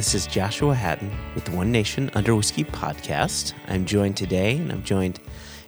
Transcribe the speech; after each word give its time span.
This 0.00 0.14
is 0.14 0.26
Joshua 0.26 0.74
Hatton 0.74 1.14
with 1.34 1.44
the 1.44 1.50
One 1.50 1.70
Nation 1.70 2.10
Under 2.14 2.34
Whiskey 2.34 2.64
podcast. 2.64 3.52
I'm 3.68 3.84
joined 3.84 4.16
today, 4.16 4.56
and 4.56 4.72
I'm 4.72 4.82
joined, 4.82 5.20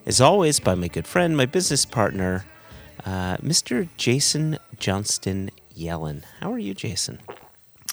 as 0.07 0.23
always, 0.23 0.59
by 0.59 0.75
my 0.75 0.89
good 0.89 1.07
friend, 1.07 1.37
my 1.37 1.45
business 1.45 1.85
partner, 1.85 2.47
uh, 3.05 3.37
Mr. 3.37 3.91
Jason 3.99 4.59
Johnston 4.79 5.51
Yellen. 5.77 6.23
How 6.41 6.51
are 6.51 6.59
you, 6.59 6.73
Jason? 6.73 7.19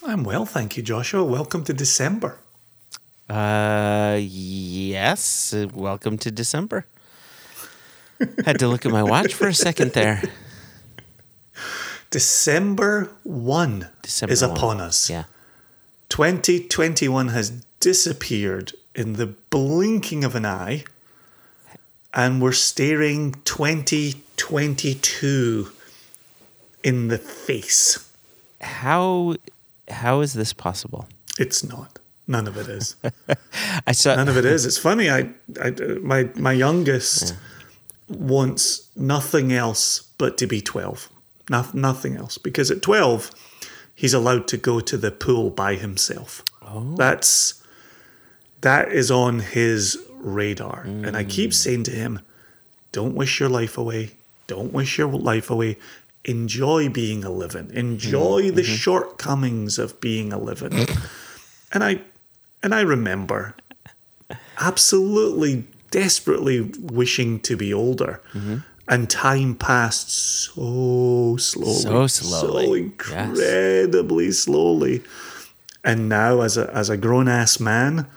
I'm 0.02 0.24
well, 0.24 0.46
thank 0.46 0.78
you, 0.78 0.82
Joshua. 0.82 1.26
Welcome 1.26 1.66
to 1.66 1.74
December. 1.74 2.38
Uh, 3.30 4.18
yes. 4.22 5.54
Welcome 5.74 6.18
to 6.20 6.32
December. 6.32 6.86
Had 8.46 8.60
to 8.60 8.70
look 8.70 8.86
at 8.86 8.94
my 8.94 9.04
watch 9.04 9.34
for 9.34 9.50
a 9.50 9.54
second 9.54 9.92
there. 9.92 10.22
December 12.10 13.12
1 13.24 13.90
December 14.02 14.32
is 14.32 14.42
1. 14.42 14.52
upon 14.52 14.80
us. 14.80 15.10
Yeah. 15.10 15.26
2021 16.10 17.30
has 17.30 17.52
disappeared 17.80 18.74
in 18.94 19.14
the 19.14 19.28
blinking 19.28 20.24
of 20.24 20.36
an 20.36 20.46
eye, 20.46 20.84
and 22.14 22.40
we're 22.42 22.52
staring 22.52 23.34
2022 23.46 25.72
in 26.84 27.08
the 27.08 27.18
face. 27.18 28.08
How 28.62 29.36
how 29.90 30.22
is 30.22 30.34
this 30.34 30.54
possible? 30.54 31.08
It's 31.40 31.64
not. 31.64 31.98
None 32.28 32.48
of 32.48 32.58
it 32.58 32.68
is. 32.68 32.96
I 33.88 33.92
saw 33.92 34.16
None 34.16 34.30
of 34.30 34.38
it 34.38 34.46
is. 34.46 34.66
It's 34.66 34.78
funny. 34.78 35.10
I, 35.10 35.30
I 35.62 35.72
my 36.02 36.30
my 36.36 36.52
youngest 36.52 37.36
wants 38.08 38.88
nothing 38.96 39.54
else 39.54 40.02
but 40.18 40.38
to 40.38 40.48
be 40.48 40.62
twelve. 40.62 41.10
No, 41.50 41.66
nothing 41.74 42.18
else 42.18 42.38
because 42.38 42.70
at 42.70 42.82
twelve, 42.82 43.32
he's 44.00 44.14
allowed 44.14 44.48
to 44.48 44.56
go 44.56 44.80
to 44.80 44.96
the 44.96 45.12
pool 45.12 45.50
by 45.50 45.76
himself. 45.76 46.42
That's 46.96 47.62
that 48.62 48.94
is 48.94 49.12
on 49.12 49.40
his 49.40 49.98
radar, 50.22 50.84
and 50.84 51.18
I 51.18 51.26
keep 51.26 51.52
mm. 51.52 51.54
saying 51.54 51.84
to 51.84 51.92
him, 51.92 52.22
"Don't 52.94 53.14
wish 53.14 53.42
your 53.42 53.50
life 53.50 53.78
away. 53.78 54.12
Don't 54.48 54.72
wish 54.72 54.98
your 54.98 55.10
life 55.10 55.50
away." 55.50 55.78
Enjoy 56.26 56.90
being 56.90 57.24
a 57.24 57.30
living. 57.30 57.72
Enjoy 57.74 58.44
mm. 58.44 58.56
the 58.56 58.62
mm-hmm. 58.62 58.74
shortcomings 58.74 59.80
of 59.80 60.00
being 60.00 60.32
a 60.32 60.38
living. 60.38 60.74
and 61.74 61.84
I 61.84 62.02
and 62.64 62.74
I 62.74 62.82
remember 62.82 63.56
absolutely 64.60 65.66
desperately 65.92 66.62
wishing 66.80 67.40
to 67.42 67.58
be 67.58 67.74
older. 67.74 68.22
Mm-hmm. 68.34 68.58
And 68.90 69.08
time 69.10 69.54
passed 69.56 70.10
so 70.10 71.38
slowly. 71.38 71.74
So 71.76 72.08
slowly, 72.08 72.92
So 73.00 73.14
yes. 73.14 73.30
incredibly 73.40 74.32
slowly. 74.32 75.04
And 75.84 76.10
now 76.10 76.42
as 76.42 76.58
a 76.58 76.70
as 76.74 76.90
a 76.90 76.98
grown 76.98 77.28
ass 77.28 77.60
man, 77.60 78.08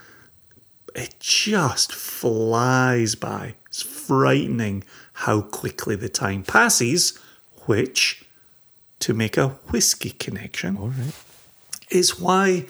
it 0.94 1.14
just 1.20 1.92
flies 1.92 3.14
by. 3.14 3.54
It's 3.66 3.82
frightening 3.82 4.82
how 5.12 5.42
quickly 5.42 5.94
the 5.94 6.08
time 6.08 6.42
passes, 6.42 7.18
which 7.66 8.24
to 9.00 9.12
make 9.12 9.36
a 9.36 9.48
whiskey 9.70 10.10
connection 10.10 10.76
All 10.78 10.88
right. 10.88 11.12
is 11.90 12.18
why 12.18 12.66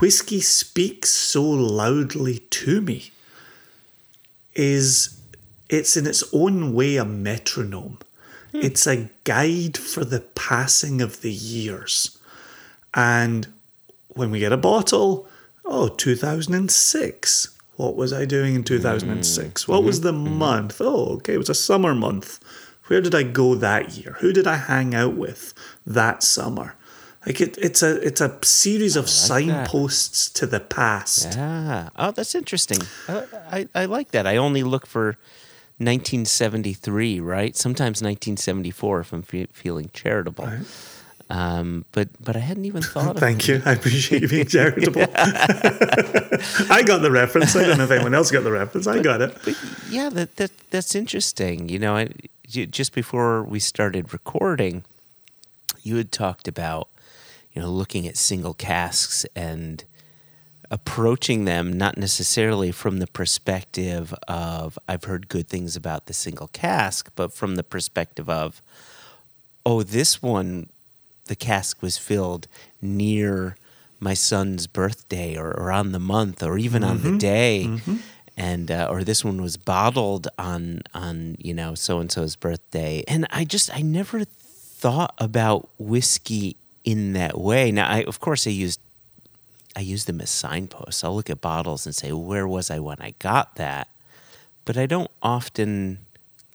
whiskey 0.00 0.40
speaks 0.40 1.10
so 1.10 1.42
loudly 1.42 2.38
to 2.50 2.80
me 2.80 3.10
is 4.54 5.17
it's 5.68 5.96
in 5.96 6.06
its 6.06 6.24
own 6.32 6.72
way 6.72 6.96
a 6.96 7.04
metronome. 7.04 7.98
Hmm. 8.52 8.60
It's 8.62 8.86
a 8.86 9.10
guide 9.24 9.76
for 9.76 10.04
the 10.04 10.20
passing 10.20 11.00
of 11.00 11.20
the 11.20 11.32
years. 11.32 12.18
And 12.94 13.46
when 14.08 14.30
we 14.30 14.40
get 14.40 14.52
a 14.52 14.56
bottle 14.56 15.28
oh 15.64 15.88
2006 15.88 17.54
what 17.76 17.94
was 17.94 18.12
i 18.12 18.24
doing 18.24 18.54
in 18.54 18.64
2006 18.64 19.62
hmm. 19.62 19.72
what 19.72 19.84
was 19.84 19.98
hmm. 19.98 20.04
the 20.04 20.12
month? 20.12 20.80
Oh 20.80 21.14
okay 21.16 21.34
it 21.34 21.38
was 21.38 21.50
a 21.50 21.54
summer 21.54 21.94
month. 21.94 22.40
Where 22.86 23.00
did 23.00 23.14
i 23.14 23.22
go 23.22 23.54
that 23.54 23.96
year? 23.98 24.16
Who 24.20 24.32
did 24.32 24.46
i 24.46 24.56
hang 24.56 24.94
out 24.94 25.14
with 25.14 25.54
that 25.86 26.22
summer? 26.22 26.74
Like 27.26 27.40
it, 27.40 27.58
it's 27.58 27.82
a 27.82 27.96
it's 28.00 28.20
a 28.20 28.38
series 28.42 28.96
of 28.96 29.04
that. 29.04 29.10
signposts 29.10 30.30
to 30.30 30.46
the 30.46 30.60
past. 30.60 31.34
Yeah. 31.36 31.90
Oh, 31.96 32.10
that's 32.10 32.34
interesting. 32.34 32.78
Uh, 33.06 33.26
I, 33.52 33.68
I 33.74 33.84
like 33.84 34.12
that. 34.12 34.26
I 34.26 34.38
only 34.38 34.62
look 34.62 34.86
for 34.86 35.18
1973, 35.78 37.20
right? 37.20 37.56
Sometimes 37.56 38.02
1974 38.02 39.00
if 39.00 39.12
I'm 39.12 39.22
fe- 39.22 39.46
feeling 39.52 39.90
charitable. 39.92 40.50
Um, 41.30 41.84
but 41.92 42.08
but 42.20 42.36
I 42.36 42.38
hadn't 42.40 42.64
even 42.64 42.82
thought 42.82 43.16
of 43.16 43.18
Thank 43.20 43.48
you. 43.48 43.60
I 43.64 43.72
appreciate 43.72 44.22
you 44.22 44.28
being 44.28 44.46
charitable. 44.46 45.02
I 45.14 46.82
got 46.86 47.02
the 47.02 47.10
reference. 47.12 47.54
I 47.54 47.66
don't 47.66 47.78
know 47.78 47.84
if 47.84 47.90
anyone 47.90 48.14
else 48.14 48.30
got 48.30 48.44
the 48.44 48.50
reference. 48.50 48.86
I 48.86 49.00
got 49.00 49.20
it. 49.20 49.36
But 49.44 49.56
yeah, 49.90 50.08
that, 50.10 50.36
that 50.36 50.50
that's 50.70 50.94
interesting. 50.94 51.68
You 51.68 51.78
know, 51.78 51.96
I, 51.96 52.08
ju- 52.46 52.66
just 52.66 52.94
before 52.94 53.42
we 53.42 53.60
started 53.60 54.12
recording, 54.12 54.84
you 55.82 55.96
had 55.96 56.12
talked 56.12 56.48
about 56.48 56.88
you 57.52 57.60
know 57.60 57.70
looking 57.70 58.08
at 58.08 58.16
single 58.16 58.54
casks 58.54 59.26
and 59.36 59.84
approaching 60.70 61.44
them 61.44 61.72
not 61.72 61.96
necessarily 61.96 62.70
from 62.70 62.98
the 62.98 63.06
perspective 63.06 64.14
of 64.26 64.78
I've 64.88 65.04
heard 65.04 65.28
good 65.28 65.48
things 65.48 65.76
about 65.76 66.06
the 66.06 66.12
single 66.12 66.48
cask, 66.48 67.10
but 67.16 67.32
from 67.32 67.56
the 67.56 67.62
perspective 67.62 68.28
of 68.28 68.60
oh, 69.64 69.82
this 69.82 70.22
one, 70.22 70.68
the 71.26 71.36
cask 71.36 71.82
was 71.82 71.98
filled 71.98 72.46
near 72.80 73.56
my 74.00 74.14
son's 74.14 74.66
birthday 74.66 75.36
or, 75.36 75.50
or 75.50 75.70
on 75.70 75.92
the 75.92 75.98
month 75.98 76.42
or 76.42 76.56
even 76.56 76.82
on 76.84 77.02
the 77.02 77.18
day. 77.18 77.64
And 78.36 78.70
uh, 78.70 78.86
or 78.88 79.02
this 79.02 79.24
one 79.24 79.42
was 79.42 79.56
bottled 79.56 80.28
on 80.38 80.82
on 80.94 81.36
you 81.40 81.52
know 81.52 81.74
so 81.74 81.98
and 81.98 82.10
so's 82.10 82.36
birthday, 82.36 83.02
and 83.08 83.26
I 83.30 83.44
just 83.44 83.68
I 83.74 83.82
never 83.82 84.22
thought 84.24 85.12
about 85.18 85.68
whiskey 85.76 86.54
in 86.84 87.14
that 87.14 87.36
way. 87.36 87.72
Now, 87.72 87.88
I 87.88 88.04
of 88.04 88.20
course 88.20 88.46
I 88.46 88.50
used 88.50 88.78
I 89.78 89.80
use 89.82 90.06
them 90.06 90.20
as 90.20 90.28
signposts. 90.28 91.04
I'll 91.04 91.14
look 91.14 91.30
at 91.30 91.40
bottles 91.40 91.86
and 91.86 91.94
say, 91.94 92.10
where 92.10 92.48
was 92.48 92.68
I 92.68 92.80
when 92.80 92.96
I 92.98 93.14
got 93.20 93.54
that? 93.54 93.86
But 94.64 94.76
I 94.76 94.86
don't 94.86 95.10
often 95.22 96.00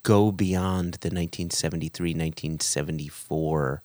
go 0.04 0.30
beyond 0.30 0.96
the 0.96 1.08
1973, 1.08 2.10
1974 2.10 3.82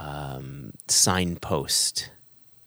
um, 0.00 0.72
signpost, 0.88 2.08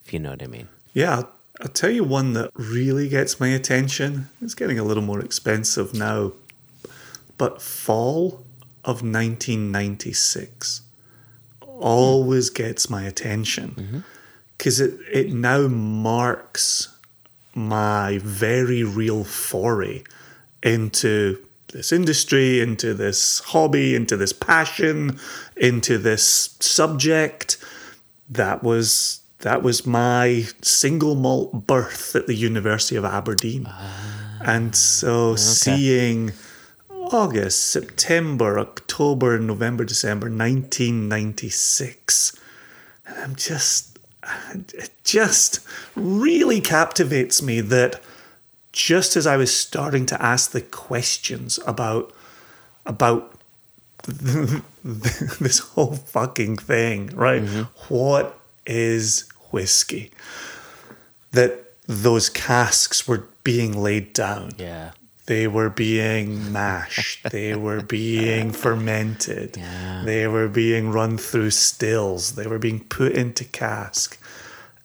if 0.06 0.14
you 0.14 0.20
know 0.20 0.30
what 0.30 0.44
I 0.44 0.46
mean. 0.46 0.68
Yeah, 0.94 1.16
I'll, 1.16 1.32
I'll 1.60 1.68
tell 1.70 1.90
you 1.90 2.04
one 2.04 2.34
that 2.34 2.52
really 2.54 3.10
gets 3.10 3.40
my 3.40 3.48
attention. 3.48 4.30
It's 4.44 4.54
getting 4.54 4.78
a 4.78 4.84
little 4.84 5.02
more 5.02 5.20
expensive 5.20 5.96
now, 5.96 6.34
but 7.40 7.60
fall 7.60 8.46
of 8.84 9.02
1996 9.02 10.82
always 11.60 12.52
gets 12.52 12.88
my 12.88 13.02
attention 13.02 14.04
because 14.58 14.80
it, 14.80 15.00
it 15.12 15.34
now 15.34 15.68
marks 15.68 16.96
my 17.54 18.20
very 18.22 18.84
real 18.84 19.24
foray 19.24 20.04
into 20.64 21.38
this 21.72 21.92
industry, 21.92 22.62
into 22.62 22.94
this 22.94 23.40
hobby, 23.40 23.96
into 23.96 24.16
this 24.18 24.34
passion, 24.34 25.20
into 25.56 25.98
this 25.98 26.56
subject. 26.60 27.58
That 28.30 28.64
was 28.64 29.22
that 29.40 29.62
was 29.62 29.86
my 29.86 30.46
single 30.62 31.16
malt 31.16 31.68
birth 31.68 32.16
at 32.16 32.28
the 32.28 32.36
University 32.36 32.96
of 32.96 33.06
Aberdeen. 33.06 33.66
Ah, 33.68 34.40
and 34.42 34.76
so 34.76 35.36
seeing 35.36 36.32
August, 36.90 37.68
September, 37.68 38.58
October, 38.58 39.38
November, 39.38 39.86
December 39.86 40.28
1996 40.28 42.40
and 43.08 43.18
I'm 43.20 43.36
just 43.36 43.95
it 44.74 44.92
just 45.04 45.60
really 45.96 46.62
captivates 46.62 47.42
me 47.42 47.62
that 47.62 48.02
just 48.72 49.16
as 49.16 49.26
I 49.26 49.38
was 49.38 49.56
starting 49.56 50.06
to 50.08 50.22
ask 50.22 50.52
the 50.52 50.62
questions 50.62 51.60
about 51.66 52.14
about 52.86 53.32
this 54.06 55.60
whole 55.60 55.96
fucking 55.96 56.58
thing, 56.58 57.08
right? 57.16 57.42
Mm-hmm. 57.42 57.94
What 57.94 58.38
is 58.66 59.28
whiskey? 59.52 60.12
That 61.32 61.74
those 61.88 62.30
casks 62.30 63.08
were 63.08 63.28
being 63.44 63.82
laid 63.82 64.14
down. 64.14 64.52
Yeah. 64.58 64.92
They 65.26 65.48
were 65.48 65.70
being 65.70 66.52
mashed. 66.52 67.24
they 67.32 67.56
were 67.56 67.82
being 67.82 68.52
fermented. 68.52 69.58
Yeah. 69.58 70.04
They 70.06 70.28
were 70.28 70.48
being 70.48 70.92
run 70.92 71.18
through 71.18 71.52
stills. 71.52 72.36
They 72.36 72.48
were 72.48 72.60
being 72.60 72.82
put 72.82 73.14
into 73.14 73.44
cask. 73.44 74.20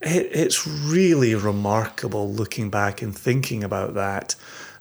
It, 0.00 0.30
it's 0.32 0.66
really 0.66 1.34
remarkable 1.34 2.30
looking 2.32 2.70
back 2.70 3.02
and 3.02 3.16
thinking 3.16 3.62
about 3.62 3.94
that. 3.94 4.34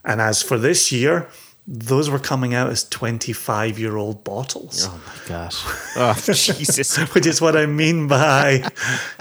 And 0.05 0.21
as 0.21 0.41
for 0.41 0.57
this 0.57 0.91
year, 0.91 1.27
those 1.71 2.09
were 2.09 2.17
coming 2.17 2.55
out 2.55 2.71
as 2.71 2.83
25 2.89 3.77
year 3.77 3.95
old 3.95 4.23
bottles. 4.23 4.87
Oh 4.89 4.99
my 5.05 5.27
gosh. 5.27 5.63
Oh, 5.95 6.13
Jesus. 6.25 6.97
Which 7.13 7.27
is 7.27 7.39
what 7.39 7.55
I 7.55 7.67
mean 7.67 8.07
by 8.07 8.67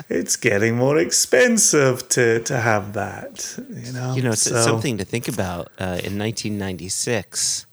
it's 0.09 0.37
getting 0.37 0.77
more 0.77 0.97
expensive 0.97 2.09
to, 2.09 2.41
to 2.45 2.59
have 2.59 2.95
that. 2.95 3.59
You 3.69 3.93
know, 3.93 4.15
You 4.15 4.23
know, 4.23 4.31
it's 4.33 4.43
So- 4.43 4.63
something 4.63 4.97
to 4.97 5.05
think 5.05 5.29
about. 5.29 5.67
Uh, 5.79 6.01
in 6.03 6.17
1996, 6.19 7.67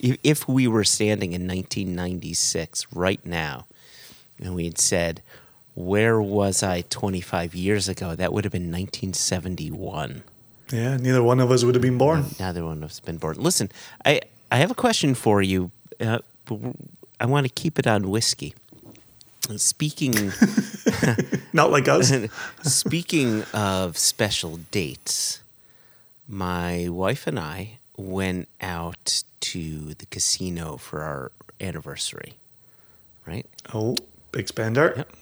if, 0.00 0.16
if 0.24 0.48
we 0.48 0.66
were 0.66 0.84
standing 0.84 1.32
in 1.34 1.46
1996 1.46 2.86
right 2.94 3.24
now, 3.26 3.66
and 4.40 4.54
we 4.54 4.64
had 4.64 4.78
said, 4.78 5.20
"Where 5.74 6.20
was 6.22 6.62
I 6.62 6.80
25 6.80 7.54
years 7.54 7.86
ago?" 7.88 8.16
That 8.16 8.32
would 8.32 8.44
have 8.44 8.52
been 8.52 8.72
1971. 8.72 10.24
Yeah, 10.72 10.96
neither 10.96 11.22
one 11.22 11.38
of 11.40 11.50
us 11.50 11.64
would 11.64 11.74
have 11.74 11.82
been 11.82 11.98
born. 11.98 12.24
Neither 12.40 12.64
one 12.64 12.78
of 12.82 12.90
us 12.90 13.00
been 13.00 13.18
born. 13.18 13.36
Listen, 13.38 13.70
I 14.04 14.20
I 14.50 14.56
have 14.56 14.70
a 14.70 14.74
question 14.74 15.14
for 15.14 15.42
you. 15.42 15.70
Uh, 16.00 16.18
I 17.20 17.26
want 17.26 17.46
to 17.46 17.52
keep 17.52 17.78
it 17.78 17.86
on 17.86 18.10
whiskey. 18.10 18.54
Speaking 19.56 20.32
Not 21.52 21.70
like 21.70 21.88
us. 21.88 22.12
Speaking 22.62 23.42
of 23.52 23.98
special 23.98 24.58
dates, 24.70 25.40
my 26.28 26.88
wife 26.88 27.26
and 27.26 27.38
I 27.38 27.78
went 27.96 28.48
out 28.60 29.22
to 29.40 29.94
the 29.94 30.06
casino 30.06 30.76
for 30.76 31.02
our 31.02 31.32
anniversary. 31.60 32.34
Right? 33.26 33.46
oh, 33.72 33.96
big 34.32 34.48
spender. 34.48 34.94
Yep. 34.96 35.12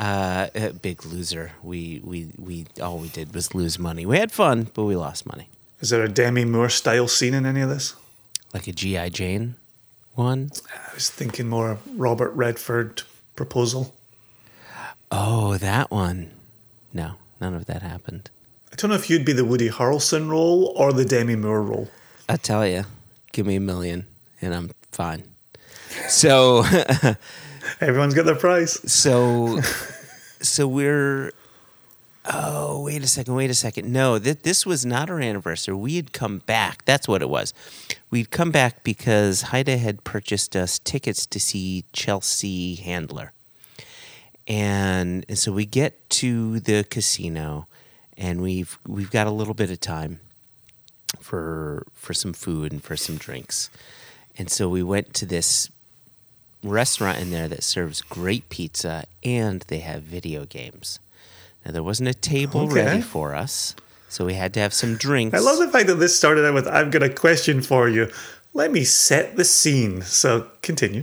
Uh, 0.00 0.48
a 0.54 0.72
big 0.72 1.04
loser. 1.04 1.52
We 1.62 2.00
we 2.02 2.28
we 2.38 2.66
all 2.82 2.98
we 2.98 3.08
did 3.08 3.34
was 3.34 3.54
lose 3.54 3.78
money. 3.78 4.06
We 4.06 4.16
had 4.18 4.32
fun, 4.32 4.68
but 4.72 4.84
we 4.84 4.96
lost 4.96 5.26
money. 5.26 5.48
Is 5.80 5.90
there 5.90 6.02
a 6.02 6.08
Demi 6.08 6.46
Moore 6.46 6.70
style 6.70 7.06
scene 7.06 7.34
in 7.34 7.44
any 7.44 7.60
of 7.60 7.68
this? 7.68 7.94
Like 8.54 8.66
a 8.66 8.72
GI 8.72 9.10
Jane 9.10 9.56
one. 10.14 10.50
I 10.74 10.94
was 10.94 11.10
thinking 11.10 11.48
more 11.48 11.70
of 11.72 11.98
Robert 11.98 12.30
Redford 12.30 13.02
proposal. 13.36 13.94
Oh, 15.10 15.56
that 15.56 15.90
one. 15.90 16.30
No, 16.92 17.14
none 17.40 17.54
of 17.54 17.66
that 17.66 17.82
happened. 17.82 18.30
I 18.72 18.76
don't 18.76 18.90
know 18.90 18.96
if 18.96 19.10
you'd 19.10 19.24
be 19.24 19.32
the 19.32 19.44
Woody 19.44 19.68
Harrelson 19.68 20.30
role 20.30 20.72
or 20.76 20.92
the 20.92 21.04
Demi 21.04 21.36
Moore 21.36 21.62
role. 21.62 21.88
I 22.28 22.36
tell 22.36 22.66
you, 22.66 22.84
give 23.32 23.46
me 23.46 23.56
a 23.56 23.60
million 23.60 24.06
and 24.40 24.54
I'm 24.54 24.70
fine. 24.92 25.24
So, 26.08 26.64
Everyone's 27.80 28.14
got 28.14 28.26
their 28.26 28.34
price. 28.34 28.80
so, 28.90 29.60
so 30.40 30.66
we're. 30.66 31.32
Oh, 32.32 32.84
wait 32.84 33.02
a 33.02 33.06
second, 33.06 33.34
wait 33.34 33.50
a 33.50 33.54
second. 33.54 33.90
No, 33.90 34.18
th- 34.18 34.42
this 34.42 34.66
was 34.66 34.84
not 34.84 35.08
our 35.08 35.20
anniversary. 35.20 35.74
We 35.74 35.96
had 35.96 36.12
come 36.12 36.38
back. 36.38 36.84
That's 36.84 37.08
what 37.08 37.22
it 37.22 37.30
was. 37.30 37.54
We'd 38.10 38.30
come 38.30 38.50
back 38.50 38.84
because 38.84 39.42
Haida 39.42 39.78
had 39.78 40.04
purchased 40.04 40.54
us 40.54 40.78
tickets 40.78 41.24
to 41.26 41.40
see 41.40 41.84
Chelsea 41.94 42.74
Handler. 42.74 43.32
And, 44.46 45.24
and 45.30 45.38
so 45.38 45.50
we 45.50 45.64
get 45.64 46.10
to 46.10 46.60
the 46.60 46.84
casino 46.84 47.66
and 48.20 48.42
we've 48.42 48.78
we've 48.86 49.10
got 49.10 49.26
a 49.26 49.30
little 49.30 49.54
bit 49.54 49.70
of 49.70 49.80
time 49.80 50.20
for 51.18 51.86
for 51.94 52.12
some 52.14 52.32
food 52.32 52.70
and 52.70 52.84
for 52.84 52.96
some 52.96 53.16
drinks. 53.16 53.70
And 54.36 54.50
so 54.50 54.68
we 54.68 54.82
went 54.82 55.14
to 55.14 55.26
this 55.26 55.70
restaurant 56.62 57.18
in 57.18 57.30
there 57.30 57.48
that 57.48 57.62
serves 57.62 58.02
great 58.02 58.48
pizza 58.50 59.04
and 59.24 59.62
they 59.68 59.78
have 59.78 60.02
video 60.02 60.44
games. 60.44 60.98
Now 61.64 61.72
there 61.72 61.82
wasn't 61.82 62.08
a 62.08 62.14
table 62.14 62.62
Okay. 62.62 62.84
ready 62.84 63.00
for 63.02 63.34
us, 63.34 63.74
so 64.08 64.24
we 64.24 64.34
had 64.34 64.52
to 64.54 64.60
have 64.60 64.72
some 64.74 64.96
drinks. 64.96 65.36
I 65.36 65.40
love 65.40 65.58
the 65.58 65.68
fact 65.68 65.86
that 65.88 65.96
this 65.96 66.16
started 66.16 66.44
out 66.46 66.54
with 66.54 66.66
I've 66.66 66.90
got 66.90 67.02
a 67.02 67.08
question 67.10 67.62
for 67.62 67.88
you. 67.88 68.10
Let 68.52 68.72
me 68.72 68.84
set 68.84 69.36
the 69.36 69.44
scene. 69.44 70.02
So 70.02 70.48
continue. 70.62 71.02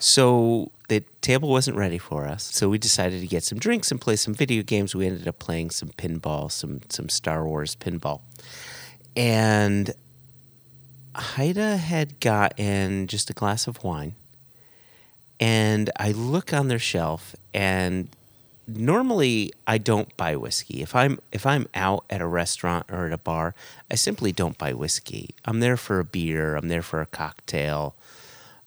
So 0.00 0.70
the 0.88 1.02
table 1.22 1.48
wasn't 1.48 1.76
ready 1.76 1.98
for 1.98 2.26
us. 2.26 2.44
So 2.54 2.68
we 2.68 2.78
decided 2.78 3.20
to 3.20 3.26
get 3.26 3.42
some 3.42 3.58
drinks 3.58 3.90
and 3.90 4.00
play 4.00 4.16
some 4.16 4.34
video 4.34 4.62
games. 4.62 4.94
We 4.94 5.06
ended 5.06 5.26
up 5.26 5.38
playing 5.38 5.70
some 5.70 5.88
pinball, 5.90 6.52
some 6.52 6.80
some 6.88 7.08
Star 7.08 7.44
Wars 7.46 7.74
pinball. 7.76 8.20
And 9.16 9.92
Haida 11.14 11.76
had 11.78 12.20
gotten 12.20 13.06
just 13.06 13.30
a 13.30 13.32
glass 13.32 13.66
of 13.66 13.82
wine. 13.82 14.14
And 15.40 15.90
I 15.96 16.12
look 16.12 16.52
on 16.52 16.68
their 16.68 16.78
shelf 16.78 17.36
and 17.54 18.08
normally 18.66 19.52
I 19.66 19.78
don't 19.78 20.14
buy 20.16 20.36
whiskey. 20.36 20.82
If 20.82 20.94
I'm 20.94 21.20
if 21.32 21.46
I'm 21.46 21.68
out 21.74 22.04
at 22.10 22.20
a 22.20 22.26
restaurant 22.26 22.86
or 22.90 23.06
at 23.06 23.12
a 23.12 23.18
bar, 23.18 23.54
I 23.90 23.94
simply 23.94 24.32
don't 24.32 24.58
buy 24.58 24.72
whiskey. 24.72 25.34
I'm 25.44 25.60
there 25.60 25.76
for 25.76 26.00
a 26.00 26.04
beer, 26.04 26.56
I'm 26.56 26.68
there 26.68 26.82
for 26.82 27.00
a 27.00 27.06
cocktail 27.06 27.94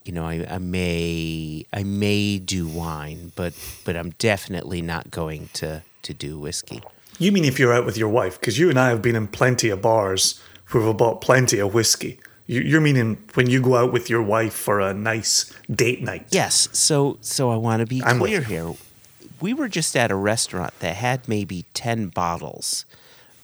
you 0.03 0.11
know, 0.11 0.25
I, 0.25 0.45
I 0.49 0.57
may 0.57 1.65
I 1.71 1.83
may 1.83 2.39
do 2.39 2.67
wine, 2.67 3.31
but 3.35 3.53
but 3.85 3.95
I'm 3.95 4.11
definitely 4.11 4.81
not 4.81 5.11
going 5.11 5.49
to 5.53 5.83
to 6.03 6.13
do 6.13 6.39
whiskey. 6.39 6.81
You 7.19 7.31
mean 7.31 7.45
if 7.45 7.59
you're 7.59 7.73
out 7.73 7.85
with 7.85 7.97
your 7.97 8.09
wife? 8.09 8.39
Because 8.39 8.57
you 8.57 8.69
and 8.69 8.79
I 8.79 8.89
have 8.89 9.01
been 9.01 9.15
in 9.15 9.27
plenty 9.27 9.69
of 9.69 9.81
bars 9.81 10.41
where 10.71 10.83
we've 10.83 10.97
bought 10.97 11.21
plenty 11.21 11.59
of 11.59 11.73
whiskey. 11.73 12.19
You- 12.51 12.61
You're 12.69 12.81
meaning 12.81 13.17
when 13.35 13.49
you 13.49 13.61
go 13.61 13.75
out 13.77 13.93
with 13.93 14.09
your 14.09 14.21
wife 14.21 14.53
for 14.53 14.79
a 14.81 14.93
nice 14.93 15.51
date 15.73 16.01
night? 16.03 16.25
Yes, 16.31 16.67
so 16.73 17.17
so 17.21 17.49
I 17.49 17.55
want 17.55 17.79
to 17.79 17.85
be 17.85 18.03
I'm 18.03 18.19
clear 18.19 18.41
here. 18.41 18.73
We 19.39 19.53
were 19.53 19.69
just 19.69 19.95
at 19.95 20.11
a 20.11 20.15
restaurant 20.15 20.73
that 20.81 20.95
had 20.97 21.27
maybe 21.27 21.63
ten 21.73 22.07
bottles 22.09 22.85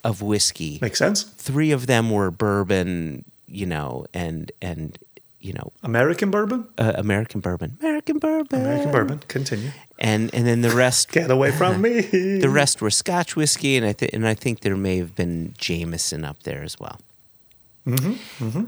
of 0.04 0.20
whiskey. 0.22 0.78
Makes 0.82 0.98
sense. 0.98 1.22
Three 1.22 1.70
of 1.72 1.86
them 1.86 2.10
were 2.10 2.30
bourbon, 2.30 3.24
you 3.48 3.66
know, 3.66 4.04
and 4.12 4.52
and 4.60 4.98
you 5.40 5.52
know, 5.54 5.72
American 5.82 6.30
bourbon? 6.30 6.66
uh, 6.78 6.92
American 6.96 7.40
bourbon, 7.40 7.78
American 7.80 8.18
bourbon, 8.18 8.60
American 8.60 8.92
bourbon. 8.92 9.18
Continue. 9.28 9.70
and 9.98 10.28
and 10.34 10.46
then 10.46 10.60
the 10.60 10.70
rest 10.84 11.10
Get 11.12 11.30
away 11.30 11.50
from 11.50 11.80
me. 11.80 12.00
the 12.46 12.50
rest 12.50 12.82
were 12.82 12.90
Scotch 12.90 13.36
whiskey, 13.36 13.76
and 13.78 13.86
I 13.86 13.92
th- 13.94 14.12
and 14.12 14.26
I 14.28 14.34
think 14.34 14.60
there 14.60 14.76
may 14.76 14.98
have 14.98 15.14
been 15.16 15.54
Jameson 15.56 16.24
up 16.24 16.42
there 16.42 16.62
as 16.62 16.78
well. 16.78 16.98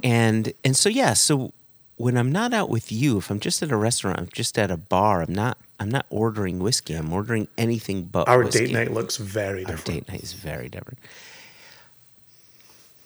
And 0.03 0.53
and 0.65 0.77
so 0.77 0.89
yeah, 0.89 1.13
so 1.15 1.53
when 1.97 2.17
I'm 2.17 2.33
not 2.33 2.55
out 2.55 2.71
with 2.71 2.91
you, 2.91 3.19
if 3.19 3.31
I'm 3.31 3.41
just 3.41 3.63
at 3.63 3.71
a 3.71 3.77
restaurant, 3.77 4.19
I'm 4.19 4.29
just 4.33 4.59
at 4.59 4.71
a 4.71 4.77
bar, 4.77 5.23
I'm 5.23 5.35
not 5.35 5.59
I'm 5.79 5.91
not 5.91 6.07
ordering 6.11 6.59
whiskey. 6.59 6.95
I'm 6.95 7.13
ordering 7.13 7.49
anything 7.59 8.05
but 8.05 8.29
Our 8.29 8.45
whiskey. 8.45 8.67
date 8.67 8.73
night 8.73 8.93
looks 8.93 9.17
very 9.17 9.65
Our 9.65 9.73
different. 9.77 10.07
date 10.07 10.09
night 10.13 10.23
is 10.23 10.33
very 10.35 10.69
different. 10.69 10.99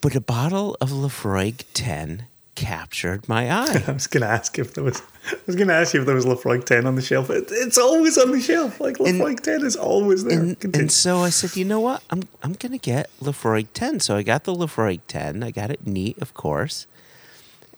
But 0.01 0.15
a 0.15 0.21
bottle 0.21 0.77
of 0.81 0.91
Laphroaig 0.91 1.63
10 1.73 2.25
captured 2.55 3.27
my 3.29 3.51
eye. 3.51 3.83
I 3.87 3.91
was 3.91 4.07
gonna 4.07 4.25
ask 4.25 4.57
if 4.57 4.73
there 4.73 4.83
was. 4.83 5.01
I 5.31 5.37
was 5.45 5.55
gonna 5.55 5.73
ask 5.73 5.93
you 5.93 5.99
if 5.99 6.05
there 6.05 6.15
was 6.15 6.25
Laphroaig 6.25 6.65
ten 6.65 6.87
on 6.87 6.95
the 6.95 7.01
shelf. 7.01 7.29
It, 7.29 7.49
it's 7.51 7.77
always 7.77 8.17
on 8.17 8.31
the 8.31 8.39
shelf. 8.39 8.79
Like 8.79 8.97
Laphroaig 8.97 9.41
ten 9.41 9.65
is 9.65 9.75
always 9.75 10.23
there. 10.23 10.39
and, 10.39 10.75
and 10.75 10.91
so 10.91 11.19
I 11.19 11.29
said, 11.29 11.55
you 11.55 11.65
know 11.65 11.79
what? 11.79 12.03
I'm 12.09 12.23
I'm 12.41 12.53
gonna 12.53 12.77
get 12.77 13.09
Laphroaig 13.21 13.67
10. 13.73 13.99
So 13.99 14.15
I 14.15 14.23
got 14.23 14.45
the 14.45 14.53
Laphroaig 14.53 15.01
10. 15.07 15.43
I 15.43 15.51
got 15.51 15.69
it 15.69 15.85
neat, 15.85 16.17
of 16.21 16.33
course. 16.33 16.87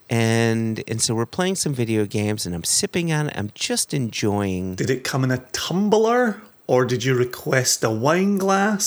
And 0.10 0.84
and 0.88 1.02
so 1.02 1.14
we're 1.16 1.26
playing 1.26 1.56
some 1.56 1.74
video 1.74 2.06
games, 2.06 2.46
and 2.46 2.56
I'm 2.56 2.64
sipping 2.64 3.12
on 3.12 3.28
it. 3.28 3.38
I'm 3.38 3.52
just 3.54 3.94
enjoying. 3.94 4.76
Did 4.76 4.90
it 4.90 5.04
come 5.04 5.24
in 5.24 5.32
a 5.32 5.40
tumbler 5.52 6.42
or 6.68 6.84
did 6.86 7.04
you 7.04 7.16
request 7.16 7.84
a 7.84 7.90
wine 7.90 8.38
glass? 8.38 8.86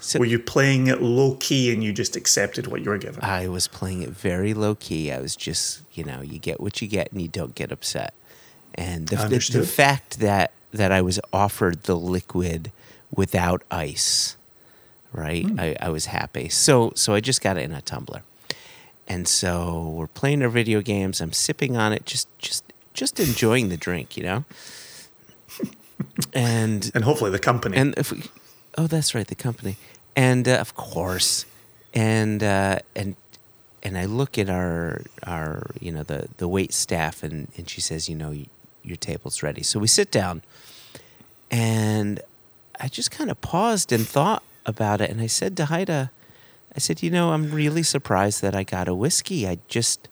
So- 0.00 0.18
Were 0.18 0.26
you 0.26 0.38
playing 0.38 0.86
it 0.86 1.00
low 1.02 1.36
key 1.40 1.72
and 1.72 1.82
you 1.82 1.92
just 1.92 2.14
accepted 2.16 2.66
what 2.66 2.82
you 2.82 2.90
were 2.90 2.98
given? 2.98 3.24
I 3.24 3.48
was 3.48 3.66
playing 3.68 4.02
it 4.02 4.10
very 4.10 4.52
low 4.54 4.74
key. 4.74 5.10
I 5.10 5.20
was 5.20 5.34
just, 5.34 5.80
you 5.94 6.04
know, 6.04 6.20
you 6.20 6.38
get 6.38 6.60
what 6.60 6.82
you 6.82 6.88
get, 6.88 7.10
and 7.12 7.20
you 7.22 7.28
don't 7.28 7.54
get 7.54 7.72
upset. 7.72 8.12
And 8.74 9.08
the, 9.08 9.16
the, 9.16 9.58
the 9.60 9.66
fact 9.66 10.20
that 10.20 10.52
that 10.72 10.90
I 10.92 11.02
was 11.02 11.20
offered 11.32 11.82
the 11.82 11.94
liquid 11.96 12.72
without 13.14 13.62
ice, 13.70 14.36
right? 15.12 15.44
Hmm. 15.44 15.60
I, 15.60 15.76
I 15.80 15.88
was 15.90 16.06
happy. 16.06 16.48
So 16.48 16.92
so 16.94 17.14
I 17.14 17.20
just 17.20 17.40
got 17.42 17.56
it 17.58 17.64
in 17.64 17.72
a 17.72 17.82
tumbler, 17.82 18.22
and 19.06 19.28
so 19.28 19.88
we're 19.94 20.06
playing 20.06 20.42
our 20.42 20.48
video 20.48 20.80
games. 20.80 21.20
I'm 21.20 21.32
sipping 21.34 21.76
on 21.76 21.92
it, 21.92 22.06
just 22.06 22.26
just 22.38 22.64
just 22.94 23.20
enjoying 23.20 23.68
the 23.68 23.76
drink, 23.76 24.16
you 24.16 24.22
know. 24.22 24.44
And 26.32 26.90
and 26.94 27.04
hopefully 27.04 27.30
the 27.30 27.38
company. 27.38 27.76
and 27.76 27.94
if 27.96 28.12
we, 28.12 28.24
oh, 28.78 28.86
that's 28.86 29.14
right, 29.14 29.26
the 29.26 29.34
company, 29.34 29.76
and 30.16 30.48
uh, 30.48 30.56
of 30.56 30.74
course, 30.74 31.46
and 31.94 32.42
uh, 32.42 32.78
and 32.94 33.16
and 33.82 33.98
I 33.98 34.04
look 34.04 34.38
at 34.38 34.48
our 34.48 35.02
our 35.26 35.70
you 35.80 35.92
know 35.92 36.02
the 36.02 36.28
the 36.36 36.48
wait 36.48 36.72
staff, 36.72 37.22
and 37.22 37.48
and 37.56 37.68
she 37.68 37.80
says, 37.80 38.08
you 38.08 38.16
know, 38.16 38.34
your 38.82 38.96
table's 38.96 39.42
ready. 39.42 39.62
So 39.62 39.78
we 39.78 39.86
sit 39.86 40.10
down, 40.10 40.42
and 41.50 42.20
I 42.80 42.88
just 42.88 43.10
kind 43.10 43.30
of 43.30 43.40
paused 43.40 43.92
and 43.92 44.06
thought 44.06 44.42
about 44.66 45.00
it, 45.00 45.10
and 45.10 45.20
I 45.20 45.26
said 45.26 45.56
to 45.58 45.66
Haida, 45.66 46.10
I 46.74 46.78
said, 46.78 47.02
you 47.02 47.10
know, 47.10 47.32
I'm 47.32 47.50
really 47.50 47.82
surprised 47.82 48.42
that 48.42 48.54
I 48.54 48.62
got 48.64 48.88
a 48.88 48.94
whiskey. 48.94 49.46
I 49.48 49.58
just. 49.68 50.08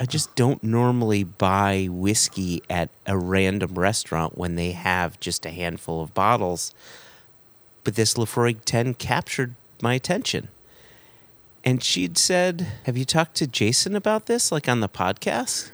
I 0.00 0.06
just 0.06 0.34
don't 0.34 0.64
normally 0.64 1.24
buy 1.24 1.88
whiskey 1.90 2.62
at 2.70 2.88
a 3.06 3.18
random 3.18 3.74
restaurant 3.74 4.38
when 4.38 4.56
they 4.56 4.72
have 4.72 5.20
just 5.20 5.44
a 5.44 5.50
handful 5.50 6.02
of 6.02 6.14
bottles. 6.14 6.74
But 7.84 7.96
this 7.96 8.14
Laphroaig 8.14 8.64
10 8.64 8.94
captured 8.94 9.54
my 9.82 9.94
attention. 9.94 10.48
and 11.64 11.82
she'd 11.84 12.16
said, 12.16 12.66
"Have 12.84 12.96
you 12.96 13.04
talked 13.04 13.34
to 13.36 13.46
Jason 13.46 13.94
about 13.94 14.26
this, 14.26 14.50
like 14.50 14.68
on 14.68 14.80
the 14.80 14.88
podcast?" 14.88 15.70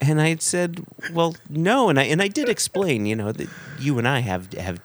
And 0.00 0.20
I 0.20 0.28
had 0.30 0.40
said, 0.42 0.84
"Well, 1.12 1.36
no." 1.50 1.88
And 1.90 1.98
I 2.00 2.04
and 2.04 2.22
I 2.22 2.28
did 2.28 2.48
explain, 2.48 3.04
you 3.06 3.16
know, 3.16 3.32
that 3.32 3.48
you 3.78 3.98
and 3.98 4.08
I 4.08 4.20
have 4.20 4.52
have 4.54 4.80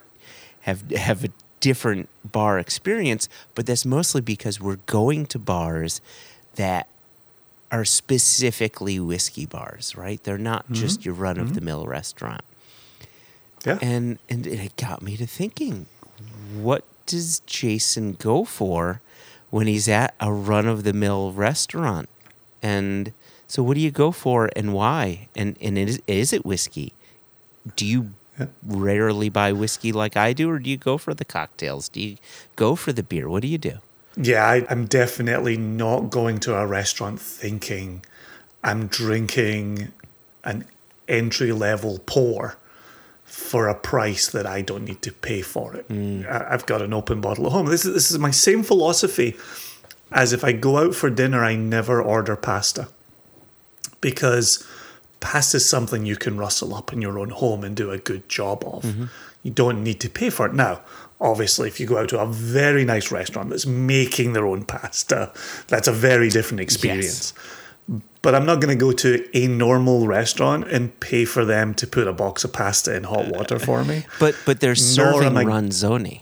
have 0.62 0.90
have 0.90 1.24
a 1.24 1.28
different 1.60 2.08
bar 2.24 2.58
experience, 2.58 3.28
but 3.54 3.66
that's 3.66 3.86
mostly 3.86 4.20
because 4.20 4.60
we're 4.60 4.76
going 4.86 5.26
to 5.26 5.38
bars 5.38 6.00
that 6.56 6.86
are 7.72 7.86
specifically 7.86 9.00
whiskey 9.00 9.46
bars, 9.46 9.96
right? 9.96 10.22
They're 10.22 10.36
not 10.36 10.64
mm-hmm. 10.64 10.74
just 10.74 11.04
your 11.04 11.14
run 11.14 11.38
of 11.38 11.54
the 11.54 11.60
mm-hmm. 11.60 11.64
mill 11.64 11.86
restaurant. 11.86 12.44
Yeah. 13.64 13.78
And 13.80 14.18
and 14.28 14.46
it 14.46 14.76
got 14.76 15.02
me 15.02 15.16
to 15.16 15.26
thinking, 15.26 15.86
what 16.54 16.84
does 17.06 17.40
Jason 17.46 18.12
go 18.12 18.44
for 18.44 19.00
when 19.50 19.66
he's 19.66 19.88
at 19.88 20.14
a 20.20 20.32
run 20.32 20.66
of 20.68 20.84
the 20.84 20.92
mill 20.92 21.32
restaurant? 21.32 22.08
And 22.62 23.12
so 23.48 23.62
what 23.62 23.74
do 23.74 23.80
you 23.80 23.90
go 23.90 24.12
for 24.12 24.50
and 24.54 24.74
why? 24.74 25.28
And 25.34 25.56
and 25.60 25.78
is, 25.78 26.02
is 26.06 26.32
it 26.32 26.44
whiskey? 26.44 26.92
Do 27.74 27.86
you 27.86 28.10
Yeah. 28.38 28.46
rarely 28.64 29.28
buy 29.28 29.52
whiskey 29.52 29.92
like 29.92 30.16
I 30.16 30.32
do 30.32 30.50
or 30.50 30.58
do 30.58 30.68
you 30.68 30.76
go 30.76 30.98
for 30.98 31.14
the 31.14 31.24
cocktails? 31.24 31.88
Do 31.88 32.00
you 32.00 32.16
go 32.56 32.74
for 32.76 32.92
the 32.92 33.02
beer? 33.02 33.28
What 33.28 33.42
do 33.42 33.48
you 33.48 33.58
do? 33.58 33.78
Yeah, 34.16 34.46
I, 34.46 34.66
I'm 34.68 34.86
definitely 34.86 35.56
not 35.56 36.10
going 36.10 36.38
to 36.40 36.54
a 36.54 36.66
restaurant 36.66 37.20
thinking 37.20 38.04
I'm 38.62 38.86
drinking 38.86 39.92
an 40.44 40.64
entry 41.08 41.52
level 41.52 42.00
pour 42.06 42.56
for 43.24 43.68
a 43.68 43.74
price 43.74 44.28
that 44.28 44.46
I 44.46 44.60
don't 44.60 44.84
need 44.84 45.00
to 45.02 45.12
pay 45.12 45.40
for 45.40 45.74
it. 45.74 45.88
Mm. 45.88 46.30
I, 46.30 46.52
I've 46.52 46.66
got 46.66 46.82
an 46.82 46.92
open 46.92 47.20
bottle 47.20 47.46
at 47.46 47.52
home. 47.52 47.66
This 47.66 47.84
is 47.84 47.94
this 47.94 48.10
is 48.10 48.18
my 48.18 48.30
same 48.30 48.62
philosophy 48.62 49.36
as 50.12 50.32
if 50.32 50.44
I 50.44 50.52
go 50.52 50.78
out 50.78 50.94
for 50.94 51.10
dinner, 51.10 51.44
I 51.44 51.56
never 51.56 52.02
order 52.02 52.36
pasta 52.36 52.88
because 54.00 54.66
pasta 55.20 55.56
is 55.56 55.68
something 55.68 56.04
you 56.04 56.16
can 56.16 56.36
rustle 56.36 56.74
up 56.74 56.92
in 56.92 57.00
your 57.00 57.18
own 57.18 57.30
home 57.30 57.64
and 57.64 57.74
do 57.74 57.90
a 57.90 57.98
good 57.98 58.28
job 58.28 58.62
of. 58.66 58.82
Mm-hmm. 58.82 59.04
You 59.42 59.50
don't 59.50 59.82
need 59.82 60.00
to 60.00 60.10
pay 60.10 60.30
for 60.30 60.46
it. 60.46 60.54
Now, 60.54 60.82
obviously, 61.22 61.68
if 61.68 61.80
you 61.80 61.86
go 61.86 61.98
out 61.98 62.08
to 62.10 62.18
a 62.20 62.26
very 62.26 62.84
nice 62.84 63.10
restaurant 63.10 63.50
that's 63.50 63.64
making 63.66 64.32
their 64.34 64.46
own 64.46 64.64
pasta, 64.64 65.32
that's 65.68 65.88
a 65.88 65.92
very 65.92 66.28
different 66.28 66.60
experience. 66.60 67.32
But 68.20 68.34
I'm 68.34 68.46
not 68.46 68.60
going 68.60 68.76
to 68.76 68.80
go 68.80 68.92
to 68.92 69.28
a 69.34 69.48
normal 69.48 70.06
restaurant 70.06 70.68
and 70.70 70.98
pay 71.00 71.24
for 71.24 71.44
them 71.44 71.74
to 71.74 71.86
put 71.86 72.06
a 72.06 72.12
box 72.12 72.44
of 72.44 72.52
pasta 72.52 72.94
in 72.94 73.04
hot 73.04 73.28
water 73.28 73.58
for 73.58 73.84
me. 73.84 74.04
But 74.20 74.36
but 74.46 74.60
they're 74.60 74.74
serving 74.76 75.36
I- 75.36 75.44
ranzoni, 75.44 76.20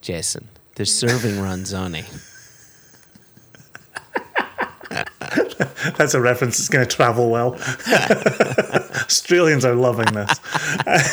Jason. 0.00 0.48
They're 0.74 0.86
serving 0.86 1.34
ranzoni. 1.36 2.04
That's 5.96 6.14
a 6.14 6.20
reference 6.20 6.58
that's 6.58 6.68
going 6.68 6.86
to 6.86 6.96
travel 6.96 7.30
well. 7.30 7.54
Australians 9.06 9.64
are 9.64 9.74
loving 9.74 10.12
this, 10.14 10.38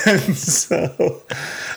and 0.06 0.38
so, 0.38 1.22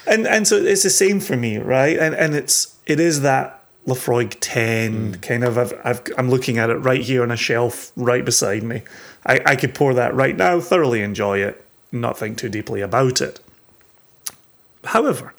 and 0.06 0.26
and 0.26 0.46
so 0.46 0.56
it's 0.56 0.82
the 0.82 0.90
same 0.90 1.20
for 1.20 1.36
me, 1.36 1.58
right? 1.58 1.98
And 1.98 2.14
and 2.14 2.34
it's 2.34 2.76
it 2.86 3.00
is 3.00 3.22
that 3.22 3.62
Laphroaig 3.86 4.36
ten 4.40 5.14
mm. 5.14 5.22
kind 5.22 5.44
of. 5.44 5.58
I've, 5.58 5.74
I've 5.84 6.02
I'm 6.16 6.30
looking 6.30 6.58
at 6.58 6.70
it 6.70 6.76
right 6.76 7.00
here 7.00 7.22
on 7.22 7.30
a 7.30 7.36
shelf 7.36 7.92
right 7.96 8.24
beside 8.24 8.62
me. 8.62 8.82
I 9.26 9.40
I 9.44 9.56
could 9.56 9.74
pour 9.74 9.94
that 9.94 10.14
right 10.14 10.36
now, 10.36 10.60
thoroughly 10.60 11.02
enjoy 11.02 11.38
it, 11.38 11.64
not 11.90 12.18
think 12.18 12.38
too 12.38 12.48
deeply 12.48 12.80
about 12.80 13.20
it. 13.20 13.40
However, 14.84 15.34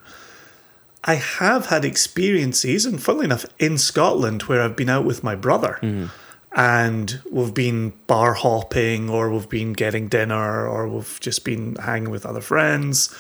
I 1.04 1.16
have 1.16 1.68
had 1.68 1.84
experiences, 1.84 2.86
and 2.86 3.02
funnily 3.02 3.26
enough, 3.26 3.46
in 3.60 3.78
Scotland 3.78 4.44
where 4.44 4.62
I've 4.62 4.76
been 4.76 4.90
out 4.90 5.06
with 5.06 5.24
my 5.24 5.36
brother 5.36 5.80
mm. 5.82 6.10
and 6.56 7.20
we've 7.30 7.54
been 7.54 7.94
bar 8.08 8.34
hopping 8.34 9.10
or 9.10 9.30
we've 9.30 9.50
been 9.50 9.74
getting 9.74 10.08
dinner 10.08 10.68
or 10.68 10.88
we've 10.88 11.20
just 11.20 11.44
been 11.44 11.76
hanging 11.76 12.10
with 12.10 12.26
other 12.26 12.42
friends. 12.42 13.14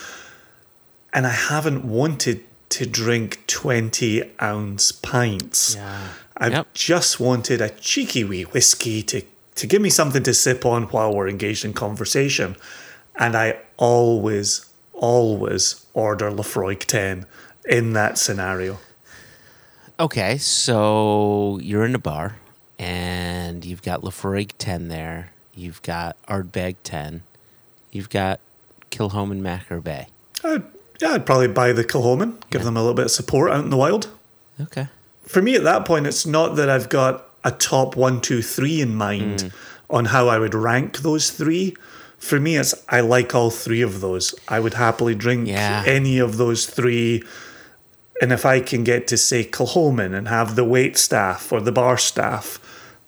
And 1.13 1.27
I 1.27 1.31
haven't 1.31 1.85
wanted 1.85 2.43
to 2.69 2.85
drink 2.87 3.43
20 3.47 4.23
ounce 4.41 4.91
pints. 4.91 5.75
Yeah. 5.75 6.07
I've 6.37 6.51
Yep. 6.51 6.73
just 6.73 7.19
wanted 7.19 7.61
a 7.61 7.69
cheeky 7.69 8.23
wee 8.23 8.43
whiskey 8.43 9.03
to, 9.03 9.21
to 9.55 9.67
give 9.67 9.81
me 9.81 9.89
something 9.91 10.23
to 10.23 10.33
sip 10.33 10.65
on 10.65 10.83
while 10.85 11.13
we're 11.13 11.29
engaged 11.29 11.63
in 11.63 11.73
conversation. 11.73 12.55
And 13.15 13.35
I 13.37 13.59
always, 13.77 14.65
always 14.93 15.85
order 15.93 16.31
Laphroaig 16.31 16.79
10 16.85 17.27
in 17.69 17.93
that 17.93 18.17
scenario. 18.17 18.79
Okay, 19.99 20.39
so 20.39 21.59
you're 21.61 21.85
in 21.85 21.93
a 21.93 21.99
bar 21.99 22.37
and 22.79 23.63
you've 23.63 23.83
got 23.83 24.01
Laphroaig 24.01 24.51
10 24.57 24.87
there. 24.87 25.31
You've 25.53 25.83
got 25.83 26.17
Ardbeg 26.27 26.77
10. 26.83 27.21
You've 27.91 28.09
got 28.09 28.39
Kilchoman 28.89 29.31
and 29.33 29.43
Machir 29.43 29.79
Bay. 29.79 30.07
Uh, 30.43 30.49
I'd, 30.55 30.63
yeah, 31.03 31.13
I'd 31.13 31.25
probably 31.25 31.47
buy 31.49 31.73
the 31.73 31.83
Kilchoman, 31.83 32.33
give 32.49 32.61
Yeah. 32.61 32.65
them 32.65 32.77
a 32.77 32.81
little 32.81 32.93
bit 32.95 33.05
of 33.05 33.11
support 33.11 33.51
out 33.51 33.63
in 33.63 33.69
the 33.69 33.77
wild. 33.77 34.07
Okay. 34.59 34.87
For 35.25 35.41
me, 35.41 35.55
at 35.55 35.63
that 35.63 35.85
point, 35.85 36.07
it's 36.07 36.25
not 36.25 36.55
that 36.55 36.69
I've 36.69 36.89
got 36.89 37.25
a 37.43 37.51
top 37.51 37.95
one, 37.95 38.21
two, 38.21 38.41
three 38.41 38.79
in 38.81 38.95
mind 38.95 39.43
mm. 39.43 39.51
on 39.89 40.05
how 40.05 40.27
I 40.29 40.39
would 40.39 40.55
rank 40.55 40.99
those 40.99 41.29
three. 41.29 41.75
For 42.19 42.39
me, 42.39 42.55
it's 42.55 42.73
I 42.87 43.01
like 43.01 43.35
all 43.35 43.49
three 43.49 43.81
of 43.81 43.99
those. 43.99 44.33
I 44.47 44.59
would 44.59 44.75
happily 44.75 45.15
drink 45.15 45.47
Yeah. 45.47 45.83
any 45.85 46.19
of 46.19 46.37
those 46.37 46.65
three. 46.65 47.23
And 48.21 48.31
if 48.31 48.45
I 48.45 48.61
can 48.61 48.83
get 48.85 49.07
to 49.07 49.17
say 49.17 49.43
Kilchoman 49.43 50.13
and 50.15 50.27
have 50.29 50.55
the 50.55 50.63
wait 50.63 50.97
staff 50.97 51.51
or 51.51 51.59
the 51.59 51.71
bar 51.71 51.97
staff 51.97 52.59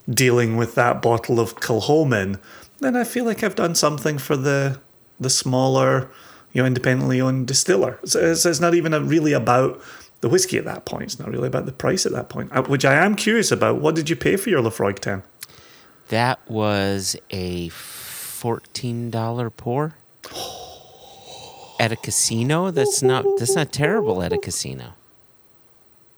dealing 0.08 0.56
with 0.58 0.74
that 0.74 1.00
bottle 1.00 1.40
of 1.40 1.56
Kilchoman, 1.56 2.38
then 2.80 2.94
I 2.94 3.04
feel 3.04 3.24
like 3.24 3.42
I've 3.42 3.54
done 3.54 3.74
something 3.74 4.18
for 4.18 4.36
the 4.36 4.78
the 5.18 5.30
smaller, 5.30 6.10
you 6.56 6.62
know, 6.62 6.66
independently 6.66 7.20
owned 7.20 7.46
distiller. 7.46 7.98
So 8.06 8.18
it's, 8.18 8.46
it's 8.46 8.60
not 8.60 8.74
even 8.74 8.94
a, 8.94 9.00
really 9.00 9.34
about 9.34 9.78
the 10.22 10.28
whiskey 10.30 10.56
at 10.56 10.64
that 10.64 10.86
point. 10.86 11.02
It's 11.02 11.18
not 11.18 11.28
really 11.30 11.48
about 11.48 11.66
the 11.66 11.72
price 11.72 12.06
at 12.06 12.12
that 12.12 12.30
point, 12.30 12.50
uh, 12.50 12.62
which 12.62 12.86
I 12.86 12.94
am 12.94 13.14
curious 13.14 13.52
about. 13.52 13.76
What 13.76 13.94
did 13.94 14.08
you 14.08 14.16
pay 14.16 14.36
for 14.36 14.48
your 14.48 14.62
Laphroaig 14.62 15.00
10? 15.00 15.22
That 16.08 16.38
was 16.48 17.14
a 17.30 17.68
$14 17.68 19.56
pour 19.58 19.96
at 21.78 21.92
a 21.92 21.96
casino. 21.96 22.70
That's 22.70 23.02
not 23.02 23.26
that's 23.38 23.54
not 23.54 23.70
terrible 23.70 24.22
at 24.22 24.32
a 24.32 24.38
casino. 24.38 24.94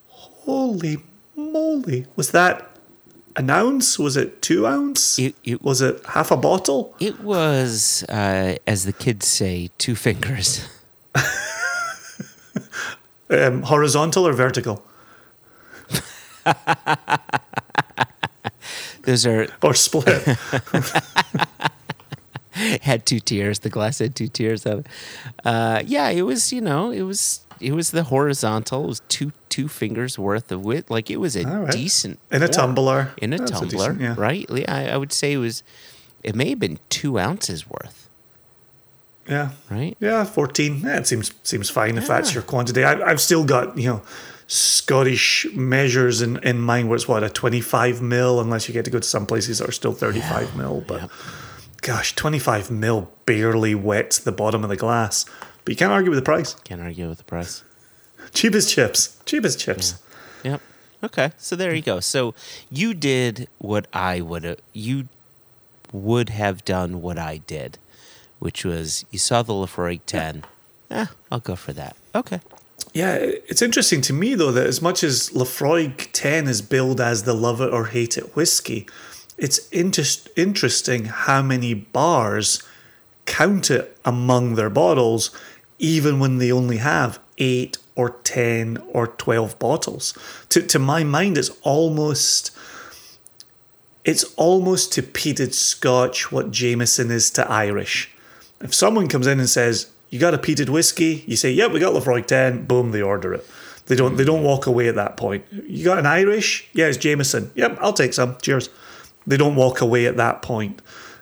Holy 0.07 0.99
moly. 1.35 2.07
Was 2.15 2.31
that 2.31 2.78
an 3.39 3.51
ounce? 3.51 3.99
Was 3.99 4.17
it 4.17 4.43
two 4.43 4.67
ounce? 4.67 5.19
It, 5.19 5.35
it, 5.45 5.63
Was 5.63 5.81
it 5.81 6.05
half 6.07 6.31
a 6.31 6.37
bottle? 6.37 6.95
it 7.01 7.21
was, 7.21 8.03
uh, 8.09 8.57
as 8.67 8.85
the 8.85 8.93
kids 8.93 9.27
say, 9.27 9.71
two 9.79 9.95
fingers. 9.95 10.67
Um, 13.31 13.61
horizontal 13.63 14.27
or 14.27 14.33
vertical? 14.33 14.83
Those 19.03 19.27
are 19.27 19.47
Or 19.63 19.75
split? 19.75 20.23
had 22.81 23.05
two 23.05 23.21
tiers. 23.21 23.59
The 23.59 23.69
glass 23.69 23.99
had 23.99 24.15
two 24.17 24.29
tiers 24.29 24.65
of 24.67 24.79
it. 24.81 24.87
Uh, 25.45 25.83
yeah, 25.85 26.09
it 26.09 26.23
was. 26.23 26.53
You 26.53 26.63
know, 26.63 26.91
it 26.91 27.03
was. 27.03 27.45
It 27.61 27.73
was 27.73 27.91
the 27.91 28.05
horizontal. 28.05 28.85
It 28.85 28.89
was 28.89 29.03
two 29.09 29.33
two 29.49 29.69
fingers 29.69 30.19
worth 30.19 30.51
of 30.53 30.65
width. 30.65 30.91
Like 30.91 31.11
it 31.11 31.19
was 31.19 31.37
a 31.37 31.45
right. 31.45 31.71
decent 31.73 32.19
In 32.31 32.43
a 32.43 32.49
tumbler. 32.49 33.13
In 33.19 33.33
a 33.33 33.39
That's 33.39 33.51
a 33.51 33.55
tumbler, 33.55 33.93
decent- 33.93 34.01
yeah. 34.01 34.15
right? 34.19 34.47
Yeah, 34.51 34.73
I, 34.75 34.89
I 34.91 34.97
would 34.97 35.13
say 35.13 35.33
it 35.33 35.39
was. 35.39 35.63
It 36.23 36.35
may 36.35 36.51
have 36.51 36.59
been 36.59 36.79
two 36.89 37.19
ounces 37.19 37.69
worth, 37.71 38.09
Yeah. 39.29 39.51
right? 39.71 39.97
Yeah, 40.01 40.25
14. 40.25 40.81
Yeah, 40.85 41.03
seems 41.03 41.33
seems 41.45 41.71
fine 41.71 41.97
if 41.97 42.09
that's 42.09 42.35
your 42.35 42.43
quantity. 42.43 42.83
I, 42.85 43.01
I've 43.01 43.21
still 43.21 43.45
got, 43.45 43.79
you 43.79 43.89
know, 43.89 44.03
Scottish 44.49 45.47
measures 45.55 46.21
in, 46.23 46.39
in 46.39 46.59
mind 46.59 46.89
where 46.89 46.97
it's 46.97 47.07
what, 47.07 47.23
a 47.23 47.29
25 47.31 48.03
mil, 48.03 48.41
unless 48.41 48.67
you 48.69 48.73
get 48.75 48.85
to 48.87 48.91
go 48.91 48.99
to 48.99 49.07
some 49.07 49.27
places 49.27 49.59
that 49.59 49.69
are 49.69 49.73
still 49.73 49.93
35 49.93 50.57
mil. 50.57 50.83
But 50.87 51.03
Yep. 51.03 51.11
gosh, 51.83 52.15
25 52.17 52.71
mil 52.71 53.11
barely 53.27 53.75
wets 53.77 54.19
the 54.19 54.33
bottom 54.33 54.65
of 54.65 54.71
the 54.71 54.77
glass. 54.77 55.25
But 55.69 55.73
you 55.73 55.77
can't 55.77 55.93
argue 55.93 56.09
with 56.09 56.19
the 56.19 56.25
price. 56.25 56.55
Can't 56.65 56.81
argue 56.81 57.11
with 57.11 57.19
the 57.19 57.25
price. 57.25 57.63
Cheap 58.33 58.55
as 58.55 58.73
chips. 58.73 59.21
Cheap 59.27 59.45
as 59.45 59.55
chips. 59.55 60.03
Yep. 60.43 60.63
Okay. 61.05 61.33
So 61.37 61.57
there 61.57 61.75
you 61.75 61.83
go. 61.83 62.01
So 62.01 62.35
you 62.71 62.95
did 62.95 63.51
what 63.59 63.87
I 63.93 64.23
would 64.23 64.45
have. 64.45 64.61
You 64.73 65.09
would 65.93 66.31
have 66.31 66.65
done 66.65 67.03
what 67.03 67.19
I 67.19 67.37
did, 67.37 67.77
which 68.39 68.65
was 68.65 69.05
you 69.11 69.19
saw 69.19 69.43
the 69.43 69.53
Laphroaig 69.53 70.01
ten. 70.07 70.45
Eh, 70.91 71.05
I'll 71.31 71.41
go 71.41 71.55
for 71.55 71.75
that. 71.75 71.97
Okay. 72.15 72.41
Yeah, 72.95 73.17
it's 73.17 73.61
interesting 73.61 74.01
to 74.01 74.15
me 74.15 74.35
though 74.35 74.53
that 74.53 74.67
as 74.67 74.81
much 74.81 75.05
as 75.05 75.29
Laphroaig 75.35 76.09
10 76.15 76.49
is 76.49 76.63
billed 76.63 76.99
as 76.99 77.25
the 77.25 77.35
love 77.35 77.61
it 77.61 77.71
or 77.71 77.89
hate 77.89 78.17
it 78.17 78.35
whiskey, 78.35 78.87
it's 79.37 79.69
inter- 79.69 80.31
interesting 80.35 81.05
how 81.05 81.43
many 81.43 81.75
bars 81.75 82.63
count 83.29 83.71
it 83.71 83.97
among 84.07 84.55
their 84.55 84.71
bottles, 84.71 85.31
even 85.79 86.19
when 86.19 86.39
they 86.39 86.53
only 86.53 86.79
have 86.79 87.19
eight 87.39 87.79
or 87.95 88.11
10 88.11 88.79
or 88.93 89.09
12 89.09 89.59
bottles. 89.59 90.17
To, 90.51 90.63
to 90.63 90.79
my 90.79 91.05
mind, 91.05 91.39
it's 91.39 91.51
almost 91.63 92.51
it's 94.05 94.25
almost 94.37 94.93
to 94.95 95.03
peated 95.03 95.53
Scotch 95.53 96.33
what 96.33 96.51
Jameson 96.51 97.11
is 97.11 97.31
to 97.33 97.51
Irish. 97.51 98.11
If 98.61 98.75
someone 98.75 99.07
comes 99.07 99.27
in 99.27 99.39
and 99.39 99.51
says, 99.51 99.91
"You 100.09 100.19
got 100.19 100.33
a 100.33 100.39
peated 100.39 100.71
whiskey?" 100.71 101.25
You 101.27 101.37
say, 101.37 101.51
"Yep, 101.51 101.73
we 101.73 101.81
got 101.81 101.93
Laphroaig 101.93 102.27
10." 102.27 102.65
Boom, 102.65 102.93
they 102.93 103.03
order 103.03 103.35
it. 103.35 103.47
They 103.87 103.97
don't. 103.97 104.17
They 104.17 104.25
don't 104.25 104.43
walk 104.43 104.67
away 104.67 104.89
at 104.89 104.95
that 104.95 105.17
point. 105.17 105.45
You 105.51 105.85
got 105.85 105.99
an 105.99 106.07
Irish? 106.07 106.69
Yeah, 106.73 106.87
it's 106.87 106.97
Jameson. 106.97 107.51
Yep, 107.55 107.79
I'll 107.81 107.93
take 107.93 108.15
some. 108.15 108.37
Cheers. 108.41 108.71
They 109.27 109.37
don't 109.37 109.57
walk 109.57 109.81
away 109.83 110.07
at 110.07 110.17
that 110.17 110.41
point. 110.41 110.81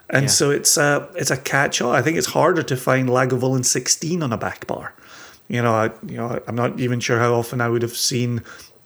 And 0.08 0.24
Yeah. 0.24 0.28
so 0.30 0.50
it's 0.50 0.76
a 0.76 1.08
it's 1.16 1.30
a 1.30 1.36
catch 1.36 1.80
all. 1.80 1.92
I 1.92 2.02
think 2.02 2.16
it's 2.16 2.28
harder 2.28 2.62
to 2.62 2.76
find 2.76 3.08
Lagavulin 3.08 3.64
16 3.64 4.22
on 4.22 4.32
a 4.32 4.36
back 4.36 4.66
bar. 4.66 4.94
You 5.48 5.62
know, 5.62 5.72
I, 5.74 5.86
you 6.06 6.16
know, 6.16 6.40
I'm 6.46 6.54
not 6.56 6.78
even 6.80 7.00
sure 7.00 7.18
how 7.18 7.34
often 7.34 7.60
I 7.60 7.68
would 7.68 7.82
have 7.82 7.96
seen 7.96 8.42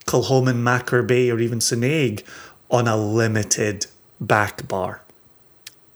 Kilchoman, 0.06 0.56
Machir 0.62 1.02
Bay, 1.02 1.30
or 1.30 1.38
even 1.38 1.58
Sineig 1.58 2.22
on 2.70 2.86
a 2.86 2.96
limited 2.96 3.86
back 4.20 4.66
bar. 4.68 5.02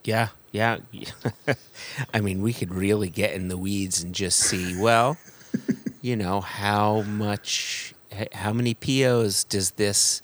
Yeah, 0.03 0.29
yeah. 0.51 0.77
I 2.13 2.21
mean, 2.21 2.41
we 2.41 2.51
could 2.53 2.73
really 2.73 3.09
get 3.09 3.33
in 3.33 3.47
the 3.47 3.57
weeds 3.57 4.01
and 4.03 4.13
just 4.13 4.39
see, 4.39 4.79
well, 4.79 5.17
you 6.01 6.15
know, 6.15 6.41
how 6.41 7.01
much, 7.01 7.93
how 8.33 8.51
many 8.53 8.73
POs 8.73 9.43
does 9.43 9.71
this 9.71 10.21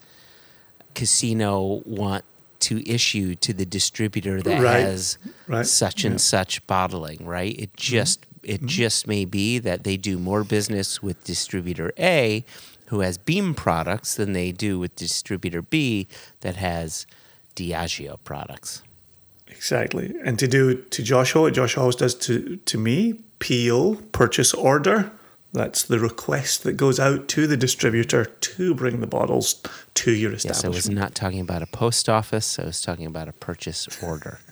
casino 0.95 1.81
want 1.85 2.23
to 2.61 2.87
issue 2.89 3.35
to 3.35 3.53
the 3.53 3.65
distributor 3.65 4.41
that 4.41 4.61
Right, 4.61 4.81
has 4.81 5.17
right, 5.47 5.65
such 5.65 6.03
and 6.05 6.19
such 6.19 6.65
bottling, 6.67 7.25
right? 7.25 7.55
It 7.57 7.73
mm-hmm. 7.73 7.95
just, 7.95 8.25
it 8.43 8.57
mm-hmm. 8.57 8.67
just 8.67 9.07
may 9.07 9.25
be 9.25 9.59
that 9.59 9.83
they 9.83 9.97
do 9.97 10.17
more 10.17 10.43
business 10.43 11.01
with 11.01 11.23
distributor 11.23 11.91
A, 11.97 12.43
who 12.87 12.99
has 13.01 13.17
Beam 13.17 13.53
products, 13.53 14.15
than 14.15 14.33
they 14.33 14.51
do 14.51 14.79
with 14.79 14.95
distributor 14.95 15.61
B, 15.61 16.07
that 16.41 16.55
has 16.55 17.05
Diageo 17.55 18.17
products. 18.23 18.83
Exactly. 19.47 20.13
And 20.23 20.39
to 20.39 20.47
do 20.47 20.75
to 20.75 21.03
Josh 21.03 21.35
what 21.35 21.53
Josh 21.53 21.77
always 21.77 21.95
does 21.95 22.15
to, 22.15 22.57
to 22.57 22.77
me, 22.77 23.19
PO, 23.39 23.95
purchase 24.11 24.53
order, 24.53 25.11
that's 25.53 25.83
the 25.83 25.99
request 25.99 26.63
that 26.63 26.73
goes 26.73 26.99
out 26.99 27.27
to 27.29 27.45
the 27.47 27.57
distributor 27.57 28.25
to 28.25 28.73
bring 28.73 29.01
the 29.01 29.07
bottles 29.07 29.61
to 29.95 30.11
your 30.11 30.31
establishment. 30.33 30.75
Yes, 30.75 30.85
I 30.85 30.89
was 30.89 30.89
not 30.89 31.13
talking 31.15 31.41
about 31.41 31.61
a 31.61 31.67
post 31.67 32.07
office. 32.07 32.57
I 32.57 32.63
was 32.65 32.81
talking 32.81 33.05
about 33.05 33.27
a 33.27 33.33
purchase 33.33 33.87
order. 34.01 34.39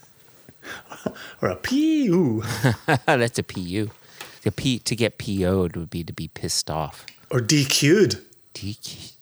Or 1.41 1.49
a 1.49 1.55
PO. 1.55 2.43
That's 3.05 3.39
a 3.39 3.43
PU. 3.43 3.89
The 4.43 4.51
P 4.51 4.77
to 4.79 4.95
get 4.95 5.17
PO'd 5.17 5.75
would 5.75 5.89
be 5.89 6.03
to 6.03 6.13
be 6.13 6.27
pissed 6.27 6.69
off. 6.69 7.05
or 7.31 7.39
DQ'd 7.39 8.19
DQ. 8.53 9.13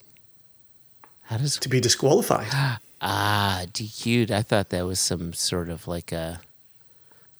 How 1.25 1.37
does 1.37 1.57
to 1.59 1.69
be 1.69 1.79
disqualified. 1.79 2.47
ah 3.01 3.61
DQ'd? 3.71 4.31
I 4.31 4.41
thought 4.41 4.69
that 4.69 4.85
was 4.85 4.99
some 4.99 5.31
sort 5.33 5.69
of 5.69 5.87
like 5.87 6.11
a 6.11 6.41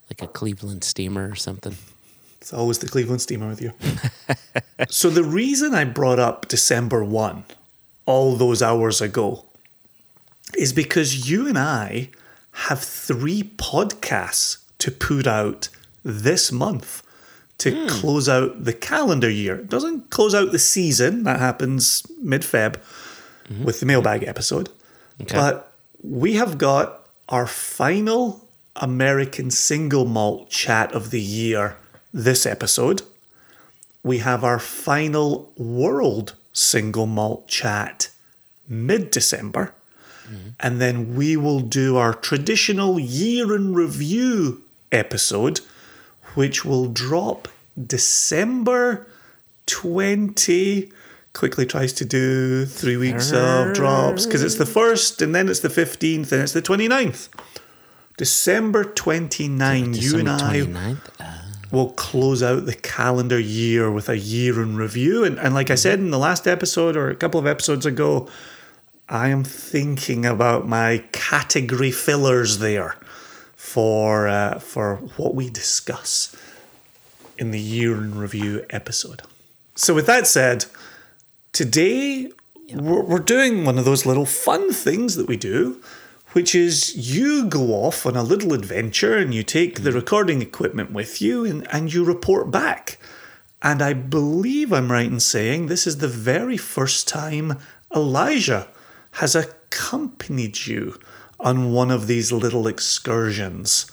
like 0.10 0.22
a 0.22 0.28
Cleveland 0.28 0.84
steamer 0.86 1.30
or 1.30 1.36
something. 1.36 1.76
It's 2.48 2.54
always 2.54 2.80
the 2.80 2.88
Cleveland 2.88 3.22
Steamer 3.22 3.50
with 3.50 3.62
you. 3.62 3.74
so 4.88 5.10
the 5.10 5.26
reason 5.26 5.76
I 5.76 5.84
brought 5.84 6.18
up 6.18 6.48
December 6.48 7.04
1 7.04 7.44
all 8.06 8.38
those 8.38 8.64
hours 8.64 9.02
ago 9.02 9.44
is 10.58 10.72
because 10.72 11.30
you 11.30 11.50
and 11.50 11.60
I 11.60 12.10
have 12.54 12.80
three 12.82 13.44
podcasts 13.44 14.60
to 14.78 14.92
put 14.92 15.28
out 15.28 15.68
this 16.06 16.50
month 16.50 17.04
to 17.58 17.82
hmm. 17.82 17.88
close 17.90 18.30
out 18.30 18.64
the 18.64 18.72
calendar 18.72 19.30
year. 19.30 19.58
It 19.58 19.70
doesn't 19.70 20.10
close 20.10 20.34
out 20.34 20.54
the 20.54 20.60
season, 20.60 21.24
that 21.24 21.42
happens 21.42 22.08
mid 22.22 22.44
Feb 22.44 22.78
mm-hmm. 23.50 23.66
with 23.66 23.82
the 23.82 23.86
mailbag 23.86 24.24
episode. 24.24 24.70
But 25.34 25.74
we 26.02 26.36
have 26.36 26.58
got 26.58 27.10
our 27.28 27.46
final 27.46 28.48
American 28.78 29.52
single 29.52 30.06
malt 30.06 30.50
chat 30.50 30.94
of 30.94 31.12
the 31.12 31.20
year 31.20 31.76
this 32.14 32.46
episode. 32.46 33.02
We 34.04 34.20
have 34.20 34.44
our 34.44 34.60
final 34.60 35.52
world 35.58 36.36
single 36.54 37.06
malt 37.06 37.48
chat 37.48 38.10
mid 38.68 39.12
December. 39.12 39.74
And 40.60 40.82
then 40.82 41.16
we 41.16 41.38
will 41.38 41.62
do 41.62 41.96
our 41.96 42.14
traditional 42.14 43.00
year 43.00 43.56
in 43.56 43.74
review 43.74 44.62
episode, 44.92 45.62
which 46.34 46.66
will 46.66 46.88
drop 46.88 47.48
December 47.82 49.08
20. 49.68 50.92
Quickly 51.32 51.66
tries 51.66 51.94
to 51.94 52.04
do 52.04 52.66
three 52.66 52.98
weeks 52.98 53.32
of 53.32 53.74
drops 53.74 54.26
because 54.26 54.44
it's 54.44 54.56
the 54.56 54.66
first, 54.66 55.22
and 55.22 55.34
then 55.34 55.48
it's 55.48 55.62
the 55.62 55.70
15th, 55.70 56.32
and 56.34 56.42
it's 56.42 56.52
the 56.52 56.62
29th. 56.62 57.30
December 58.18 58.84
29, 58.84 59.94
you 59.94 60.18
and 60.18 60.30
I 60.30 60.60
29th? 60.60 61.37
We'll 61.72 61.90
close 61.92 62.42
out 62.42 62.66
the 62.66 62.76
calendar 62.76 63.40
year 63.40 63.92
with 63.92 64.08
a 64.10 64.18
year 64.18 64.62
in 64.62 64.78
review. 64.78 65.24
And, 65.24 65.38
and 65.38 65.54
like 65.54 65.70
I 65.70 65.76
said 65.76 66.00
in 66.00 66.12
the 66.12 66.18
last 66.18 66.48
episode 66.48 66.96
or 66.96 67.10
a 67.10 67.16
couple 67.16 67.40
of 67.40 67.48
episodes 67.48 67.86
ago, 67.86 68.30
I 69.10 69.30
am 69.30 69.44
thinking 69.44 70.26
about 70.26 70.68
my 70.68 71.04
category 71.12 71.92
fillers 71.92 72.60
there 72.60 72.96
for 73.56 74.28
uh, 74.28 74.60
for 74.60 74.98
what 75.18 75.36
we 75.36 75.50
discuss 75.50 76.36
in 77.38 77.52
the 77.52 77.60
year 77.60 77.96
in 77.98 78.18
review 78.18 78.66
episode. 78.70 79.22
So 79.76 79.94
with 79.94 80.06
that 80.08 80.28
said, 80.28 80.66
today 81.52 82.32
we're, 82.74 83.02
we're 83.02 83.20
doing 83.20 83.64
one 83.66 83.78
of 83.78 83.86
those 83.86 84.06
little 84.06 84.26
fun 84.26 84.74
things 84.74 85.16
that 85.16 85.28
we 85.28 85.38
do, 85.38 85.82
which 86.34 86.54
is 86.54 86.96
you 86.96 87.46
go 87.46 87.74
off 87.74 88.06
on 88.06 88.16
a 88.16 88.24
little 88.24 88.54
adventure 88.54 89.18
and 89.18 89.34
you 89.34 89.44
take 89.44 89.82
the 89.82 89.92
mm. 89.92 89.96
recording 89.96 90.42
equipment 90.42 90.92
with 90.92 91.22
you 91.22 91.46
and, 91.46 91.68
and 91.72 91.94
you 91.94 92.04
report 92.04 92.52
back. 92.52 92.98
And 93.62 93.82
I 93.82 93.94
believe 93.94 94.72
I'm 94.72 94.92
right 94.92 95.08
in 95.08 95.20
saying 95.20 95.66
this 95.66 95.88
is 95.88 95.98
the 95.98 96.08
very 96.08 96.58
first 96.58 97.08
time 97.08 97.58
Elijah 97.96 98.68
has 99.14 99.36
accompanied 99.36 100.68
you 100.68 101.00
on 101.40 101.72
one 101.72 101.92
of 101.92 102.08
these 102.08 102.32
little 102.32 102.68
excursions. 102.68 103.90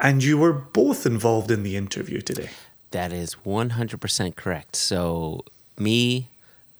And 0.00 0.22
you 0.22 0.38
were 0.38 0.52
both 0.52 1.04
involved 1.06 1.50
in 1.50 1.64
the 1.64 1.76
interview 1.76 2.20
today. 2.20 2.50
That 2.92 3.12
is 3.12 3.36
100% 3.44 4.36
correct. 4.36 4.76
So, 4.76 5.44
me, 5.76 6.28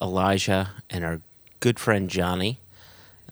Elijah, 0.01 0.71
and 0.89 1.05
our 1.05 1.21
good 1.61 1.79
friend 1.79 2.09
Johnny, 2.09 2.61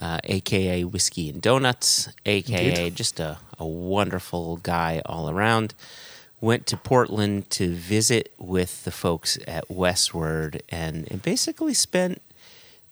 uh, 0.01 0.19
aka 0.25 0.85
Whiskey 0.85 1.29
and 1.31 1.41
Donuts, 1.43 2.09
aka 2.25 2.69
Indeed. 2.69 2.97
just 2.97 3.21
a, 3.21 3.39
a 3.59 3.67
wonderful 3.67 4.59
guy 4.59 5.03
all 5.07 5.31
around, 5.31 5.75
went 6.41 6.67
to 6.67 6.77
Portland 6.77 7.49
to 7.51 7.73
visit 7.75 8.33
with 8.39 8.85
the 8.85 8.91
folks 8.91 9.39
at 9.47 9.71
Westward 9.71 10.63
and, 10.69 11.11
and 11.11 11.23
basically 11.23 11.75
spent 11.75 12.21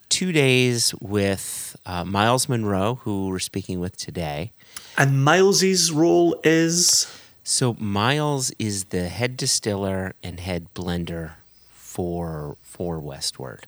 two 0.08 0.32
days 0.32 0.94
with 1.00 1.76
uh, 1.84 2.04
Miles 2.04 2.48
Munroe, 2.48 2.96
who 3.02 3.28
we're 3.28 3.38
speaking 3.38 3.80
with 3.80 3.96
today. 3.96 4.52
And 4.96 5.24
Miles's 5.24 5.90
role 5.92 6.40
is 6.44 7.06
So 7.42 7.74
Miles 7.78 8.50
is 8.58 8.84
the 8.84 9.08
head 9.08 9.36
distiller 9.36 10.14
and 10.22 10.40
head 10.40 10.68
blender 10.74 11.32
for 11.72 12.56
for 12.62 12.98
Westward. 12.98 13.66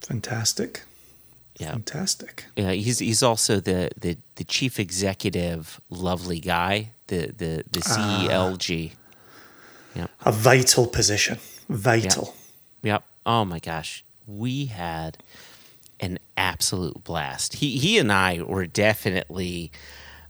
fantastic. 0.00 0.82
Yeah, 1.58 1.72
Fantastic. 1.72 2.44
yeah. 2.56 2.72
He's 2.72 2.98
he's 2.98 3.22
also 3.22 3.60
the 3.60 3.90
the, 3.98 4.18
the 4.34 4.44
chief 4.44 4.78
executive, 4.78 5.80
lovely 5.90 6.38
guy, 6.40 6.90
the 7.06 7.28
the 7.36 7.64
the 7.70 7.80
CELG. 7.80 8.92
A 10.26 10.32
vital 10.32 10.86
position. 10.86 11.38
Vital. 11.70 12.34
Yep. 12.82 13.02
Oh 13.24 13.44
my 13.46 13.58
gosh, 13.58 14.04
we 14.26 14.66
had 14.66 15.16
an 15.98 16.18
absolute 16.36 17.02
blast. 17.02 17.54
He 17.54 17.78
he 17.78 17.98
and 17.98 18.12
I 18.12 18.42
were 18.42 18.66
definitely 18.66 19.72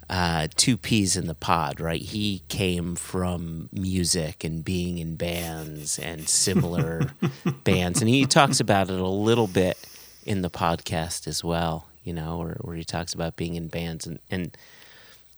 uh, 0.09 0.47
two 0.55 0.77
peas 0.77 1.17
in 1.17 1.27
the 1.27 1.35
pod, 1.35 1.81
right? 1.81 2.01
He 2.01 2.43
came 2.49 2.95
from 2.95 3.69
music 3.73 4.45
and 4.45 4.65
being 4.65 4.99
in 4.99 5.17
bands 5.17 5.99
and 5.99 6.29
similar 6.29 7.11
bands, 7.65 8.01
and 8.01 8.09
he 8.09 8.25
talks 8.27 8.61
about 8.61 8.89
it 8.89 9.01
a 9.01 9.07
little 9.09 9.49
bit 9.49 9.77
in 10.27 10.43
the 10.43 10.51
podcast 10.51 11.27
as 11.27 11.43
well. 11.43 11.87
You 12.05 12.13
know, 12.13 12.39
where, 12.39 12.57
where 12.61 12.77
he 12.77 12.85
talks 12.85 13.15
about 13.15 13.37
being 13.37 13.55
in 13.55 13.69
bands 13.69 14.07
and 14.07 14.19
and 14.31 14.57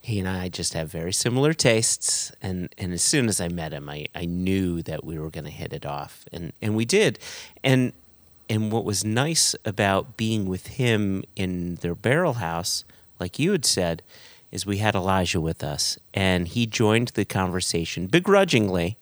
he 0.01 0.19
and 0.19 0.27
I 0.27 0.49
just 0.49 0.73
have 0.73 0.91
very 0.91 1.13
similar 1.13 1.53
tastes. 1.53 2.31
And, 2.41 2.69
and 2.77 2.93
as 2.93 3.01
soon 3.01 3.27
as 3.27 3.41
I 3.41 3.47
met 3.47 3.73
him, 3.73 3.89
I, 3.89 4.07
I 4.15 4.25
knew 4.25 4.81
that 4.83 5.03
we 5.03 5.19
were 5.19 5.29
going 5.29 5.43
to 5.45 5.51
hit 5.51 5.73
it 5.73 5.85
off. 5.85 6.25
And, 6.31 6.53
and 6.61 6.75
we 6.75 6.85
did. 6.85 7.19
And, 7.63 7.93
and 8.49 8.71
what 8.71 8.85
was 8.85 9.03
nice 9.03 9.55
about 9.65 10.17
being 10.17 10.47
with 10.47 10.67
him 10.67 11.23
in 11.35 11.75
their 11.75 11.95
barrel 11.95 12.35
house, 12.35 12.85
like 13.19 13.37
you 13.39 13.51
had 13.51 13.65
said, 13.65 14.01
is 14.51 14.65
we 14.65 14.77
had 14.77 14.95
Elijah 14.95 15.41
with 15.41 15.63
us. 15.63 15.99
And 16.13 16.47
he 16.47 16.65
joined 16.65 17.09
the 17.09 17.25
conversation 17.25 18.07
begrudgingly. 18.07 18.95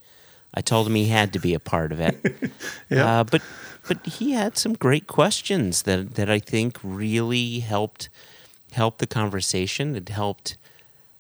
I 0.54 0.62
told 0.62 0.88
him 0.88 0.96
he 0.96 1.06
had 1.06 1.32
to 1.34 1.40
be 1.40 1.54
a 1.54 1.60
part 1.60 1.92
of 1.92 2.00
it. 2.00 2.18
Yeah. 2.90 3.20
uh, 3.20 3.24
but, 3.26 3.42
but 3.88 4.06
he 4.06 4.32
had 4.32 4.58
some 4.58 4.74
great 4.74 5.08
questions 5.08 5.84
that, 5.84 6.16
that 6.16 6.30
I 6.30 6.40
think 6.40 6.78
really 6.84 7.60
helped 7.60 8.10
helped 8.74 9.00
the 9.00 9.08
conversation. 9.08 9.96
It 9.96 10.10
helped 10.10 10.58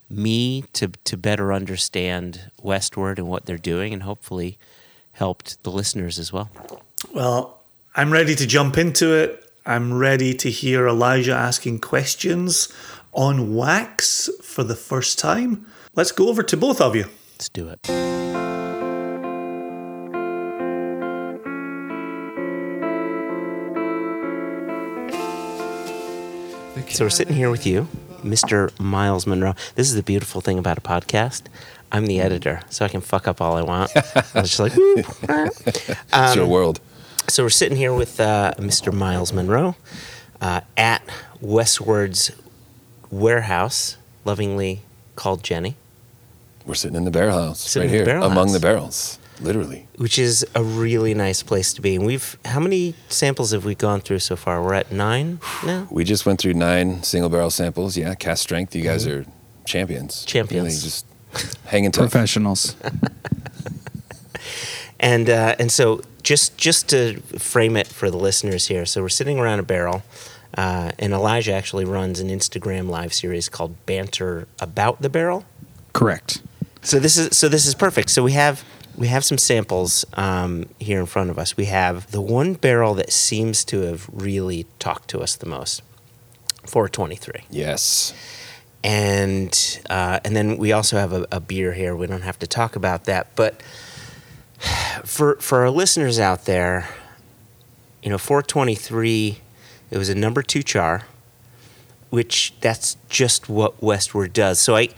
me 0.09 0.63
to 0.73 0.89
to 1.05 1.17
better 1.17 1.53
understand 1.53 2.51
Westward 2.61 3.19
and 3.19 3.27
what 3.27 3.45
they're 3.45 3.57
doing, 3.57 3.93
and 3.93 4.03
hopefully 4.03 4.57
helped 5.13 5.61
the 5.63 5.71
listeners 5.71 6.19
as 6.19 6.31
well. 6.31 6.49
Well, 7.13 7.61
I'm 7.95 8.11
ready 8.11 8.35
to 8.35 8.45
jump 8.45 8.77
into 8.77 9.13
it. 9.13 9.43
I'm 9.65 9.97
ready 9.97 10.33
to 10.35 10.49
hear 10.49 10.87
Elijah 10.87 11.33
asking 11.33 11.79
questions 11.79 12.71
on 13.11 13.55
wax 13.55 14.29
for 14.41 14.63
the 14.63 14.75
first 14.75 15.19
time. 15.19 15.65
Let's 15.95 16.11
go 16.11 16.29
over 16.29 16.43
to 16.43 16.55
both 16.55 16.79
of 16.79 16.95
you. 16.95 17.05
Let's 17.33 17.49
do 17.49 17.67
it. 17.69 18.16
So 26.89 27.05
we're 27.05 27.09
sitting 27.09 27.35
here 27.35 27.49
with 27.51 27.65
you, 27.65 27.87
Mr. 28.23 28.77
Miles 28.79 29.27
Munroe. 29.27 29.53
This 29.75 29.87
is 29.89 29.95
the 29.95 30.03
beautiful 30.03 30.41
thing 30.41 30.57
about 30.57 30.77
a 30.77 30.81
podcast. 30.81 31.43
I'm 31.91 32.05
the 32.05 32.19
editor, 32.19 32.61
so 32.69 32.85
I 32.85 32.87
can 32.87 33.01
fuck 33.01 33.27
up 33.27 33.39
all 33.41 33.55
I 33.55 33.61
want. 33.61 33.91
I 33.95 34.41
was 34.41 34.49
just 34.55 34.59
like, 34.59 34.73
"Whoop." 34.75 35.05
it's 36.13 36.35
your 36.35 36.47
world. 36.47 36.79
so 37.27 37.43
we're 37.43 37.49
sitting 37.49 37.77
here 37.77 37.93
with 37.93 38.19
uh, 38.19 38.53
Mr. 38.57 38.91
Miles 38.93 39.31
Munroe 39.31 39.75
uh, 40.41 40.61
at 40.75 41.01
Westward's 41.39 42.31
warehouse, 43.11 43.97
lovingly 44.25 44.81
called 45.15 45.43
Jenny, 45.43 45.75
We're 46.65 46.75
sitting 46.75 46.97
in 46.97 47.05
the 47.05 47.11
barrel 47.11 47.37
house 47.47 47.59
Sitting 47.61 47.89
right 47.89 47.95
here 47.95 48.05
barrel 48.05 48.25
among 48.25 48.47
house. 48.47 48.53
the 48.53 48.59
barrels, 48.59 49.19
literally. 49.41 49.87
which 49.97 50.17
is 50.19 50.45
a 50.55 50.63
really 50.63 51.13
nice 51.13 51.43
place 51.43 51.73
to 51.73 51.81
be. 51.81 51.95
And 51.95 52.05
we've 52.05 52.37
how 52.45 52.59
many 52.59 52.93
samples 53.09 53.51
have 53.51 53.65
we 53.65 53.75
gone 53.75 54.01
through 54.01 54.19
so 54.19 54.35
far? 54.35 54.61
We're 54.63 54.73
at 54.73 54.91
nine 54.91 55.39
now. 55.65 55.87
We 55.91 56.03
just 56.03 56.25
went 56.25 56.39
through 56.39 56.53
nine 56.53 57.03
single 57.03 57.29
barrel 57.29 57.49
samples. 57.51 57.97
Yeah, 57.97 58.15
cask 58.15 58.43
strength. 58.43 58.75
You 58.75 58.83
guys 58.83 59.05
are 59.07 59.25
champions. 59.65 60.15
Mm-hmm. 60.17 60.27
Champions. 60.27 60.67
Really 60.67 60.83
just 60.83 61.05
hanging 61.65 61.91
tough. 61.93 62.11
Professionals. 62.11 62.75
And 64.99 65.29
uh, 65.29 65.55
and 65.59 65.71
so 65.71 66.01
just 66.23 66.57
just 66.57 66.89
to 66.89 67.19
frame 67.37 67.77
it 67.77 67.85
for 67.85 68.09
the 68.09 68.17
listeners 68.17 68.67
here, 68.67 68.83
so 68.85 69.01
we're 69.01 69.09
sitting 69.09 69.37
around 69.37 69.59
a 69.59 69.63
barrel, 69.63 70.01
uh, 70.57 70.91
and 70.97 71.13
Elijah 71.13 71.53
actually 71.53 71.85
runs 71.85 72.19
an 72.19 72.29
Instagram 72.29 72.89
live 72.89 73.13
series 73.13 73.47
called 73.47 73.75
Banter 73.85 74.47
About 74.59 75.03
the 75.03 75.09
Barrel. 75.09 75.45
Correct. 75.93 76.41
So 76.81 76.99
this 76.99 77.15
is 77.15 77.37
so 77.37 77.47
this 77.47 77.67
is 77.67 77.75
perfect. 77.75 78.09
So 78.09 78.23
we 78.23 78.31
have 78.31 78.63
we 78.97 79.07
have 79.07 79.23
some 79.23 79.37
samples 79.37 80.05
um, 80.13 80.65
here 80.79 80.99
in 80.99 81.05
front 81.05 81.29
of 81.29 81.37
us. 81.37 81.55
We 81.55 81.65
have 81.65 82.11
the 82.11 82.21
one 82.21 82.53
barrel 82.55 82.95
that 82.95 83.13
seems 83.13 83.63
to 83.65 83.81
have 83.81 84.09
really 84.11 84.65
talked 84.79 85.09
to 85.11 85.19
us 85.19 85.35
the 85.35 85.45
most, 85.45 85.81
423. 86.65 87.45
Yes. 87.49 88.13
and 88.83 89.79
uh, 89.89 90.19
and 90.25 90.35
then 90.35 90.57
we 90.57 90.71
also 90.71 90.97
have 90.97 91.13
a, 91.13 91.27
a 91.31 91.39
beer 91.39 91.73
here. 91.73 91.95
We 91.95 92.07
don't 92.07 92.21
have 92.23 92.39
to 92.39 92.47
talk 92.47 92.75
about 92.75 93.05
that, 93.05 93.35
but 93.35 93.61
for 95.05 95.35
for 95.37 95.59
our 95.61 95.69
listeners 95.69 96.19
out 96.19 96.45
there, 96.45 96.89
you 98.01 98.09
know, 98.09 98.17
423, 98.17 99.39
it 99.91 99.97
was 99.97 100.09
a 100.09 100.15
number 100.15 100.41
two 100.41 100.63
char, 100.63 101.05
which 102.09 102.53
that's 102.61 102.97
just 103.09 103.49
what 103.49 103.81
Westward 103.81 104.33
does. 104.33 104.59
So 104.59 104.75
I, 104.75 104.89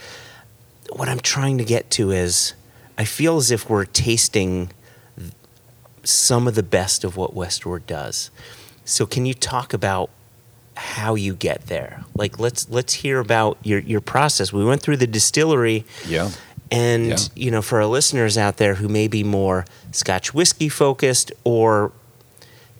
what 0.94 1.10
I'm 1.10 1.20
trying 1.20 1.58
to 1.58 1.66
get 1.66 1.90
to 1.92 2.12
is, 2.12 2.54
I 3.00 3.06
feel 3.06 3.38
as 3.38 3.50
if 3.50 3.70
we're 3.70 3.86
tasting 3.86 4.72
some 6.04 6.48
of 6.48 6.56
the 6.56 6.64
best 6.64 7.04
of 7.04 7.16
what 7.18 7.34
Westward 7.34 7.88
does. 7.88 8.30
So 8.86 9.06
can 9.06 9.26
you 9.26 9.34
talk 9.34 9.74
about 9.74 10.10
how 10.76 11.16
you 11.16 11.34
get 11.34 11.68
there? 11.68 12.04
Like 12.16 12.40
let's 12.40 12.70
let's 12.70 12.94
hear 12.96 13.20
about 13.20 13.58
your 13.64 13.80
your 13.80 14.02
process. 14.02 14.52
We 14.52 14.66
went 14.66 14.82
through 14.82 14.98
the 14.98 15.08
distillery 15.08 15.86
Yeah. 16.08 16.32
and 16.72 17.08
Yeah. 17.08 17.18
you 17.36 17.52
know 17.52 17.62
for 17.62 17.80
our 17.80 17.86
listeners 17.88 18.38
out 18.38 18.58
there 18.58 18.76
who 18.76 18.88
may 18.90 19.08
be 19.08 19.24
more 19.24 19.66
Scotch 19.92 20.34
whiskey 20.34 20.68
focused 20.70 21.32
or 21.44 21.92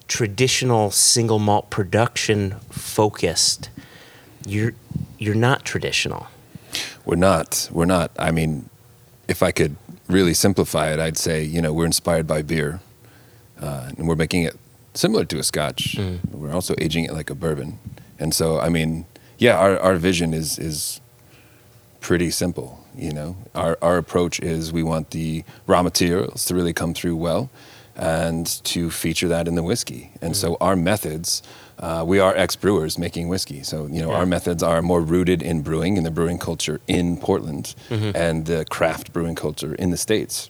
traditional 0.08 0.92
single 0.92 1.40
malt 1.40 1.70
production 1.70 2.56
focused, 2.72 3.70
you're 4.46 4.74
you're 5.18 5.36
not 5.36 5.64
traditional. 5.66 6.28
We're 7.06 7.16
not. 7.16 7.70
We're 7.72 7.86
not. 7.86 8.12
I 8.20 8.32
mean, 8.32 8.70
if 9.28 9.42
I 9.44 9.52
could 9.52 9.76
really 10.10 10.34
simplify 10.34 10.92
it, 10.92 11.00
I'd 11.00 11.18
say, 11.18 11.44
you 11.44 11.62
know, 11.62 11.72
we're 11.72 11.86
inspired 11.86 12.28
by 12.28 12.42
beer 12.42 12.82
uh, 13.62 13.92
and 13.98 14.08
we're 14.08 14.16
making 14.16 14.44
it 14.44 14.58
similar 14.94 15.24
to 15.26 15.40
a 15.40 15.44
scotch. 15.44 15.96
Mm. 15.98 16.20
We're 16.32 16.54
also 16.54 16.76
aging 16.80 17.06
it 17.06 17.14
like 17.14 17.30
a 17.30 17.36
bourbon. 17.36 17.80
And 18.18 18.34
so, 18.34 18.60
I 18.60 18.70
mean, 18.70 19.06
yeah, 19.38 19.58
our, 19.58 19.80
our 19.80 19.96
vision 19.96 20.34
is, 20.34 20.60
is 20.60 21.00
pretty 22.02 22.32
simple. 22.32 22.84
You 22.96 23.14
know, 23.14 23.38
our, 23.56 23.78
our 23.82 23.98
approach 23.98 24.40
is 24.40 24.74
we 24.74 24.84
want 24.84 25.12
the 25.12 25.46
raw 25.68 25.84
materials 25.84 26.44
to 26.46 26.56
really 26.56 26.74
come 26.74 26.94
through 26.94 27.16
well 27.16 27.50
and 28.00 28.48
to 28.64 28.90
feature 28.90 29.28
that 29.28 29.48
in 29.48 29.56
the 29.56 29.64
whiskey. 29.64 30.12
And 30.22 30.36
so 30.36 30.58
our 30.62 30.76
methods, 30.76 31.44
uh, 31.80 32.04
we 32.08 32.18
are 32.20 32.34
ex 32.36 32.56
brewers 32.56 32.98
making 32.98 33.28
whiskey. 33.28 33.62
So, 33.64 33.88
you 33.88 34.02
know, 34.02 34.12
Yeah. 34.12 34.18
our 34.20 34.26
methods 34.26 34.64
are 34.64 34.82
more 34.82 35.02
rooted 35.02 35.42
in 35.44 35.62
brewing 35.62 35.98
and 35.98 36.06
the 36.06 36.12
brewing 36.12 36.38
culture 36.40 36.80
in 36.88 37.18
Portland 37.18 37.76
and 37.90 38.46
the 38.46 38.66
craft 38.70 39.12
brewing 39.14 39.36
culture 39.36 39.76
in 39.76 39.92
the 39.92 39.98
States. 39.98 40.50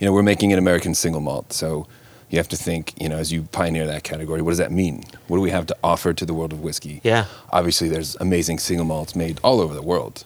You 0.00 0.06
know, 0.06 0.12
we're 0.12 0.22
making 0.34 0.52
an 0.52 0.58
American 0.58 0.94
single 0.94 1.20
malt. 1.20 1.52
So 1.52 1.86
you 2.30 2.38
have 2.38 2.48
to 2.48 2.56
think, 2.56 2.92
you 3.00 3.08
know, 3.08 3.16
as 3.16 3.30
you 3.32 3.44
pioneer 3.52 3.86
that 3.86 4.02
category, 4.02 4.42
what 4.42 4.50
does 4.50 4.58
that 4.58 4.72
mean? 4.72 5.04
What 5.28 5.36
do 5.36 5.40
we 5.42 5.50
have 5.50 5.66
to 5.66 5.76
offer 5.84 6.12
to 6.12 6.26
the 6.26 6.34
world 6.34 6.52
of 6.52 6.60
whiskey? 6.60 7.00
Yeah. 7.04 7.26
Obviously, 7.52 7.88
there's 7.88 8.16
amazing 8.20 8.58
single 8.58 8.84
malts 8.86 9.14
made 9.14 9.38
all 9.44 9.60
over 9.60 9.72
the 9.74 9.82
world. 9.82 10.24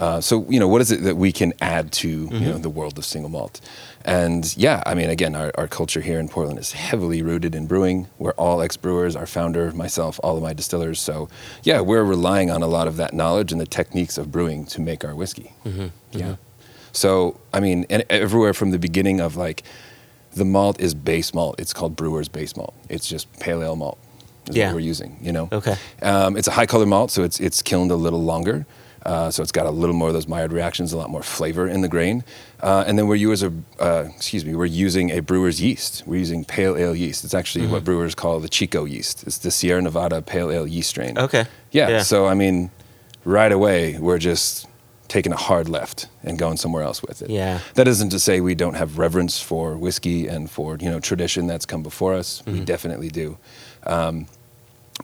Uh, 0.00 0.20
so 0.20 0.46
you 0.48 0.58
know, 0.58 0.66
what 0.66 0.80
is 0.80 0.90
it 0.90 1.02
that 1.02 1.16
we 1.16 1.30
can 1.30 1.52
add 1.60 1.92
to 1.92 2.08
you 2.08 2.40
know 2.40 2.58
the 2.58 2.70
world 2.70 2.96
of 2.98 3.04
single 3.04 3.30
malt? 3.30 3.60
And 4.02 4.56
yeah, 4.56 4.82
I 4.86 4.94
mean, 4.94 5.10
again, 5.10 5.34
our, 5.34 5.52
our 5.56 5.68
culture 5.68 6.00
here 6.00 6.18
in 6.18 6.26
Portland 6.28 6.58
is 6.58 6.72
heavily 6.72 7.20
rooted 7.20 7.54
in 7.54 7.66
brewing. 7.66 8.08
We're 8.18 8.32
all 8.38 8.62
ex 8.62 8.78
brewers. 8.78 9.14
Our 9.14 9.26
founder, 9.26 9.70
myself, 9.72 10.18
all 10.22 10.36
of 10.38 10.42
my 10.42 10.54
distillers. 10.54 10.98
So 11.00 11.28
yeah, 11.64 11.82
we're 11.82 12.02
relying 12.02 12.50
on 12.50 12.62
a 12.62 12.66
lot 12.66 12.88
of 12.88 12.96
that 12.96 13.12
knowledge 13.12 13.52
and 13.52 13.60
the 13.60 13.66
techniques 13.66 14.16
of 14.16 14.32
brewing 14.32 14.64
to 14.66 14.80
make 14.80 15.04
our 15.04 15.14
whiskey. 15.14 15.52
Yeah. 16.12 16.36
So 16.92 17.38
I 17.52 17.60
mean, 17.60 17.84
and 17.90 18.02
everywhere 18.08 18.54
from 18.54 18.70
the 18.70 18.78
beginning 18.78 19.20
of 19.20 19.36
like 19.36 19.62
the 20.32 20.46
malt 20.46 20.80
is 20.80 20.94
base 20.94 21.34
malt. 21.34 21.56
It's 21.58 21.74
called 21.74 21.94
brewer's 21.94 22.28
base 22.28 22.56
malt. 22.56 22.72
It's 22.88 23.06
just 23.06 23.26
pale 23.38 23.62
ale 23.62 23.76
malt. 23.76 23.98
Is 24.48 24.56
Yeah. 24.56 24.68
what 24.68 24.76
we're 24.76 24.88
using. 24.88 25.18
You 25.20 25.32
know. 25.32 25.48
Okay. 25.52 25.76
Um, 26.00 26.38
it's 26.38 26.48
a 26.48 26.52
high 26.52 26.66
color 26.66 26.86
malt, 26.86 27.10
so 27.10 27.22
it's 27.22 27.38
it's 27.38 27.60
kilned 27.60 27.90
a 27.90 27.96
little 27.96 28.22
longer. 28.22 28.64
Uh, 29.06 29.30
so 29.30 29.42
it's 29.42 29.52
got 29.52 29.64
a 29.66 29.70
little 29.70 29.94
more 29.94 30.08
of 30.08 30.14
those 30.14 30.28
Maillard 30.28 30.52
reactions, 30.52 30.92
a 30.92 30.96
lot 30.98 31.08
more 31.10 31.22
flavor 31.22 31.66
in 31.66 31.80
the 31.80 31.88
grain. 31.88 32.22
Uh, 32.62 32.84
and 32.86 32.98
then 32.98 33.06
we're 33.06 33.14
using, 33.14 33.64
uh, 33.78 34.04
excuse 34.14 34.44
me, 34.44 34.54
we're 34.54 34.66
using 34.66 35.10
a 35.10 35.20
brewer's 35.20 35.60
yeast. 35.60 36.02
We're 36.06 36.18
using 36.18 36.44
pale 36.44 36.76
ale 36.76 36.94
yeast. 36.94 37.24
It's 37.24 37.32
actually 37.34 37.64
Mm-hmm. 37.64 37.72
what 37.72 37.84
brewers 37.84 38.14
call 38.14 38.40
the 38.40 38.48
Chico 38.48 38.84
yeast. 38.84 39.24
It's 39.26 39.38
the 39.38 39.50
Sierra 39.50 39.80
Nevada 39.80 40.20
pale 40.20 40.50
ale 40.50 40.66
yeast 40.66 40.90
strain. 40.90 41.16
Okay. 41.18 41.46
Yeah, 41.70 41.88
Yeah. 41.88 42.02
So 42.02 42.26
I 42.26 42.34
mean, 42.34 42.70
right 43.24 43.52
away 43.52 43.98
we're 43.98 44.18
just 44.18 44.66
taking 45.08 45.32
a 45.32 45.36
hard 45.36 45.68
left 45.68 46.06
and 46.22 46.38
going 46.38 46.56
somewhere 46.56 46.82
else 46.84 47.02
with 47.02 47.20
it. 47.22 47.30
Yeah. 47.30 47.60
That 47.74 47.88
isn't 47.88 48.10
to 48.10 48.18
say 48.20 48.40
we 48.40 48.54
don't 48.54 48.74
have 48.74 48.96
reverence 48.98 49.40
for 49.40 49.76
whiskey 49.76 50.28
and 50.28 50.48
for 50.50 50.76
you 50.78 50.90
know 50.90 51.00
tradition 51.00 51.46
that's 51.46 51.66
come 51.66 51.82
before 51.82 52.14
us. 52.14 52.42
Mm-hmm. 52.42 52.52
We 52.58 52.64
definitely 52.64 53.08
do. 53.08 53.38
Um, 53.84 54.26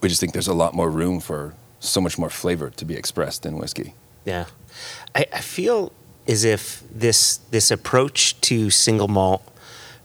we 0.03 0.09
just 0.11 0.21
think 0.21 0.33
there's 0.35 0.49
a 0.49 0.55
lot 0.55 0.75
more 0.75 0.91
room 0.91 1.19
for 1.21 1.55
so 1.81 2.01
much 2.01 2.19
more 2.19 2.31
flavor 2.31 2.71
to 2.71 2.85
be 2.85 2.95
expressed 2.95 3.47
in 3.47 3.59
whiskey. 3.59 3.95
Yeah, 4.25 4.47
I, 5.15 5.27
I 5.33 5.41
feel 5.41 5.93
as 6.27 6.45
if 6.45 6.83
this 6.93 7.39
this 7.51 7.71
approach 7.71 8.41
to 8.43 8.71
single 8.71 9.09
malt 9.09 9.43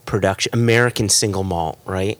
production, 0.05 0.51
American 0.53 1.10
single 1.10 1.43
malt, 1.43 1.79
right, 1.86 2.19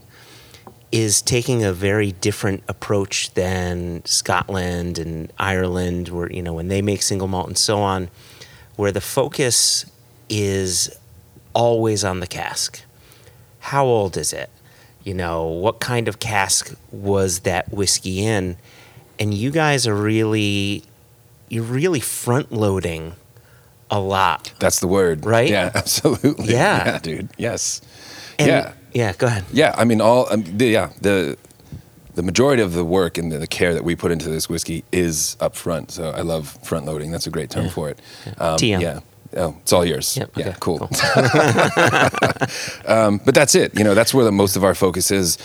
is 0.92 1.22
taking 1.22 1.64
a 1.64 1.74
very 1.74 2.12
different 2.12 2.64
approach 2.68 3.34
than 3.34 4.04
Scotland 4.06 4.98
and 4.98 5.32
Ireland, 5.38 6.10
where 6.10 6.32
you 6.32 6.42
know 6.42 6.54
when 6.54 6.68
they 6.68 6.82
make 6.82 7.02
single 7.02 7.28
malt 7.28 7.48
and 7.48 7.58
so 7.58 7.80
on, 7.80 8.10
where 8.76 8.92
the 8.92 9.02
focus 9.02 9.86
is 10.30 10.96
always 11.54 12.04
on 12.04 12.20
the 12.20 12.28
cask. 12.28 12.82
How 13.60 13.86
old 13.86 14.18
is 14.18 14.34
it? 14.34 14.50
You 15.04 15.14
know, 15.14 15.46
what 15.46 15.80
kind 15.80 16.08
of 16.08 16.20
cask 16.20 16.76
was 16.92 17.40
that 17.40 17.72
whiskey 17.72 18.24
in? 18.26 18.58
And 19.22 19.34
you 19.36 19.52
guys 19.52 19.86
are 19.86 19.94
really 19.94 20.84
you're 21.48 21.64
really 21.64 22.00
front 22.00 22.52
loading 22.52 23.14
a 23.92 24.00
lot. 24.00 24.52
That's 24.58 24.80
the 24.80 24.88
word, 24.88 25.26
Right? 25.26 25.48
Yeah, 25.50 25.70
absolutely. 25.76 26.52
Yeah. 26.52 26.98
dude. 26.98 27.30
Yes. 27.38 27.82
And 28.40 28.48
yeah. 28.48 28.74
Yeah, 28.94 29.14
go 29.14 29.28
ahead. 29.28 29.46
Yeah, 29.54 29.76
I 29.78 29.86
mean, 29.86 30.02
all 30.02 30.28
um, 30.34 30.44
the, 30.44 30.66
yeah 30.66 30.90
the 31.02 31.38
the 32.16 32.24
majority 32.24 32.64
of 32.64 32.74
the 32.74 32.84
work 32.84 33.20
and 33.20 33.32
the, 33.32 33.38
the 33.38 33.48
care 33.48 33.76
that 33.76 33.84
we 33.84 33.96
put 33.96 34.12
into 34.12 34.28
this 34.28 34.50
whiskey 34.50 34.84
is 34.92 35.38
up 35.40 35.56
front. 35.56 35.92
So 35.92 36.10
I 36.10 36.22
love 36.22 36.58
front 36.64 36.86
loading. 36.86 37.12
That's 37.12 37.28
a 37.28 37.30
great 37.30 37.52
term 37.52 37.70
for 37.70 37.90
it. 37.90 38.00
Um, 38.40 38.58
TM. 38.58 38.82
Yeah. 38.82 39.00
Oh, 39.38 39.56
it's 39.62 39.72
all 39.72 39.86
yours. 39.86 40.18
Yep, 40.18 40.32
yeah, 40.36 40.48
okay, 40.50 40.58
cool. 40.60 40.82
um, 42.86 43.22
but 43.24 43.34
that's 43.34 43.56
it. 43.56 43.78
You 43.78 43.86
know, 43.86 43.94
that's 43.94 44.14
where 44.14 44.26
the 44.26 44.32
most 44.32 44.58
of 44.58 44.64
our 44.64 44.76
focus 44.76 45.12
is. 45.12 45.38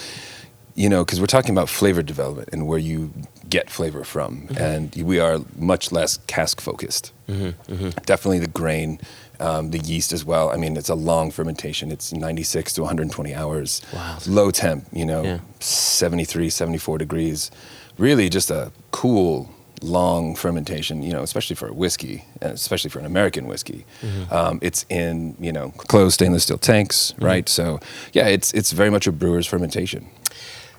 You 0.74 0.88
know, 0.88 1.04
because 1.04 1.20
we're 1.20 1.26
talking 1.26 1.52
about 1.52 1.68
flavor 1.68 2.02
development 2.02 2.50
and 2.52 2.66
where 2.66 2.78
you 2.78 3.12
get 3.48 3.70
flavor 3.70 4.04
from, 4.04 4.42
mm-hmm. 4.48 4.56
and 4.56 4.94
we 4.96 5.18
are 5.18 5.38
much 5.56 5.92
less 5.92 6.18
cask 6.26 6.60
focused. 6.60 7.12
Mm-hmm. 7.28 7.72
Mm-hmm. 7.72 7.88
Definitely 8.04 8.40
the 8.40 8.48
grain, 8.48 9.00
um, 9.40 9.70
the 9.70 9.78
yeast 9.78 10.12
as 10.12 10.24
well. 10.24 10.50
I 10.50 10.56
mean, 10.56 10.76
it's 10.76 10.88
a 10.88 10.94
long 10.94 11.30
fermentation. 11.30 11.90
It's 11.92 12.12
96 12.12 12.72
to 12.74 12.82
120 12.82 13.34
hours. 13.34 13.82
Wow. 13.92 14.18
Low 14.26 14.50
temp, 14.50 14.86
you 14.92 15.04
know, 15.04 15.22
Yeah. 15.22 15.38
73, 15.60 16.50
74 16.50 16.98
degrees. 16.98 17.50
Really 17.98 18.28
just 18.28 18.50
a 18.50 18.72
cool, 18.90 19.50
long 19.82 20.34
fermentation, 20.36 21.02
you 21.02 21.12
know, 21.12 21.22
especially 21.22 21.56
for 21.56 21.68
a 21.68 21.72
whiskey, 21.72 22.24
uh, 22.42 22.48
especially 22.48 22.90
for 22.90 22.98
an 22.98 23.06
American 23.06 23.46
whiskey. 23.46 23.84
Um, 24.30 24.58
it's 24.62 24.84
in, 24.88 25.36
you 25.40 25.52
know, 25.52 25.70
closed 25.70 26.14
stainless 26.14 26.44
steel 26.44 26.58
tanks, 26.58 27.14
right? 27.18 27.48
So, 27.48 27.80
yeah, 28.12 28.28
it's, 28.28 28.52
it's 28.54 28.72
very 28.72 28.90
much 28.90 29.06
a 29.06 29.12
brewer's 29.12 29.46
fermentation. 29.46 30.08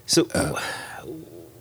So, 0.05 0.27
uh, 0.33 0.59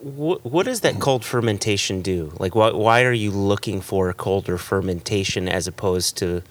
wh- 0.06 0.44
what 0.44 0.66
does 0.66 0.80
that 0.80 0.98
cold 1.00 1.24
fermentation 1.24 2.02
do? 2.02 2.32
Like, 2.38 2.54
why, 2.54 2.70
why 2.72 3.02
are 3.04 3.12
you 3.12 3.30
looking 3.30 3.80
for 3.80 4.08
a 4.08 4.14
colder 4.14 4.58
fermentation 4.58 5.48
as 5.48 5.66
opposed 5.66 6.16
to 6.18 6.42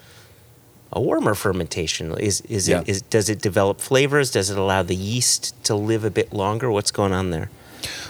a 0.91 1.02
warmer 1.02 1.36
fermentation? 1.36 2.13
Is 2.20 2.41
is 2.41 2.68
Yeah. 2.68 2.82
it 2.82 2.89
is 2.89 3.02
does 3.02 3.30
it 3.30 3.41
develop 3.41 3.80
flavors? 3.82 4.32
Does 4.32 4.50
it 4.50 4.58
allow 4.58 4.84
the 4.84 4.96
yeast 4.96 5.54
to 5.65 5.76
live 5.76 6.04
a 6.06 6.10
bit 6.12 6.34
longer? 6.34 6.72
What's 6.72 6.91
going 6.91 7.13
on 7.13 7.32
there? 7.32 7.50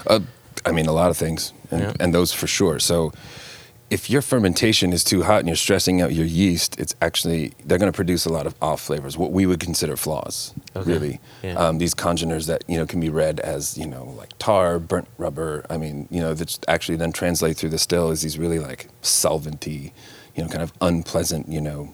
Uh, 0.08 0.20
I 0.66 0.72
mean, 0.72 0.88
a 0.88 0.92
lot 0.92 1.10
of 1.10 1.18
things, 1.18 1.54
and, 1.72 1.82
Yeah. 1.82 1.94
and 2.00 2.14
those 2.14 2.32
for 2.34 2.48
sure. 2.48 2.80
So, 2.80 3.12
if 3.90 4.10
your 4.10 4.22
fermentation 4.24 4.92
is 4.94 5.04
too 5.04 5.24
hot 5.24 5.40
and 5.40 5.48
you're 5.48 5.56
stressing 5.56 6.02
out 6.02 6.12
your 6.12 6.26
yeast, 6.26 6.80
it's 6.80 6.96
actually 7.02 7.54
they're 7.66 7.78
going 7.78 7.92
to 7.92 7.96
produce 7.96 8.26
a 8.26 8.30
lot 8.30 8.48
of 8.48 8.56
off 8.62 8.82
flavors, 8.82 9.16
what 9.18 9.32
we 9.32 9.46
would 9.46 9.60
consider 9.60 9.96
flaws, 9.96 10.54
Okay. 10.76 10.92
really. 10.92 11.20
Yeah. 11.44 11.54
Um, 11.54 11.78
these 11.78 11.94
congeners 11.94 12.48
that 12.48 12.64
you 12.68 12.78
know 12.78 12.86
can 12.88 13.00
be 13.00 13.10
read 13.10 13.40
as 13.42 13.78
you 13.78 13.86
know 13.86 14.06
like 14.18 14.32
tar, 14.40 14.80
burnt 14.80 15.08
rubber. 15.20 15.66
I 15.70 15.78
mean, 15.78 16.08
you 16.10 16.20
know, 16.20 16.34
that 16.34 16.58
actually 16.68 16.98
then 16.98 17.12
translate 17.12 17.58
through 17.58 17.70
the 17.70 17.78
still 17.78 18.10
as 18.10 18.24
these 18.24 18.40
really 18.40 18.60
like 18.60 18.88
solventy, 19.04 19.92
you 20.36 20.44
know, 20.44 20.50
kind 20.50 20.64
of 20.64 20.74
unpleasant, 20.82 21.48
you 21.48 21.62
know, 21.62 21.94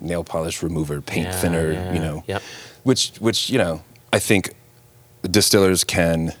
nail 0.00 0.24
polish 0.24 0.62
remover, 0.62 1.00
paint 1.00 1.28
Yeah, 1.28 1.40
thinner, 1.40 1.72
yeah, 1.72 1.92
you 1.94 1.98
know, 1.98 2.24
yep. 2.26 2.42
which 2.82 3.12
which 3.20 3.48
you 3.48 3.56
know 3.58 3.82
I 4.12 4.18
think 4.18 4.52
distillers 5.22 5.82
can, 5.84 6.32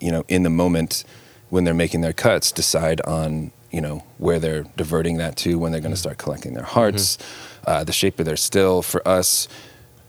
you 0.00 0.10
know, 0.10 0.24
in 0.28 0.44
the 0.44 0.50
moment 0.50 1.04
when 1.50 1.64
they're 1.64 1.74
making 1.74 2.00
their 2.00 2.12
cuts, 2.14 2.50
decide 2.52 3.00
on 3.02 3.52
you 3.70 3.80
know 3.80 4.04
where 4.18 4.38
they're 4.38 4.64
diverting 4.76 5.18
that 5.18 5.36
to, 5.38 5.58
when 5.58 5.72
they're 5.72 5.80
going 5.80 5.94
to 5.94 6.00
start 6.00 6.18
collecting 6.18 6.54
their 6.54 6.64
hearts, 6.64 7.18
uh, 7.66 7.84
the 7.84 7.92
shape 7.92 8.18
of 8.18 8.26
their 8.26 8.36
still. 8.36 8.82
For 8.82 9.06
us, 9.06 9.48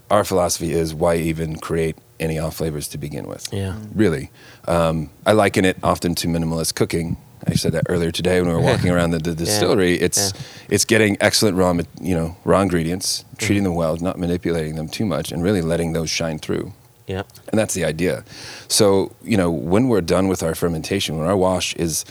our 0.10 0.24
philosophy 0.24 0.72
is 0.72 0.94
why 0.94 1.16
even 1.16 1.58
create 1.58 1.98
any 2.20 2.38
off 2.40 2.58
flavors 2.58 2.88
to 2.90 2.98
begin 2.98 3.28
with. 3.28 3.52
Yeah. 3.52 3.78
Really, 3.94 4.32
um, 4.68 5.10
I 5.26 5.34
liken 5.34 5.66
it 5.66 5.78
often 5.84 6.16
to 6.16 6.28
minimalist 6.28 6.76
cooking. 6.76 7.18
I 7.48 7.56
said 7.56 7.72
that 7.74 7.86
earlier 7.90 8.12
today 8.12 8.40
when 8.40 8.50
we 8.50 8.56
were 8.56 8.62
walking 8.62 8.90
around 8.96 9.12
the, 9.12 9.20
the 9.20 9.34
distillery. 9.34 9.96
It's 9.96 10.34
it's 10.70 10.86
getting 10.86 11.18
excellent 11.22 11.58
raw, 11.58 11.74
you 12.00 12.16
know, 12.16 12.38
raw 12.44 12.62
ingredients, 12.62 13.26
treating 13.38 13.64
them 13.64 13.76
well, 13.76 13.98
not 13.98 14.20
manipulating 14.20 14.76
them 14.76 14.88
too 14.88 15.06
much, 15.06 15.32
and 15.32 15.44
really 15.44 15.62
letting 15.62 15.94
those 15.94 16.10
shine 16.10 16.38
through. 16.38 16.74
Yeah. 17.08 17.24
And 17.50 17.60
that's 17.60 17.74
the 17.74 17.84
idea. 17.84 18.24
So, 18.68 19.14
you 19.22 19.38
know, 19.38 19.52
when 19.52 19.90
we're 19.90 20.02
done 20.02 20.28
with 20.28 20.44
our 20.44 20.56
fermentation, 20.56 21.18
when 21.18 21.28
our 21.28 21.36
wash 21.36 21.76
is 21.76 22.06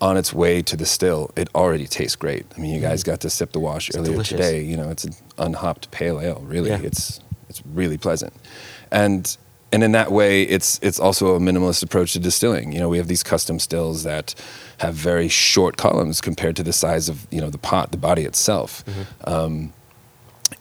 on 0.00 0.16
its 0.16 0.32
way 0.32 0.60
to 0.62 0.76
the 0.76 0.86
still, 0.86 1.30
it 1.36 1.48
already 1.54 1.86
tastes 1.86 2.16
great. 2.16 2.44
I 2.56 2.60
mean, 2.60 2.74
you 2.74 2.80
guys 2.80 3.02
got 3.02 3.20
to 3.20 3.30
sip 3.30 3.52
the 3.52 3.60
wash 3.60 3.90
earlier 3.94 4.12
delicious. 4.12 4.36
today. 4.36 4.62
You 4.62 4.76
know, 4.76 4.90
it's 4.90 5.04
an 5.04 5.14
unhopped 5.38 5.90
pale 5.90 6.20
ale. 6.20 6.42
Really, 6.46 6.70
Yeah. 6.70 6.80
it's 6.82 7.20
it's 7.48 7.62
really 7.66 7.96
pleasant, 7.98 8.32
and 8.90 9.36
and 9.72 9.82
in 9.82 9.92
that 9.92 10.10
way, 10.12 10.42
it's 10.42 10.78
it's 10.82 10.98
also 11.00 11.34
a 11.34 11.38
minimalist 11.40 11.82
approach 11.82 12.12
to 12.12 12.18
distilling. 12.18 12.72
You 12.72 12.80
know, 12.80 12.88
we 12.88 12.98
have 12.98 13.08
these 13.08 13.22
custom 13.22 13.58
stills 13.58 14.02
that 14.04 14.34
have 14.78 14.94
very 14.94 15.28
short 15.28 15.76
columns 15.76 16.20
compared 16.20 16.56
to 16.56 16.62
the 16.62 16.72
size 16.72 17.08
of 17.08 17.26
you 17.30 17.40
know 17.40 17.50
the 17.50 17.58
pot, 17.58 17.90
the 17.90 17.96
body 17.98 18.24
itself. 18.24 18.84
Mm-hmm. 18.84 19.30
Um, 19.32 19.72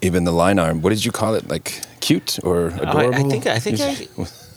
even 0.02 0.24
the 0.24 0.32
line 0.32 0.60
arm. 0.60 0.82
What 0.82 0.90
did 0.90 1.06
you 1.06 1.12
call 1.12 1.36
it? 1.36 1.48
Like 1.50 1.82
cute 2.00 2.40
or 2.44 2.72
Oh, 2.72 2.76
I- 2.84 2.88
I 2.88 2.90
adorable? 3.04 3.30
think- 3.30 3.48
I 3.48 3.60
think 3.60 3.80
I- 3.80 4.08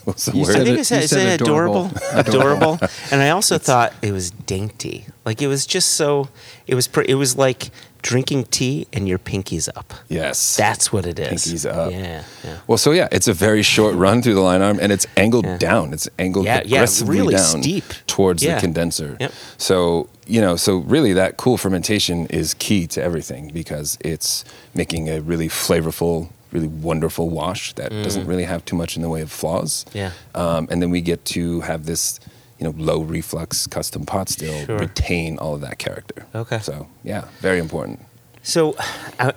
What's 0.06 0.24
the 0.26 0.32
You 0.36 0.42
word? 0.42 0.50
I 0.50 0.52
said 0.54 0.64
think 0.66 0.76
it- 0.76 0.80
it's, 0.80 0.90
it's 0.92 1.02
you 1.12 1.18
said 1.18 1.40
adorable, 1.40 1.90
adorable. 2.12 2.74
adorable, 2.74 2.88
and 3.10 3.20
I 3.20 3.30
also 3.30 3.58
thought 3.58 3.92
it 4.02 4.12
was 4.12 4.30
dainty. 4.30 5.06
Like 5.24 5.42
it 5.42 5.48
was 5.48 5.66
just 5.66 5.92
so. 5.94 6.28
It 6.66 6.74
was. 6.76 6.86
Pre- 6.88 7.06
it 7.08 7.16
was 7.16 7.36
like 7.36 7.70
drinking 8.02 8.44
tea 8.44 8.86
and 8.92 9.08
your 9.08 9.18
pinkies 9.18 9.68
up. 9.76 9.92
Yes. 10.08 10.56
That's 10.56 10.92
what 10.92 11.06
it 11.06 11.18
is. 11.18 11.44
Pinkies 11.44 11.68
up. 11.68 11.90
Yeah. 11.90 12.22
Yeah. 12.44 12.58
well, 12.68 12.78
so 12.78 12.92
yeah, 12.92 13.08
it's 13.10 13.26
a 13.26 13.32
very 13.32 13.62
short 13.64 13.96
run 13.96 14.22
through 14.22 14.34
the 14.34 14.40
line 14.40 14.62
arm, 14.62 14.78
and 14.80 14.92
it's 14.92 15.08
angled 15.16 15.44
Yeah. 15.44 15.58
down. 15.58 15.92
It's 15.92 16.08
angled 16.20 16.44
Yeah, 16.46 16.62
yeah, 16.64 16.76
aggressively 16.76 17.18
really 17.18 17.34
down 17.34 17.62
steep. 17.62 17.84
towards 18.06 18.44
Yeah. 18.44 18.54
the 18.54 18.60
condenser. 18.60 19.16
Yep. 19.18 19.32
So 19.58 20.08
you 20.28 20.40
know, 20.40 20.54
so 20.56 20.78
really, 20.78 21.12
that 21.14 21.36
cool 21.36 21.56
fermentation 21.58 22.26
is 22.26 22.54
key 22.54 22.86
to 22.88 23.02
everything 23.02 23.50
because 23.52 23.96
it's 24.00 24.44
making 24.74 25.08
a 25.08 25.20
really 25.20 25.48
flavorful, 25.48 26.28
really 26.56 26.68
wonderful 26.68 27.28
wash 27.28 27.72
that 27.74 27.90
doesn't 27.90 28.26
really 28.26 28.44
have 28.44 28.64
too 28.64 28.76
much 28.76 28.96
in 28.96 29.02
the 29.02 29.08
way 29.08 29.20
of 29.22 29.30
flaws. 29.30 29.84
Mm. 29.90 29.94
Yeah. 29.94 30.10
Um, 30.34 30.68
and 30.70 30.80
then 30.80 30.90
we 30.90 31.00
get 31.00 31.24
to 31.36 31.60
have 31.60 31.84
this, 31.84 32.18
you 32.58 32.64
know, 32.64 32.74
low 32.76 33.00
reflux 33.02 33.66
custom 33.66 34.06
pot 34.06 34.28
still 34.28 34.58
Sure. 34.66 34.78
retain 34.78 35.38
all 35.38 35.54
of 35.54 35.60
that 35.60 35.78
character. 35.78 36.26
Okay. 36.34 36.58
So 36.60 36.88
yeah, 37.04 37.22
very 37.40 37.58
important. 37.58 38.00
So, 38.42 38.74
uh, 39.18 39.32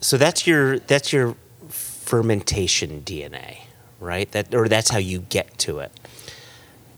so 0.00 0.16
that's 0.18 0.46
your 0.46 0.78
that's 0.80 1.12
your 1.12 1.34
fermentation 1.68 3.02
DNA, 3.02 3.58
right? 4.00 4.30
That 4.32 4.54
or 4.54 4.68
that's 4.68 4.90
how 4.90 4.98
you 4.98 5.20
get 5.30 5.56
to 5.66 5.78
it. 5.78 5.92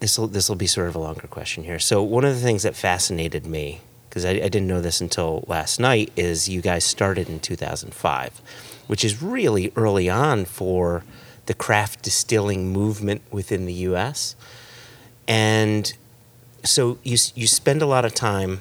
This 0.00 0.18
will 0.18 0.26
this 0.26 0.48
will 0.48 0.56
be 0.56 0.66
sort 0.66 0.88
of 0.88 0.96
a 0.96 0.98
longer 0.98 1.28
question 1.28 1.64
here. 1.64 1.78
So 1.78 2.02
one 2.02 2.24
of 2.24 2.34
the 2.34 2.40
things 2.40 2.62
that 2.64 2.74
fascinated 2.74 3.46
me 3.46 3.80
because 4.08 4.24
I, 4.24 4.30
I 4.30 4.48
didn't 4.54 4.68
know 4.68 4.80
this 4.80 5.00
until 5.00 5.44
last 5.48 5.80
night 5.80 6.12
is 6.16 6.48
you 6.48 6.60
guys 6.60 6.84
started 6.84 7.28
in 7.28 7.40
2005, 7.40 8.40
which 8.86 9.04
is 9.04 9.22
really 9.22 9.72
early 9.76 10.08
on 10.08 10.44
for 10.44 11.04
the 11.46 11.54
craft 11.54 12.02
distilling 12.02 12.72
movement 12.72 13.22
within 13.30 13.66
the 13.66 13.72
U.S. 13.72 14.34
And 15.28 15.92
so 16.64 16.98
you 17.02 17.18
you 17.34 17.46
spend 17.46 17.82
a 17.82 17.86
lot 17.86 18.04
of 18.04 18.14
time 18.14 18.60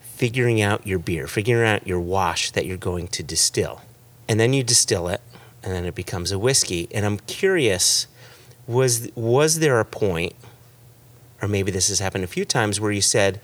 figuring 0.00 0.60
out 0.60 0.84
your 0.84 0.98
beer, 0.98 1.28
figuring 1.28 1.68
out 1.68 1.86
your 1.86 2.00
wash 2.00 2.50
that 2.50 2.66
you're 2.66 2.76
going 2.76 3.06
to 3.06 3.22
distill. 3.22 3.82
And 4.28 4.38
then 4.38 4.52
you 4.52 4.64
distill 4.64 5.08
it, 5.08 5.20
and 5.62 5.72
then 5.72 5.84
it 5.84 5.94
becomes 5.94 6.32
a 6.32 6.38
whiskey. 6.38 6.88
And 6.92 7.06
I'm 7.06 7.18
curious, 7.20 8.08
was 8.66 9.10
was 9.14 9.60
there 9.60 9.78
a 9.80 9.84
point, 9.84 10.34
or 11.40 11.48
maybe 11.48 11.70
this 11.70 11.88
has 11.88 12.00
happened 12.00 12.24
a 12.24 12.28
few 12.28 12.44
times, 12.44 12.80
where 12.80 12.90
you 12.90 13.00
said, 13.00 13.40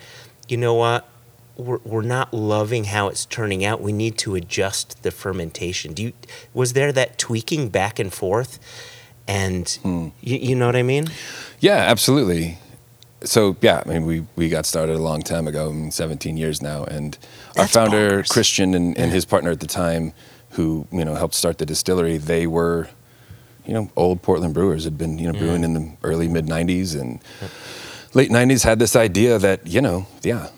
you 0.49 0.57
know 0.57 0.75
what, 0.75 1.09
we're, 1.57 1.79
we're 1.85 2.03
not 2.03 2.35
loving 2.35 2.85
how 2.85 3.09
it's 3.09 3.27
turning 3.27 3.65
out. 3.65 3.81
We 3.81 3.93
need 3.93 4.19
to 4.19 4.35
adjust 4.35 5.03
the 5.03 5.11
fermentation. 5.11 5.93
Do 5.93 6.03
you 6.05 6.13
was 6.53 6.73
there 6.73 6.93
that 6.93 7.19
tweaking 7.19 7.69
back 7.69 7.99
and 7.99 8.13
forth? 8.13 8.59
And 9.27 9.69
hmm. 9.83 10.09
you, 10.21 10.37
you 10.37 10.57
know 10.57 10.67
what 10.67 10.77
I 10.77 10.83
mean? 10.83 11.07
Yeah, 11.61 11.77
absolutely. 11.77 12.59
So 13.23 13.57
yeah, 13.61 13.83
I 13.85 13.89
mean, 13.89 14.05
we 14.05 14.27
we 14.37 14.49
got 14.49 14.67
started 14.67 14.97
a 14.97 15.03
long 15.03 15.23
time 15.23 15.47
ago, 15.47 15.71
I 15.71 15.73
mean, 15.73 15.91
17 15.91 16.37
years 16.37 16.61
now, 16.61 16.85
and 16.85 17.17
our 17.57 17.67
founder 17.67 18.23
bonkers. 18.23 18.29
Christian 18.29 18.75
and, 18.75 18.97
and 18.99 19.13
his 19.13 19.25
partner 19.25 19.51
at 19.51 19.61
the 19.61 19.67
time, 19.67 20.13
who 20.51 20.87
you 20.93 21.05
know 21.05 21.15
helped 21.15 21.35
start 21.35 21.59
the 21.59 21.65
distillery, 21.65 22.19
they 22.19 22.47
were, 22.47 22.89
you 23.65 23.73
know, 23.73 23.91
old 23.97 24.21
Portland 24.21 24.53
brewers 24.53 24.85
had 24.85 24.99
been 24.99 25.19
you 25.19 25.33
know 25.33 25.39
brewing 25.39 25.63
mm. 25.63 25.65
in 25.65 25.75
the 25.75 25.97
early 26.03 26.29
mid 26.29 26.47
90s 26.47 27.01
and 27.01 27.21
late 28.13 28.31
90s 28.31 28.63
had 28.63 28.79
this 28.79 28.95
idea 28.95 29.39
that 29.39 29.67
you 29.67 29.81
know 29.81 30.07
yeah. 30.23 30.49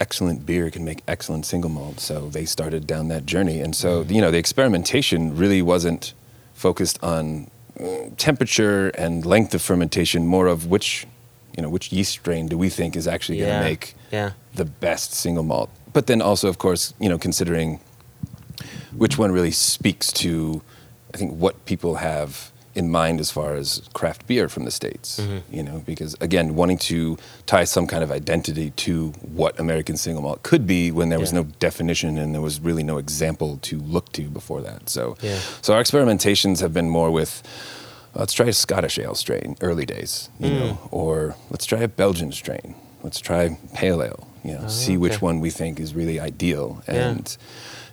Excellent 0.00 0.46
beer 0.46 0.70
can 0.70 0.82
make 0.84 1.02
excellent 1.06 1.44
single 1.44 1.68
malt, 1.70 2.00
so 2.00 2.30
they 2.30 2.46
started 2.46 2.86
down 2.86 3.08
that 3.08 3.26
journey. 3.26 3.60
And 3.60 3.76
so, 3.76 4.02
you 4.08 4.20
know, 4.22 4.30
the 4.30 4.38
experimentation 4.38 5.36
really 5.36 5.60
wasn't 5.60 6.14
focused 6.54 6.98
on 7.02 7.50
uh, 7.78 7.84
temperature 8.16 8.88
and 8.90 9.26
length 9.26 9.54
of 9.54 9.60
fermentation, 9.60 10.26
more 10.26 10.46
of 10.46 10.66
which, 10.66 11.06
you 11.54 11.62
know, 11.62 11.68
which 11.68 11.92
yeast 11.92 12.12
strain 12.12 12.48
do 12.48 12.56
we 12.56 12.70
think 12.70 12.96
is 12.96 13.06
actually 13.06 13.38
going 13.38 13.50
to 13.58 13.64
make 13.64 13.94
Yeah. 14.10 14.30
the 14.54 14.64
best 14.64 15.12
single 15.12 15.42
malt. 15.44 15.68
But 15.92 16.06
then 16.06 16.22
also, 16.22 16.48
of 16.48 16.56
course, 16.56 16.94
you 16.98 17.08
know, 17.10 17.18
considering 17.18 17.80
which 18.96 19.18
one 19.18 19.32
really 19.32 19.50
speaks 19.50 20.12
to, 20.14 20.62
I 21.12 21.18
think, 21.18 21.32
what 21.38 21.62
people 21.66 21.96
have 21.96 22.50
in 22.74 22.88
mind 22.90 23.18
as 23.20 23.30
far 23.30 23.54
as 23.56 23.82
craft 23.92 24.26
beer 24.26 24.48
from 24.48 24.64
the 24.64 24.70
states. 24.70 25.18
Mm-hmm. 25.20 25.54
You 25.54 25.62
know, 25.62 25.82
because 25.84 26.14
again, 26.20 26.54
wanting 26.54 26.78
to 26.78 27.18
tie 27.46 27.64
some 27.64 27.86
kind 27.86 28.02
of 28.04 28.10
identity 28.12 28.70
to 28.86 29.08
what 29.34 29.58
American 29.58 29.96
single 29.96 30.22
malt 30.22 30.42
could 30.42 30.66
be 30.66 30.90
when 30.90 31.08
there 31.08 31.18
was 31.20 31.32
no 31.32 31.44
definition 31.58 32.16
and 32.18 32.32
there 32.34 32.40
was 32.42 32.60
really 32.60 32.82
no 32.84 32.98
example 32.98 33.58
to 33.62 33.78
look 33.80 34.12
to 34.12 34.22
before 34.28 34.60
that. 34.62 34.88
So, 34.88 35.16
Yeah. 35.20 35.38
so 35.62 35.74
our 35.74 35.82
experimentations 35.82 36.60
have 36.60 36.72
been 36.72 36.88
more 36.90 37.10
with. 37.10 37.42
Let's 38.14 38.32
try 38.32 38.46
a 38.46 38.52
Scottish 38.52 38.98
ale 38.98 39.14
strain, 39.14 39.56
early 39.60 39.86
days, 39.86 40.30
you 40.40 40.50
Mm. 40.50 40.58
know, 40.58 40.78
or 40.90 41.36
let's 41.50 41.64
try 41.64 41.78
a 41.80 41.86
Belgian 41.88 42.32
strain. 42.32 42.74
Let's 43.04 43.20
try 43.20 43.56
pale 43.72 44.02
ale, 44.02 44.26
you 44.44 44.52
know, 44.54 44.66
see 44.66 44.96
which 44.96 45.14
Oh, 45.22 45.26
one 45.26 45.40
we 45.40 45.50
think 45.50 45.78
is 45.78 45.94
really 45.94 46.18
ideal. 46.18 46.82
Yeah. 46.88 47.18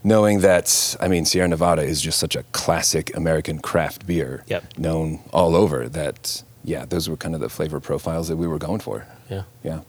Knowing 0.07 0.39
that, 0.39 0.95
I 1.01 1.07
mean, 1.09 1.25
Sierra 1.25 1.47
Nevada 1.49 1.81
is 1.81 1.99
just 2.01 2.17
such 2.17 2.35
a 2.35 2.43
classic 2.53 3.15
American 3.17 3.59
craft 3.59 4.07
beer, 4.07 4.43
Yep. 4.47 4.77
known 4.77 5.19
all 5.33 5.53
over. 5.55 5.89
That 5.89 6.43
yeah, 6.63 6.85
those 6.85 7.09
were 7.09 7.17
kind 7.17 7.35
of 7.35 7.41
the 7.41 7.49
flavor 7.49 7.79
profiles 7.81 8.27
that 8.29 8.37
we 8.37 8.47
were 8.47 8.57
going 8.59 8.79
for. 8.79 9.05
Yeah. 9.29 9.43
Yeah. 9.63 9.81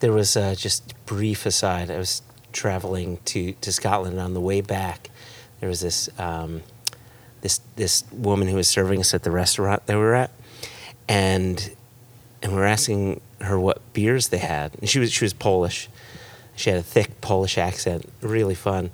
there 0.00 0.12
was 0.12 0.36
uh, 0.36 0.54
just 0.54 0.82
brief 1.06 1.46
aside. 1.46 1.90
I 1.90 1.96
was 1.96 2.20
traveling 2.52 3.18
to, 3.26 3.52
to 3.52 3.72
Scotland, 3.72 4.14
and 4.14 4.22
on 4.22 4.34
the 4.34 4.40
way 4.40 4.60
back, 4.60 5.08
there 5.60 5.68
was 5.70 5.80
this 5.80 6.10
um, 6.18 6.62
this 7.40 7.60
this 7.76 8.04
woman 8.12 8.48
who 8.48 8.56
was 8.56 8.68
serving 8.68 9.00
us 9.00 9.14
at 9.14 9.22
the 9.22 9.30
restaurant 9.30 9.86
that 9.86 9.94
we 9.96 10.02
were 10.02 10.14
at, 10.14 10.30
and 11.08 11.74
and 12.42 12.52
we 12.52 12.58
were 12.58 12.66
asking 12.66 13.20
her 13.40 13.58
what 13.58 13.78
beers 13.94 14.28
they 14.28 14.38
had. 14.38 14.74
And 14.80 14.88
she 14.90 14.98
was 14.98 15.10
she 15.10 15.24
was 15.24 15.32
Polish. 15.32 15.88
She 16.54 16.70
had 16.70 16.78
a 16.78 16.82
thick 16.82 17.20
Polish 17.20 17.58
accent, 17.58 18.10
really 18.22 18.54
fun, 18.54 18.90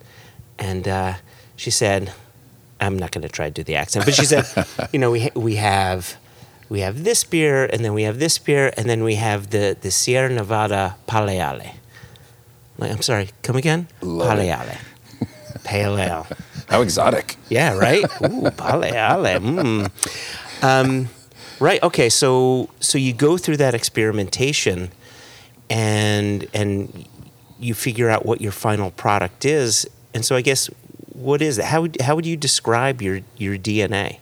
and 0.62 0.86
uh, 0.86 1.14
she 1.56 1.70
said, 1.70 2.12
"I'm 2.80 2.96
not 2.98 3.10
going 3.10 3.22
to 3.22 3.28
try 3.28 3.46
to 3.46 3.50
do 3.52 3.64
the 3.64 3.76
accent," 3.76 4.04
but 4.04 4.14
she 4.14 4.24
said, 4.24 4.44
"You 4.92 4.98
know, 4.98 5.10
we 5.10 5.20
ha- 5.24 5.36
we 5.36 5.56
have." 5.56 6.16
We 6.68 6.80
have 6.80 7.04
this 7.04 7.22
beer, 7.22 7.66
and 7.70 7.84
then 7.84 7.92
we 7.92 8.04
have 8.04 8.18
this 8.18 8.38
beer, 8.38 8.72
and 8.78 8.88
then 8.88 9.04
we 9.04 9.16
have 9.16 9.50
the, 9.50 9.76
the 9.78 9.90
Sierra 9.90 10.30
Nevada 10.30 10.96
Paleale. 11.06 11.74
Like, 12.78 12.90
I'm 12.90 13.02
sorry, 13.02 13.28
come 13.42 13.56
again? 13.56 13.88
Love 14.00 14.38
it. 14.38 14.48
Paleale. 14.48 14.78
Pale 15.64 15.98
ale. 15.98 16.26
How 16.68 16.80
exotic. 16.80 17.36
Yeah, 17.50 17.76
right. 17.76 18.02
Ooh, 18.22 18.50
paleale. 18.50 19.38
Mm. 19.38 19.90
Um, 20.64 21.08
right. 21.60 21.82
Okay. 21.82 22.08
So 22.08 22.70
so 22.80 22.96
you 22.96 23.12
go 23.12 23.36
through 23.36 23.58
that 23.58 23.74
experimentation, 23.74 24.90
and 25.68 26.48
and 26.54 27.06
you 27.58 27.74
figure 27.74 28.08
out 28.08 28.24
what 28.24 28.40
your 28.40 28.52
final 28.52 28.90
product 28.90 29.44
is. 29.44 29.86
And 30.14 30.24
so 30.24 30.36
I 30.36 30.42
guess 30.42 30.66
what 31.12 31.42
is 31.42 31.58
it? 31.58 31.66
How 31.66 31.82
would 31.82 32.00
how 32.00 32.14
would 32.14 32.26
you 32.26 32.36
describe 32.36 33.02
your 33.02 33.20
your 33.36 33.56
DNA 33.56 34.18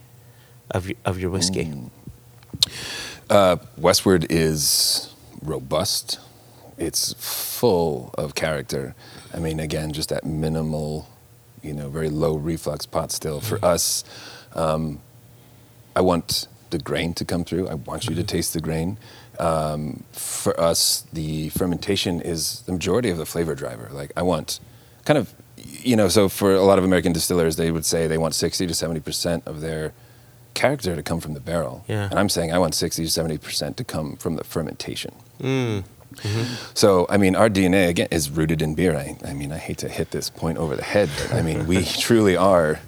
of 0.69 0.87
your, 0.87 0.97
of 1.05 1.19
your 1.19 1.29
whiskey? 1.29 1.73
Uh, 3.29 3.57
Westward 3.77 4.27
is 4.29 5.13
robust. 5.41 6.19
It's 6.77 7.13
full 7.13 8.13
of 8.17 8.35
character. 8.35 8.95
I 9.33 9.39
mean, 9.39 9.59
again, 9.59 9.93
just 9.93 10.09
that 10.09 10.25
minimal, 10.25 11.07
you 11.61 11.73
know, 11.73 11.89
very 11.89 12.09
low 12.09 12.35
reflux 12.35 12.85
pot 12.85 13.11
still. 13.11 13.39
For 13.39 13.63
us, 13.63 14.03
um, 14.53 14.99
I 15.95 16.01
want 16.01 16.47
the 16.71 16.79
grain 16.79 17.13
to 17.15 17.25
come 17.25 17.43
through. 17.43 17.67
I 17.67 17.75
want 17.75 18.07
you 18.07 18.15
to 18.15 18.23
taste 18.23 18.53
the 18.53 18.61
grain. 18.61 18.97
Um, 19.39 20.03
for 20.11 20.59
us, 20.59 21.05
the 21.13 21.49
fermentation 21.49 22.21
is 22.21 22.61
the 22.61 22.71
majority 22.71 23.09
of 23.09 23.17
the 23.17 23.25
flavor 23.25 23.55
driver. 23.55 23.89
Like, 23.91 24.11
I 24.17 24.23
want 24.23 24.59
kind 25.05 25.17
of, 25.17 25.33
you 25.65 25.95
know, 25.95 26.07
so 26.09 26.29
for 26.29 26.53
a 26.53 26.61
lot 26.61 26.77
of 26.77 26.83
American 26.83 27.13
distillers, 27.13 27.55
they 27.55 27.71
would 27.71 27.85
say 27.85 28.07
they 28.07 28.17
want 28.17 28.35
60 28.35 28.67
to 28.67 28.73
70% 28.73 29.45
of 29.45 29.61
their 29.61 29.93
character 30.53 30.95
to 30.95 31.03
come 31.03 31.19
from 31.19 31.33
the 31.33 31.39
barrel. 31.39 31.83
Yeah. 31.87 32.09
And 32.09 32.19
I'm 32.19 32.29
saying 32.29 32.51
I 32.53 32.59
want 32.59 32.75
60 32.75 33.05
to 33.07 33.09
70% 33.21 33.75
to 33.77 33.83
come 33.83 34.15
from 34.17 34.35
the 34.35 34.43
fermentation. 34.43 35.13
Mm. 35.41 35.83
So, 36.73 37.05
I 37.09 37.17
mean, 37.17 37.35
our 37.35 37.49
DNA, 37.49 37.87
again, 37.87 38.09
is 38.11 38.29
rooted 38.29 38.61
in 38.61 38.75
beer. 38.75 38.95
I, 38.95 39.17
I 39.25 39.33
mean, 39.33 39.51
I 39.51 39.57
hate 39.57 39.77
to 39.79 39.89
hit 39.89 40.11
this 40.11 40.29
point 40.29 40.57
over 40.57 40.75
the 40.75 40.83
head, 40.83 41.09
but 41.17 41.33
I 41.33 41.41
mean, 41.41 41.67
we 41.67 41.83
truly 41.99 42.35
are 42.35 42.79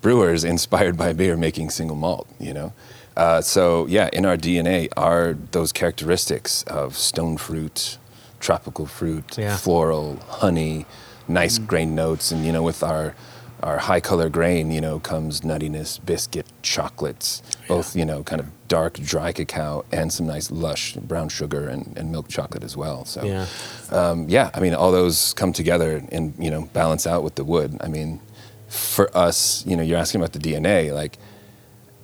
brewers 0.00 0.44
inspired 0.44 0.96
by 0.96 1.12
beer 1.12 1.36
making 1.36 1.70
single 1.70 1.96
malt, 1.96 2.26
you 2.38 2.54
know? 2.54 2.72
Uh, 3.16 3.42
so, 3.42 3.86
yeah, 3.86 4.08
in 4.14 4.24
our 4.24 4.36
DNA 4.36 4.88
are 4.96 5.34
those 5.52 5.72
characteristics 5.72 6.62
of 6.64 6.96
stone 6.96 7.36
fruit, 7.36 7.98
tropical 8.40 8.86
fruit, 8.86 9.36
Yeah. 9.36 9.56
floral, 9.58 10.16
honey, 10.28 10.86
nice 11.30 11.58
grain 11.58 11.94
notes. 11.94 12.30
And, 12.32 12.44
you 12.44 12.52
know, 12.52 12.62
with 12.62 12.82
our 12.82 13.14
our 13.62 13.76
high 13.76 14.00
color 14.00 14.30
grain, 14.30 14.70
you 14.70 14.80
know, 14.80 14.98
comes 14.98 15.42
nuttiness, 15.42 16.02
biscuit, 16.06 16.46
chocolates, 16.62 17.42
both, 17.68 17.94
you 17.94 18.06
know, 18.06 18.22
kind 18.22 18.40
of 18.40 18.46
dark, 18.68 18.94
dry 18.94 19.32
cacao 19.32 19.84
and 19.92 20.10
some 20.10 20.26
nice 20.26 20.50
lush 20.50 20.94
brown 20.94 21.28
sugar 21.28 21.68
and, 21.68 21.92
and 21.98 22.10
milk 22.10 22.26
chocolate 22.28 22.64
as 22.64 22.74
well. 22.74 23.04
So, 23.04 23.22
Yeah. 23.22 23.44
um, 23.90 24.26
yeah, 24.30 24.48
I 24.54 24.60
mean, 24.60 24.72
all 24.74 24.90
those 24.92 25.34
come 25.34 25.52
together 25.52 26.02
and, 26.10 26.32
you 26.38 26.50
know, 26.50 26.70
balance 26.72 27.06
out 27.06 27.22
with 27.22 27.34
the 27.34 27.44
wood. 27.44 27.76
I 27.82 27.88
mean, 27.88 28.20
for 28.68 29.14
us, 29.14 29.62
you 29.66 29.76
know, 29.76 29.82
you're 29.82 29.98
asking 29.98 30.22
about 30.22 30.32
the 30.32 30.38
DNA, 30.38 30.94
like, 30.94 31.18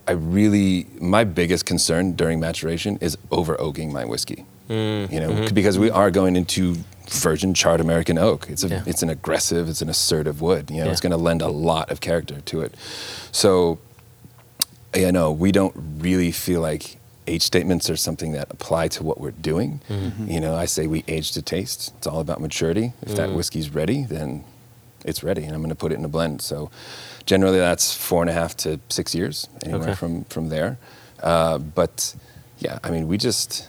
I 0.07 0.13
really, 0.13 0.87
my 1.01 1.25
biggest 1.25 1.65
concern 1.65 2.13
during 2.13 2.39
maturation 2.39 2.99
is 3.01 3.17
over 3.31 3.59
oaking 3.59 3.95
my 3.95 4.05
whiskey. 4.05 4.45
Mm. 4.69 5.11
You 5.11 5.21
know, 5.21 5.49
because 5.55 5.79
we 5.79 5.91
are 5.91 6.11
going 6.11 6.37
into 6.37 6.77
virgin 7.11 7.55
charred 7.55 7.81
American 7.81 8.19
oak. 8.19 8.47
It's 8.49 8.65
a, 8.65 8.69
Yeah. 8.69 8.83
it's 8.87 9.03
an 9.03 9.11
aggressive, 9.11 9.69
it's 9.69 9.83
an 9.83 9.89
assertive 9.89 10.41
wood. 10.41 10.71
You 10.71 10.79
know, 10.79 10.85
Yeah. 10.87 10.91
it's 10.93 11.01
going 11.01 11.13
to 11.13 11.17
lend 11.17 11.43
a 11.43 11.49
lot 11.49 11.91
of 11.91 12.01
character 12.01 12.41
to 12.41 12.61
it. 12.63 12.75
So, 13.33 13.79
you 14.95 15.13
know, 15.13 15.31
we 15.31 15.53
don't 15.53 15.75
really 15.99 16.33
feel 16.33 16.61
like 16.61 16.99
age 17.27 17.43
statements 17.43 17.91
are 17.91 17.97
something 17.97 18.33
that 18.33 18.47
apply 18.51 18.89
to 18.89 19.03
what 19.03 19.21
we're 19.21 19.33
doing. 19.33 19.81
Mm-hmm. 19.91 20.31
You 20.31 20.41
know, 20.41 20.55
I 20.55 20.65
say 20.67 20.87
we 20.87 21.05
age 21.09 21.33
to 21.33 21.43
taste. 21.43 21.93
It's 21.99 22.07
all 22.07 22.21
about 22.21 22.41
maturity. 22.41 22.93
If 23.03 23.17
that 23.17 23.31
Mm. 23.31 23.35
whiskey's 23.37 23.75
ready, 23.75 24.05
then 24.05 24.45
it's 25.05 25.23
ready, 25.25 25.43
and 25.45 25.53
I'm 25.53 25.61
going 25.61 25.71
to 25.71 25.75
put 25.77 25.93
it 25.93 25.99
in 25.99 26.05
a 26.05 26.09
blend. 26.09 26.41
So, 26.41 26.71
generally, 27.27 27.59
that's 27.59 27.93
four 27.93 28.23
and 28.23 28.31
a 28.31 28.33
half 28.33 28.57
to 28.59 28.79
six 28.89 29.15
years, 29.15 29.49
anywhere 29.65 29.83
Okay. 29.83 29.95
from 29.95 30.25
from 30.25 30.49
there. 30.51 30.79
Uh, 31.23 31.59
but 31.59 32.15
yeah, 32.59 32.79
I 32.85 32.91
mean, 32.91 33.09
we 33.09 33.19
just 33.19 33.69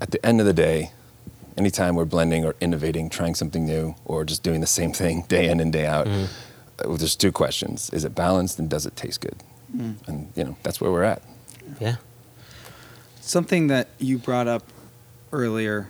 at 0.00 0.10
the 0.10 0.24
end 0.26 0.40
of 0.40 0.46
the 0.46 0.52
day, 0.54 0.90
anytime 1.56 1.94
we're 1.94 2.04
blending 2.04 2.44
or 2.44 2.54
innovating, 2.60 3.08
trying 3.10 3.34
something 3.34 3.64
new, 3.66 3.94
or 4.04 4.24
just 4.24 4.42
doing 4.42 4.60
the 4.60 4.66
same 4.66 4.92
thing 4.92 5.22
day 5.28 5.48
in 5.48 5.60
and 5.60 5.72
day 5.72 5.86
out, 5.86 6.06
Mm. 6.06 6.28
uh, 6.84 6.96
there's 6.96 7.16
two 7.16 7.32
questions: 7.32 7.90
Is 7.92 8.04
it 8.04 8.14
balanced, 8.14 8.58
and 8.58 8.68
does 8.68 8.86
it 8.86 8.96
taste 8.96 9.20
good? 9.20 9.36
And 10.06 10.30
you 10.36 10.44
know, 10.44 10.56
that's 10.62 10.80
where 10.80 10.90
we're 10.92 11.02
at. 11.02 11.20
Yeah. 11.80 11.96
Something 13.20 13.66
that 13.68 13.88
you 13.98 14.18
brought 14.18 14.46
up 14.46 14.62
earlier, 15.32 15.88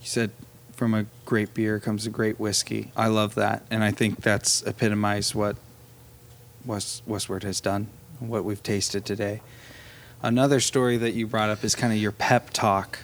you 0.00 0.06
said 0.06 0.30
from 0.74 0.92
a 0.94 1.06
great 1.24 1.54
beer 1.54 1.78
comes 1.78 2.06
a 2.06 2.10
great 2.10 2.38
whiskey. 2.40 2.90
I 2.96 3.06
love 3.06 3.34
that, 3.36 3.62
and 3.70 3.82
I 3.84 3.90
think 3.90 4.20
that's 4.22 4.62
epitomized 4.64 5.34
what 5.34 5.56
West, 6.66 7.02
Westward 7.06 7.44
has 7.44 7.60
done, 7.60 7.86
what 8.18 8.44
we've 8.44 8.62
tasted 8.62 9.04
today. 9.04 9.40
Another 10.22 10.60
story 10.60 10.96
that 10.98 11.14
you 11.14 11.26
brought 11.26 11.50
up 11.50 11.64
is 11.64 11.74
kind 11.74 11.92
of 11.92 11.98
your 11.98 12.12
pep 12.12 12.50
talk 12.50 13.00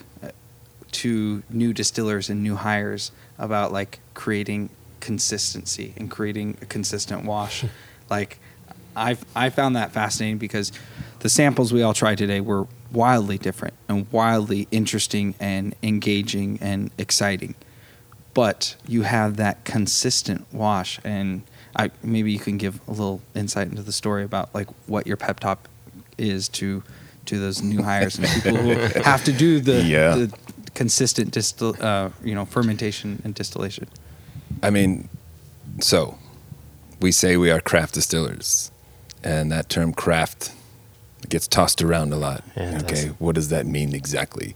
to 0.91 1.43
new 1.49 1.73
distillers 1.73 2.29
and 2.29 2.41
new 2.43 2.55
hires 2.55 3.11
about 3.37 3.71
like 3.71 3.99
creating 4.13 4.69
consistency 4.99 5.93
and 5.97 6.09
creating 6.11 6.57
a 6.61 6.65
consistent 6.65 7.25
wash. 7.25 7.61
Hmm. 7.61 7.67
like 8.09 8.39
I 8.95 9.17
I 9.35 9.49
found 9.49 9.75
that 9.75 9.91
fascinating 9.91 10.37
because 10.39 10.71
the 11.19 11.29
samples 11.29 11.71
we 11.71 11.81
all 11.81 11.93
tried 11.93 12.17
today 12.17 12.41
were 12.41 12.67
wildly 12.91 13.37
different 13.37 13.75
and 13.87 14.07
wildly 14.11 14.67
interesting 14.71 15.35
and 15.39 15.75
engaging 15.83 16.57
and 16.61 16.89
exciting. 16.97 17.55
But 18.33 18.75
you 18.87 19.03
have 19.03 19.37
that 19.37 19.63
consistent 19.65 20.45
wash 20.51 20.99
and 21.03 21.43
I 21.75 21.91
maybe 22.03 22.31
you 22.31 22.39
can 22.39 22.57
give 22.57 22.79
a 22.87 22.91
little 22.91 23.21
insight 23.35 23.67
into 23.67 23.83
the 23.83 23.91
story 23.91 24.23
about 24.23 24.53
like 24.55 24.67
what 24.87 25.05
your 25.07 25.17
pep 25.17 25.39
talk 25.39 25.67
is 26.17 26.49
to 26.49 26.83
to 27.25 27.39
those 27.39 27.61
new 27.61 27.83
hires 27.83 28.17
and 28.17 28.27
people 28.27 28.57
who 28.57 28.69
have 29.03 29.23
to 29.25 29.31
do 29.31 29.59
the, 29.59 29.83
Yeah. 29.83 30.15
the 30.15 30.33
consistent 30.79 31.31
distil, 31.31 31.75
uh, 31.81 32.09
you 32.23 32.33
know 32.33 32.45
fermentation 32.45 33.21
and 33.25 33.35
distillation. 33.35 33.85
I 34.63 34.69
mean, 34.69 35.09
so 35.81 36.17
we 37.01 37.11
say 37.11 37.35
we 37.35 37.51
are 37.51 37.59
craft 37.59 37.95
distillers, 37.95 38.71
and 39.21 39.51
that 39.51 39.67
term 39.67 39.91
craft 39.91 40.53
gets 41.27 41.49
tossed 41.49 41.81
around 41.81 42.13
a 42.13 42.15
lot. 42.15 42.45
Yeah, 42.55 42.79
okay, 42.83 43.07
does. 43.07 43.19
what 43.19 43.35
does 43.35 43.49
that 43.49 43.65
mean 43.65 43.93
exactly? 43.93 44.55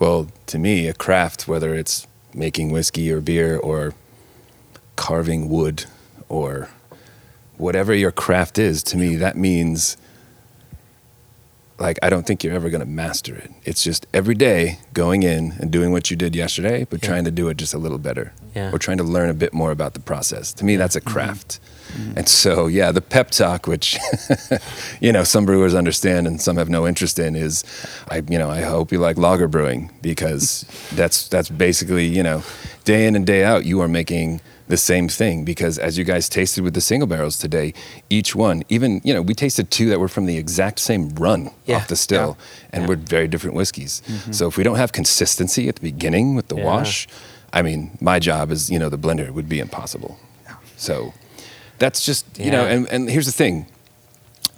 Well, 0.00 0.26
to 0.46 0.58
me, 0.58 0.88
a 0.88 0.92
craft, 0.92 1.46
whether 1.46 1.72
it's 1.72 2.08
making 2.34 2.72
whiskey 2.72 3.12
or 3.12 3.20
beer 3.20 3.56
or 3.56 3.94
carving 4.96 5.48
wood 5.48 5.84
or 6.28 6.68
whatever 7.58 7.94
your 7.94 8.10
craft 8.10 8.58
is, 8.58 8.82
to 8.82 8.96
me, 8.96 9.14
that 9.14 9.36
means 9.36 9.96
like 11.78 11.98
I 12.02 12.10
don't 12.10 12.26
think 12.26 12.44
you're 12.44 12.54
ever 12.54 12.70
going 12.70 12.80
to 12.80 12.86
master 12.86 13.34
it. 13.34 13.50
It's 13.64 13.82
just 13.82 14.06
every 14.14 14.34
day 14.34 14.78
going 14.92 15.22
in 15.22 15.52
and 15.58 15.70
doing 15.70 15.92
what 15.92 16.10
you 16.10 16.16
did 16.16 16.34
yesterday, 16.36 16.86
but 16.88 17.02
Yeah. 17.02 17.08
trying 17.08 17.24
to 17.24 17.30
do 17.30 17.48
it 17.48 17.56
just 17.56 17.74
a 17.74 17.78
little 17.78 17.98
better. 17.98 18.32
Yeah. 18.54 18.72
Or 18.72 18.78
trying 18.78 18.98
to 18.98 19.04
learn 19.04 19.30
a 19.30 19.34
bit 19.34 19.52
more 19.52 19.70
about 19.70 19.94
the 19.94 20.00
process. 20.00 20.52
To 20.54 20.64
me, 20.64 20.76
that's 20.76 20.96
a 20.96 21.00
mm-hmm. 21.00 21.10
craft. 21.10 21.60
And 22.16 22.28
so, 22.28 22.66
yeah, 22.66 22.92
the 22.92 23.00
pep 23.00 23.30
talk, 23.30 23.66
which 23.66 23.96
you 25.00 25.12
know 25.12 25.24
some 25.24 25.46
brewers 25.46 25.74
understand 25.74 26.26
and 26.26 26.40
some 26.40 26.56
have 26.56 26.68
no 26.68 26.86
interest 26.86 27.18
in, 27.18 27.36
is 27.36 27.64
I 28.10 28.16
you 28.28 28.38
know 28.38 28.50
I 28.50 28.62
hope 28.62 28.92
you 28.92 28.98
like 28.98 29.16
lager 29.18 29.48
brewing 29.48 29.90
because 30.02 30.64
that's 30.92 31.28
that's 31.28 31.48
basically 31.50 32.06
you 32.06 32.22
know 32.22 32.42
day 32.84 33.06
in 33.06 33.14
and 33.16 33.26
day 33.26 33.44
out 33.44 33.64
you 33.64 33.80
are 33.80 33.88
making 33.88 34.40
the 34.66 34.76
same 34.78 35.08
thing 35.08 35.44
because 35.44 35.78
as 35.78 35.98
you 35.98 36.04
guys 36.04 36.26
tasted 36.28 36.64
with 36.64 36.72
the 36.74 36.80
single 36.80 37.06
barrels 37.06 37.36
today, 37.38 37.74
each 38.08 38.34
one, 38.34 38.62
even 38.68 39.00
you 39.04 39.12
know 39.14 39.22
we 39.22 39.34
tasted 39.34 39.70
two 39.70 39.88
that 39.90 40.00
were 40.00 40.08
from 40.08 40.26
the 40.26 40.36
exact 40.38 40.78
same 40.78 41.10
run 41.10 41.50
Yeah. 41.66 41.76
off 41.76 41.88
the 41.88 41.96
still, 41.96 42.36
and 42.72 42.82
Yeah. 42.82 42.88
were 42.88 42.96
very 42.96 43.28
different 43.28 43.54
whiskeys. 43.56 44.02
Mm-hmm. 44.08 44.32
So 44.32 44.48
if 44.48 44.56
we 44.56 44.64
don't 44.64 44.76
have 44.78 44.92
consistency 44.92 45.68
at 45.68 45.76
the 45.76 45.82
beginning 45.82 46.34
with 46.34 46.48
the 46.48 46.56
Yeah. 46.56 46.64
wash, 46.64 47.06
I 47.52 47.62
mean, 47.62 47.90
my 48.00 48.18
job 48.18 48.50
as 48.50 48.70
you 48.70 48.78
know 48.78 48.88
the 48.88 48.98
blender 48.98 49.30
would 49.30 49.48
be 49.48 49.60
impossible. 49.60 50.18
So 50.76 51.12
that's 51.78 52.04
just 52.04 52.24
you 52.38 52.50
know, 52.50 52.64
and, 52.64 52.86
and 52.90 53.08
here's 53.10 53.26
the 53.26 53.32
thing: 53.32 53.66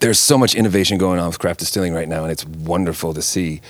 there's 0.00 0.18
so 0.18 0.36
much 0.38 0.54
innovation 0.54 0.98
going 0.98 1.18
on 1.18 1.26
with 1.28 1.38
craft 1.38 1.60
distilling 1.60 1.94
right 1.94 2.08
now, 2.08 2.22
and 2.22 2.32
it's 2.32 2.44
wonderful 2.46 3.14
to 3.14 3.22
see. 3.22 3.60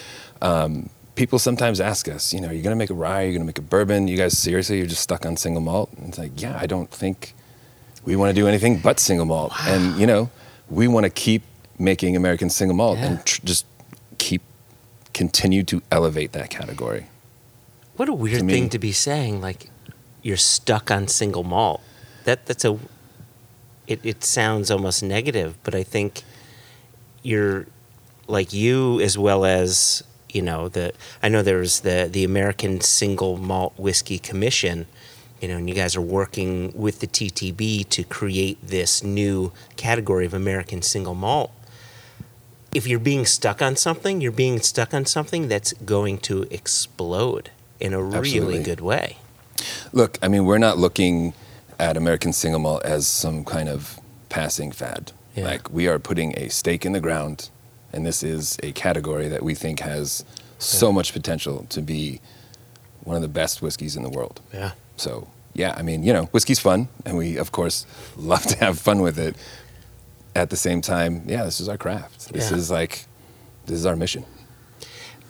Um, 0.42 0.90
people 1.14 1.38
sometimes 1.38 1.80
ask 1.80 2.08
us, 2.08 2.32
you 2.34 2.40
know, 2.40 2.50
you're 2.50 2.62
gonna 2.62 2.76
make 2.76 2.90
a 2.90 2.94
rye, 2.94 3.22
you're 3.22 3.32
gonna 3.32 3.44
make 3.44 3.58
a 3.58 3.62
bourbon. 3.62 4.06
You 4.08 4.16
guys 4.16 4.36
seriously, 4.36 4.78
you're 4.78 4.86
just 4.86 5.02
stuck 5.02 5.24
on 5.24 5.36
single 5.36 5.62
malt? 5.62 5.90
And 5.96 6.08
it's 6.08 6.18
like, 6.18 6.40
yeah, 6.40 6.58
I 6.60 6.66
don't 6.66 6.90
think 6.90 7.34
we 8.04 8.16
want 8.16 8.30
to 8.34 8.40
do 8.40 8.46
anything 8.46 8.78
but 8.78 9.00
single 9.00 9.26
malt. 9.26 9.52
And 9.66 9.98
you 9.98 10.06
know, 10.06 10.30
we 10.68 10.86
want 10.88 11.04
to 11.04 11.10
keep 11.10 11.42
making 11.78 12.16
American 12.16 12.50
single 12.50 12.76
malt 12.76 12.98
Yeah. 12.98 13.06
and 13.06 13.24
tr- 13.24 13.40
just 13.44 13.64
keep 14.18 14.42
continue 15.14 15.62
to 15.64 15.80
elevate 15.90 16.32
that 16.32 16.50
category. 16.50 17.06
What 17.96 18.08
a 18.10 18.12
weird 18.12 18.40
To 18.40 18.46
thing 18.46 18.68
to 18.70 18.78
be 18.78 18.92
saying. 18.92 19.40
Like 19.40 19.70
you're 20.22 20.36
stuck 20.36 20.90
on 20.90 21.08
single 21.08 21.44
malt. 21.44 21.80
That 22.24 22.44
that's 22.46 22.64
a. 22.64 22.78
It 23.86 24.00
it 24.04 24.24
sounds 24.24 24.70
almost 24.70 25.02
negative, 25.02 25.56
but 25.62 25.74
I 25.74 25.82
think 25.82 26.22
you're 27.22 27.66
like 28.26 28.52
you 28.52 29.00
as 29.00 29.16
well 29.16 29.44
as 29.44 30.02
you 30.30 30.42
know 30.42 30.68
the. 30.68 30.92
I 31.22 31.28
know 31.28 31.42
there's 31.42 31.80
the 31.80 32.08
the 32.10 32.24
American 32.24 32.80
Single 32.80 33.36
Malt 33.36 33.74
Whiskey 33.76 34.18
Commission. 34.18 34.86
You 35.40 35.48
know, 35.48 35.58
and 35.58 35.68
you 35.68 35.74
guys 35.74 35.94
are 35.94 36.00
working 36.00 36.72
with 36.74 37.00
the 37.00 37.06
TTB 37.06 37.90
to 37.90 38.04
create 38.04 38.58
this 38.66 39.02
new 39.02 39.52
category 39.76 40.24
of 40.24 40.32
American 40.32 40.80
single 40.80 41.14
malt. 41.14 41.52
If 42.72 42.86
you're 42.86 42.98
being 42.98 43.26
stuck 43.26 43.60
on 43.60 43.76
something, 43.76 44.22
you're 44.22 44.32
being 44.32 44.60
stuck 44.60 44.94
on 44.94 45.04
something 45.04 45.46
that's 45.46 45.74
going 45.74 46.18
to 46.20 46.44
explode 46.50 47.50
in 47.78 47.92
a 47.92 48.02
really 48.02 48.62
good 48.62 48.80
way. 48.80 49.18
Look, 49.92 50.18
I 50.22 50.28
mean, 50.28 50.46
we're 50.46 50.58
not 50.58 50.78
looking 50.78 51.34
at 51.78 51.96
American 51.96 52.32
single 52.32 52.60
malt 52.60 52.82
as 52.84 53.06
some 53.06 53.44
kind 53.44 53.68
of 53.68 53.98
passing 54.28 54.72
fad. 54.72 55.12
Yeah. 55.34 55.44
Like 55.44 55.70
we 55.70 55.86
are 55.88 55.98
putting 55.98 56.36
a 56.38 56.48
stake 56.48 56.86
in 56.86 56.92
the 56.92 57.00
ground, 57.00 57.50
and 57.92 58.06
this 58.06 58.22
is 58.22 58.56
a 58.62 58.72
category 58.72 59.28
that 59.28 59.42
we 59.42 59.54
think 59.54 59.80
has 59.80 60.24
so 60.58 60.90
much 60.92 61.12
potential 61.12 61.66
to 61.68 61.82
be 61.82 62.20
one 63.04 63.16
of 63.16 63.22
the 63.22 63.28
best 63.28 63.60
whiskeys 63.62 63.96
in 63.96 64.02
the 64.02 64.08
world. 64.10 64.40
Yeah. 64.52 64.72
So 64.96 65.28
yeah, 65.54 65.74
I 65.76 65.82
mean, 65.82 66.02
you 66.02 66.12
know, 66.12 66.24
whiskey's 66.26 66.58
fun, 66.58 66.88
and 67.04 67.16
we 67.16 67.36
of 67.36 67.52
course 67.52 67.86
love 68.16 68.42
to 68.44 68.56
have 68.58 68.78
fun 68.78 69.00
with 69.02 69.18
it. 69.18 69.36
At 70.34 70.50
the 70.50 70.56
same 70.56 70.82
time, 70.82 71.22
yeah, 71.26 71.44
this 71.44 71.60
is 71.60 71.68
our 71.68 71.78
craft. 71.78 72.30
This 72.32 72.50
Yeah. 72.50 72.58
is 72.58 72.70
like, 72.70 73.06
this 73.64 73.78
is 73.78 73.86
our 73.86 73.96
mission. 73.96 74.26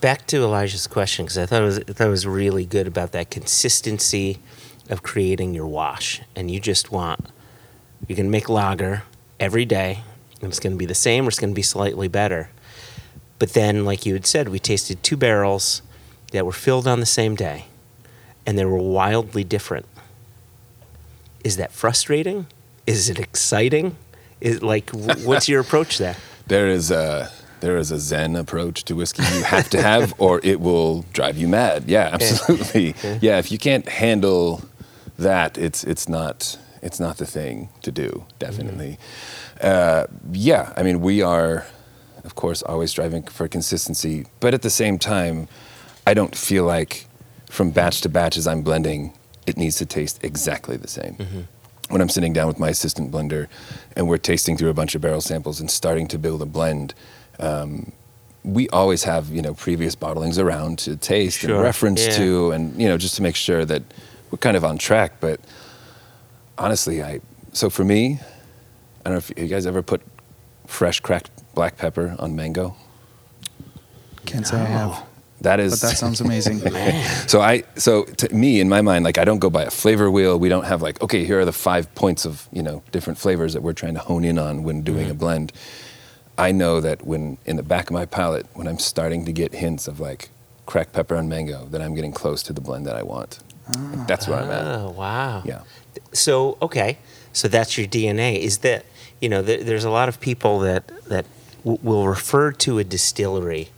Back 0.00 0.26
to 0.26 0.38
Elijah's 0.38 0.86
question 0.88 1.24
because 1.24 1.38
I 1.38 1.46
thought 1.46 1.62
it 1.62 1.64
was 1.64 1.78
I 1.78 1.92
thought 1.92 2.06
it 2.08 2.10
was 2.10 2.26
really 2.26 2.64
good 2.66 2.86
about 2.86 3.12
that 3.12 3.30
consistency 3.30 4.38
of 4.88 5.02
creating 5.02 5.54
your 5.54 5.66
wash, 5.66 6.22
and 6.34 6.50
you 6.50 6.60
just 6.60 6.90
want 6.92 7.26
you 8.06 8.14
can 8.14 8.30
make 8.30 8.48
lager 8.48 9.02
every 9.40 9.64
day, 9.64 10.00
and 10.40 10.50
it's 10.50 10.60
going 10.60 10.72
to 10.72 10.78
be 10.78 10.86
the 10.86 10.94
same 10.94 11.24
or 11.24 11.28
it's 11.28 11.38
going 11.38 11.50
to 11.50 11.54
be 11.54 11.62
slightly 11.62 12.08
better. 12.08 12.50
But 13.38 13.52
then, 13.52 13.84
like 13.84 14.06
you 14.06 14.14
had 14.14 14.26
said, 14.26 14.48
we 14.48 14.58
tasted 14.58 15.02
two 15.02 15.16
barrels 15.16 15.82
that 16.32 16.46
were 16.46 16.52
filled 16.52 16.86
on 16.86 17.00
the 17.00 17.06
same 17.06 17.34
day, 17.34 17.66
and 18.46 18.58
they 18.58 18.64
were 18.64 18.78
wildly 18.78 19.44
different. 19.44 19.86
Is 21.44 21.56
that 21.56 21.72
frustrating? 21.72 22.46
Is 22.86 23.10
it 23.10 23.18
exciting? 23.18 23.96
Is 24.40 24.62
like 24.62 24.90
what's 25.24 25.48
your 25.48 25.60
approach 25.60 25.98
there? 25.98 26.16
There 26.46 26.68
is 26.68 26.90
a 26.90 27.30
there 27.60 27.76
is 27.78 27.90
a 27.90 27.98
Zen 27.98 28.36
approach 28.36 28.84
to 28.84 28.94
whiskey 28.94 29.22
you 29.34 29.42
have 29.42 29.68
to 29.70 29.82
have, 29.82 30.14
or 30.18 30.40
it 30.42 30.60
will 30.60 31.04
drive 31.12 31.36
you 31.36 31.48
mad. 31.48 31.84
Yeah, 31.86 32.10
absolutely. 32.12 32.94
Yeah, 33.20 33.38
if 33.38 33.50
you 33.50 33.58
can't 33.58 33.88
handle 33.88 34.62
that, 35.18 35.58
it's 35.58 35.84
it's 35.84 36.08
not 36.08 36.58
it's 36.82 37.00
not 37.00 37.18
the 37.18 37.26
thing 37.26 37.68
to 37.82 37.92
do. 37.92 38.24
Definitely. 38.38 38.98
Uh, 39.60 40.06
yeah, 40.32 40.72
I 40.76 40.82
mean, 40.82 41.00
we 41.00 41.22
are, 41.22 41.66
of 42.24 42.34
course, 42.34 42.62
always 42.62 42.90
striving 42.90 43.22
for 43.24 43.48
consistency, 43.48 44.26
but 44.40 44.54
at 44.54 44.62
the 44.62 44.70
same 44.70 44.98
time, 44.98 45.48
I 46.06 46.14
don't 46.14 46.36
feel 46.36 46.64
like 46.64 47.06
from 47.48 47.70
batch 47.70 48.02
to 48.02 48.08
batch 48.08 48.36
as 48.36 48.46
I'm 48.46 48.62
blending, 48.62 49.14
it 49.46 49.56
needs 49.56 49.76
to 49.76 49.86
taste 49.86 50.22
exactly 50.22 50.76
the 50.76 50.88
same 50.88 51.48
when 51.88 52.00
I'm 52.00 52.08
sitting 52.08 52.32
down 52.32 52.48
with 52.48 52.58
my 52.58 52.68
assistant 52.68 53.10
blender 53.10 53.48
and 53.94 54.08
we're 54.08 54.18
tasting 54.18 54.56
through 54.56 54.70
a 54.70 54.74
bunch 54.74 54.94
of 54.94 55.00
barrel 55.00 55.20
samples 55.20 55.60
and 55.60 55.70
starting 55.70 56.08
to 56.08 56.18
build 56.18 56.42
a 56.42 56.46
blend, 56.46 56.94
um, 57.38 57.92
we 58.42 58.68
always 58.68 59.04
have 59.04 59.28
you 59.30 59.42
know 59.42 59.54
previous 59.54 59.96
bottlings 59.96 60.38
around 60.42 60.78
to 60.80 60.96
taste 60.96 61.40
Sure, 61.40 61.54
and 61.54 61.62
reference 61.62 62.06
yeah. 62.06 62.16
to, 62.16 62.50
and 62.52 62.80
you 62.80 62.88
know 62.88 62.96
just 62.96 63.16
to 63.16 63.22
make 63.22 63.36
sure 63.36 63.64
that 63.64 63.82
we're 64.36 64.40
kind 64.40 64.56
of 64.56 64.64
on 64.64 64.76
track. 64.76 65.14
But 65.20 65.40
honestly, 66.58 67.02
I 67.02 67.20
so 67.52 67.70
for 67.70 67.84
me, 67.84 68.20
I 69.04 69.08
don't 69.08 69.14
know 69.14 69.18
if 69.18 69.32
you 69.36 69.46
guys 69.46 69.66
ever 69.66 69.82
put 69.82 70.02
fresh 70.66 71.00
cracked 71.00 71.30
black 71.54 71.78
pepper 71.78 72.14
on 72.18 72.36
mango. 72.36 72.76
Can't 74.26 74.46
say 74.46 74.58
I 74.58 74.64
have, 74.64 75.06
That 75.40 75.60
is 75.60 75.80
but 75.80 75.88
that 75.88 75.96
sounds 75.96 76.20
amazing. 76.20 76.60
So 77.28 77.40
I, 77.40 77.64
so 77.76 78.04
to 78.04 78.34
me, 78.34 78.60
in 78.60 78.68
my 78.68 78.82
mind, 78.82 79.04
like 79.04 79.18
I 79.18 79.24
don't 79.24 79.38
go 79.38 79.48
by 79.48 79.62
a 79.62 79.70
flavor 79.70 80.10
wheel. 80.10 80.38
We 80.38 80.48
don't 80.48 80.64
have 80.64 80.82
like, 80.82 81.00
okay, 81.00 81.24
here 81.24 81.40
are 81.40 81.44
the 81.44 81.52
five 81.52 81.92
points 81.94 82.26
of 82.26 82.48
you 82.52 82.62
know 82.62 82.82
different 82.92 83.18
flavors 83.18 83.54
that 83.54 83.62
we're 83.62 83.72
trying 83.72 83.94
to 83.94 84.00
hone 84.00 84.24
in 84.24 84.38
on 84.38 84.64
when 84.64 84.82
doing 84.82 85.06
a 85.06 85.10
mm-hmm. 85.10 85.18
blend. 85.18 85.52
I 86.36 86.52
know 86.52 86.82
that 86.82 87.06
when 87.06 87.38
in 87.46 87.56
the 87.56 87.62
back 87.62 87.86
of 87.88 87.92
my 87.92 88.04
palate, 88.04 88.46
when 88.52 88.66
I'm 88.66 88.78
starting 88.78 89.24
to 89.24 89.32
get 89.32 89.54
hints 89.54 89.88
of 89.88 89.98
like 89.98 90.28
cracked 90.66 90.92
pepper 90.92 91.14
and 91.14 91.28
mango, 91.28 91.64
that 91.70 91.80
I'm 91.80 91.94
getting 91.94 92.12
close 92.12 92.42
to 92.42 92.52
the 92.52 92.60
blend 92.60 92.84
that 92.86 92.96
I 92.96 93.02
want. 93.02 93.38
Like, 93.68 94.06
that's 94.06 94.28
where 94.28 94.38
I'm 94.38 94.50
at. 94.50 94.64
Oh 94.64 94.90
wow! 94.90 95.42
Yeah. 95.44 95.62
So 96.12 96.56
okay, 96.62 96.98
so 97.32 97.48
that's 97.48 97.76
your 97.76 97.86
DNA. 97.86 98.38
Is 98.38 98.58
that 98.58 98.84
you 99.20 99.28
know 99.28 99.42
th- 99.42 99.64
there's 99.64 99.84
a 99.84 99.90
lot 99.90 100.08
of 100.08 100.20
people 100.20 100.60
that 100.60 100.86
that 101.06 101.26
w- 101.64 101.78
will 101.82 102.06
refer 102.06 102.52
to 102.52 102.78
a 102.78 102.84
distillery 102.84 103.70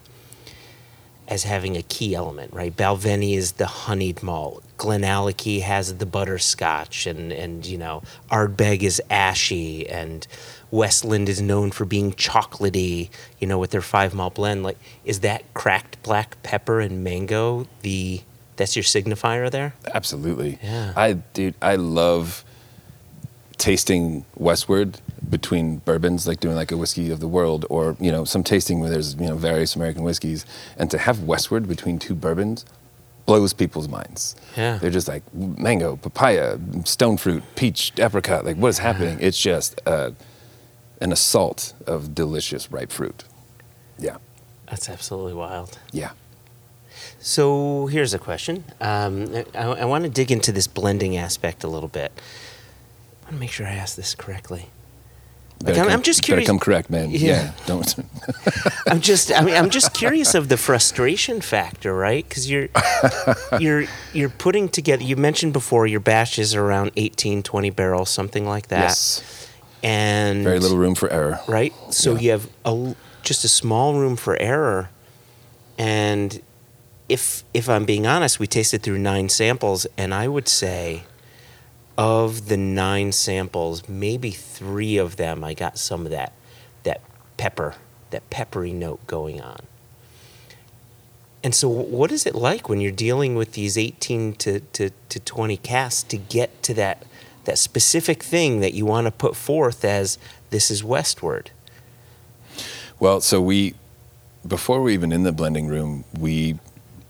as 1.27 1.45
having 1.45 1.77
a 1.77 1.83
key 1.83 2.15
element, 2.15 2.53
right? 2.55 2.75
Balvenie 2.75 3.37
is 3.37 3.53
the 3.53 3.67
honeyed 3.67 4.23
malt. 4.23 4.65
Glenallachie 4.79 5.61
has 5.63 5.97
the 5.97 6.07
butterscotch, 6.07 7.07
and 7.07 7.33
and 7.33 7.65
you 7.67 7.79
know 7.79 8.03
Ardbeg 8.31 8.83
is 8.83 9.01
ashy, 9.11 9.89
and 9.89 10.27
Westland 10.71 11.29
is 11.29 11.41
known 11.41 11.71
for 11.71 11.85
being 11.85 12.13
chocolatey. 12.13 13.11
You 13.39 13.47
know, 13.47 13.59
with 13.59 13.71
their 13.71 13.81
five 13.83 14.15
malt 14.15 14.35
blend. 14.35 14.63
Like, 14.63 14.79
is 15.05 15.21
that 15.21 15.43
cracked 15.55 16.03
black 16.03 16.43
pepper 16.43 16.81
and 16.81 17.03
mango 17.03 17.67
the 17.83 18.21
that's 18.59 18.77
your 18.77 18.83
signifier 18.83 19.51
there? 19.51 19.75
Absolutely. 19.95 20.59
Yeah. 20.63 20.93
I 20.95 21.15
dude, 21.15 21.55
I 21.63 21.77
love 21.77 22.45
tasting 23.57 24.25
westward 24.37 25.01
between 25.29 25.79
bourbons, 25.79 26.27
like 26.27 26.41
doing 26.41 26.55
like 26.55 26.71
a 26.71 26.77
whiskey 26.77 27.11
of 27.11 27.21
the 27.21 27.29
world, 27.29 27.65
or 27.71 27.97
you 27.99 28.13
know 28.13 28.25
some 28.25 28.45
tasting 28.45 28.81
where 28.81 28.91
there's 28.91 29.15
you 29.15 29.27
know 29.27 29.37
various 29.37 29.75
American 29.75 30.03
whiskeys, 30.03 30.45
and 30.77 30.91
to 30.91 30.99
have 30.99 31.23
westward 31.23 31.67
between 31.67 31.99
two 31.99 32.15
bourbons 32.15 32.65
blows 33.27 33.53
people's 33.53 33.89
minds. 33.89 34.35
Yeah. 34.57 34.79
They're 34.79 34.91
just 34.91 35.07
like 35.07 35.23
mango, 35.35 35.97
papaya, 35.97 36.59
stone 36.85 37.19
fruit, 37.19 37.43
peach, 37.57 37.93
apricot. 37.99 38.47
Like 38.47 38.57
what 38.57 38.69
is 38.69 38.79
happening? 38.79 39.19
It's 39.21 39.39
just 39.39 39.81
uh, 39.87 40.13
an 41.03 41.13
assault 41.13 41.75
of 41.87 42.15
delicious 42.15 42.73
ripe 42.73 42.91
fruit. 42.91 43.25
Yeah. 43.99 44.17
That's 44.71 44.89
absolutely 44.89 45.35
wild. 45.35 45.79
Yeah. 45.93 46.13
So 47.21 47.87
here's 47.87 48.15
a 48.15 48.19
question. 48.19 48.65
Um, 48.81 49.35
I, 49.55 49.63
I 49.65 49.85
want 49.85 50.05
to 50.05 50.11
dig 50.11 50.31
into 50.31 50.53
this 50.53 50.67
blending 50.67 51.17
aspect 51.17 51.65
a 51.65 51.69
little 51.69 51.89
bit. 51.89 52.13
I 53.23 53.25
want 53.27 53.35
to 53.37 53.41
make 53.41 53.51
sure 53.51 53.67
I 53.67 53.73
ask 53.73 53.97
this 53.97 54.15
correctly. 54.15 54.69
Like, 55.61 55.77
I'm, 55.77 55.85
come- 55.85 55.93
I'm 55.93 56.03
just 56.03 56.21
Better 56.21 56.27
curious. 56.35 56.47
come 56.49 56.59
correct, 56.61 56.89
man. 56.89 57.11
Yeah. 57.11 57.19
Yeah. 57.19 57.53
Don't. 57.67 57.95
I'm 58.87 59.01
just. 59.01 59.33
I 59.33 59.41
mean, 59.43 59.57
I'm 59.57 59.71
just 59.71 59.93
curious 59.93 60.37
of 60.37 60.49
the 60.49 60.57
frustration 60.57 61.41
factor, 61.41 61.93
right? 61.93 62.27
Because 62.29 62.49
you're 62.49 62.69
you're 63.61 63.85
you're 64.13 64.29
putting 64.29 64.69
together. 64.69 65.03
You 65.03 65.17
mentioned 65.17 65.53
before 65.53 65.89
your 65.89 65.99
batches 65.99 66.55
are 66.55 66.63
around 66.65 66.93
18, 66.97 67.43
20 67.43 67.71
barrels, 67.71 68.09
something 68.09 68.47
like 68.47 68.69
that. 68.69 68.83
yes. 68.91 69.49
And 69.83 70.45
Very 70.45 70.61
little 70.61 70.79
room 70.79 70.95
for 70.95 71.11
error. 71.11 71.41
right? 71.49 71.73
So 71.91 72.15
Yeah. 72.15 72.21
you 72.21 72.31
have 72.31 72.49
a, 72.65 72.95
just 73.23 73.45
a 73.45 73.49
small 73.49 73.95
room 73.95 74.15
for 74.17 74.37
error. 74.41 74.91
And 75.77 76.41
if 77.09 77.45
if 77.55 77.69
I'm 77.69 77.85
being 77.85 78.07
honest, 78.07 78.39
we 78.39 78.47
tasted 78.47 78.83
through 78.83 78.99
nine 78.99 79.29
samples, 79.29 79.87
and 79.97 80.13
I 80.15 80.29
would 80.29 80.49
say 80.49 81.05
of 81.97 82.49
the 82.49 82.57
nine 82.57 83.13
samples, 83.13 83.89
maybe 83.89 84.31
three 84.31 84.97
of 84.99 85.17
them 85.17 85.43
I 85.43 85.55
got 85.55 85.79
some 85.79 86.05
of 86.05 86.11
that 86.11 86.33
that 86.85 87.01
pepper, 87.37 87.75
that 88.11 88.29
peppery 88.31 88.73
note 88.73 89.07
going 89.07 89.41
on. 89.41 89.61
And 91.43 91.55
so, 91.55 91.69
what 91.69 92.11
is 92.11 92.27
it 92.27 92.35
like 92.35 92.69
when 92.69 92.81
you're 92.81 92.93
dealing 92.93 93.35
with 93.37 93.53
these 93.53 93.79
18 93.79 94.35
to, 94.35 94.61
to, 94.61 94.91
to 95.09 95.21
20 95.21 95.57
casks 95.59 96.03
to 96.05 96.17
get 96.17 96.63
to 96.65 96.75
that, 96.75 97.07
that 97.45 97.59
specific 97.59 98.23
thing 98.23 98.61
that 98.61 98.75
you 98.75 98.85
want 98.85 99.07
to 99.07 99.13
put 99.13 99.37
forth 99.37 99.85
as 99.85 100.19
this 100.51 100.71
is 100.71 100.83
westward? 100.83 101.51
Well, 102.99 103.21
so 103.21 103.41
we, 103.41 103.75
before 104.47 104.83
we're 104.83 104.91
even 104.91 105.13
in 105.13 105.23
the 105.23 105.31
blending 105.31 105.69
room, 105.69 106.05
we 106.19 106.59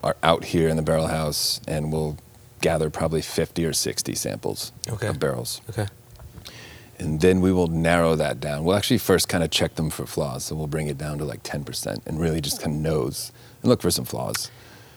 are 0.02 0.16
out 0.22 0.44
here 0.46 0.68
in 0.68 0.76
the 0.76 0.82
barrel 0.82 1.08
house 1.08 1.60
and 1.66 1.92
we'll 1.92 2.16
gather 2.60 2.90
probably 2.90 3.22
50 3.22 3.64
or 3.64 3.72
60 3.72 4.14
samples 4.14 4.72
Okay. 4.88 5.06
of 5.08 5.18
barrels. 5.20 5.60
Okay. 5.70 5.86
And 6.98 7.20
then 7.20 7.40
we 7.40 7.52
will 7.52 7.68
narrow 7.68 8.16
that 8.16 8.40
down. 8.40 8.64
We'll 8.64 8.76
actually 8.76 8.98
first 8.98 9.28
kind 9.28 9.44
of 9.44 9.50
check 9.50 9.76
them 9.76 9.88
for 9.90 10.04
flaws. 10.06 10.44
So 10.44 10.56
we'll 10.56 10.66
bring 10.66 10.88
it 10.88 10.98
down 10.98 11.18
to 11.18 11.24
like 11.24 11.42
10% 11.44 12.04
and 12.06 12.18
really 12.20 12.40
just 12.40 12.60
kind 12.60 12.74
of 12.74 12.80
nose 12.82 13.30
and 13.62 13.68
look 13.70 13.80
for 13.82 13.90
some 13.90 14.04
flaws. 14.04 14.50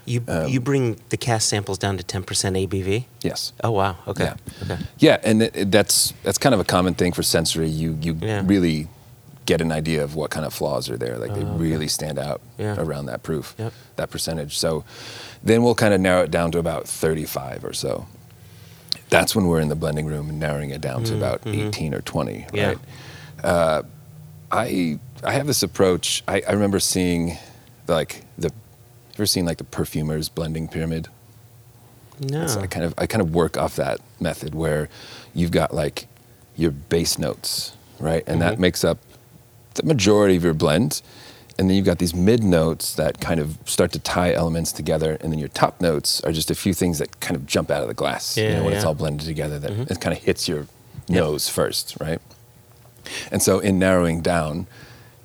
You 0.06 0.24
Um, 0.28 0.47
you 0.49 0.60
bring 0.60 0.99
the 1.10 1.18
cask 1.18 1.47
samples 1.47 1.78
down 1.78 1.95
to 1.97 2.04
ten 2.04 2.24
percent 2.24 2.56
ABV. 2.56 3.06
Yes. 3.22 3.54
Oh 3.64 3.70
wow. 3.70 3.97
Okay. 4.08 4.24
Yeah. 4.24 4.36
Okay. 4.64 4.78
Yeah, 4.97 5.20
and 5.24 5.43
it, 5.43 5.56
it- 5.56 5.72
that's 5.72 6.14
that's 6.24 6.39
kind 6.39 6.56
of 6.56 6.60
a 6.60 6.64
common 6.64 6.95
thing 6.95 7.12
for 7.14 7.22
sensory. 7.22 7.70
You 7.70 7.95
you 8.02 8.18
Yeah. 8.20 8.41
really 8.43 8.88
get 9.45 9.59
an 9.61 9.71
idea 9.71 10.03
of 10.03 10.15
what 10.15 10.29
kind 10.29 10.45
of 10.45 10.53
flaws 10.53 10.89
are 10.89 10.97
there. 10.97 11.17
Like 11.17 11.33
they 11.33 11.41
okay. 11.43 11.57
really 11.57 11.87
stand 11.87 12.19
out 12.19 12.41
Yeah. 12.57 12.75
around 12.79 13.07
that 13.07 13.23
proof, 13.23 13.55
Yep. 13.57 13.73
that 13.95 14.09
percentage. 14.09 14.57
So 14.57 14.83
then 15.43 15.63
we'll 15.63 15.75
kind 15.75 15.93
of 15.93 15.99
narrow 16.01 16.23
it 16.23 16.31
down 16.31 16.51
to 16.51 16.59
about 16.59 16.87
35 16.87 17.65
or 17.65 17.73
so. 17.73 18.05
That's 19.09 19.35
when 19.35 19.47
we're 19.47 19.59
in 19.59 19.67
the 19.69 19.75
blending 19.75 20.05
room 20.05 20.29
and 20.29 20.39
narrowing 20.39 20.69
it 20.69 20.79
down 20.79 21.03
to 21.05 21.15
about 21.17 21.41
18 21.45 21.93
or 21.93 22.01
20. 22.01 22.33
Mm-hmm. 22.33 22.55
Yeah. 22.55 22.67
Right. 22.67 22.77
Uh, 23.43 23.81
I 24.51 24.99
I 25.23 25.31
have 25.33 25.47
this 25.47 25.63
approach. 25.63 26.23
I, 26.27 26.41
I 26.47 26.51
remember 26.53 26.79
seeing 26.79 27.37
like 27.87 28.23
the. 28.37 28.51
Ever 29.15 29.25
seen 29.25 29.45
like 29.45 29.57
the 29.57 29.63
perfumers 29.65 30.29
blending 30.29 30.67
pyramid? 30.67 31.07
No. 32.19 32.47
So 32.47 32.61
I 32.61 32.67
kind 32.67 32.85
of 32.85 32.93
I 32.97 33.05
kind 33.07 33.21
of 33.21 33.33
work 33.33 33.57
off 33.57 33.75
that 33.75 33.99
method 34.19 34.55
where 34.55 34.87
you've 35.33 35.51
got 35.51 35.73
like 35.73 36.07
your 36.55 36.71
base 36.71 37.17
notes, 37.19 37.73
right? 37.99 38.23
And 38.27 38.41
that 38.41 38.55
Mhm. 38.55 38.59
makes 38.59 38.83
up 38.83 38.99
the 39.76 39.84
majority 39.84 40.36
of 40.36 40.43
your 40.43 40.53
blend. 40.53 41.01
And 41.59 41.69
then 41.69 41.76
you've 41.78 41.86
got 41.86 41.99
these 41.99 42.15
mid 42.15 42.43
notes 42.43 42.95
that 42.95 43.19
kind 43.19 43.39
of 43.39 43.57
start 43.65 43.91
to 43.91 43.99
tie 43.99 44.34
elements 44.34 44.72
together. 44.72 45.17
And 45.22 45.32
then 45.32 45.38
your 45.39 45.49
top 45.49 45.80
notes 45.82 46.22
are 46.22 46.32
just 46.32 46.49
a 46.49 46.55
few 46.55 46.74
things 46.74 46.97
that 46.99 47.19
kind 47.19 47.36
of 47.36 47.45
jump 47.45 47.69
out 47.69 47.82
of 47.84 47.88
the 47.88 47.93
glass. 47.93 48.38
you 48.38 48.49
know, 48.49 48.63
when 48.63 48.74
it's 48.74 48.86
all 48.86 48.95
blended 48.95 49.28
together, 49.28 49.59
that 49.59 49.72
Mhm. 49.72 49.91
it 49.91 50.01
kind 50.01 50.15
of 50.17 50.24
hits 50.24 50.47
your 50.47 50.67
nose 51.07 51.49
first, 51.49 51.95
right? 51.99 52.19
And 53.32 53.41
so 53.43 53.59
in 53.59 53.78
narrowing 53.78 54.22
down, 54.22 54.65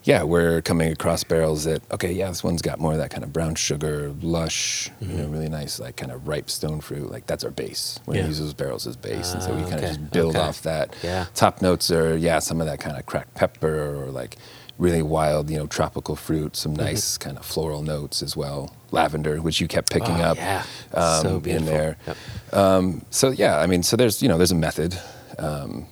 yeah, 0.06 0.22
we're 0.22 0.62
coming 0.62 0.92
across 0.92 1.24
barrels 1.24 1.64
that 1.64 1.82
okay, 1.92 2.12
yeah, 2.12 2.28
this 2.28 2.42
one's 2.44 2.62
got 2.62 2.78
more 2.78 2.92
of 2.92 2.98
that 2.98 3.10
kind 3.10 3.24
of 3.24 3.32
brown 3.32 3.56
sugar, 3.56 4.14
lush, 4.22 4.88
you 5.00 5.08
know, 5.18 5.26
really 5.26 5.48
nice, 5.48 5.80
like 5.80 5.96
kind 5.96 6.12
of 6.12 6.26
ripe 6.28 6.48
stone 6.48 6.80
fruit. 6.80 7.10
Like 7.10 7.26
that's 7.26 7.42
our 7.44 7.50
base. 7.50 7.98
We're 8.06 8.14
Yeah. 8.14 8.20
gonna 8.22 8.28
use 8.28 8.38
those 8.38 8.54
barrels 8.54 8.86
as 8.86 8.96
base, 8.96 9.34
and 9.34 9.42
so 9.42 9.52
we 9.54 9.62
Ah, 9.62 9.68
kind 9.68 9.74
of 9.84 9.88
just 9.90 10.10
build 10.12 10.36
okay. 10.36 10.44
off 10.46 10.62
that. 10.62 10.94
Yeah. 11.02 11.26
Top 11.34 11.60
notes 11.60 11.90
are 11.90 12.16
yeah, 12.16 12.38
some 12.38 12.60
of 12.60 12.66
that 12.68 12.78
kind 12.78 12.96
of 12.96 13.04
cracked 13.04 13.34
pepper 13.34 13.96
or 14.04 14.10
like 14.12 14.36
really 14.78 15.02
wild, 15.02 15.50
you 15.50 15.56
know, 15.56 15.66
tropical 15.66 16.14
fruit. 16.14 16.54
Some 16.56 16.74
Mm-hmm. 16.74 16.84
nice 16.84 17.18
kind 17.18 17.36
of 17.36 17.44
floral 17.44 17.82
notes 17.82 18.22
as 18.22 18.36
well. 18.36 18.76
Lavender, 18.92 19.42
which 19.42 19.60
you 19.60 19.66
kept 19.66 19.90
picking 19.90 20.16
Oh, 20.20 20.30
up 20.30 20.36
yeah. 20.36 20.62
um, 20.94 21.22
so 21.22 21.42
in 21.44 21.64
there. 21.64 21.96
Yep. 22.06 22.16
Um, 22.52 23.04
so 23.10 23.30
yeah, 23.30 23.58
I 23.58 23.66
mean, 23.66 23.82
so 23.82 23.96
there's 23.96 24.22
you 24.22 24.28
know 24.28 24.36
there's 24.38 24.52
a 24.52 24.54
method, 24.54 24.96
um, 25.38 25.86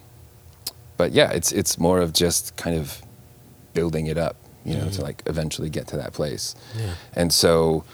but 0.97 1.11
yeah, 1.13 1.31
it's 1.33 1.51
it's 1.51 1.79
more 1.81 1.99
of 1.99 2.13
just 2.13 2.55
kind 2.57 2.77
of 2.77 3.03
building 3.75 4.07
it 4.07 4.17
up, 4.17 4.37
you 4.65 4.77
know, 4.77 4.89
to 4.91 5.03
like 5.03 5.23
eventually 5.27 5.69
get 5.69 5.87
to 5.89 5.97
that 5.97 6.13
place. 6.13 6.55
Yeah. 6.79 6.95
And 7.15 7.33
so, 7.33 7.85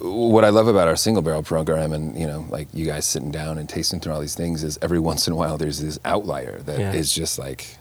what 0.00 0.44
I 0.44 0.50
love 0.50 0.68
about 0.68 0.86
our 0.88 0.96
single 0.96 1.22
barrel 1.22 1.42
program, 1.42 1.92
and 1.92 2.18
you 2.18 2.26
know, 2.26 2.46
like 2.50 2.68
you 2.72 2.84
guys 2.86 3.06
sitting 3.06 3.30
down 3.30 3.58
and 3.58 3.68
tasting 3.68 3.98
through 4.00 4.12
all 4.12 4.20
these 4.20 4.34
things, 4.36 4.62
is 4.62 4.78
every 4.82 5.00
once 5.00 5.26
in 5.26 5.32
a 5.32 5.36
while 5.36 5.56
there's 5.58 5.80
this 5.80 5.98
outlier 6.04 6.58
that 6.60 6.94
is 6.94 7.16
Yeah. 7.16 7.22
just 7.22 7.38
like 7.38 7.76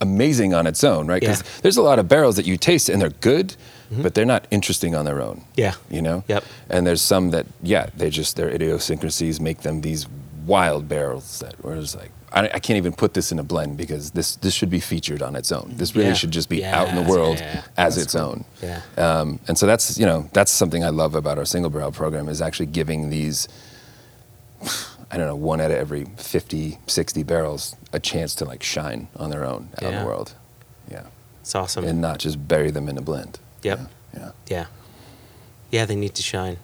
amazing 0.00 0.52
on 0.54 0.66
its 0.66 0.84
own, 0.84 1.06
right? 1.06 1.20
Because 1.20 1.40
Yeah. 1.42 1.48
there's 1.62 1.76
a 1.78 1.82
lot 1.82 1.98
of 1.98 2.08
barrels 2.08 2.36
that 2.36 2.46
you 2.46 2.56
taste 2.58 2.88
and 2.90 3.00
they're 3.00 3.08
good, 3.10 3.56
mm-hmm. 3.90 4.02
but 4.02 4.14
they're 4.14 4.26
not 4.26 4.46
interesting 4.50 4.94
on 4.94 5.04
their 5.06 5.22
own 5.22 5.42
Yeah. 5.56 5.74
you 5.90 6.02
know 6.02 6.22
Yep. 6.28 6.44
and 6.68 6.86
there's 6.86 7.00
some 7.02 7.30
that 7.30 7.46
yeah 7.62 7.86
they 7.96 8.10
just 8.10 8.36
their 8.36 8.50
idiosyncrasies 8.50 9.40
make 9.40 9.62
them 9.62 9.80
these 9.80 10.06
wild 10.46 10.86
barrels 10.88 11.38
that 11.40 11.62
were 11.64 11.76
just 11.80 11.96
like 11.96 12.10
I, 12.32 12.42
I 12.48 12.58
can't 12.58 12.76
even 12.76 12.92
put 12.92 13.14
this 13.14 13.30
in 13.32 13.38
a 13.38 13.42
blend 13.44 13.76
because 13.76 14.10
this 14.10 14.36
this 14.36 14.52
should 14.52 14.70
be 14.70 14.80
featured 14.80 15.22
on 15.22 15.36
its 15.36 15.52
own 15.52 15.72
this 15.76 15.94
really 15.94 16.08
Yeah. 16.08 16.14
should 16.14 16.32
just 16.32 16.48
be 16.48 16.64
out 16.64 16.88
in 16.88 16.94
the 16.96 17.02
world 17.02 17.38
yeah. 17.38 17.62
as 17.76 17.94
That's 17.94 18.04
its 18.06 18.14
cool. 18.14 18.22
own 18.22 18.44
Yeah. 18.62 18.80
um, 18.96 19.38
and 19.48 19.56
so 19.56 19.66
that's 19.66 19.98
you 19.98 20.06
know 20.06 20.28
that's 20.32 20.50
something 20.50 20.82
I 20.84 20.88
love 20.90 21.14
about 21.14 21.38
our 21.38 21.44
single 21.44 21.70
barrel 21.70 21.92
program 21.92 22.28
is 22.28 22.42
actually 22.42 22.66
giving 22.66 23.10
these 23.10 23.48
I 25.10 25.16
don't 25.16 25.26
know 25.28 25.36
one 25.36 25.60
out 25.60 25.70
of 25.70 25.76
every 25.76 26.04
50 26.16 26.78
60 26.86 27.22
barrels 27.22 27.76
a 27.92 28.00
chance 28.00 28.34
to 28.36 28.44
like 28.44 28.62
shine 28.62 29.08
on 29.16 29.30
their 29.30 29.44
own 29.44 29.68
out 29.76 29.82
in 29.92 29.98
the 30.00 30.04
world 30.04 30.34
yeah 30.90 31.04
It's 31.40 31.54
awesome. 31.54 31.84
and 31.84 32.00
not 32.00 32.18
just 32.18 32.48
bury 32.48 32.70
them 32.70 32.88
in 32.88 32.98
a 32.98 33.02
blend 33.02 33.38
Yep. 33.62 33.78
yeah, 33.78 34.20
yeah. 34.20 34.30
Yeah. 34.48 34.66
Yeah, 35.70 35.84
they 35.84 35.96
need 35.96 36.14
to 36.14 36.22
shine. 36.22 36.58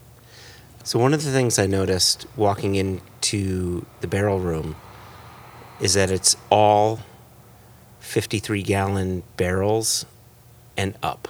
So 0.85 0.99
one 0.99 1.13
of 1.15 1.25
the 1.25 1.33
things 1.33 1.59
I 1.59 1.67
noticed 1.67 2.25
walking 2.37 2.77
into 2.77 3.85
the 4.01 4.07
barrel 4.07 4.39
room 4.39 4.77
is 5.83 5.95
that 5.95 6.11
it's 6.11 6.37
all 6.51 7.01
53 8.01 8.63
gallon 8.63 9.23
barrels 9.37 10.07
and 10.77 10.95
up. 11.03 11.29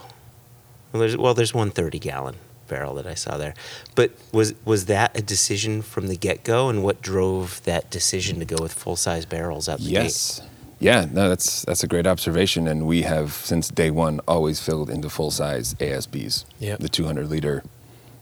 Well, 0.92 1.00
there's 1.00 1.16
well, 1.16 1.34
there's 1.34 1.54
one 1.54 1.70
30 1.70 1.98
gallon 1.98 2.36
barrel 2.68 2.94
that 2.94 3.06
I 3.06 3.14
saw 3.14 3.36
there. 3.38 3.54
But 3.94 4.12
was 4.32 4.54
was 4.64 4.86
that 4.86 5.16
a 5.16 5.22
decision 5.22 5.82
from 5.82 6.06
the 6.08 6.16
get 6.16 6.44
go, 6.44 6.68
and 6.68 6.82
what 6.82 7.02
drove 7.02 7.62
that 7.64 7.90
decision 7.90 8.38
to 8.40 8.44
go 8.44 8.62
with 8.62 8.72
full 8.72 8.96
size 8.96 9.24
barrels 9.26 9.68
out 9.68 9.78
the 9.78 9.84
Yes. 9.86 10.42
Yeah, 10.78 11.06
no, 11.12 11.28
that's 11.28 11.64
that's 11.64 11.84
a 11.84 11.86
great 11.86 12.06
observation, 12.08 12.66
and 12.66 12.86
we 12.86 13.02
have 13.02 13.32
since 13.32 13.68
day 13.68 13.90
one 13.92 14.20
always 14.26 14.58
filled 14.60 14.90
into 14.90 15.08
full 15.08 15.30
size 15.30 15.74
ASBs, 15.74 16.44
Yep. 16.58 16.80
the 16.80 16.88
200 16.88 17.28
liter, 17.28 17.62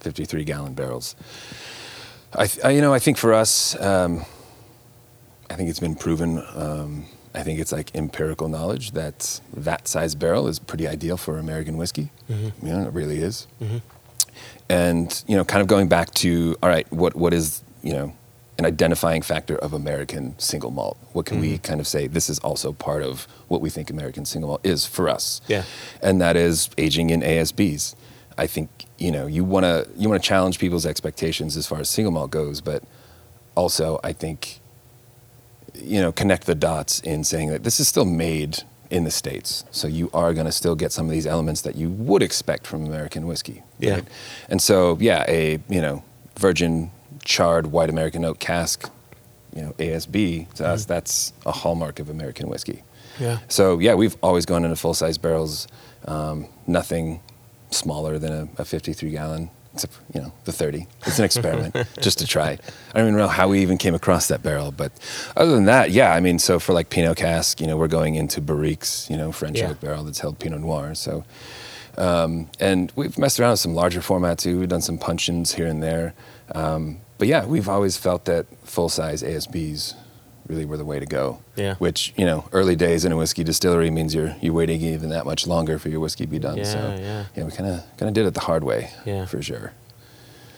53 0.01 0.45
gallon 0.45 0.75
barrels. 0.75 1.17
I, 2.35 2.47
th- 2.47 2.63
I 2.65 2.71
you 2.71 2.83
know 2.83 2.93
I 2.93 2.99
think 2.99 3.17
for 3.17 3.33
us, 3.33 3.81
um, 3.81 4.27
I 5.51 5.55
think 5.55 5.69
it's 5.69 5.81
been 5.81 5.97
proven. 5.97 6.43
Um, 6.55 7.07
I 7.35 7.43
think 7.43 7.61
it's 7.61 7.73
like 7.73 7.95
empirical 7.95 8.49
knowledge 8.49 8.93
that 8.93 9.41
that 9.55 9.87
size 9.87 10.15
barrel 10.15 10.49
is 10.49 10.59
pretty 10.59 10.89
ideal 10.89 11.17
for 11.17 11.39
American 11.39 11.77
whiskey. 11.77 12.11
Mm-hmm. 12.29 12.67
You 12.67 12.73
know, 12.73 12.83
it 12.87 12.93
really 12.93 13.21
is 13.21 13.47
gate? 13.61 13.83
and 14.69 15.25
you 15.27 15.37
know 15.37 15.45
kind 15.45 15.61
of 15.61 15.67
going 15.67 15.89
back 15.89 16.13
to 16.15 16.57
all 16.63 16.69
right 16.69 16.91
what 16.93 17.15
what 17.17 17.35
is 17.35 17.63
you 17.83 17.93
know 17.93 18.15
an 18.59 18.65
identifying 18.67 19.23
factor 19.23 19.57
of 19.57 19.73
american 19.73 20.39
single 20.39 20.71
malt 20.71 20.97
what 21.13 21.27
can 21.27 21.41
we 21.41 21.55
mm-hmm. 21.55 21.63
kind 21.63 21.81
of 21.81 21.87
say 21.87 22.07
this 22.07 22.29
is 22.31 22.39
also 22.41 22.73
part 22.73 23.03
of 23.03 23.27
what 23.49 23.61
we 23.61 23.71
think 23.71 23.91
american 23.91 24.25
single 24.25 24.49
malt 24.49 24.61
is 24.65 24.87
for 24.87 25.09
us 25.09 25.41
Yeah. 25.49 25.65
and 26.03 26.21
that 26.21 26.37
is 26.37 26.71
aging 26.79 27.11
in 27.11 27.21
asbs 27.23 27.95
i 28.39 28.47
think 28.47 28.69
you 28.99 29.11
know 29.11 29.27
you 29.27 29.45
want 29.45 29.65
to 29.65 29.89
you 29.97 30.09
want 30.09 30.23
to 30.23 30.27
challenge 30.27 30.59
people's 30.59 30.87
expectations 30.87 31.57
as 31.57 31.67
far 31.67 31.81
as 31.81 31.91
single 31.91 32.13
malt 32.13 32.31
goes 32.31 32.61
but 32.61 32.83
also 33.57 33.99
i 34.05 34.13
think 34.13 34.60
you 35.75 36.01
know 36.01 36.13
connect 36.13 36.47
the 36.47 36.55
dots 36.55 37.01
in 37.01 37.25
saying 37.25 37.49
that 37.51 37.63
this 37.65 37.81
is 37.81 37.89
still 37.89 38.05
made 38.05 38.59
in 38.91 39.05
the 39.05 39.11
states 39.11 39.65
so 39.71 39.87
you 39.87 40.11
are 40.13 40.35
going 40.35 40.47
to 40.47 40.53
still 40.53 40.75
get 40.75 40.91
some 40.93 41.07
of 41.07 41.13
these 41.13 41.27
elements 41.27 41.61
that 41.63 41.77
you 41.77 41.89
would 41.91 42.23
expect 42.23 42.67
from 42.67 42.85
american 42.85 43.27
whiskey 43.27 43.63
Yeah. 43.79 44.01
and 44.49 44.61
so 44.61 44.97
yeah 45.01 45.25
a 45.29 45.61
you 45.69 45.81
know 45.81 46.03
virgin 46.37 46.91
charred 47.25 47.67
white 47.67 47.89
american 47.91 48.25
oak 48.25 48.39
cask 48.41 48.91
you 49.55 49.63
know 49.63 49.73
asb 49.79 50.53
to 50.55 50.67
us 50.67 50.85
that's 50.87 51.33
a 51.47 51.53
hallmark 51.53 51.99
of 52.01 52.11
american 52.11 52.49
whiskey 52.49 52.83
Yeah. 53.21 53.39
so 53.49 53.79
yeah 53.79 53.95
we've 53.95 54.17
always 54.23 54.45
gone 54.47 54.65
into 54.65 54.77
full 54.77 54.95
size 54.95 55.19
barrels 55.19 55.69
um, 56.07 56.47
nothing 56.67 57.21
smaller 57.71 58.19
than 58.19 58.33
a, 58.33 58.63
a 58.63 58.65
53 58.65 59.11
gallon 59.11 59.51
except 59.75 59.93
for, 59.95 60.03
you 60.13 60.21
know 60.21 60.33
the 60.45 60.53
30 60.53 60.87
it's 61.07 61.19
an 61.19 61.25
experiment 61.25 61.75
just 62.01 62.19
to 62.19 62.27
try. 62.27 62.59
I 62.95 62.99
don't 62.99 63.09
even 63.09 63.17
know 63.17 63.29
how 63.29 63.49
we 63.49 63.61
even 63.63 63.79
came 63.79 63.95
across 63.95 64.29
that 64.29 64.43
barrel 64.43 64.73
but 64.73 64.93
other 65.37 65.53
than 65.53 65.67
that 65.67 65.91
yeah 65.91 66.13
i 66.13 66.21
mean 66.21 66.39
so 66.39 66.59
for 66.59 66.73
like 66.73 66.91
pinot 66.91 67.17
cask 67.17 67.61
you 67.61 67.67
know 67.67 67.77
we're 67.77 67.89
going 67.89 68.15
into 68.17 68.41
barriques 68.41 69.09
you 69.09 69.17
know 69.17 69.31
french 69.33 69.59
Yeah. 69.59 69.71
oak 69.71 69.81
barrel 69.81 70.05
that's 70.05 70.19
held 70.21 70.39
pinot 70.39 70.61
noir 70.61 70.95
so 70.95 71.25
um, 71.99 72.49
and 72.61 72.93
we've 72.97 73.19
messed 73.19 73.39
around 73.41 73.51
with 73.51 73.61
some 73.61 73.75
larger 73.75 74.01
formats 74.01 74.39
too. 74.39 74.59
We've 74.61 74.69
done 74.69 74.81
some 74.81 74.97
puncheons 74.97 75.53
here 75.55 75.67
and 75.67 75.83
there 75.83 76.15
um, 76.55 76.99
but 77.19 77.29
yeah 77.29 77.45
we've 77.45 77.69
always 77.69 77.97
felt 77.97 78.25
that 78.25 78.47
full-size 78.65 79.23
asbs 79.23 79.95
really 80.51 80.65
were 80.67 80.77
the 80.77 80.85
way 80.85 80.99
to 80.99 81.07
go 81.07 81.39
Yeah. 81.57 81.75
which 81.77 82.13
you 82.17 82.27
know 82.27 82.45
early 82.53 82.75
days 82.77 83.05
in 83.05 83.13
a 83.13 83.17
whiskey 83.17 83.45
distillery 83.45 83.91
means 83.91 84.15
you're 84.15 84.35
you're 84.43 84.53
waiting 84.53 84.81
even 84.83 85.09
that 85.11 85.25
much 85.25 85.47
longer 85.47 85.79
for 85.79 85.89
your 85.89 86.01
whiskey 86.01 86.25
to 86.25 86.31
be 86.31 86.39
done 86.41 86.59
Yeah, 86.59 86.65
so 86.65 86.79
yeah. 86.99 87.25
yeah 87.37 87.45
we 87.45 87.53
kind 87.53 87.69
of 87.71 87.85
kind 87.97 88.09
of 88.09 88.15
did 88.15 88.27
it 88.27 88.35
the 88.35 88.41
hard 88.41 88.65
way 88.65 88.91
Yeah. 89.07 89.27
for 89.27 89.41
sure 89.43 89.73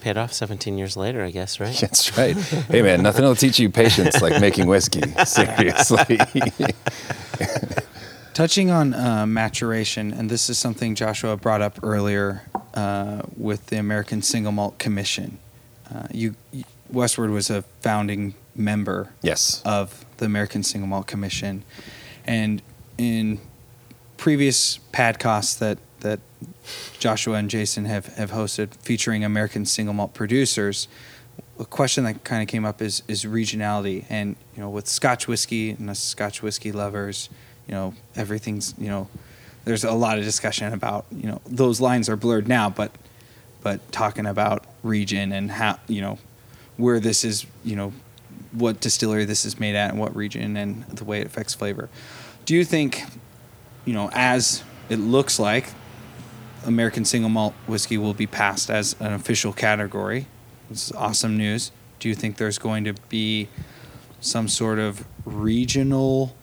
Paid 0.01 0.17
off 0.17 0.33
17 0.33 0.79
years 0.79 0.97
later, 0.97 1.23
I 1.23 1.31
guess, 1.31 1.61
right? 1.61 1.77
that's 1.81 2.17
right 2.19 2.37
hey 2.37 2.83
man 2.83 3.03
nothing 3.03 3.25
will 3.25 3.37
teach 3.37 3.59
you 3.61 3.71
patience 3.71 4.21
like 4.21 4.41
making 4.41 4.67
whiskey 4.67 5.03
seriously 5.27 6.19
Touching 8.35 8.71
on 8.71 8.95
uh, 8.95 9.27
maturation, 9.27 10.11
and 10.11 10.31
this 10.31 10.49
is 10.49 10.57
something 10.57 10.95
Joshua 10.95 11.37
brought 11.37 11.61
up 11.61 11.79
earlier 11.83 12.41
uh, 12.73 13.21
with 13.37 13.67
the 13.67 13.77
American 13.77 14.23
Single 14.23 14.53
Malt 14.53 14.79
Commission. 14.79 15.37
Uh, 15.95 16.07
you, 16.11 16.35
you- 16.51 16.65
Westward 16.91 17.31
was 17.31 17.51
a 17.51 17.61
founding 17.83 18.35
member 18.55 19.13
yes. 19.23 19.63
of 19.65 20.05
the 20.19 20.27
American 20.27 20.63
Single 20.63 20.89
Malt 20.89 21.07
Commission, 21.07 21.65
and 22.25 22.63
in 22.99 23.41
previous 24.17 24.79
padcasts 24.93 25.59
that 25.59 25.79
that 26.01 26.21
Joshua 26.99 27.35
and 27.37 27.51
Jason 27.51 27.85
have 27.87 28.07
have 28.17 28.31
hosted 28.31 28.75
featuring 28.77 29.25
American 29.25 29.65
single 29.65 29.95
malt 29.95 30.15
producers, 30.15 30.89
a 31.59 31.65
question 31.65 32.05
that 32.05 32.25
kind 32.25 32.43
of 32.43 32.49
came 32.49 32.65
up 32.65 32.83
is 32.83 33.03
is 33.09 33.25
regionality, 33.25 34.05
and 34.09 34.37
you 34.55 34.63
know 34.63 34.71
with 34.71 34.87
Scotch 34.87 35.27
whiskey 35.27 35.71
and 35.71 35.89
us 35.91 35.99
Scotch 35.99 36.43
whiskey 36.43 36.73
lovers, 36.73 37.29
you 37.67 37.75
know 37.75 37.95
everything's 38.15 38.75
you 38.79 38.89
know 38.89 39.09
there's 39.65 39.85
a 39.85 39.93
lot 39.93 40.19
of 40.19 40.25
discussion 40.25 40.73
about 40.73 41.07
you 41.11 41.27
know 41.27 41.41
those 41.47 41.81
lines 41.81 42.09
are 42.09 42.17
blurred 42.17 42.49
now, 42.49 42.69
but 42.69 42.93
but 43.63 43.93
talking 43.93 44.27
about 44.27 44.65
region 44.83 45.33
and 45.33 45.51
how 45.51 45.79
you 45.89 46.01
know 46.01 46.19
where 46.77 47.01
this 47.01 47.25
is, 47.25 47.47
you 47.65 47.77
know, 47.77 47.93
what 48.53 48.81
distillery 48.81 49.25
this 49.25 49.45
is 49.45 49.59
made 49.59 49.75
at 49.75 49.91
and 49.91 49.99
what 49.99 50.15
region 50.15 50.57
and 50.57 50.85
the 50.85 51.05
way 51.05 51.21
it 51.21 51.27
affects 51.27 51.55
flavor. 51.55 51.89
Do 52.45 52.55
you 52.55 52.65
think, 52.65 53.03
you 53.85 53.95
know, 53.95 54.11
as 54.13 54.63
it 54.89 54.97
looks 54.97 55.39
like 55.39 55.67
American 56.67 57.05
single 57.05 57.31
malt 57.31 57.55
whiskey 57.67 57.99
will 57.99 58.15
be 58.15 58.27
passed 58.27 58.71
as 58.71 58.95
an 59.01 59.13
official 59.13 59.53
category. 59.53 60.27
This 60.69 60.87
is 60.87 60.93
awesome 60.93 61.37
news. 61.37 61.73
Do 61.99 62.09
you 62.09 62.15
think 62.15 62.37
there's 62.37 62.59
going 62.59 62.85
to 62.85 62.95
be 63.09 63.49
some 64.21 64.49
sort 64.49 64.79
of 64.79 65.05
regional 65.25 66.35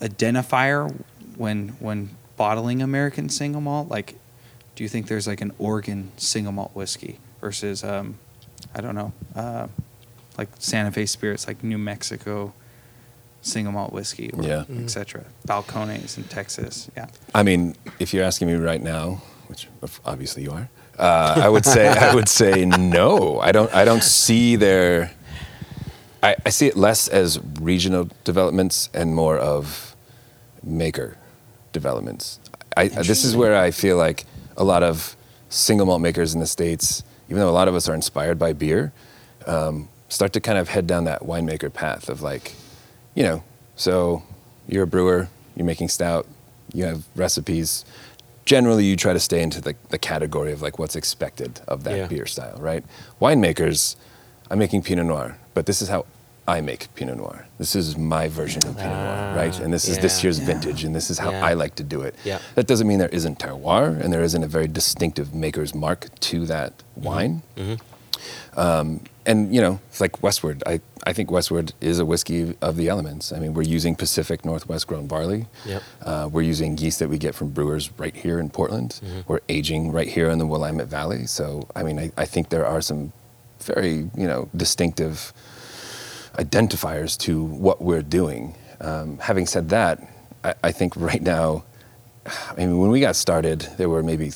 identifier 0.00 0.94
when 1.36 1.68
when 1.80 2.10
bottling 2.36 2.82
American 2.82 3.28
single 3.28 3.60
malt? 3.60 3.88
Like, 3.88 4.18
do 4.74 4.82
you 4.82 4.88
think 4.88 5.08
there's 5.08 5.26
like 5.26 5.40
an 5.40 5.52
Oregon 5.58 6.12
single 6.16 6.52
malt 6.52 6.70
whiskey 6.74 7.18
versus, 7.40 7.84
um, 7.84 8.18
I 8.74 8.80
don't 8.80 8.94
know, 8.94 9.12
uh, 9.34 9.68
like 10.38 10.48
Santa 10.58 10.90
Fe 10.90 11.06
Spirits, 11.06 11.46
like 11.46 11.62
New 11.64 11.78
Mexico 11.78 12.52
single 13.42 13.72
malt 13.72 13.92
whiskey, 13.92 14.30
or 14.32 14.42
Yeah. 14.42 14.64
etc. 14.82 15.24
Balcones 15.46 16.16
in 16.16 16.24
Texas, 16.24 16.90
yeah. 16.96 17.08
I 17.34 17.42
mean, 17.42 17.76
if 17.98 18.14
you're 18.14 18.24
asking 18.24 18.48
me 18.48 18.54
right 18.54 18.82
now, 18.82 19.20
which 19.48 19.68
obviously 20.04 20.44
you 20.44 20.50
are, 20.52 20.68
uh, 20.98 21.40
I 21.44 21.48
would 21.50 21.66
say 21.66 21.88
I 21.88 22.14
would 22.14 22.28
say 22.28 22.64
no. 22.66 23.40
I 23.40 23.52
don't. 23.52 23.72
I 23.74 23.84
don't 23.84 24.02
see 24.02 24.56
their. 24.56 25.10
I, 26.22 26.36
I 26.46 26.48
see 26.50 26.68
it 26.68 26.76
less 26.76 27.06
as 27.08 27.38
regional 27.60 28.08
developments 28.24 28.88
and 28.94 29.14
more 29.14 29.36
of 29.36 29.94
maker 30.62 31.18
developments. 31.72 32.40
I, 32.76 32.88
this 32.88 33.24
is 33.24 33.36
where 33.36 33.54
I 33.56 33.70
feel 33.72 33.96
like 33.98 34.24
a 34.56 34.64
lot 34.64 34.82
of 34.82 35.16
single 35.50 35.84
malt 35.86 36.00
makers 36.00 36.32
in 36.32 36.40
the 36.40 36.46
states, 36.46 37.02
even 37.28 37.40
though 37.40 37.50
a 37.50 37.52
lot 37.52 37.68
of 37.68 37.74
us 37.74 37.88
are 37.88 37.94
inspired 37.94 38.38
by 38.38 38.52
beer, 38.54 38.92
um, 39.46 39.88
start 40.08 40.32
to 40.34 40.40
kind 40.40 40.58
of 40.58 40.68
head 40.68 40.86
down 40.86 41.04
that 41.04 41.22
winemaker 41.22 41.72
path 41.72 42.08
of 42.08 42.22
like, 42.22 42.54
you 43.14 43.22
know, 43.22 43.42
so 43.76 44.22
you're 44.68 44.84
a 44.84 44.86
brewer, 44.86 45.28
you're 45.56 45.66
making 45.66 45.88
stout, 45.88 46.26
you 46.72 46.84
have 46.84 47.04
recipes. 47.16 47.84
Generally, 48.44 48.84
you 48.84 48.96
try 48.96 49.12
to 49.12 49.20
stay 49.20 49.42
into 49.42 49.60
the, 49.60 49.74
the 49.88 49.98
category 49.98 50.52
of 50.52 50.60
like 50.62 50.78
what's 50.78 50.94
expected 50.96 51.60
of 51.66 51.84
that 51.84 51.96
Yeah. 51.96 52.06
beer 52.06 52.26
style, 52.26 52.56
right? 52.60 52.84
Winemakers, 53.20 53.96
I'm 54.50 54.58
making 54.58 54.82
Pinot 54.82 55.06
Noir, 55.06 55.38
but 55.54 55.66
this 55.66 55.80
is 55.80 55.88
how 55.88 56.04
I 56.46 56.60
make 56.60 56.94
Pinot 56.94 57.16
Noir. 57.16 57.46
This 57.56 57.74
is 57.74 57.96
my 57.96 58.28
version 58.28 58.66
of 58.66 58.76
Pinot 58.76 58.92
Noir, 58.92 59.34
right? 59.34 59.58
And 59.60 59.72
this 59.72 59.88
is 59.88 59.98
this 59.98 60.18
yeah. 60.18 60.24
year's 60.24 60.38
vintage, 60.40 60.84
and 60.84 60.94
this 60.94 61.08
is 61.08 61.18
how 61.18 61.30
Yeah. 61.30 61.46
I 61.46 61.54
like 61.54 61.74
to 61.76 61.82
do 61.82 62.02
it. 62.02 62.14
Yeah. 62.22 62.38
That 62.54 62.66
doesn't 62.66 62.86
mean 62.86 62.98
there 62.98 63.08
isn't 63.08 63.38
terroir 63.38 63.98
and 63.98 64.12
there 64.12 64.22
isn't 64.22 64.42
a 64.44 64.46
very 64.46 64.68
distinctive 64.68 65.34
maker's 65.34 65.74
mark 65.74 66.08
to 66.20 66.44
that 66.46 66.72
Mm-hmm. 66.98 67.02
wine. 67.06 67.42
Um, 68.56 69.00
and 69.26 69.54
you 69.54 69.60
know, 69.60 69.80
it's 69.88 70.00
like 70.00 70.22
Westward. 70.22 70.62
I, 70.66 70.80
I 71.04 71.12
think 71.12 71.30
Westward 71.30 71.72
is 71.80 71.98
a 71.98 72.04
whiskey 72.04 72.56
of 72.60 72.76
the 72.76 72.88
elements. 72.88 73.32
I 73.32 73.38
mean, 73.38 73.54
we're 73.54 73.62
using 73.62 73.96
Pacific 73.96 74.44
Northwest 74.44 74.86
grown 74.86 75.06
barley. 75.06 75.46
Yep. 75.64 75.82
Uh, 76.02 76.28
we're 76.30 76.42
using 76.42 76.76
yeast 76.78 76.98
that 76.98 77.08
we 77.08 77.18
get 77.18 77.34
from 77.34 77.50
brewers 77.50 77.90
right 77.98 78.14
here 78.14 78.38
in 78.38 78.50
Portland. 78.50 79.00
Mm-hmm. 79.02 79.20
We're 79.26 79.40
aging 79.48 79.92
right 79.92 80.08
here 80.08 80.30
in 80.30 80.38
the 80.38 80.46
Willamette 80.46 80.88
Valley. 80.88 81.26
So, 81.26 81.66
I 81.74 81.82
mean, 81.82 81.98
I, 81.98 82.12
I 82.16 82.24
think 82.26 82.50
there 82.50 82.66
are 82.66 82.80
some 82.80 83.12
very, 83.60 84.10
you 84.16 84.26
know, 84.26 84.48
distinctive 84.54 85.32
identifiers 86.34 87.16
to 87.20 87.42
what 87.42 87.80
we're 87.80 88.02
doing. 88.02 88.54
Um, 88.80 89.18
having 89.18 89.46
said 89.46 89.70
that, 89.70 90.06
I, 90.42 90.54
I 90.64 90.72
think 90.72 90.94
right 90.96 91.22
now, 91.22 91.64
I 92.26 92.54
mean, 92.56 92.78
when 92.78 92.90
we 92.90 93.00
got 93.00 93.16
started, 93.16 93.60
there 93.76 93.88
were 93.88 94.02
maybe 94.02 94.30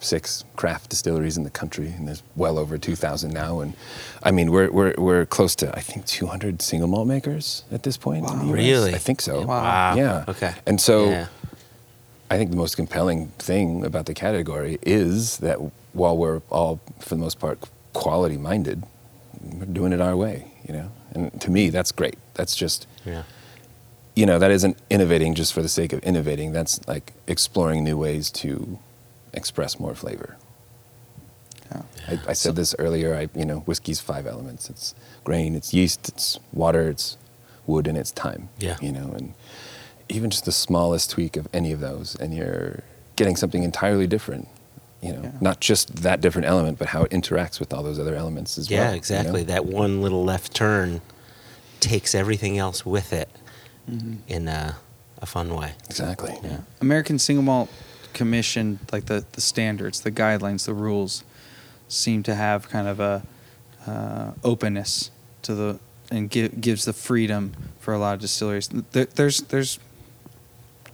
36 0.00 0.44
craft 0.56 0.90
distilleries 0.90 1.36
in 1.36 1.44
the 1.44 1.50
country, 1.50 1.88
and 1.88 2.06
there's 2.06 2.22
well 2.36 2.58
over 2.58 2.78
2,000 2.78 3.32
now. 3.32 3.60
And 3.60 3.74
I 4.22 4.30
mean, 4.30 4.50
we're, 4.52 4.70
we're, 4.70 4.94
we're 4.98 5.26
close 5.26 5.54
to, 5.56 5.74
I 5.76 5.80
think, 5.80 6.06
200 6.06 6.60
single 6.62 6.88
malt 6.88 7.08
makers 7.08 7.64
at 7.72 7.82
this 7.82 7.96
point. 7.96 8.28
in 8.28 8.38
the 8.38 8.44
US. 8.44 8.50
Really? 8.52 8.94
I 8.94 8.98
think 8.98 9.20
so. 9.20 9.44
Wow. 9.46 9.94
Yeah. 9.96 10.24
Okay. 10.28 10.54
And 10.66 10.80
so 10.80 11.10
Yeah. 11.10 11.26
I 12.30 12.36
think 12.38 12.50
the 12.50 12.56
most 12.56 12.76
compelling 12.76 13.28
thing 13.38 13.84
about 13.84 14.06
the 14.06 14.14
category 14.14 14.78
is 14.82 15.38
that 15.38 15.58
while 15.92 16.16
we're 16.16 16.40
all, 16.50 16.80
for 16.98 17.10
the 17.10 17.20
most 17.20 17.38
part, 17.38 17.58
quality 17.92 18.36
minded, 18.36 18.82
we're 19.40 19.64
doing 19.66 19.92
it 19.92 20.00
our 20.00 20.16
way, 20.16 20.50
you 20.66 20.72
know? 20.74 20.90
And 21.12 21.40
to 21.40 21.50
me, 21.50 21.70
that's 21.70 21.92
great. 21.92 22.16
That's 22.34 22.54
just, 22.56 22.86
Yeah. 23.04 23.22
you 24.16 24.26
know, 24.26 24.38
that 24.40 24.50
isn't 24.50 24.76
innovating 24.90 25.34
just 25.34 25.52
for 25.54 25.62
the 25.62 25.68
sake 25.68 25.92
of 25.92 26.00
innovating. 26.00 26.52
That's 26.52 26.86
like 26.88 27.12
exploring 27.28 27.84
new 27.84 27.96
ways 27.96 28.30
to 28.32 28.78
express 29.36 29.78
more 29.78 29.94
flavor. 29.94 30.36
yeah. 31.70 31.82
I, 32.08 32.30
I 32.30 32.32
said 32.32 32.56
this 32.56 32.74
earlier. 32.78 33.14
I, 33.14 33.28
you 33.38 33.44
know, 33.44 33.60
whiskey's 33.60 34.00
five 34.00 34.26
elements. 34.26 34.68
It's 34.70 34.94
grain, 35.24 35.54
it's 35.54 35.72
yeast, 35.74 36.08
it's 36.08 36.38
water, 36.52 36.88
it's 36.88 37.16
wood, 37.66 37.86
and 37.86 37.96
it's 37.98 38.10
time. 38.12 38.48
Yeah. 38.58 38.76
You 38.80 38.92
know, 38.92 39.12
and 39.16 39.34
even 40.08 40.30
just 40.30 40.44
the 40.44 40.52
smallest 40.52 41.10
tweak 41.10 41.36
of 41.36 41.48
any 41.52 41.72
of 41.72 41.80
those, 41.80 42.14
and 42.16 42.34
you're 42.34 42.82
getting 43.16 43.36
something 43.36 43.62
entirely 43.62 44.06
different. 44.06 44.48
You 45.02 45.12
know, 45.12 45.20
Yeah. 45.22 45.32
not 45.40 45.60
just 45.60 45.96
that 46.02 46.20
different 46.20 46.48
element, 46.48 46.78
but 46.78 46.88
how 46.88 47.02
it 47.04 47.10
interacts 47.10 47.60
with 47.60 47.72
all 47.72 47.82
those 47.82 47.98
other 47.98 48.14
elements 48.14 48.56
as 48.58 48.70
well. 48.70 48.78
Yeah, 48.78 48.84
you 48.86 48.90
know? 48.92 48.96
exactly. 48.96 49.42
That 49.44 49.66
one 49.66 50.00
little 50.02 50.24
left 50.24 50.54
turn 50.54 51.00
takes 51.80 52.14
everything 52.14 52.56
else 52.58 52.86
with 52.86 53.12
it 53.12 53.28
mm-hmm. 53.88 54.14
in 54.26 54.48
a, 54.48 54.76
a 55.18 55.26
fun 55.26 55.54
way. 55.54 55.72
Exactly. 55.90 56.34
Yeah. 56.42 56.58
American 56.80 57.18
Single 57.18 57.42
Malt 57.44 57.68
Commission, 58.16 58.80
like 58.90 59.06
the, 59.06 59.24
the 59.32 59.40
standards, 59.40 60.00
the 60.00 60.10
guidelines, 60.10 60.64
the 60.64 60.74
rules, 60.74 61.22
seem 61.88 62.22
to 62.22 62.34
have 62.34 62.68
kind 62.68 62.88
of 62.88 62.98
a 62.98 63.22
uh, 63.86 64.32
openness 64.42 65.10
to 65.42 65.54
the 65.54 65.78
and 66.10 66.30
gi- 66.30 66.48
gives 66.48 66.84
the 66.84 66.92
freedom 66.92 67.52
for 67.78 67.92
a 67.92 67.98
lot 67.98 68.14
of 68.14 68.20
distilleries. 68.20 68.68
There, 68.68 69.04
there's 69.04 69.42
there's 69.42 69.78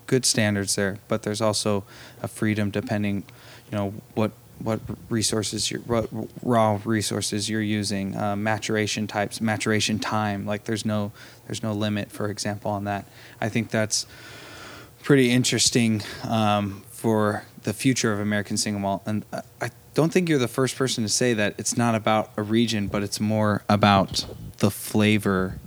good 0.06 0.24
standards 0.26 0.74
there, 0.74 0.98
but 1.08 1.22
there's 1.22 1.40
also 1.40 1.84
a 2.22 2.28
freedom 2.28 2.70
depending, 2.70 3.24
you 3.70 3.78
know, 3.78 3.94
what 4.14 4.32
what 4.58 4.80
resources 5.08 5.70
you're 5.70 5.80
what 5.82 6.08
raw 6.42 6.80
resources 6.84 7.48
you're 7.48 7.62
using, 7.62 8.16
uh, 8.16 8.36
maturation 8.36 9.06
types, 9.06 9.40
maturation 9.40 9.98
time. 9.98 10.44
Like 10.44 10.64
there's 10.64 10.84
no 10.84 11.12
there's 11.46 11.62
no 11.62 11.72
limit, 11.72 12.10
for 12.10 12.30
example, 12.30 12.70
on 12.70 12.84
that. 12.84 13.04
I 13.40 13.48
think 13.48 13.70
that's 13.70 14.06
pretty 15.02 15.30
interesting 15.30 16.02
um, 16.28 16.82
for 17.02 17.42
the 17.64 17.72
future 17.72 18.12
of 18.12 18.20
American 18.20 18.56
single 18.56 18.80
malt. 18.80 19.02
And 19.06 19.24
I- 19.60 19.70
don't 19.94 20.10
think 20.10 20.30
you're 20.30 20.38
the 20.38 20.48
first 20.48 20.74
person 20.76 21.04
to 21.04 21.08
say 21.10 21.34
that 21.34 21.54
it's 21.58 21.76
not 21.76 21.94
about 21.94 22.30
a 22.38 22.42
region, 22.42 22.86
but 22.86 23.02
it's 23.02 23.20
more 23.20 23.62
about 23.68 24.24
the 24.58 24.70
flavor. 24.70 25.58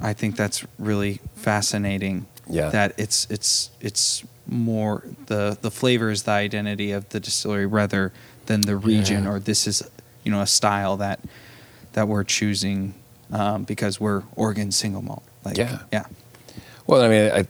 I 0.00 0.14
think 0.14 0.36
that's 0.36 0.64
really 0.78 1.20
fascinating. 1.34 2.24
Yeah. 2.48 2.70
That 2.70 2.94
it's 2.96 3.26
it's 3.28 3.68
it's 3.82 4.24
more 4.46 5.02
the 5.26 5.58
the 5.60 5.70
flavor 5.70 6.10
is 6.10 6.22
the 6.22 6.30
identity 6.30 6.92
of 6.92 7.10
the 7.10 7.20
distillery 7.20 7.66
rather 7.66 8.10
than 8.46 8.62
the 8.62 8.74
region 8.76 9.24
Yeah. 9.24 9.32
or 9.32 9.38
this 9.38 9.66
is 9.66 9.82
you 10.24 10.32
know 10.32 10.40
a 10.40 10.46
style 10.46 10.96
that 10.96 11.20
that 11.92 12.08
we're 12.08 12.24
choosing 12.24 12.94
um, 13.30 13.64
because 13.64 14.00
we're 14.00 14.22
Oregon 14.34 14.72
single 14.72 15.02
malt. 15.02 15.24
Like, 15.44 15.58
Yeah. 15.58 15.80
Yeah. 15.92 16.06
Well, 16.86 17.02
I 17.02 17.08
mean, 17.08 17.30
I, 17.30 17.46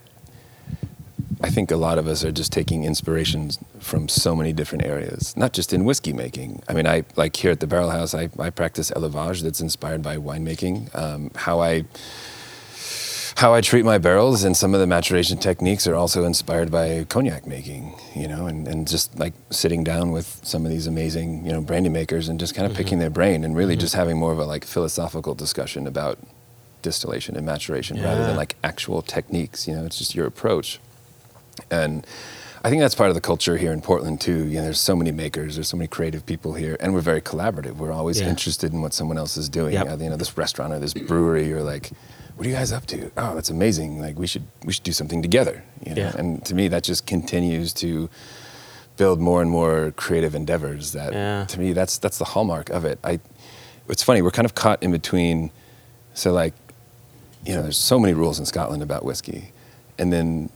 I 1.41 1.49
think 1.49 1.71
a 1.71 1.77
lot 1.77 1.97
of 1.97 2.07
us 2.07 2.25
are 2.25 2.31
just 2.31 2.51
taking 2.51 2.83
inspirations 2.83 3.59
from 3.79 4.09
so 4.09 4.35
many 4.35 4.51
different 4.51 4.85
areas, 4.85 5.37
not 5.37 5.53
just 5.53 5.71
in 5.71 5.85
whiskey 5.85 6.11
making. 6.11 6.61
I 6.67 6.73
mean, 6.73 6.85
I 6.85 7.05
like 7.15 7.35
here 7.37 7.51
at 7.51 7.61
the 7.61 7.67
Barrel 7.67 7.91
House, 7.91 8.13
I, 8.13 8.29
I 8.37 8.49
practice 8.49 8.91
élevage 8.91 9.41
that's 9.41 9.61
inspired 9.61 10.01
by 10.01 10.17
winemaking. 10.17 10.93
Um, 10.93 11.31
how 11.35 11.61
I 11.61 11.85
how 13.39 13.53
I 13.53 13.61
treat 13.61 13.85
my 13.85 13.97
barrels 13.97 14.43
and 14.43 14.57
some 14.57 14.73
of 14.73 14.81
the 14.81 14.87
maturation 14.87 15.37
techniques 15.37 15.87
are 15.87 15.95
also 15.95 16.25
inspired 16.25 16.69
by 16.71 17.05
cognac 17.07 17.47
making, 17.47 17.95
you 18.13 18.27
know, 18.27 18.47
and, 18.47 18.67
and 18.67 18.85
just 18.85 19.17
like 19.17 19.33
sitting 19.49 19.81
down 19.81 20.11
with 20.11 20.41
some 20.43 20.65
of 20.65 20.71
these 20.71 20.87
amazing, 20.87 21.45
you 21.45 21.53
know, 21.53 21.61
brandy 21.61 21.87
makers 21.87 22.27
and 22.27 22.37
just 22.37 22.53
kind 22.53 22.69
of 22.69 22.75
picking 22.75 22.99
their 22.99 23.09
brain 23.09 23.45
and 23.45 23.55
really 23.55 23.77
just 23.77 23.95
having 23.95 24.17
more 24.17 24.33
of 24.33 24.39
a 24.39 24.45
like 24.45 24.65
philosophical 24.65 25.35
discussion 25.35 25.87
about 25.87 26.19
distillation 26.81 27.37
and 27.37 27.45
maturation 27.45 28.01
rather 28.01 28.25
than 28.25 28.35
like 28.35 28.57
actual 28.61 29.01
techniques, 29.01 29.69
you 29.69 29.73
know, 29.73 29.85
it's 29.85 29.97
just 29.97 30.15
your 30.15 30.27
approach. 30.27 30.81
And 31.71 32.05
I 32.63 32.69
think 32.69 32.81
that's 32.81 32.95
part 32.95 33.09
of 33.09 33.15
the 33.15 33.21
culture 33.21 33.57
here 33.57 33.71
in 33.71 33.81
Portland 33.81 34.19
too. 34.19 34.45
You 34.47 34.57
know, 34.57 34.63
there's 34.63 34.79
so 34.79 34.95
many 34.95 35.11
makers, 35.11 35.55
there's 35.55 35.69
so 35.69 35.77
many 35.77 35.87
creative 35.87 36.25
people 36.25 36.53
here, 36.53 36.75
and 36.79 36.93
we're 36.93 37.01
very 37.01 37.21
collaborative. 37.21 37.77
We're 37.77 37.91
always 37.93 38.19
Yeah. 38.19 38.29
interested 38.29 38.73
in 38.73 38.81
what 38.81 38.93
someone 38.93 39.17
else 39.17 39.37
is 39.37 39.47
doing. 39.49 39.73
Yep. 39.73 39.99
You 40.01 40.09
know, 40.09 40.17
this 40.17 40.37
restaurant 40.37 40.73
or 40.73 40.79
this 40.79 40.93
brewery, 40.93 41.47
you're 41.47 41.63
like, 41.63 41.91
what 42.35 42.45
are 42.45 42.49
you 42.49 42.55
guys 42.55 42.71
up 42.71 42.85
to? 42.87 43.11
Oh, 43.17 43.35
that's 43.35 43.49
amazing. 43.49 43.99
Like 44.01 44.17
we 44.19 44.27
should 44.27 44.43
we 44.63 44.73
should 44.73 44.83
do 44.83 44.91
something 44.93 45.21
together. 45.21 45.63
You 45.85 45.95
know? 45.95 46.01
Yeah. 46.01 46.15
And 46.17 46.43
to 46.45 46.55
me, 46.55 46.67
that 46.69 46.83
just 46.83 47.05
continues 47.05 47.73
to 47.73 48.09
build 48.97 49.19
more 49.21 49.41
and 49.41 49.49
more 49.49 49.91
creative 49.95 50.35
endeavors. 50.35 50.91
That 50.93 51.13
Yeah. 51.13 51.45
to 51.45 51.59
me, 51.59 51.73
that's 51.73 51.97
that's 51.97 52.17
the 52.17 52.25
hallmark 52.25 52.69
of 52.69 52.83
it. 52.85 52.99
I. 53.03 53.19
It's 53.87 54.03
funny. 54.03 54.21
We're 54.21 54.31
kind 54.31 54.45
of 54.45 54.53
caught 54.53 54.83
in 54.83 54.91
between. 54.91 55.49
So 56.13 56.31
like, 56.31 56.53
you 57.45 57.55
know, 57.55 57.61
there's 57.63 57.77
so 57.77 57.97
many 57.99 58.13
rules 58.13 58.37
in 58.39 58.45
Scotland 58.45 58.83
about 58.83 59.03
whiskey, 59.03 59.51
and 59.97 60.11
then 60.13 60.49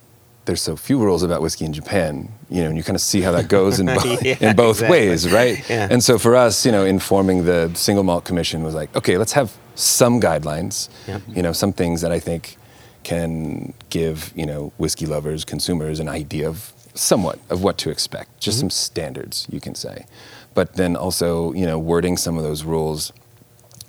there's 0.46 0.62
so 0.62 0.76
few 0.76 1.00
rules 1.00 1.24
about 1.24 1.41
whiskey 1.41 1.66
in 1.66 1.74
Japan, 1.74 2.30
you 2.50 2.62
know, 2.64 2.70
and 2.70 2.78
you 2.78 2.84
kind 2.84 2.96
of 2.96 3.02
see 3.02 3.22
how 3.22 3.32
that 3.32 3.48
goes 3.48 3.80
in, 3.80 3.86
bo- 3.98 4.18
Yeah, 4.22 4.38
in 4.41 4.56
both 4.56 4.78
exactly. 4.78 5.08
ways, 5.08 5.32
right? 5.32 5.70
Yeah. 5.70 5.88
And 5.89 6.04
so 6.04 6.18
for 6.20 6.36
us, 6.36 6.66
you 6.66 6.72
know, 6.72 6.86
informing 6.86 7.46
the 7.46 7.72
single 7.76 8.04
malt 8.04 8.26
commission 8.26 8.64
was 8.64 8.76
like, 8.76 8.94
okay, 8.96 9.18
let's 9.18 9.34
have 9.34 9.56
some 9.76 10.20
guidelines, 10.20 10.89
Yeah. 11.08 11.20
you 11.28 11.41
know, 11.41 11.54
some 11.54 11.72
things 11.74 12.02
that 12.02 12.12
I 12.12 12.20
think 12.20 12.58
can 13.04 13.74
give, 13.89 14.32
you 14.36 14.46
know, 14.46 14.72
whiskey 14.78 15.06
lovers, 15.06 15.46
consumers 15.46 16.00
an 16.00 16.10
idea 16.10 16.48
of 16.48 16.74
somewhat 16.94 17.39
of 17.50 17.64
what 17.64 17.78
to 17.80 17.89
expect, 17.89 18.39
just 18.39 18.58
mm-hmm. 18.58 18.64
some 18.64 18.70
standards, 18.70 19.48
you 19.50 19.60
can 19.60 19.76
say. 19.76 20.06
But 20.54 20.74
then 20.76 20.96
also, 20.96 21.54
you 21.54 21.66
know, 21.66 21.80
wording 21.80 22.18
some 22.18 22.38
of 22.38 22.44
those 22.44 22.64
rules 22.64 23.12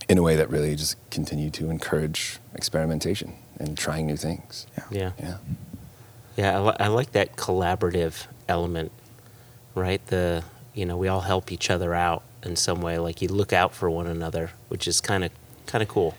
in 0.09 0.19
a 0.19 0.23
way 0.23 0.37
that 0.37 0.51
really 0.51 0.75
just 0.77 0.97
continue 1.11 1.51
to 1.51 1.71
encourage 1.71 2.39
experimentation 2.55 3.35
and 3.59 3.77
trying 3.77 4.07
new 4.07 4.17
things. 4.17 4.67
Yeah. 4.77 4.85
Yeah. 4.91 5.13
Yeah, 5.21 5.37
I, 6.39 6.59
li- 6.61 6.77
I 6.81 6.89
like 6.89 7.13
that 7.13 7.37
collaborative 7.37 8.27
element, 8.49 8.93
right? 9.75 10.05
The 10.07 10.45
you 10.75 10.85
know 10.87 10.97
we 10.97 11.09
all 11.09 11.21
help 11.21 11.53
each 11.53 11.71
other 11.71 11.95
out 11.95 12.23
in 12.43 12.57
some 12.57 12.81
way. 12.81 12.99
Like 12.99 13.23
you 13.23 13.29
look 13.29 13.53
out 13.53 13.75
for 13.75 13.89
one 13.91 14.07
another, 14.07 14.51
which 14.69 14.89
is 14.89 15.01
kind 15.01 15.25
of 15.25 15.31
kind 15.67 15.83
of 15.83 15.89
cool. 15.89 16.15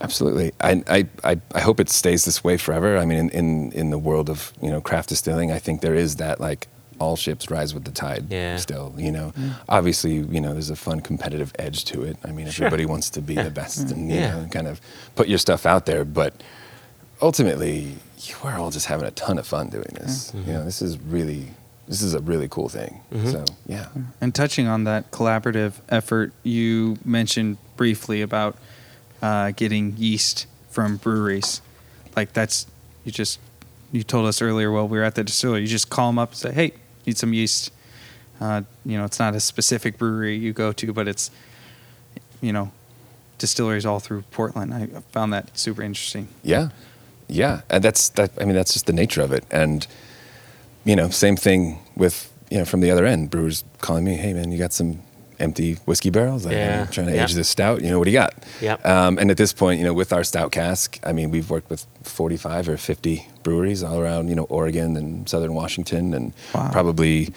Absolutely. 0.00 0.52
I, 0.60 0.82
I, 0.88 1.06
I, 1.24 1.40
I 1.54 1.60
hope 1.60 1.80
it 1.80 1.88
stays 1.88 2.26
this 2.26 2.44
way 2.44 2.58
forever. 2.58 2.98
I 2.98 3.06
mean, 3.06 3.18
in, 3.18 3.30
in, 3.30 3.72
in 3.72 3.88
the 3.90 3.96
world 3.98 4.28
of, 4.28 4.52
you 4.60 4.68
know, 4.68 4.78
craft 4.82 5.08
distilling, 5.08 5.50
I 5.50 5.58
think 5.58 5.80
there 5.80 5.94
is 5.94 6.16
that 6.16 6.38
like 6.38 6.68
all 6.98 7.16
ships 7.16 7.50
rise 7.50 7.72
with 7.72 7.84
the 7.86 7.90
tide 7.92 8.26
Yeah. 8.30 8.58
still, 8.58 8.92
you 8.98 9.10
know. 9.10 9.32
Obviously, 9.70 10.16
you 10.16 10.38
know, 10.38 10.52
there's 10.52 10.68
a 10.68 10.76
fun 10.76 11.00
competitive 11.00 11.50
edge 11.58 11.86
to 11.86 12.02
it. 12.02 12.18
I 12.22 12.30
mean, 12.30 12.46
Sure. 12.50 12.66
everybody 12.66 12.84
wants 12.84 13.08
to 13.08 13.22
be 13.22 13.36
the 13.36 13.50
best 13.50 13.86
mm. 13.86 13.92
and, 13.92 14.10
you 14.10 14.16
Yeah. 14.18 14.40
know, 14.42 14.48
kind 14.48 14.66
of 14.66 14.82
put 15.14 15.28
your 15.28 15.38
stuff 15.38 15.64
out 15.64 15.86
there. 15.86 16.04
But 16.04 16.34
ultimately, 17.22 17.94
we're 18.42 18.58
all 18.58 18.70
just 18.70 18.86
having 18.86 19.06
a 19.06 19.10
ton 19.12 19.38
of 19.38 19.46
fun 19.46 19.68
doing 19.68 19.94
this. 19.94 20.32
You 20.34 20.52
know, 20.54 20.64
this 20.64 20.80
is 20.82 20.98
really, 20.98 21.48
this 21.88 22.02
is 22.02 22.14
a 22.14 22.20
really 22.20 22.48
cool 22.48 22.68
thing. 22.68 23.00
So, 23.30 23.44
yeah. 23.66 23.88
And 24.20 24.34
touching 24.34 24.66
on 24.66 24.84
that 24.84 25.10
collaborative 25.10 25.74
effort, 25.88 26.32
you 26.42 26.98
mentioned 27.04 27.58
briefly 27.76 28.22
about 28.22 28.56
uh, 29.22 29.50
getting 29.52 29.94
yeast 29.96 30.46
from 30.70 30.96
breweries. 30.96 31.60
Like 32.14 32.32
that's 32.32 32.66
you 33.04 33.12
just 33.12 33.38
you 33.92 34.02
told 34.02 34.26
us 34.26 34.40
earlier 34.42 34.70
while 34.72 34.88
we 34.88 34.98
were 34.98 35.04
at 35.04 35.14
the 35.14 35.24
distillery. 35.24 35.60
You 35.62 35.66
just 35.66 35.90
call 35.90 36.08
them 36.10 36.18
up 36.18 36.30
and 36.30 36.38
say, 36.38 36.52
"Hey, 36.52 36.72
need 37.06 37.18
some 37.18 37.32
yeast." 37.32 37.70
Uh, 38.40 38.62
you 38.84 38.98
know, 38.98 39.04
it's 39.04 39.18
not 39.18 39.34
a 39.34 39.40
specific 39.40 39.96
brewery 39.96 40.36
you 40.36 40.52
go 40.52 40.72
to, 40.72 40.92
but 40.92 41.08
it's 41.08 41.30
you 42.40 42.52
know 42.52 42.70
distilleries 43.38 43.86
all 43.86 44.00
through 44.00 44.22
Portland. 44.30 44.72
I 44.74 44.86
found 45.12 45.32
that 45.32 45.56
super 45.58 45.82
interesting. 45.82 46.28
Yeah, 46.42 46.70
yeah, 47.28 47.60
and 47.70 47.82
that's 47.82 48.08
that. 48.10 48.30
I 48.40 48.44
mean, 48.44 48.54
that's 48.54 48.72
just 48.72 48.86
the 48.86 48.92
nature 48.92 49.22
of 49.22 49.32
it. 49.32 49.44
And 49.50 49.86
you 50.84 50.94
know, 50.96 51.08
same 51.10 51.36
thing 51.36 51.78
with 51.96 52.32
you 52.50 52.58
know 52.58 52.64
from 52.64 52.80
the 52.80 52.90
other 52.90 53.04
end, 53.06 53.30
brewers 53.30 53.64
calling 53.80 54.04
me, 54.04 54.14
"Hey, 54.16 54.32
man, 54.32 54.52
you 54.52 54.58
got 54.58 54.72
some 54.72 55.00
empty 55.38 55.74
whiskey 55.84 56.08
barrels? 56.08 56.46
Like, 56.46 56.54
Yeah, 56.54 56.82
I'm 56.82 56.92
trying 56.92 57.08
to 57.08 57.14
yeah. 57.14 57.24
age 57.24 57.34
this 57.34 57.48
stout. 57.48 57.82
You 57.82 57.90
know, 57.90 57.98
what 57.98 58.04
do 58.06 58.10
you 58.10 58.16
got?" 58.18 58.34
Yep. 58.60 58.86
Um, 58.86 59.18
and 59.18 59.30
at 59.30 59.36
this 59.36 59.52
point, 59.52 59.78
you 59.80 59.84
know, 59.84 59.92
with 59.94 60.12
our 60.12 60.24
stout 60.24 60.50
cask, 60.52 60.98
I 61.04 61.12
mean, 61.12 61.30
we've 61.30 61.50
worked 61.50 61.68
with 61.68 61.84
45 62.04 62.68
or 62.70 62.76
50 62.76 63.26
breweries 63.42 63.82
all 63.82 63.98
around, 63.98 64.28
you 64.28 64.34
know, 64.34 64.44
Oregon 64.44 64.96
and 64.96 65.28
Southern 65.28 65.52
Washington, 65.54 66.14
and 66.14 66.32
Wow. 66.54 66.70
probably 66.72 67.32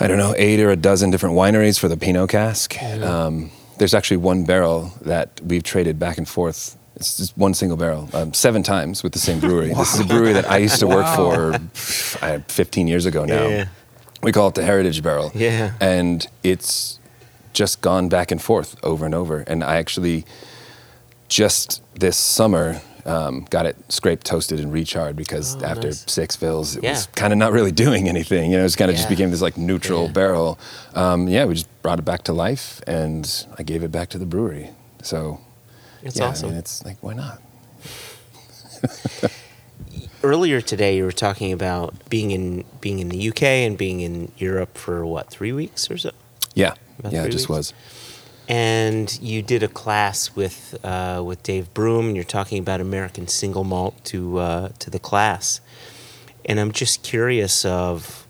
I 0.00 0.08
don't 0.08 0.18
know, 0.18 0.34
eight 0.36 0.58
or 0.60 0.70
a 0.70 0.76
dozen 0.76 1.10
different 1.12 1.36
wineries 1.36 1.78
for 1.78 1.86
the 1.88 1.96
Pinot 1.96 2.28
cask. 2.30 2.76
Um, 2.82 3.50
there's 3.78 3.94
actually 3.94 4.16
one 4.16 4.44
barrel 4.44 4.92
that 5.02 5.40
we've 5.40 5.62
traded 5.62 5.98
back 6.00 6.18
and 6.18 6.28
forth. 6.28 6.76
It's 6.96 7.16
just 7.16 7.36
one 7.36 7.54
single 7.54 7.76
barrel, 7.76 8.08
um, 8.14 8.32
seven 8.32 8.62
times 8.62 9.02
with 9.02 9.12
the 9.12 9.18
same 9.18 9.40
brewery. 9.40 9.74
This 9.74 9.94
is 9.94 10.00
a 10.00 10.04
brewery 10.04 10.32
that 10.34 10.48
I 10.48 10.58
used 10.58 10.78
to 10.80 10.86
work 10.86 11.06
for 11.16 11.52
pff, 11.74 12.22
I- 12.22 12.38
15 12.48 12.86
years 12.86 13.04
ago 13.06 13.24
now. 13.24 13.48
Yeah. 13.48 13.66
We 14.22 14.30
call 14.32 14.48
it 14.48 14.54
the 14.54 14.64
Heritage 14.64 15.02
Barrel. 15.02 15.32
Yeah. 15.34 15.72
And 15.80 16.26
it's 16.42 16.98
just 17.52 17.80
gone 17.80 18.08
back 18.08 18.30
and 18.30 18.40
forth 18.40 18.76
over 18.82 19.04
and 19.04 19.14
over. 19.14 19.40
And 19.40 19.62
I 19.64 19.76
actually 19.76 20.24
just 21.28 21.82
this 21.98 22.16
summer 22.16 22.80
um, 23.06 23.46
got 23.50 23.66
it 23.66 23.76
scraped, 23.90 24.24
toasted, 24.24 24.60
and 24.60 24.72
recharred 24.72 25.14
because 25.14 25.56
Oh, 25.56 25.64
after 25.66 25.88
nice. 25.88 26.04
six 26.10 26.36
fills, 26.36 26.76
it 26.76 26.84
Yeah. 26.84 26.92
was 26.92 27.06
kind 27.14 27.34
of 27.34 27.38
not 27.38 27.52
really 27.52 27.70
doing 27.72 28.08
anything. 28.08 28.50
You 28.50 28.56
know, 28.56 28.60
it 28.60 28.64
was 28.64 28.76
kind 28.76 28.90
of 28.90 28.96
just 28.96 29.10
became 29.10 29.30
this 29.30 29.42
like 29.42 29.58
neutral 29.58 30.06
Yeah. 30.06 30.12
barrel. 30.12 30.58
Um, 30.94 31.28
yeah, 31.28 31.44
we 31.44 31.52
just 31.54 31.68
brought 31.82 31.98
it 31.98 32.04
back 32.06 32.22
to 32.24 32.32
life, 32.32 32.80
and 32.86 33.46
I 33.58 33.62
gave 33.62 33.82
it 33.82 33.92
back 33.92 34.08
to 34.10 34.18
the 34.18 34.24
brewery. 34.24 34.70
So 35.02 35.40
It's 36.04 36.18
yeah, 36.18 36.26
awesome. 36.26 36.48
I 36.48 36.50
mean, 36.50 36.58
it's 36.58 36.84
like 36.84 36.98
why 37.00 37.14
not? 37.14 37.40
Earlier 40.22 40.60
today, 40.62 40.96
you 40.96 41.04
were 41.04 41.12
talking 41.12 41.52
about 41.52 42.08
being 42.08 42.30
in 42.30 42.64
being 42.80 42.98
in 42.98 43.08
the 43.08 43.28
UK 43.28 43.42
and 43.42 43.76
being 43.76 44.00
in 44.00 44.32
Europe 44.38 44.78
for 44.78 45.04
what 45.04 45.28
three 45.30 45.52
weeks 45.52 45.90
or 45.90 45.98
so. 45.98 46.10
Yeah, 46.54 46.74
About 46.98 47.12
yeah, 47.12 47.24
it 47.24 47.30
just 47.30 47.48
weeks? 47.48 47.56
was. 47.58 47.74
and 48.48 49.18
you 49.20 49.42
did 49.42 49.62
a 49.62 49.68
class 49.68 50.34
with 50.36 50.78
uh, 50.84 51.22
with 51.24 51.42
Dave 51.42 51.72
Broom, 51.74 52.06
and 52.08 52.16
you're 52.16 52.24
talking 52.24 52.58
about 52.58 52.80
American 52.80 53.28
single 53.28 53.64
malt 53.64 54.02
to 54.04 54.38
uh, 54.38 54.68
to 54.78 54.90
the 54.90 54.98
class, 54.98 55.60
and 56.46 56.58
I'm 56.60 56.72
just 56.72 57.02
curious 57.02 57.64
of, 57.66 58.26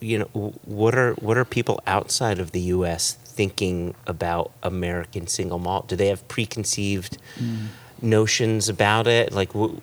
you 0.00 0.18
know, 0.18 0.52
what 0.64 0.94
are 0.96 1.14
what 1.14 1.36
are 1.36 1.44
people 1.44 1.80
outside 1.86 2.38
of 2.38 2.52
the 2.52 2.60
U.S. 2.76 3.16
thinking 3.38 3.94
about 4.04 4.50
American 4.64 5.28
single 5.28 5.60
malt? 5.60 5.86
Do 5.86 5.94
they 5.94 6.08
have 6.08 6.26
preconceived 6.26 7.18
hmm. 7.38 7.66
notions 8.02 8.68
about 8.68 9.06
it? 9.06 9.32
Like, 9.32 9.52
w- 9.52 9.80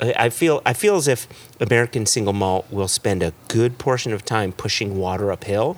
I 0.00 0.14
I 0.26 0.30
feel 0.30 0.62
I 0.64 0.72
feel 0.72 0.96
as 0.96 1.06
if 1.06 1.28
American 1.60 2.06
single 2.06 2.32
malt 2.32 2.64
will 2.70 2.88
spend 2.88 3.22
a 3.22 3.34
good 3.48 3.76
portion 3.76 4.14
of 4.14 4.24
time 4.24 4.50
pushing 4.52 4.96
water 4.96 5.30
uphill 5.30 5.76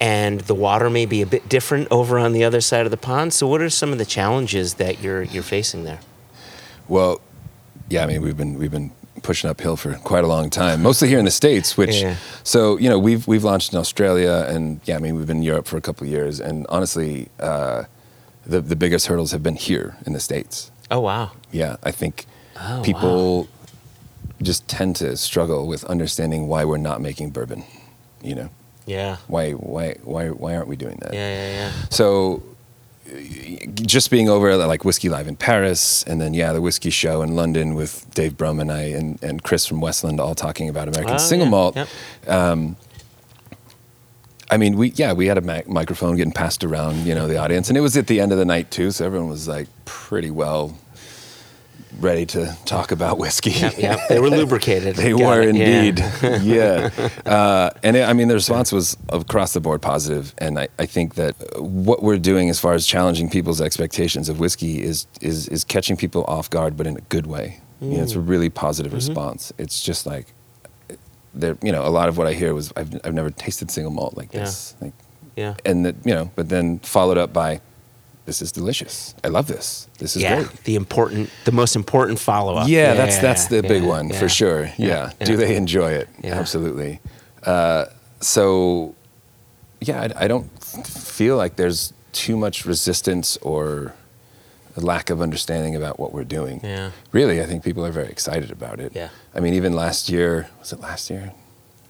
and 0.00 0.40
the 0.42 0.54
water 0.54 0.90
may 0.90 1.06
be 1.06 1.22
a 1.22 1.26
bit 1.26 1.48
different 1.48 1.88
over 1.90 2.18
on 2.18 2.32
the 2.32 2.44
other 2.44 2.60
side 2.60 2.84
of 2.84 2.90
the 2.90 2.96
pond. 2.96 3.32
So, 3.32 3.46
what 3.46 3.60
are 3.60 3.70
some 3.70 3.92
of 3.92 3.98
the 3.98 4.04
challenges 4.04 4.74
that 4.74 5.00
you're 5.00 5.22
you're 5.22 5.42
facing 5.42 5.84
there? 5.84 6.00
Well, 6.88 7.20
yeah, 7.88 8.02
I 8.02 8.06
mean 8.06 8.22
we've 8.22 8.36
been 8.36 8.58
we've 8.58 8.70
been 8.70 8.90
pushing 9.20 9.50
uphill 9.50 9.76
for 9.76 9.94
quite 9.94 10.24
a 10.24 10.26
long 10.26 10.50
time, 10.50 10.82
mostly 10.82 11.08
here 11.08 11.18
in 11.18 11.24
the 11.24 11.30
states. 11.30 11.76
Which, 11.76 12.00
Yeah. 12.02 12.16
so 12.44 12.78
you 12.78 12.88
know, 12.88 12.98
we've 12.98 13.26
we've 13.26 13.44
launched 13.44 13.72
in 13.72 13.78
Australia, 13.78 14.46
and 14.48 14.80
yeah, 14.84 14.96
I 14.96 14.98
mean 15.00 15.16
we've 15.16 15.26
been 15.26 15.38
in 15.38 15.42
Europe 15.42 15.66
for 15.66 15.76
a 15.76 15.80
couple 15.80 16.06
of 16.06 16.10
years, 16.12 16.40
and 16.40 16.66
honestly, 16.68 17.28
uh, 17.40 17.84
the 18.46 18.60
the 18.60 18.76
biggest 18.76 19.06
hurdles 19.06 19.32
have 19.32 19.42
been 19.42 19.56
here 19.56 19.96
in 20.06 20.12
the 20.12 20.20
states. 20.20 20.70
Oh 20.90 21.00
wow! 21.00 21.30
Yeah, 21.52 21.76
I 21.82 21.90
think 21.92 22.26
Oh, 22.60 22.82
people 22.84 23.46
just 24.42 24.66
tend 24.68 24.96
to 24.96 25.16
struggle 25.16 25.66
with 25.66 25.84
understanding 25.84 26.48
why 26.48 26.64
we're 26.64 26.76
not 26.90 27.00
making 27.00 27.30
bourbon. 27.30 27.64
You 28.22 28.34
know, 28.34 28.48
Yeah, 28.86 29.16
why 29.28 29.52
why 29.52 29.96
why 30.02 30.28
why 30.30 30.56
aren't 30.56 30.68
we 30.68 30.76
doing 30.76 30.98
that? 31.02 31.12
yeah, 31.14 31.30
yeah, 31.34 31.52
yeah. 31.58 31.72
So 31.90 32.42
just 33.74 34.10
being 34.10 34.28
over 34.28 34.50
at 34.50 34.56
like 34.66 34.84
Whiskey 34.84 35.08
Live 35.08 35.28
in 35.28 35.36
Paris, 35.36 36.02
and 36.04 36.20
then 36.20 36.34
yeah, 36.34 36.52
the 36.52 36.60
whiskey 36.60 36.90
show 36.90 37.22
in 37.22 37.34
London 37.34 37.74
with 37.74 38.06
Dave 38.14 38.36
Broom 38.36 38.60
and 38.60 38.70
I 38.70 38.82
and, 38.82 39.22
and 39.22 39.42
Chris 39.42 39.66
from 39.66 39.80
Westland 39.80 40.20
all 40.20 40.34
talking 40.34 40.68
about 40.68 40.88
American 40.88 41.14
Oh, 41.14 41.18
single 41.18 41.46
yeah, 41.46 41.50
malt. 41.50 41.76
yep. 41.76 41.88
Um, 42.28 42.76
I 44.50 44.56
mean, 44.56 44.76
we 44.76 44.90
yeah, 44.92 45.12
we 45.12 45.26
had 45.26 45.36
a 45.38 45.42
mic- 45.42 45.68
microphone 45.68 46.16
getting 46.16 46.32
passed 46.32 46.64
around, 46.64 47.06
you 47.06 47.14
know, 47.14 47.28
the 47.28 47.36
audience, 47.36 47.68
and 47.68 47.76
it 47.76 47.82
was 47.82 47.96
at 47.96 48.06
the 48.06 48.20
end 48.20 48.32
of 48.32 48.38
the 48.38 48.44
night 48.46 48.70
too, 48.70 48.90
so 48.90 49.04
everyone 49.04 49.28
was 49.28 49.46
like 49.46 49.68
pretty 49.84 50.30
well 50.30 50.76
ready 51.98 52.24
to 52.26 52.56
talk 52.64 52.92
about 52.92 53.18
whiskey. 53.18 53.50
Yep, 53.50 53.78
yep. 53.78 53.98
They 54.08 54.20
were 54.20 54.30
lubricated. 54.30 54.96
They 54.96 55.10
Got 55.10 55.20
were 55.20 55.40
it, 55.42 55.48
indeed. 55.56 55.98
Yeah. 56.42 56.90
Uh, 57.26 57.70
and 57.82 57.96
it, 57.96 58.08
I 58.08 58.12
mean, 58.12 58.28
the 58.28 58.34
response 58.34 58.70
was 58.72 58.96
across 59.08 59.52
the 59.52 59.60
board 59.60 59.82
positive. 59.82 60.34
And 60.38 60.58
I, 60.58 60.68
I 60.78 60.86
think 60.86 61.16
that 61.16 61.34
what 61.60 62.02
we're 62.02 62.18
doing 62.18 62.48
as 62.50 62.60
far 62.60 62.74
as 62.74 62.86
challenging 62.86 63.28
people's 63.28 63.60
expectations 63.60 64.28
of 64.28 64.38
whiskey 64.40 64.82
is, 64.82 65.06
is, 65.20 65.48
is 65.48 65.64
catching 65.64 65.96
people 65.96 66.24
off 66.28 66.48
guard, 66.50 66.76
but 66.76 66.86
in 66.86 66.96
a 66.96 67.00
good 67.02 67.26
way. 67.26 67.60
You 67.80 67.98
know, 67.98 68.02
it's 68.02 68.14
a 68.14 68.20
really 68.20 68.50
positive 68.50 68.92
response. 68.92 69.52
It's 69.56 69.82
just 69.82 70.04
like, 70.06 70.26
there, 71.34 71.56
you 71.62 71.70
know, 71.70 71.86
a 71.86 71.90
lot 71.90 72.08
of 72.08 72.18
what 72.18 72.26
I 72.26 72.32
hear 72.32 72.52
was, 72.54 72.72
I've, 72.76 72.92
I've 73.04 73.14
never 73.14 73.30
tasted 73.30 73.70
single 73.70 73.92
malt 73.92 74.16
like 74.16 74.32
Yeah. 74.32 74.40
this. 74.40 74.74
Like, 74.80 74.92
Yeah. 75.36 75.54
and 75.64 75.84
that, 75.86 75.94
you 76.04 76.12
know, 76.12 76.30
but 76.34 76.48
then 76.48 76.80
followed 76.80 77.18
up 77.18 77.32
by, 77.32 77.60
this 78.28 78.42
is 78.42 78.52
delicious. 78.52 79.14
I 79.24 79.28
love 79.28 79.46
this. 79.46 79.88
This 79.96 80.14
is 80.14 80.22
yeah, 80.22 80.42
great. 80.42 80.64
the 80.64 80.76
important, 80.76 81.30
the 81.46 81.52
most 81.52 81.74
important 81.74 82.18
follow 82.18 82.56
up. 82.56 82.68
Yeah, 82.68 82.92
that's 82.92 83.16
that's 83.18 83.46
the 83.46 83.62
big 83.62 83.82
yeah, 83.82 83.88
one 83.88 84.10
yeah. 84.10 84.18
for 84.18 84.28
sure. 84.28 84.64
Yeah. 84.76 85.12
yeah. 85.18 85.26
Do 85.26 85.38
they 85.38 85.56
enjoy 85.56 85.92
it? 85.92 86.10
Yeah. 86.22 86.38
Absolutely. 86.38 87.00
Uh, 87.42 87.86
so, 88.20 88.94
yeah, 89.80 90.08
I, 90.14 90.24
I 90.24 90.28
don't 90.28 90.46
feel 90.62 91.38
like 91.38 91.56
there's 91.56 91.94
too 92.12 92.36
much 92.36 92.66
resistance 92.66 93.38
or 93.38 93.94
a 94.76 94.80
lack 94.80 95.08
of 95.08 95.22
understanding 95.22 95.74
about 95.74 95.98
what 95.98 96.12
we're 96.12 96.24
doing. 96.24 96.60
Yeah. 96.62 96.90
Really, 97.12 97.40
I 97.40 97.46
think 97.46 97.64
people 97.64 97.86
are 97.86 97.92
very 97.92 98.08
excited 98.08 98.50
about 98.50 98.78
it. 98.78 98.92
Yeah. 98.94 99.08
I 99.34 99.40
mean, 99.40 99.54
even 99.54 99.72
last 99.72 100.10
year, 100.10 100.50
was 100.60 100.70
it 100.70 100.80
last 100.80 101.08
year? 101.08 101.32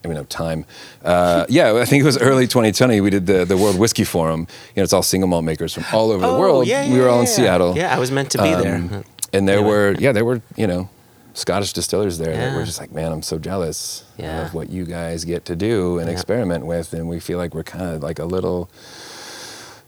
I 0.05 0.09
mean, 0.09 0.17
of 0.17 0.29
time. 0.29 0.65
Uh, 1.05 1.45
yeah, 1.49 1.75
I 1.75 1.85
think 1.85 2.03
it 2.03 2.07
was 2.07 2.19
early 2.19 2.47
2020. 2.47 3.01
We 3.01 3.11
did 3.11 3.27
the, 3.27 3.45
the 3.45 3.57
World 3.57 3.79
Whiskey 3.79 4.05
Forum. 4.05 4.47
You 4.75 4.81
know, 4.81 4.85
it's 4.85 4.93
all 4.93 5.03
single 5.03 5.29
malt 5.29 5.45
makers 5.45 5.75
from 5.75 5.85
all 5.93 6.11
over 6.13 6.21
the 6.25 6.33
Oh, 6.33 6.39
world. 6.39 6.67
yeah, 6.67 6.87
we 6.89 6.99
were 6.99 7.07
yeah, 7.07 7.11
all 7.11 7.21
in 7.21 7.27
yeah. 7.27 7.33
Seattle. 7.33 7.77
Yeah, 7.77 7.95
I 7.95 7.99
was 7.99 8.11
meant 8.13 8.31
to 8.33 8.39
be 8.39 8.51
there. 8.55 8.77
Um, 8.77 9.05
and 9.33 9.49
there 9.49 9.63
were 9.63 9.95
yeah 9.99 10.13
there 10.13 10.25
were 10.25 10.41
you 10.57 10.67
know 10.67 10.89
Scottish 11.35 11.73
distillers 11.73 12.19
there 12.19 12.35
that 12.35 12.57
we're 12.57 12.65
just 12.65 12.81
like, 12.81 12.91
man, 12.93 13.13
I'm 13.13 13.23
so 13.23 13.39
jealous 13.39 14.05
of 14.19 14.55
what 14.55 14.71
you 14.71 14.85
guys 14.85 15.25
get 15.25 15.45
to 15.47 15.57
do 15.57 15.99
and 15.99 16.09
experiment 16.09 16.65
with, 16.67 16.93
and 16.95 17.09
we 17.09 17.21
feel 17.21 17.39
like 17.39 17.55
we're 17.55 17.63
kind 17.65 17.95
of 17.95 18.03
like 18.03 18.19
a 18.19 18.25
little, 18.25 18.69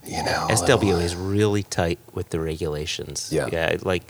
you 0.07 0.23
know, 0.23 0.49
SW 0.55 0.85
is 1.01 1.15
really 1.17 1.63
tight 1.63 1.99
with 2.15 2.31
the 2.31 2.41
regulations. 2.41 3.31
Yeah. 3.33 3.49
yeah, 3.53 3.77
like, 3.83 4.03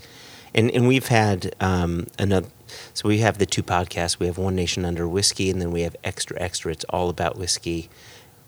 and 0.55 0.71
and 0.71 0.87
we've 0.89 1.09
had 1.09 1.55
um, 1.61 2.07
another. 2.19 2.49
So 2.95 3.09
we 3.09 3.19
have 3.19 3.39
the 3.39 3.47
two 3.47 3.63
podcasts. 3.63 4.19
We 4.19 4.27
have 4.27 4.39
One 4.39 4.55
Nation 4.55 4.85
Under 4.85 5.09
Whiskey, 5.09 5.51
and 5.51 5.61
then 5.61 5.71
we 5.71 5.83
have 5.83 5.97
Extra 6.05 6.41
Extra. 6.41 6.73
It's 6.73 6.85
all 6.85 7.09
about 7.09 7.37
whiskey. 7.37 7.89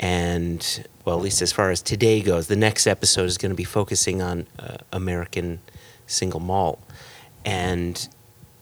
And 0.01 0.87
well, 1.05 1.17
at 1.17 1.23
least 1.23 1.43
as 1.43 1.53
far 1.53 1.71
as 1.71 1.81
today 1.81 2.21
goes, 2.23 2.49
the 2.49 2.57
next 2.57 2.87
episode 2.87 3.27
is 3.27 3.39
going 3.39 3.51
to 3.51 3.57
be 3.57 3.65
focusing 3.65 4.21
on 4.21 4.47
uh, 4.59 4.79
American 4.93 5.61
single 6.07 6.41
malt. 6.41 6.83
And 7.45 8.09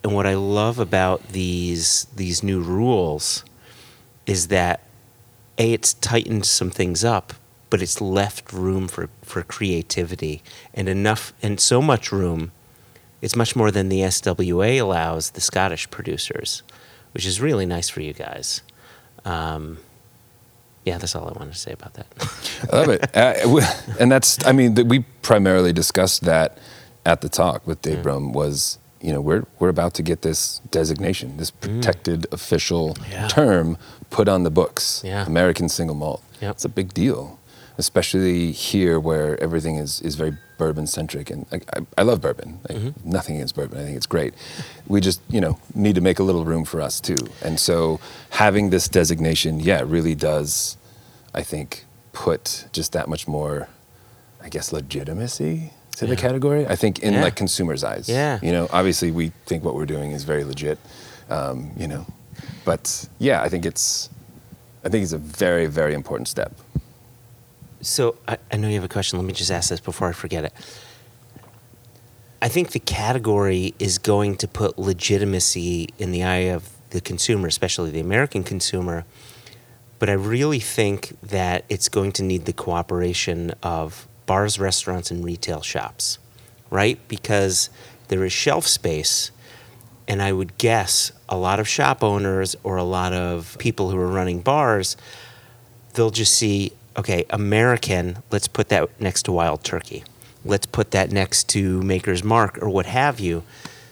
and 0.02 0.14
what 0.14 0.26
I 0.26 0.34
love 0.34 0.78
about 0.78 1.28
these 1.28 2.06
these 2.16 2.42
new 2.42 2.60
rules 2.60 3.44
is 4.26 4.48
that 4.48 4.82
a 5.58 5.72
it's 5.72 5.94
tightened 5.94 6.46
some 6.46 6.70
things 6.70 7.04
up 7.04 7.34
but 7.70 7.80
it's 7.80 8.00
left 8.00 8.52
room 8.52 8.88
for, 8.88 9.08
for 9.22 9.42
creativity 9.42 10.42
and 10.74 10.88
enough 10.88 11.32
and 11.40 11.60
so 11.60 11.80
much 11.80 12.10
room 12.10 12.50
it's 13.22 13.36
much 13.36 13.54
more 13.56 13.70
than 13.70 13.88
the 13.88 14.00
SWA 14.00 14.80
allows 14.80 15.30
the 15.30 15.40
Scottish 15.40 15.90
producers 15.90 16.62
which 17.12 17.26
is 17.26 17.40
really 17.40 17.66
nice 17.66 17.88
for 17.88 18.00
you 18.00 18.12
guys 18.12 18.62
um, 19.24 19.78
yeah 20.84 20.98
that's 20.98 21.14
all 21.14 21.28
I 21.28 21.32
wanted 21.32 21.52
to 21.52 21.58
say 21.58 21.72
about 21.72 21.94
that 21.94 22.06
I 22.72 22.76
love 22.76 22.88
it. 22.88 23.16
Uh, 23.16 23.94
and 23.98 24.10
that's, 24.12 24.44
I 24.46 24.52
mean 24.52 24.74
we 24.88 25.00
primarily 25.22 25.72
discussed 25.72 26.22
that 26.24 26.58
at 27.06 27.20
the 27.22 27.28
talk 27.28 27.66
with 27.66 27.80
Dave 27.82 28.02
Broom 28.02 28.32
was, 28.32 28.78
you 29.00 29.10
know, 29.12 29.22
we're, 29.22 29.44
we're 29.58 29.70
about 29.70 29.94
to 29.94 30.02
get 30.02 30.20
this 30.20 30.58
designation, 30.70 31.38
this 31.38 31.50
protected 31.50 32.26
official 32.30 32.94
Mm. 32.94 33.10
Yeah. 33.10 33.28
term 33.28 33.78
put 34.10 34.28
on 34.28 34.42
the 34.42 34.50
books. 34.50 35.02
Yeah. 35.04 35.24
American 35.26 35.68
single 35.70 35.96
malt. 35.96 36.22
Yep. 36.42 36.50
It's 36.56 36.64
a 36.66 36.68
big 36.68 36.92
deal, 36.92 37.39
especially 37.78 38.52
here 38.52 38.98
where 39.00 39.40
everything 39.42 39.76
is, 39.76 40.00
is 40.02 40.14
very 40.14 40.36
bourbon 40.58 40.86
centric. 40.86 41.30
And 41.30 41.46
I, 41.52 41.56
I, 41.76 41.80
I 41.98 42.02
love 42.02 42.20
bourbon. 42.20 42.60
Like, 42.68 42.78
Mm-hmm. 42.78 43.10
Nothing 43.10 43.36
against 43.36 43.54
bourbon. 43.54 43.78
I 43.78 43.84
think 43.84 43.96
it's 43.96 44.06
great. 44.06 44.34
We 44.86 45.00
just, 45.00 45.20
you 45.30 45.40
know, 45.40 45.58
need 45.74 45.94
to 45.94 46.00
make 46.00 46.18
a 46.18 46.22
little 46.22 46.44
room 46.44 46.64
for 46.64 46.80
us 46.80 47.00
too. 47.00 47.16
And 47.42 47.58
so 47.58 48.00
having 48.30 48.70
this 48.70 48.88
designation, 48.88 49.60
yeah, 49.60 49.82
really 49.84 50.14
does, 50.14 50.76
I 51.34 51.42
think, 51.42 51.84
put 52.12 52.66
just 52.72 52.92
that 52.92 53.08
much 53.08 53.26
more, 53.28 53.68
I 54.42 54.48
guess, 54.48 54.72
legitimacy 54.72 55.72
to 55.96 56.06
the 56.06 56.16
category. 56.16 56.66
I 56.66 56.76
think 56.76 56.98
in 57.00 57.14
Yeah. 57.14 57.22
like 57.22 57.36
consumers' 57.36 57.84
eyes. 57.84 58.08
Yeah. 58.08 58.38
You 58.42 58.52
know, 58.52 58.68
obviously 58.72 59.10
we 59.10 59.32
think 59.46 59.64
what 59.64 59.74
we're 59.74 59.86
doing 59.86 60.12
is 60.12 60.24
very 60.24 60.44
legit. 60.44 60.78
Um, 61.30 61.70
you 61.76 61.86
know, 61.86 62.06
but 62.64 63.08
yeah, 63.18 63.42
I 63.42 63.48
think 63.48 63.64
it's, 63.64 64.08
I 64.84 64.88
think 64.88 65.02
it's 65.04 65.12
a 65.12 65.18
very, 65.18 65.66
very 65.66 65.94
important 65.94 66.26
step. 66.28 66.52
So 67.80 68.16
I, 68.28 68.38
I 68.52 68.56
know 68.56 68.68
you 68.68 68.74
have 68.74 68.84
a 68.84 68.88
question. 68.88 69.18
Let 69.18 69.26
me 69.26 69.32
just 69.32 69.50
ask 69.50 69.70
this 69.70 69.80
before 69.80 70.08
I 70.08 70.12
forget 70.12 70.44
it. 70.44 70.52
I 72.42 72.48
think 72.48 72.70
the 72.70 72.80
category 72.80 73.74
is 73.78 73.98
going 73.98 74.36
to 74.36 74.48
put 74.48 74.78
legitimacy 74.78 75.88
in 75.98 76.10
the 76.10 76.22
eye 76.22 76.48
of 76.52 76.70
the 76.90 77.00
consumer, 77.00 77.48
especially 77.48 77.90
the 77.90 78.00
American 78.00 78.44
consumer. 78.44 79.04
But 79.98 80.08
I 80.08 80.14
really 80.14 80.60
think 80.60 81.20
that 81.20 81.64
it's 81.68 81.88
going 81.88 82.12
to 82.12 82.22
need 82.22 82.46
the 82.46 82.54
cooperation 82.54 83.52
of 83.62 84.08
bars, 84.24 84.58
restaurants, 84.58 85.10
and 85.10 85.22
retail 85.22 85.60
shops, 85.60 86.18
right? 86.70 86.98
Because 87.08 87.68
there 88.08 88.24
is 88.24 88.32
shelf 88.32 88.66
space. 88.66 89.30
And 90.08 90.22
I 90.22 90.32
would 90.32 90.56
guess 90.56 91.12
a 91.28 91.36
lot 91.36 91.60
of 91.60 91.68
shop 91.68 92.02
owners 92.02 92.56
or 92.64 92.76
a 92.76 92.84
lot 92.84 93.12
of 93.12 93.56
people 93.58 93.90
who 93.90 93.98
are 93.98 94.08
running 94.08 94.40
bars 94.40 94.96
they'll 95.94 96.10
just 96.10 96.34
see, 96.34 96.72
okay, 96.96 97.24
American, 97.30 98.18
let's 98.30 98.48
put 98.48 98.68
that 98.68 99.00
next 99.00 99.24
to 99.24 99.32
Wild 99.32 99.64
Turkey. 99.64 100.04
Let's 100.44 100.66
put 100.66 100.90
that 100.92 101.10
next 101.10 101.48
to 101.50 101.82
Maker's 101.82 102.24
Mark 102.24 102.58
or 102.62 102.68
what 102.68 102.86
have 102.86 103.20
you. 103.20 103.42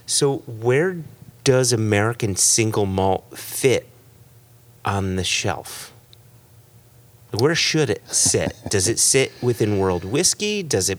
So, 0.07 0.39
where 0.47 0.99
does 1.45 1.73
American 1.73 2.37
single 2.37 2.87
malt 2.87 3.39
fit 3.39 3.89
on 4.85 5.17
the 5.17 5.25
shelf? 5.25 5.93
Where 7.39 7.55
should 7.55 7.91
it 7.91 8.09
sit? 8.09 8.55
Does 8.69 8.89
it 8.89 8.99
sit 8.99 9.33
within 9.43 9.79
world 9.79 10.05
whiskey? 10.05 10.63
Does 10.63 10.89
it 10.89 10.99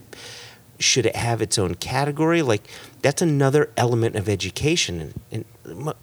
should 0.77 1.05
it 1.05 1.15
have 1.15 1.41
its 1.41 1.57
own 1.57 1.75
category? 1.75 2.41
Like 2.41 2.67
that's 3.01 3.21
another 3.21 3.71
element 3.75 4.15
of 4.15 4.29
education, 4.29 5.13
and, 5.31 5.45
and 5.65 5.93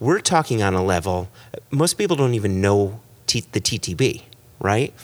we're 0.00 0.20
talking 0.20 0.62
on 0.62 0.74
a 0.74 0.82
level 0.82 1.28
most 1.70 1.94
people 1.94 2.16
don't 2.16 2.34
even 2.34 2.60
know 2.60 3.00
T, 3.26 3.44
the 3.52 3.60
TTB, 3.60 4.22
right? 4.60 4.94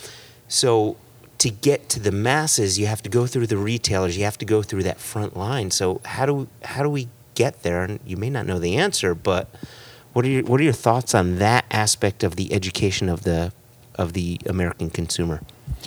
So 0.55 0.97
to 1.39 1.51
get 1.51 1.89
to 1.91 2.01
the 2.01 2.13
masses, 2.13 2.79
you 2.79 2.87
have 2.87 3.03
to 3.03 3.11
go 3.11 3.27
through 3.27 3.49
the 3.49 3.57
retailers. 3.57 4.17
You 4.17 4.23
have 4.25 4.39
to 4.39 4.45
go 4.45 4.63
through 4.63 4.85
that 4.85 5.01
front 5.01 5.37
line. 5.37 5.73
So 5.73 6.01
how 6.05 6.27
do 6.27 6.47
how 6.63 6.85
do 6.85 6.89
we 6.89 7.09
get 7.35 7.65
there? 7.65 7.83
And 7.83 7.99
you 8.07 8.17
may 8.17 8.31
not 8.31 8.47
know 8.47 8.61
the 8.61 8.77
answer, 8.77 9.17
but 9.17 9.49
what 10.13 10.25
are 10.25 10.29
your 10.29 10.45
what 10.45 10.61
are 10.61 10.63
your 10.63 10.73
thoughts 10.73 11.13
on 11.13 11.39
that 11.39 11.65
aspect 11.73 12.23
of 12.23 12.37
the 12.37 12.53
education 12.53 13.09
of 13.09 13.25
the 13.25 13.53
of 13.97 14.13
the 14.13 14.41
American 14.47 14.91
consumer? 14.91 15.41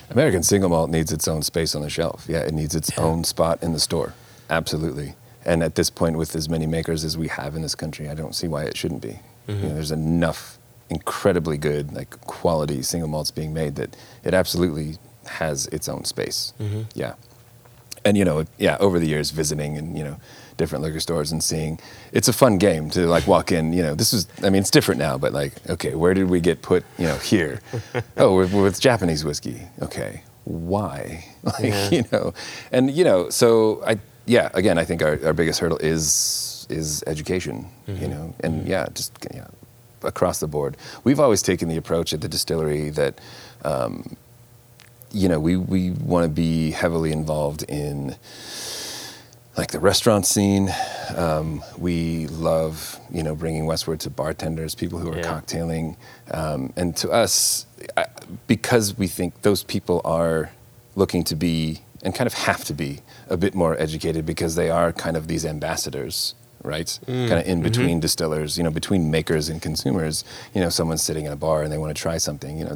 American 0.10 0.44
single 0.44 0.70
malt 0.70 0.90
needs 0.90 1.14
its 1.14 1.30
own 1.30 1.44
space 1.44 1.74
on 1.74 1.82
the 1.82 1.90
shelf. 1.90 2.26
Yeah, 2.28 2.40
it 2.40 2.54
needs 2.54 2.76
its 2.76 2.96
own 2.98 3.24
spot 3.24 3.64
in 3.64 3.72
the 3.72 3.80
store. 3.80 4.14
Absolutely. 4.50 5.16
And 5.46 5.64
at 5.64 5.76
this 5.76 5.90
point, 5.90 6.18
with 6.18 6.36
as 6.36 6.50
many 6.50 6.68
makers 6.68 7.06
as 7.06 7.18
we 7.18 7.30
have 7.30 7.56
in 7.56 7.62
this 7.62 7.74
country, 7.74 8.10
I 8.10 8.16
don't 8.16 8.36
see 8.36 8.50
why 8.50 8.66
it 8.66 8.76
shouldn't 8.76 9.02
be. 9.02 9.20
You 9.48 9.54
know, 9.54 9.54
mm-hmm. 9.54 9.76
there's 9.76 9.92
enough 9.92 10.57
incredibly 10.90 11.58
good, 11.58 11.94
like 11.94 12.10
quality 12.22 12.82
single 12.82 13.10
malts 13.10 13.32
being 13.32 13.54
made 13.54 13.76
that 13.76 13.96
it 14.24 14.34
absolutely 14.34 14.98
has 15.26 15.68
its 15.68 15.90
own 15.90 16.06
space. 16.06 16.54
Mm-hmm. 16.60 16.82
Yeah. 16.96 17.14
And 18.06 18.18
you 18.18 18.24
know, 18.24 18.46
yeah, 18.58 18.78
over 18.80 19.00
the 19.00 19.08
years 19.08 19.32
visiting 19.32 19.78
and 19.78 19.98
you 19.98 20.04
know 20.04 20.18
different 20.58 20.84
liquor 20.84 21.00
stores 21.00 21.32
and 21.32 21.44
seeing, 21.44 21.80
it's 22.12 22.28
a 22.28 22.34
fun 22.34 22.58
game 22.58 22.90
to 22.92 23.08
like 23.08 23.28
walk 23.28 23.52
in. 23.52 23.74
You 23.74 23.84
know, 23.84 23.96
this 23.96 24.12
is, 24.14 24.28
I 24.44 24.50
mean, 24.50 24.62
it's 24.62 24.72
different 24.72 25.00
now, 25.00 25.18
but 25.18 25.32
like, 25.34 25.54
okay, 25.70 25.96
where 25.96 26.14
did 26.14 26.30
we 26.30 26.40
get 26.40 26.62
put? 26.62 26.84
You 26.98 27.08
know, 27.08 27.18
here. 27.18 27.62
oh, 28.18 28.34
we're, 28.36 28.48
we're 28.48 28.64
with 28.64 28.80
Japanese 28.80 29.24
whiskey. 29.24 29.62
Okay, 29.82 30.24
why? 30.44 31.26
Like, 31.44 31.64
Yeah. 31.64 31.90
you 31.92 32.04
know, 32.12 32.34
and 32.74 32.92
you 32.92 33.06
know, 33.06 33.30
so 33.30 33.82
I, 33.86 34.00
yeah, 34.26 34.50
again, 34.54 34.78
I 34.78 34.84
think 34.84 35.02
our, 35.02 35.18
our 35.24 35.32
biggest 35.32 35.62
hurdle 35.62 35.78
is 35.78 36.68
is 36.70 37.04
education. 37.08 37.70
You 37.88 37.94
mm-hmm. 37.94 38.10
know, 38.10 38.36
and 38.42 38.62
mm-hmm. 38.62 38.72
yeah, 38.72 38.88
just 38.94 39.14
yeah, 39.34 39.48
across 40.08 40.40
the 40.40 40.48
board. 40.48 40.76
We've 41.04 41.20
always 41.20 41.42
taken 41.42 41.70
the 41.70 41.78
approach 41.78 42.14
at 42.14 42.22
the 42.22 42.28
distillery 42.30 42.90
that. 42.92 43.20
Um, 43.64 44.16
you 45.14 45.30
know, 45.30 45.40
we, 45.40 45.56
we 45.56 45.92
want 45.92 46.26
to 46.26 46.30
be 46.30 46.72
heavily 46.72 47.14
involved 47.14 47.64
in 47.70 48.18
like 49.58 49.72
the 49.72 49.80
restaurant 49.80 50.26
scene. 50.26 50.70
Um, 51.16 51.64
we 51.78 52.28
love, 52.28 53.00
you 53.10 53.24
know, 53.24 53.34
bringing 53.34 53.66
westward 53.66 54.02
to 54.02 54.10
bartenders, 54.10 54.76
people 54.76 55.00
who 55.00 55.12
are 55.14 55.18
Yeah. 55.18 55.24
cocktailing. 55.24 55.96
Um, 56.32 56.74
and 56.76 56.96
to 56.98 57.10
us, 57.10 57.66
because 58.48 58.98
we 58.98 59.08
think 59.08 59.42
those 59.44 59.64
people 59.64 60.02
are 60.04 60.52
looking 60.96 61.24
to 61.24 61.36
be 61.36 61.80
and 62.04 62.14
kind 62.14 62.28
of 62.28 62.34
have 62.34 62.66
to 62.66 62.74
be 62.74 63.00
a 63.30 63.38
bit 63.38 63.56
more 63.56 63.80
educated 63.82 64.26
because 64.26 64.56
they 64.56 64.70
are 64.70 64.92
kind 64.92 65.16
of 65.18 65.28
these 65.28 65.46
ambassadors 65.46 66.36
right? 66.64 67.00
Kind 67.06 67.34
of 67.34 67.46
in 67.46 67.62
between 67.62 68.00
distillers 68.00 68.58
you 68.58 68.64
know 68.64 68.72
between 68.72 69.12
makers 69.12 69.50
and 69.50 69.62
consumers 69.62 70.24
you 70.54 70.62
know 70.62 70.70
someone's 70.70 71.02
sitting 71.04 71.26
in 71.26 71.32
a 71.32 71.36
bar 71.36 71.64
and 71.64 71.72
they 71.72 71.78
want 71.78 71.96
to 71.96 72.02
try 72.02 72.18
something 72.18 72.58
you 72.58 72.66
know 72.66 72.76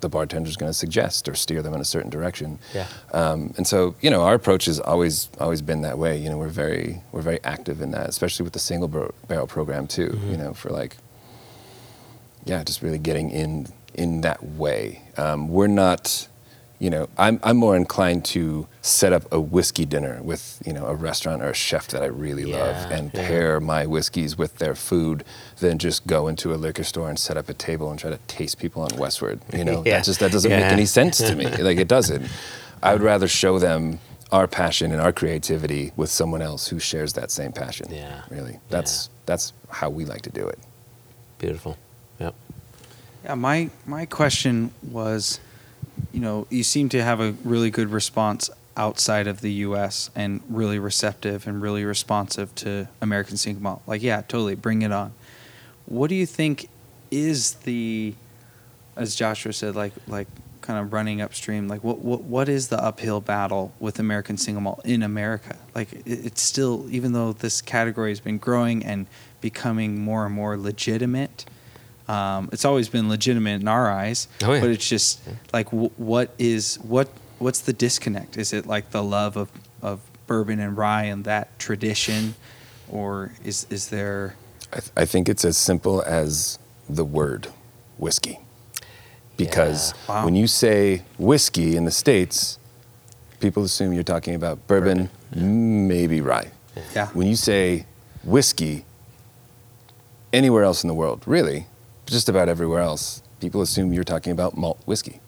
the 0.00 0.08
bartender's 0.08 0.56
going 0.56 0.70
to 0.70 0.78
suggest 0.78 1.28
or 1.28 1.34
steer 1.34 1.60
them 1.60 1.74
in 1.74 1.80
a 1.80 1.84
certain 1.84 2.08
direction. 2.10 2.58
Yeah. 2.72 2.86
um, 3.12 3.52
and 3.56 3.66
so 3.66 3.94
you 4.00 4.10
know 4.10 4.22
our 4.22 4.34
approach 4.34 4.66
has 4.66 4.78
always 4.80 5.28
always 5.40 5.60
been 5.62 5.82
that 5.82 5.98
way 5.98 6.16
you 6.16 6.28
know 6.30 6.38
we're 6.38 6.48
very 6.48 7.02
we're 7.12 7.22
very 7.22 7.40
active 7.44 7.82
in 7.82 7.90
that 7.90 8.08
especially 8.08 8.44
with 8.44 8.52
the 8.52 8.58
single 8.60 8.88
bar- 8.88 9.12
barrel 9.26 9.46
program 9.46 9.86
too 9.86 10.18
you 10.30 10.36
know 10.36 10.54
for 10.54 10.70
like 10.70 10.96
yeah 12.44 12.62
just 12.62 12.80
really 12.82 12.98
getting 12.98 13.30
in 13.30 13.66
in 13.94 14.20
that 14.20 14.42
way. 14.44 15.02
Um, 15.16 15.48
we're 15.48 15.66
not 15.66 16.28
you 16.78 16.90
know 16.90 17.08
I'm, 17.18 17.40
I'm 17.42 17.56
more 17.56 17.74
inclined 17.76 18.24
to 18.26 18.66
set 18.82 19.12
up 19.12 19.24
a 19.32 19.40
whiskey 19.40 19.84
dinner 19.84 20.20
with 20.22 20.62
you 20.64 20.72
know 20.72 20.86
a 20.86 20.94
restaurant 20.94 21.42
or 21.42 21.50
a 21.50 21.54
chef 21.54 21.88
that 21.88 22.02
i 22.02 22.06
really 22.06 22.44
love 22.44 22.90
and 22.90 23.10
yeah. 23.12 23.26
pair 23.26 23.60
my 23.60 23.84
whiskeys 23.86 24.38
with 24.38 24.58
their 24.58 24.74
food 24.74 25.24
than 25.60 25.78
just 25.78 26.06
go 26.06 26.28
into 26.28 26.54
a 26.54 26.56
liquor 26.56 26.84
store 26.84 27.08
and 27.08 27.18
set 27.18 27.36
up 27.36 27.48
a 27.48 27.54
table 27.54 27.90
and 27.90 27.98
try 27.98 28.10
to 28.10 28.18
taste 28.28 28.58
people 28.58 28.82
on 28.82 28.90
westward 28.96 29.40
you 29.52 29.64
know 29.64 29.82
Yeah. 29.86 29.98
that 29.98 30.04
just 30.04 30.20
that 30.20 30.30
doesn't 30.32 30.50
Yeah. 30.50 30.60
make 30.60 30.72
any 30.72 30.86
sense 30.86 31.18
to 31.18 31.34
me 31.34 31.46
like 31.68 31.78
it 31.78 31.88
doesn't 31.88 32.26
i 32.82 32.92
would 32.92 33.02
rather 33.02 33.28
show 33.28 33.58
them 33.58 33.98
our 34.30 34.46
passion 34.46 34.92
and 34.92 35.00
our 35.00 35.12
creativity 35.12 35.92
with 35.96 36.10
someone 36.10 36.42
else 36.42 36.68
who 36.68 36.78
shares 36.78 37.14
that 37.14 37.30
same 37.30 37.50
passion 37.52 37.86
Yeah. 37.90 38.22
really 38.30 38.58
that's 38.70 39.10
that's 39.26 39.52
how 39.70 39.90
we 39.90 40.04
like 40.04 40.22
to 40.22 40.30
do 40.30 40.46
it 40.48 40.58
Beautiful. 41.38 41.76
Yep. 42.18 42.34
Yeah, 43.24 43.34
my 43.34 43.70
my 43.86 44.06
question 44.06 44.72
was, 44.90 45.38
you 46.12 46.20
know, 46.20 46.46
you 46.50 46.62
seem 46.62 46.88
to 46.90 47.02
have 47.02 47.20
a 47.20 47.32
really 47.44 47.70
good 47.70 47.90
response. 47.90 48.50
outside 48.76 49.26
of 49.26 49.40
the 49.40 49.50
U.S. 49.66 50.08
and 50.14 50.40
really 50.48 50.78
receptive 50.78 51.48
and 51.48 51.60
really 51.60 51.84
responsive 51.84 52.54
to 52.54 52.86
American 53.00 53.36
single 53.36 53.60
malt. 53.62 53.82
Like, 53.88 54.02
yeah, 54.02 54.20
totally, 54.20 54.54
bring 54.54 54.82
it 54.82 54.92
on. 54.92 55.12
What 55.86 56.08
do 56.08 56.14
you 56.14 56.26
think 56.26 56.68
is 57.10 57.54
the, 57.64 58.14
as 58.94 59.16
Joshua 59.16 59.52
said, 59.52 59.74
like 59.74 59.92
like 60.06 60.28
kind 60.60 60.78
of 60.78 60.92
running 60.92 61.20
upstream? 61.20 61.66
Like, 61.66 61.82
what 61.82 61.98
what 62.00 62.22
what 62.22 62.48
is 62.48 62.68
the 62.68 62.80
uphill 62.82 63.20
battle 63.20 63.72
with 63.80 63.98
American 63.98 64.36
single 64.36 64.60
malt 64.60 64.80
in 64.84 65.02
America? 65.02 65.56
Like, 65.74 65.92
it, 65.92 66.26
it's 66.26 66.42
still 66.42 66.86
even 66.90 67.12
though 67.12 67.32
this 67.32 67.60
category 67.60 68.10
has 68.10 68.20
been 68.20 68.38
growing 68.38 68.84
and 68.84 69.06
becoming 69.40 69.98
more 70.00 70.26
and 70.26 70.34
more 70.34 70.56
legitimate. 70.56 71.46
Um, 72.08 72.48
it's 72.52 72.64
always 72.64 72.88
been 72.88 73.08
legitimate 73.08 73.60
in 73.60 73.68
our 73.68 73.90
eyes, 73.90 74.28
Oh, 74.42 74.54
yeah. 74.54 74.60
but 74.60 74.70
it's 74.70 74.88
just 74.88 75.20
like 75.52 75.66
w- 75.70 75.90
what 75.98 76.34
is 76.38 76.76
what 76.76 77.08
what's 77.38 77.60
the 77.60 77.72
disconnect? 77.74 78.36
Is 78.38 78.52
it 78.52 78.66
like 78.66 78.90
the 78.92 79.02
love 79.02 79.36
of, 79.36 79.50
of 79.82 80.00
bourbon 80.26 80.58
and 80.58 80.76
rye 80.76 81.04
and 81.04 81.24
that 81.24 81.58
tradition, 81.58 82.34
or 82.90 83.32
is 83.44 83.66
is 83.70 83.88
there? 83.88 84.36
I, 84.72 84.80
th- 84.80 84.92
I 84.96 85.04
think 85.04 85.28
it's 85.28 85.44
as 85.44 85.56
simple 85.58 86.02
as 86.02 86.58
the 86.88 87.04
word 87.04 87.48
whiskey. 87.98 88.38
Because 89.36 89.92
Yeah. 90.08 90.14
Wow. 90.16 90.24
when 90.24 90.34
you 90.34 90.46
say 90.46 91.02
whiskey 91.18 91.76
in 91.76 91.84
the 91.84 91.90
States, 91.90 92.58
people 93.38 93.62
assume 93.64 93.92
you're 93.92 94.02
talking 94.02 94.34
about 94.34 94.66
bourbon, 94.66 95.10
maybe 95.34 96.20
rye. 96.20 96.50
Yeah. 96.94 97.06
When 97.08 97.26
you 97.28 97.36
say 97.36 97.86
whiskey, 98.24 98.84
anywhere 100.32 100.64
else 100.64 100.82
in 100.82 100.88
the 100.88 100.94
world, 100.94 101.22
really, 101.26 101.66
just 102.10 102.28
about 102.28 102.48
everywhere 102.48 102.80
else, 102.80 103.22
people 103.40 103.60
assume 103.62 103.92
you're 103.92 104.04
talking 104.04 104.32
about 104.32 104.56
malt 104.56 104.80
whiskey. 104.86 105.20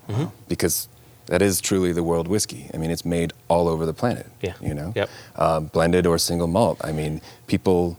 Because 0.48 0.88
that 1.26 1.42
is 1.42 1.60
truly 1.60 1.92
the 1.92 2.02
world 2.02 2.26
whiskey. 2.26 2.68
I 2.74 2.76
mean, 2.76 2.90
it's 2.90 3.04
made 3.04 3.32
all 3.48 3.68
over 3.68 3.86
the 3.86 3.94
planet. 3.94 4.26
Yeah. 4.42 4.54
You 4.60 4.74
know? 4.74 4.92
Yep. 4.96 5.10
uh, 5.36 5.60
blended 5.60 6.06
or 6.06 6.18
single 6.18 6.48
malt. 6.48 6.78
I 6.82 6.90
mean, 6.92 7.20
people, 7.46 7.98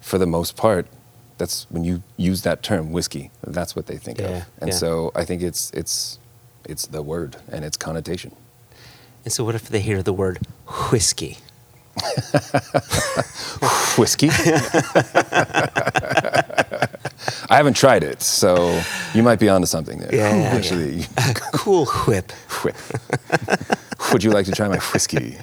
for 0.00 0.18
the 0.18 0.26
most 0.26 0.56
part, 0.56 0.86
that's 1.38 1.66
when 1.70 1.82
you 1.82 2.02
use 2.16 2.42
that 2.42 2.62
term 2.62 2.92
whiskey. 2.92 3.30
That's 3.44 3.74
what 3.74 3.86
they 3.86 3.96
think 3.96 4.18
Yeah, 4.20 4.26
of, 4.28 4.44
and 4.60 4.70
yeah. 4.70 4.76
so 4.76 5.10
I 5.16 5.24
think 5.24 5.42
it's 5.42 5.70
it's 5.72 6.20
it's 6.68 6.86
the 6.86 7.02
word 7.02 7.36
and 7.50 7.64
its 7.64 7.76
connotation. 7.76 8.36
And 9.24 9.32
so, 9.32 9.42
what 9.42 9.56
if 9.56 9.68
they 9.68 9.80
hear 9.80 10.02
the 10.04 10.12
word 10.12 10.38
whiskey? 10.92 11.38
Whiskey. 13.98 14.28
I 17.52 17.56
haven't 17.56 17.74
tried 17.74 18.02
it, 18.02 18.22
so 18.22 18.80
you 19.12 19.22
might 19.22 19.38
be 19.38 19.50
onto 19.50 19.66
something 19.66 19.98
there. 19.98 20.08
Yeah, 20.14 20.34
yeah, 20.34 20.40
yeah. 20.40 20.56
Actually, 20.56 21.04
cool 21.52 21.84
whip. 22.06 22.32
whip. 22.64 22.76
Would 24.10 24.24
you 24.24 24.30
like 24.30 24.46
to 24.46 24.52
try 24.52 24.68
my 24.68 24.78
whiskey? 24.78 25.36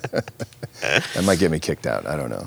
that 0.00 1.24
might 1.24 1.40
get 1.40 1.50
me 1.50 1.58
kicked 1.58 1.88
out. 1.88 2.06
I 2.06 2.16
don't 2.16 2.30
know. 2.30 2.46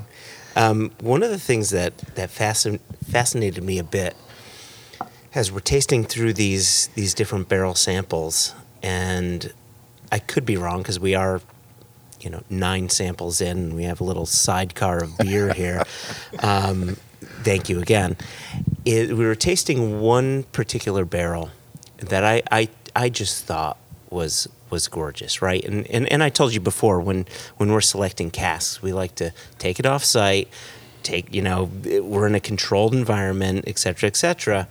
Um, 0.56 0.92
one 1.02 1.22
of 1.22 1.32
the 1.32 1.38
things 1.38 1.72
that 1.72 1.98
that 2.16 2.30
fascin- 2.30 2.80
fascinated 3.12 3.62
me 3.62 3.78
a 3.78 3.84
bit 3.84 4.16
as 5.36 5.52
we're 5.52 5.60
tasting 5.60 6.06
through 6.06 6.32
these 6.32 6.88
these 6.96 7.14
different 7.14 7.50
barrel 7.50 7.76
samples, 7.76 8.56
and 8.82 9.52
I 10.14 10.20
could 10.20 10.46
be 10.46 10.56
wrong 10.56 10.78
because 10.78 10.98
we 10.98 11.14
are, 11.14 11.42
you 12.22 12.30
know, 12.30 12.42
nine 12.50 12.88
samples 12.88 13.42
in, 13.42 13.58
and 13.58 13.74
we 13.76 13.84
have 13.84 14.00
a 14.00 14.06
little 14.06 14.26
sidecar 14.26 15.04
of 15.04 15.18
beer 15.18 15.52
here. 15.54 15.84
Um, 16.40 16.96
thank 17.44 17.70
you 17.70 17.80
again. 17.82 18.18
It, 18.86 19.10
we 19.10 19.26
were 19.26 19.36
tasting 19.36 20.02
one 20.02 20.44
particular 20.44 21.06
barrel 21.06 21.52
that 21.98 22.24
I, 22.24 22.42
I 22.52 22.70
I 22.96 23.10
just 23.10 23.46
thought 23.46 23.78
was 24.10 24.48
was 24.70 24.88
gorgeous, 24.88 25.42
right? 25.42 25.64
And, 25.64 25.88
and 25.88 26.12
and 26.12 26.24
I 26.24 26.30
told 26.30 26.54
you 26.54 26.60
before 26.60 27.00
when 27.00 27.26
when 27.58 27.72
we're 27.72 27.82
selecting 27.82 28.32
casks, 28.32 28.82
we 28.82 28.94
like 28.94 29.16
to 29.16 29.32
take 29.58 29.80
it 29.80 29.86
off 29.86 30.04
site, 30.04 30.48
take 31.04 31.34
you 31.34 31.42
know 31.42 31.70
we're 31.84 32.28
in 32.28 32.36
a 32.36 32.40
controlled 32.40 32.94
environment, 32.94 33.66
et 33.68 33.78
cetera, 33.78 34.08
et 34.08 34.16
cetera. 34.16 34.68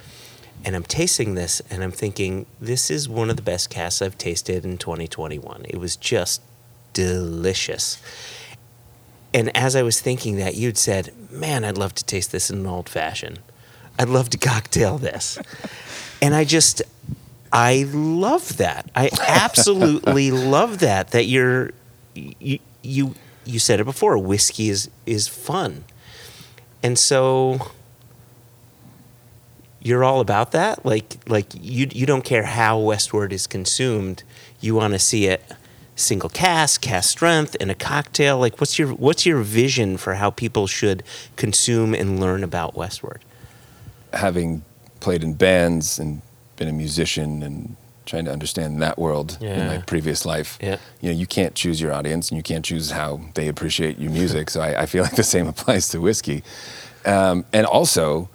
And 0.64 0.74
I'm 0.74 0.82
tasting 0.82 1.34
this, 1.34 1.62
and 1.70 1.84
I'm 1.84 1.92
thinking 1.92 2.46
this 2.60 2.90
is 2.90 3.08
one 3.08 3.30
of 3.30 3.36
the 3.36 3.42
best 3.42 3.70
casks 3.70 4.02
I've 4.02 4.18
tasted 4.18 4.64
in 4.64 4.76
2021. 4.76 5.66
It 5.68 5.76
was 5.76 5.94
just 5.94 6.42
delicious. 6.92 8.02
And 9.34 9.54
as 9.56 9.76
I 9.76 9.82
was 9.82 10.00
thinking 10.00 10.36
that, 10.36 10.54
you'd 10.54 10.78
said, 10.78 11.12
"Man, 11.30 11.64
I'd 11.64 11.78
love 11.78 11.94
to 11.96 12.04
taste 12.04 12.32
this 12.32 12.50
in 12.50 12.58
an 12.58 12.66
old 12.66 12.88
fashioned. 12.88 13.40
I'd 13.98 14.08
love 14.08 14.30
to 14.30 14.38
cocktail 14.50 14.98
this." 14.98 15.38
and 16.22 16.34
I 16.34 16.44
just, 16.44 16.82
I 17.52 17.86
love 17.92 18.56
that. 18.56 18.90
I 18.94 19.10
absolutely 19.26 20.30
love 20.56 20.78
that. 20.80 21.10
That 21.10 21.26
you're, 21.26 21.72
you, 22.14 22.58
you, 22.82 23.14
you 23.44 23.58
said 23.58 23.80
it 23.80 23.84
before. 23.84 24.16
Whiskey 24.18 24.70
is 24.70 24.90
is 25.06 25.28
fun, 25.28 25.84
and 26.82 26.98
so 26.98 27.70
you're 29.80 30.04
all 30.04 30.20
about 30.20 30.52
that. 30.52 30.84
Like, 30.84 31.16
like 31.28 31.46
you, 31.54 31.88
you 31.92 32.06
don't 32.06 32.24
care 32.24 32.44
how 32.44 32.78
Westward 32.78 33.32
is 33.32 33.46
consumed. 33.46 34.22
You 34.60 34.74
want 34.74 34.92
to 34.94 34.98
see 34.98 35.26
it 35.26 35.42
single 35.98 36.30
cask, 36.30 36.80
cask 36.80 37.10
strength, 37.10 37.56
and 37.60 37.70
a 37.70 37.74
cocktail. 37.74 38.38
Like, 38.38 38.60
what's 38.60 38.78
your 38.78 38.88
what's 38.88 39.26
your 39.26 39.40
vision 39.42 39.96
for 39.98 40.14
how 40.14 40.30
people 40.30 40.66
should 40.66 41.02
consume 41.36 41.94
and 41.94 42.18
learn 42.20 42.42
about 42.44 42.74
Westward? 42.76 43.22
having 44.14 44.62
played 45.00 45.22
in 45.22 45.34
bands 45.34 45.98
and 45.98 46.22
been 46.56 46.66
a 46.68 46.72
musician 46.72 47.42
and 47.42 47.76
trying 48.06 48.24
to 48.24 48.32
understand 48.32 48.80
that 48.80 48.98
world 48.98 49.36
in 49.42 49.66
my 49.66 49.76
previous 49.78 50.24
life, 50.24 50.58
Yeah. 50.62 50.78
you 51.02 51.10
know, 51.12 51.18
you 51.18 51.26
can't 51.26 51.54
choose 51.54 51.78
your 51.78 51.92
audience 51.92 52.30
and 52.30 52.38
you 52.38 52.42
can't 52.42 52.64
choose 52.64 52.90
how 52.92 53.20
they 53.34 53.48
appreciate 53.48 53.98
your 53.98 54.10
music. 54.10 54.48
so 54.48 54.62
I, 54.62 54.82
I 54.82 54.86
feel 54.86 55.02
like 55.02 55.14
the 55.16 55.22
same 55.22 55.46
applies 55.54 55.90
to 55.90 56.00
whiskey. 56.00 56.42
Um, 57.04 57.44
and 57.52 57.66
also, 57.66 58.30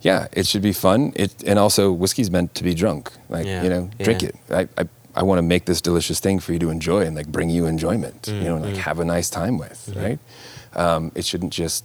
yeah, 0.00 0.26
it 0.32 0.48
should 0.48 0.60
be 0.62 0.72
fun. 0.72 1.12
It 1.14 1.32
and 1.46 1.56
also 1.56 1.92
whiskey's 1.92 2.32
meant 2.32 2.52
to 2.56 2.64
be 2.64 2.74
drunk. 2.74 3.12
Like 3.28 3.46
Yeah. 3.46 3.62
you 3.62 3.70
know, 3.70 3.90
drink 4.02 4.22
Yeah. 4.22 4.28
it. 4.30 4.36
I 4.50 4.82
I, 4.82 4.88
I 5.14 5.22
want 5.24 5.38
to 5.38 5.42
make 5.42 5.64
this 5.66 5.80
delicious 5.80 6.20
thing 6.20 6.38
for 6.40 6.52
you 6.52 6.58
to 6.60 6.70
enjoy 6.70 7.02
and 7.02 7.14
like 7.14 7.26
bring 7.28 7.50
you 7.50 7.66
enjoyment. 7.66 8.28
You 8.28 8.34
know, 8.44 8.56
and 8.56 8.64
Mm-hmm. 8.64 8.74
like 8.74 8.84
have 8.84 8.98
a 9.00 9.04
nice 9.04 9.28
time 9.30 9.58
with. 9.58 9.92
Right. 9.96 10.18
Um, 10.74 11.12
it 11.14 11.24
shouldn't 11.24 11.52
just 11.52 11.84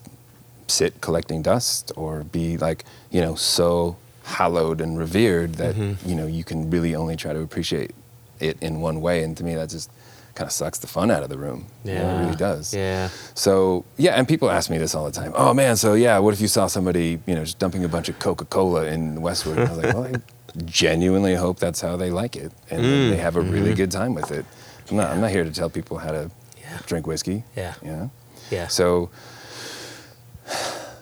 sit 0.67 0.99
collecting 1.01 1.41
dust 1.41 1.91
or 1.95 2.23
be 2.25 2.57
like 2.57 2.83
you 3.09 3.21
know 3.21 3.35
so 3.35 3.95
hallowed 4.23 4.81
and 4.81 4.97
revered 4.97 5.53
that 5.55 5.75
Mm-hmm. 5.75 6.09
you 6.09 6.15
know 6.15 6.27
you 6.27 6.43
can 6.43 6.69
really 6.69 6.93
only 6.95 7.15
try 7.15 7.33
to 7.33 7.39
appreciate 7.41 7.91
it 8.39 8.57
in 8.61 8.81
one 8.81 9.01
way. 9.01 9.23
And 9.23 9.35
to 9.37 9.43
me, 9.43 9.55
that 9.55 9.69
just 9.69 9.89
kind 10.35 10.47
of 10.47 10.51
sucks 10.51 10.77
the 10.77 10.85
fun 10.87 11.09
out 11.09 11.23
of 11.23 11.29
the 11.29 11.37
room. 11.37 11.65
You 11.83 11.95
know, 11.95 12.09
it 12.15 12.19
really 12.25 12.35
does. 12.35 12.73
Yeah. 12.73 13.09
So 13.33 13.83
yeah, 13.97 14.11
and 14.13 14.27
people 14.27 14.49
ask 14.51 14.69
me 14.69 14.77
this 14.77 14.93
all 14.95 15.05
the 15.05 15.11
time. 15.11 15.31
Oh 15.35 15.53
man, 15.53 15.75
so 15.75 15.95
yeah, 15.95 16.19
what 16.19 16.33
if 16.33 16.39
you 16.41 16.47
saw 16.47 16.67
somebody, 16.67 17.19
you 17.25 17.33
know, 17.35 17.43
just 17.43 17.57
dumping 17.59 17.83
a 17.83 17.89
bunch 17.89 18.07
of 18.09 18.19
Coca 18.19 18.45
Cola 18.45 18.85
in 18.85 19.21
Westward? 19.21 19.57
And 19.57 19.67
I 19.67 19.71
was 19.73 19.83
like, 19.83 19.93
well, 19.95 20.03
I 20.05 20.11
genuinely 20.65 21.35
hope 21.35 21.59
that's 21.59 21.81
how 21.81 21.97
they 21.97 22.09
like 22.09 22.35
it, 22.35 22.51
and 22.69 22.83
that 22.83 23.09
they 23.15 23.17
have 23.17 23.35
a 23.35 23.41
really 23.41 23.73
good 23.73 23.91
time 23.91 24.13
with 24.13 24.31
it. 24.31 24.45
I'm 24.89 24.97
not, 24.97 25.11
I'm 25.11 25.21
not 25.21 25.31
here 25.31 25.43
to 25.43 25.51
tell 25.51 25.69
people 25.69 25.97
how 25.97 26.11
to 26.11 26.17
Mm. 26.17 26.29
Mm-hmm. 26.29 26.73
Yeah. 26.73 26.79
drink 26.85 27.07
whiskey. 27.07 27.43
Yeah. 27.55 27.73
You 27.81 27.91
know. 27.91 28.11
Yeah. 28.51 28.67
So. 28.67 29.09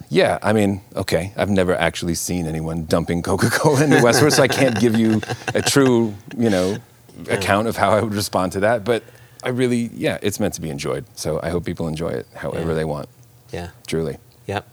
Yeah, 0.09 0.37
I 0.43 0.53
mean, 0.53 0.81
okay. 0.95 1.33
I've 1.35 1.49
never 1.49 1.73
actually 1.75 2.13
seen 2.15 2.45
anyone 2.45 2.85
dumping 2.85 3.23
Coca-Cola 3.23 3.83
into 3.83 4.03
Westward, 4.03 4.33
so 4.33 4.43
I 4.43 4.47
can't 4.47 4.79
give 4.79 4.95
you 4.95 5.19
a 5.53 5.61
true, 5.61 6.13
you 6.37 6.49
know, 6.51 6.77
account 7.29 7.67
of 7.67 7.75
how 7.75 7.89
I 7.89 8.01
would 8.01 8.13
respond 8.13 8.51
to 8.53 8.59
that. 8.61 8.83
But 8.83 9.03
I 9.43 9.49
really, 9.49 9.89
yeah, 9.93 10.19
it's 10.21 10.39
meant 10.39 10.53
to 10.55 10.61
be 10.61 10.69
enjoyed. 10.69 11.05
So 11.15 11.39
I 11.41 11.49
hope 11.49 11.65
people 11.65 11.87
enjoy 11.87 12.09
it 12.09 12.27
however 12.35 12.69
Yeah. 12.69 12.73
they 12.75 12.85
want. 12.85 13.09
yeah. 13.51 13.69
Truly. 13.87 14.17
Yep. 14.47 14.67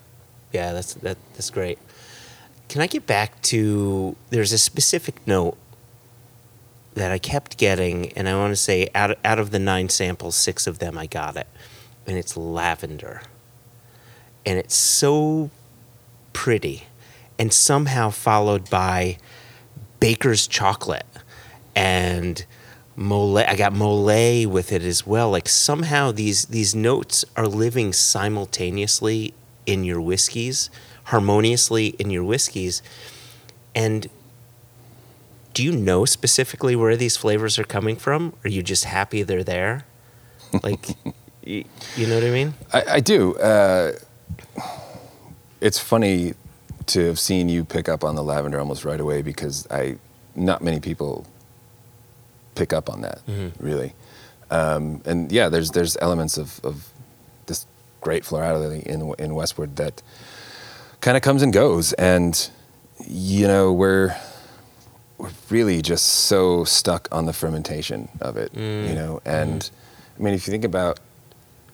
Yeah, 0.53 0.73
that's 0.75 0.93
that 0.95 1.17
that's 1.33 1.49
great. 1.49 1.79
Can 2.73 2.81
I 2.81 2.87
get 2.87 3.07
back 3.07 3.43
to 3.43 4.17
there's 4.31 4.51
a 4.51 4.57
specific 4.57 5.27
note 5.27 5.59
that 6.95 7.13
I 7.13 7.19
kept 7.19 7.59
getting 7.59 8.11
and 8.13 8.27
I 8.27 8.35
want 8.35 8.53
to 8.53 8.57
say 8.57 8.89
out 8.95 9.19
out 9.23 9.39
of 9.39 9.51
the 9.51 9.59
9 9.59 9.91
samples, 9.91 10.37
6 10.37 10.67
of 10.67 10.79
them 10.79 10.97
I 10.97 11.05
got 11.05 11.37
it. 11.37 11.47
And 12.07 12.17
it's 12.17 12.35
lavender. 12.35 13.21
And 14.47 14.59
it's 14.59 14.75
so 14.75 15.51
pretty 16.33 16.85
and 17.39 17.53
somehow 17.53 18.09
followed 18.09 18.71
by 18.71 19.19
baker's 20.01 20.47
chocolate 20.47 21.05
and 21.77 22.47
mole 22.97 23.37
I 23.37 23.55
got 23.55 23.75
mole 23.75 24.47
with 24.47 24.73
it 24.73 24.83
as 24.83 25.07
well 25.07 25.31
like 25.31 25.47
somehow 25.47 26.11
these 26.11 26.47
these 26.47 26.75
notes 26.75 27.23
are 27.37 27.47
living 27.47 27.93
simultaneously 27.93 29.35
in 29.67 29.85
your 29.85 30.01
whiskeys 30.01 30.71
harmoniously 31.05 31.89
in 31.99 32.11
your 32.11 32.25
whiskeys. 32.25 32.83
And 33.75 34.09
do 35.55 35.63
you 35.63 35.73
know 35.73 36.05
specifically 36.05 36.75
where 36.77 36.97
these 36.97 37.17
flavors 37.17 37.59
are 37.59 37.65
coming 37.65 37.97
from? 37.97 38.31
Or 38.45 38.47
are 38.47 38.49
you 38.51 38.63
just 38.63 38.85
happy 38.85 39.23
they're 39.23 39.45
there? 39.45 39.85
Like 40.63 40.87
y- 41.47 41.65
you 41.97 42.07
know 42.07 42.15
what 42.17 42.25
I 42.25 42.31
mean? 42.31 42.55
I, 42.73 42.85
I 42.89 43.01
do. 43.01 43.35
Uh, 43.37 43.93
it's 45.61 45.79
funny 45.79 46.35
to 46.87 47.07
have 47.07 47.19
seen 47.19 47.49
you 47.49 47.65
pick 47.65 47.89
up 47.89 48.03
on 48.05 48.15
the 48.17 48.23
lavender 48.25 48.59
almost 48.59 48.85
right 48.85 49.01
away 49.01 49.23
because 49.23 49.67
I, 49.71 49.97
not 50.35 50.63
many 50.63 50.81
people 50.81 51.27
pick 52.55 52.73
up 52.73 52.91
on 52.91 53.01
that, 53.03 53.21
really. 53.61 53.95
Um, 54.51 55.01
and 55.07 55.31
yeah, 55.33 55.49
there's 55.49 55.71
there's 55.71 55.97
elements 56.03 56.37
of, 56.37 56.61
of 56.65 56.91
this 57.47 57.65
great 58.01 58.25
florality 58.25 58.81
in 58.85 59.15
in 59.19 59.35
Westward 59.35 59.77
that 59.77 60.03
kind 61.03 61.17
of 61.17 61.23
comes 61.23 61.43
and 61.43 61.53
goes, 61.53 61.93
and 61.95 62.49
you 63.07 63.47
know 63.47 63.73
we're 63.73 64.17
we're 65.19 65.31
really 65.51 65.83
just 65.83 66.07
so 66.07 66.65
stuck 66.65 67.09
on 67.13 67.27
the 67.27 67.33
fermentation 67.33 68.09
of 68.21 68.37
it, 68.39 68.55
you 68.55 68.61
mm, 68.61 68.95
know. 68.95 69.21
Mm. 69.27 69.43
And 69.43 69.71
I 70.19 70.23
mean, 70.23 70.33
if 70.35 70.47
you 70.47 70.51
think 70.51 70.65
about 70.65 70.99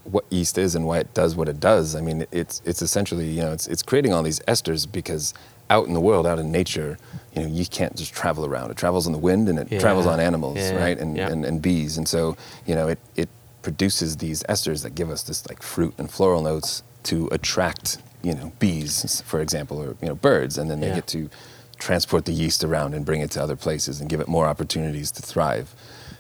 what 0.04 0.24
yeast 0.30 0.56
is 0.58 0.74
and 0.74 0.86
why 0.86 0.98
it 0.98 1.12
does 1.14 1.36
what 1.36 1.48
it 1.48 1.60
does, 1.60 1.94
I 1.94 2.00
mean, 2.00 2.26
it's 2.32 2.60
it's 2.64 2.82
essentially 2.82 3.28
you 3.30 3.42
know 3.42 3.52
it's 3.52 3.66
it's 3.68 3.82
creating 3.82 4.12
all 4.12 4.22
these 4.24 4.40
esters 4.40 4.90
because 4.90 5.34
out 5.70 5.86
in 5.86 5.92
the 5.92 6.00
world, 6.00 6.26
out 6.26 6.38
in 6.38 6.50
nature, 6.50 6.96
you 7.34 7.42
know, 7.42 7.48
you 7.48 7.66
can't 7.66 7.94
just 7.94 8.14
travel 8.14 8.46
around. 8.46 8.70
It 8.70 8.78
travels 8.78 9.06
on 9.06 9.12
the 9.12 9.18
wind 9.18 9.50
and 9.50 9.58
it 9.58 9.68
Yeah. 9.70 9.78
travels 9.78 10.06
on 10.06 10.18
animals, 10.18 10.56
Yeah. 10.56 10.76
right? 10.82 10.98
And, 10.98 11.14
Yeah. 11.14 11.28
and 11.28 11.44
and 11.44 11.60
bees, 11.60 11.98
and 11.98 12.08
so 12.08 12.36
you 12.66 12.74
know 12.74 12.88
it 12.88 12.98
it 13.16 13.28
produces 13.60 14.16
these 14.16 14.42
esters 14.48 14.82
that 14.82 14.94
give 14.94 15.10
us 15.10 15.22
this 15.22 15.46
like 15.46 15.62
fruit 15.62 15.92
and 15.98 16.10
floral 16.10 16.42
notes 16.42 16.82
to 17.02 17.28
attract 17.30 17.98
you 18.22 18.34
know 18.34 18.52
bees, 18.58 19.20
for 19.22 19.40
example, 19.40 19.80
or 19.80 19.96
you 20.02 20.08
know 20.08 20.14
birds, 20.14 20.58
and 20.58 20.70
then 20.70 20.80
they 20.80 20.88
Yeah. 20.88 20.96
get 20.96 21.06
to 21.08 21.30
transport 21.78 22.24
the 22.24 22.32
yeast 22.32 22.64
around 22.64 22.92
and 22.94 23.04
bring 23.06 23.20
it 23.20 23.30
to 23.32 23.42
other 23.42 23.54
places 23.56 24.00
and 24.00 24.10
give 24.10 24.20
it 24.20 24.26
more 24.28 24.46
opportunities 24.46 25.10
to 25.12 25.22
thrive. 25.22 25.74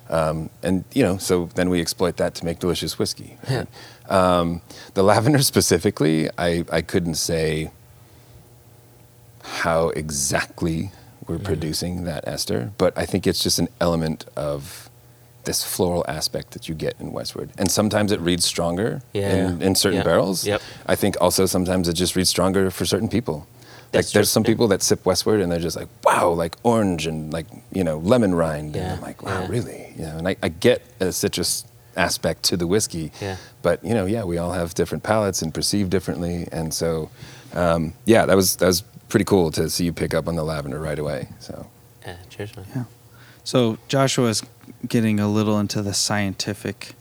Um, 0.08 0.48
and 0.62 0.84
you 0.94 1.02
know, 1.02 1.18
so 1.18 1.50
then 1.54 1.68
we 1.68 1.80
exploit 1.80 2.16
that 2.16 2.34
to 2.36 2.44
make 2.44 2.60
delicious 2.60 2.98
whiskey. 2.98 3.36
Yeah. 3.50 3.64
Um, 4.08 4.62
the 4.94 5.02
lavender 5.02 5.42
specifically, 5.42 6.30
I, 6.38 6.64
I 6.72 6.80
couldn't 6.80 7.16
say 7.16 7.70
how 9.42 9.88
exactly 9.90 10.90
we're 11.26 11.36
Mm-hmm. 11.36 11.44
producing 11.44 12.04
that 12.04 12.26
ester, 12.26 12.72
but 12.78 12.96
I 12.96 13.04
think 13.04 13.26
it's 13.26 13.42
just 13.42 13.58
an 13.58 13.68
element 13.82 14.24
of 14.34 14.87
this 15.48 15.64
floral 15.64 16.04
aspect 16.06 16.50
that 16.52 16.68
you 16.68 16.74
get 16.74 16.94
in 17.00 17.10
Westward. 17.10 17.48
And 17.58 17.70
sometimes 17.70 18.12
it 18.12 18.20
reads 18.20 18.44
stronger 18.44 19.00
Yeah. 19.14 19.32
in, 19.48 19.62
in 19.62 19.74
certain 19.74 19.98
Yeah. 20.00 20.04
barrels. 20.10 20.46
Yep. 20.46 20.60
I 20.86 20.94
think 20.94 21.16
also 21.22 21.46
sometimes 21.46 21.88
it 21.88 21.94
just 21.94 22.14
reads 22.16 22.28
stronger 22.28 22.70
for 22.70 22.84
certain 22.84 23.08
people. 23.08 23.46
That's 23.92 24.08
like 24.08 24.12
there's 24.12 24.30
some 24.30 24.44
people 24.44 24.68
that 24.68 24.82
sip 24.82 25.06
Westward 25.06 25.40
and 25.40 25.50
they're 25.50 25.58
just 25.68 25.74
like, 25.76 25.88
wow, 26.04 26.28
like 26.42 26.54
orange 26.62 27.06
and 27.06 27.32
like, 27.32 27.46
you 27.72 27.82
know, 27.82 27.96
lemon 28.12 28.34
rind. 28.34 28.76
Yeah, 28.76 28.82
And 28.82 28.92
I'm 28.96 29.00
like, 29.00 29.22
wow, 29.22 29.40
yeah. 29.40 29.48
really? 29.48 29.94
You 29.96 30.02
know, 30.02 30.16
and 30.18 30.28
I, 30.28 30.36
I 30.42 30.48
get 30.50 30.82
a 31.00 31.10
citrus 31.12 31.64
aspect 31.96 32.42
to 32.50 32.56
the 32.58 32.66
whiskey. 32.66 33.10
Yeah. 33.22 33.36
But, 33.62 33.82
you 33.82 33.94
know, 33.94 34.04
yeah, 34.04 34.24
we 34.24 34.36
all 34.36 34.52
have 34.52 34.74
different 34.74 35.02
palates 35.02 35.40
and 35.40 35.54
perceive 35.54 35.88
differently. 35.88 36.46
And 36.52 36.74
so, 36.74 37.08
um, 37.54 37.94
yeah, 38.04 38.26
that 38.26 38.36
was, 38.36 38.56
that 38.56 38.66
was 38.66 38.82
pretty 39.08 39.24
cool 39.24 39.50
to 39.52 39.70
see 39.70 39.84
you 39.86 39.94
pick 39.94 40.12
up 40.12 40.28
on 40.28 40.36
the 40.36 40.44
lavender 40.44 40.78
right 40.78 40.98
away. 40.98 41.28
So, 41.40 41.54
Yeah, 42.06 42.16
cheers, 42.28 42.54
man. 42.54 42.66
Yeah. 42.76 42.84
So 43.44 43.78
Joshua's 43.88 44.42
getting 44.86 45.18
a 45.20 45.28
little 45.28 45.58
into 45.58 45.82
the 45.82 45.94
scientific, 45.94 46.94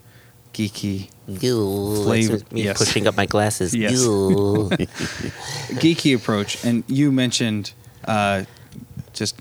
geeky, 0.54 1.10
Ew, 1.28 2.04
Flavor- 2.04 2.40
me 2.52 2.64
yes. 2.64 2.78
pushing 2.78 3.06
up 3.08 3.18
my 3.18 3.26
glasses. 3.26 3.74
Yes. 3.76 3.92
Geeky 5.82 6.16
approach. 6.16 6.64
And 6.64 6.84
you 6.88 7.12
mentioned 7.12 7.74
uh, 8.06 8.44
just 9.14 9.36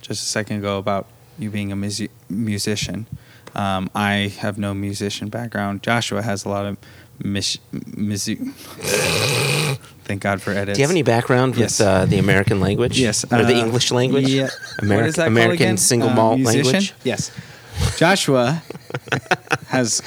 just 0.00 0.22
a 0.22 0.26
second 0.26 0.58
ago 0.58 0.78
about 0.78 1.06
you 1.38 1.50
being 1.50 1.72
a 1.72 1.76
musi- 1.76 2.08
musician. 2.30 3.06
Um, 3.54 3.90
I 3.94 4.32
have 4.40 4.58
no 4.58 4.72
musician 4.74 5.28
background. 5.28 5.82
Joshua 5.82 6.22
has 6.22 6.44
a 6.44 6.48
lot 6.48 6.64
of 6.66 6.76
mis- 7.22 7.58
music. 7.96 8.38
Thank 10.04 10.22
God 10.22 10.40
for 10.40 10.52
edits. 10.52 10.76
Do 10.76 10.80
you 10.82 10.84
have 10.86 10.90
any 10.92 11.02
background 11.02 11.52
with 11.56 11.60
Yes. 11.60 11.80
uh, 11.80 12.06
the 12.06 12.18
American 12.18 12.60
language? 12.60 12.98
Yes. 12.98 13.24
Or 13.24 13.44
the 13.44 13.54
uh, 13.56 13.64
English 13.66 13.90
language? 13.90 14.28
Yeah. 14.28 14.48
Ameri- 14.80 14.96
what 14.96 15.06
is 15.06 15.14
that 15.16 15.22
called 15.24 15.32
American 15.32 15.54
again? 15.66 15.76
single 15.78 16.10
Uh, 16.10 16.14
malt 16.14 16.40
language? 16.40 16.94
Yes. 17.02 17.30
Joshua 17.96 18.62
has, 19.68 20.02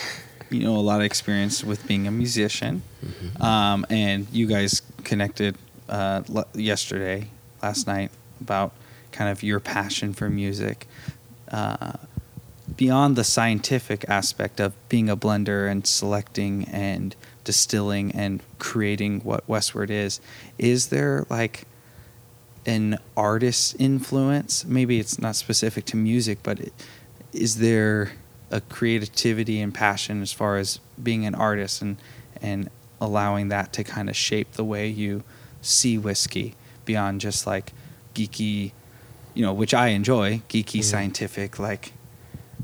you 0.49 0.63
know, 0.63 0.75
a 0.75 0.77
lot 0.77 0.99
of 0.99 1.05
experience 1.05 1.63
with 1.63 1.87
being 1.87 2.07
a 2.07 2.11
musician. 2.11 2.83
Mm-hmm. 3.03 3.41
Um, 3.41 3.85
and 3.89 4.27
you 4.31 4.47
guys 4.47 4.81
connected 5.03 5.57
uh, 5.87 6.23
l- 6.33 6.47
yesterday, 6.53 7.29
last 7.61 7.87
night, 7.87 8.11
about 8.41 8.73
kind 9.11 9.29
of 9.29 9.43
your 9.43 9.59
passion 9.59 10.13
for 10.13 10.29
music. 10.29 10.87
Uh, 11.51 11.93
beyond 12.77 13.15
the 13.15 13.23
scientific 13.23 14.07
aspect 14.07 14.59
of 14.59 14.73
being 14.87 15.09
a 15.09 15.17
blender 15.17 15.69
and 15.69 15.85
selecting 15.87 16.65
and 16.65 17.15
distilling 17.43 18.11
and 18.11 18.41
creating 18.59 19.21
what 19.21 19.47
Westward 19.49 19.89
is, 19.89 20.21
is 20.57 20.87
there 20.87 21.25
like 21.29 21.63
an 22.65 22.99
artist's 23.17 23.73
influence? 23.75 24.65
Maybe 24.65 24.99
it's 24.99 25.19
not 25.19 25.35
specific 25.35 25.85
to 25.85 25.97
music, 25.97 26.39
but 26.43 26.59
it, 26.59 26.73
is 27.33 27.57
there 27.57 28.11
a 28.51 28.61
creativity 28.61 29.61
and 29.61 29.73
passion 29.73 30.21
as 30.21 30.31
far 30.33 30.57
as 30.57 30.79
being 31.01 31.25
an 31.25 31.35
artist 31.35 31.81
and 31.81 31.97
and 32.41 32.69
allowing 33.01 33.49
that 33.49 33.71
to 33.73 33.83
kind 33.83 34.09
of 34.09 34.15
shape 34.15 34.53
the 34.53 34.63
way 34.63 34.87
you 34.87 35.23
see 35.61 35.97
whiskey 35.97 36.55
beyond 36.85 37.21
just 37.21 37.45
like 37.45 37.71
geeky, 38.15 38.71
you 39.33 39.41
know, 39.45 39.53
which 39.53 39.73
I 39.73 39.89
enjoy, 39.89 40.41
geeky 40.49 40.79
Mhm. 40.79 40.83
scientific 40.83 41.59
like 41.59 41.93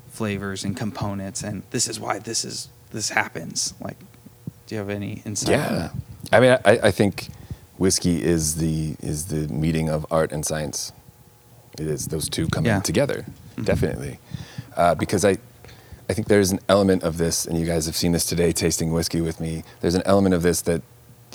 flavors 0.09 0.63
and 0.63 0.76
components 0.76 1.43
and 1.43 1.63
this 1.72 1.88
is 1.88 1.99
why 1.99 2.20
this 2.20 2.43
is 2.45 2.70
this 2.91 3.09
happens. 3.09 3.74
Like 3.82 3.97
do 4.68 4.76
you 4.76 4.80
have 4.80 4.89
any 4.89 5.22
insight 5.26 5.49
yeah. 5.51 5.89
I 6.32 6.39
mean, 6.39 6.57
I, 6.66 6.80
I 6.84 6.91
think 6.91 7.28
whiskey 7.78 8.24
is 8.24 8.55
the, 8.55 8.95
is 9.01 9.26
the 9.26 9.47
meeting 9.53 9.89
of 9.89 10.05
art 10.09 10.32
and 10.32 10.43
science. 10.45 10.91
It 11.78 11.86
is 11.88 12.07
those 12.07 12.28
two 12.30 12.47
coming 12.47 12.72
Yeah. 12.72 12.80
together, 12.80 13.26
Mhm. 13.57 13.66
definitely. 13.66 14.20
Uh, 14.76 14.95
because 14.95 15.23
I, 15.26 15.38
I 16.09 16.13
think 16.13 16.28
there's 16.28 16.51
an 16.51 16.59
element 16.69 17.03
of 17.03 17.17
this, 17.17 17.45
and 17.45 17.57
you 17.59 17.65
guys 17.65 17.86
have 17.86 17.95
seen 17.95 18.11
this 18.11 18.26
today 18.26 18.51
tasting 18.51 18.91
whiskey 18.91 19.21
with 19.21 19.39
me. 19.39 19.63
There's 19.82 19.95
an 19.95 20.03
element 20.05 20.36
of 20.36 20.41
this 20.43 20.61
that 20.63 20.82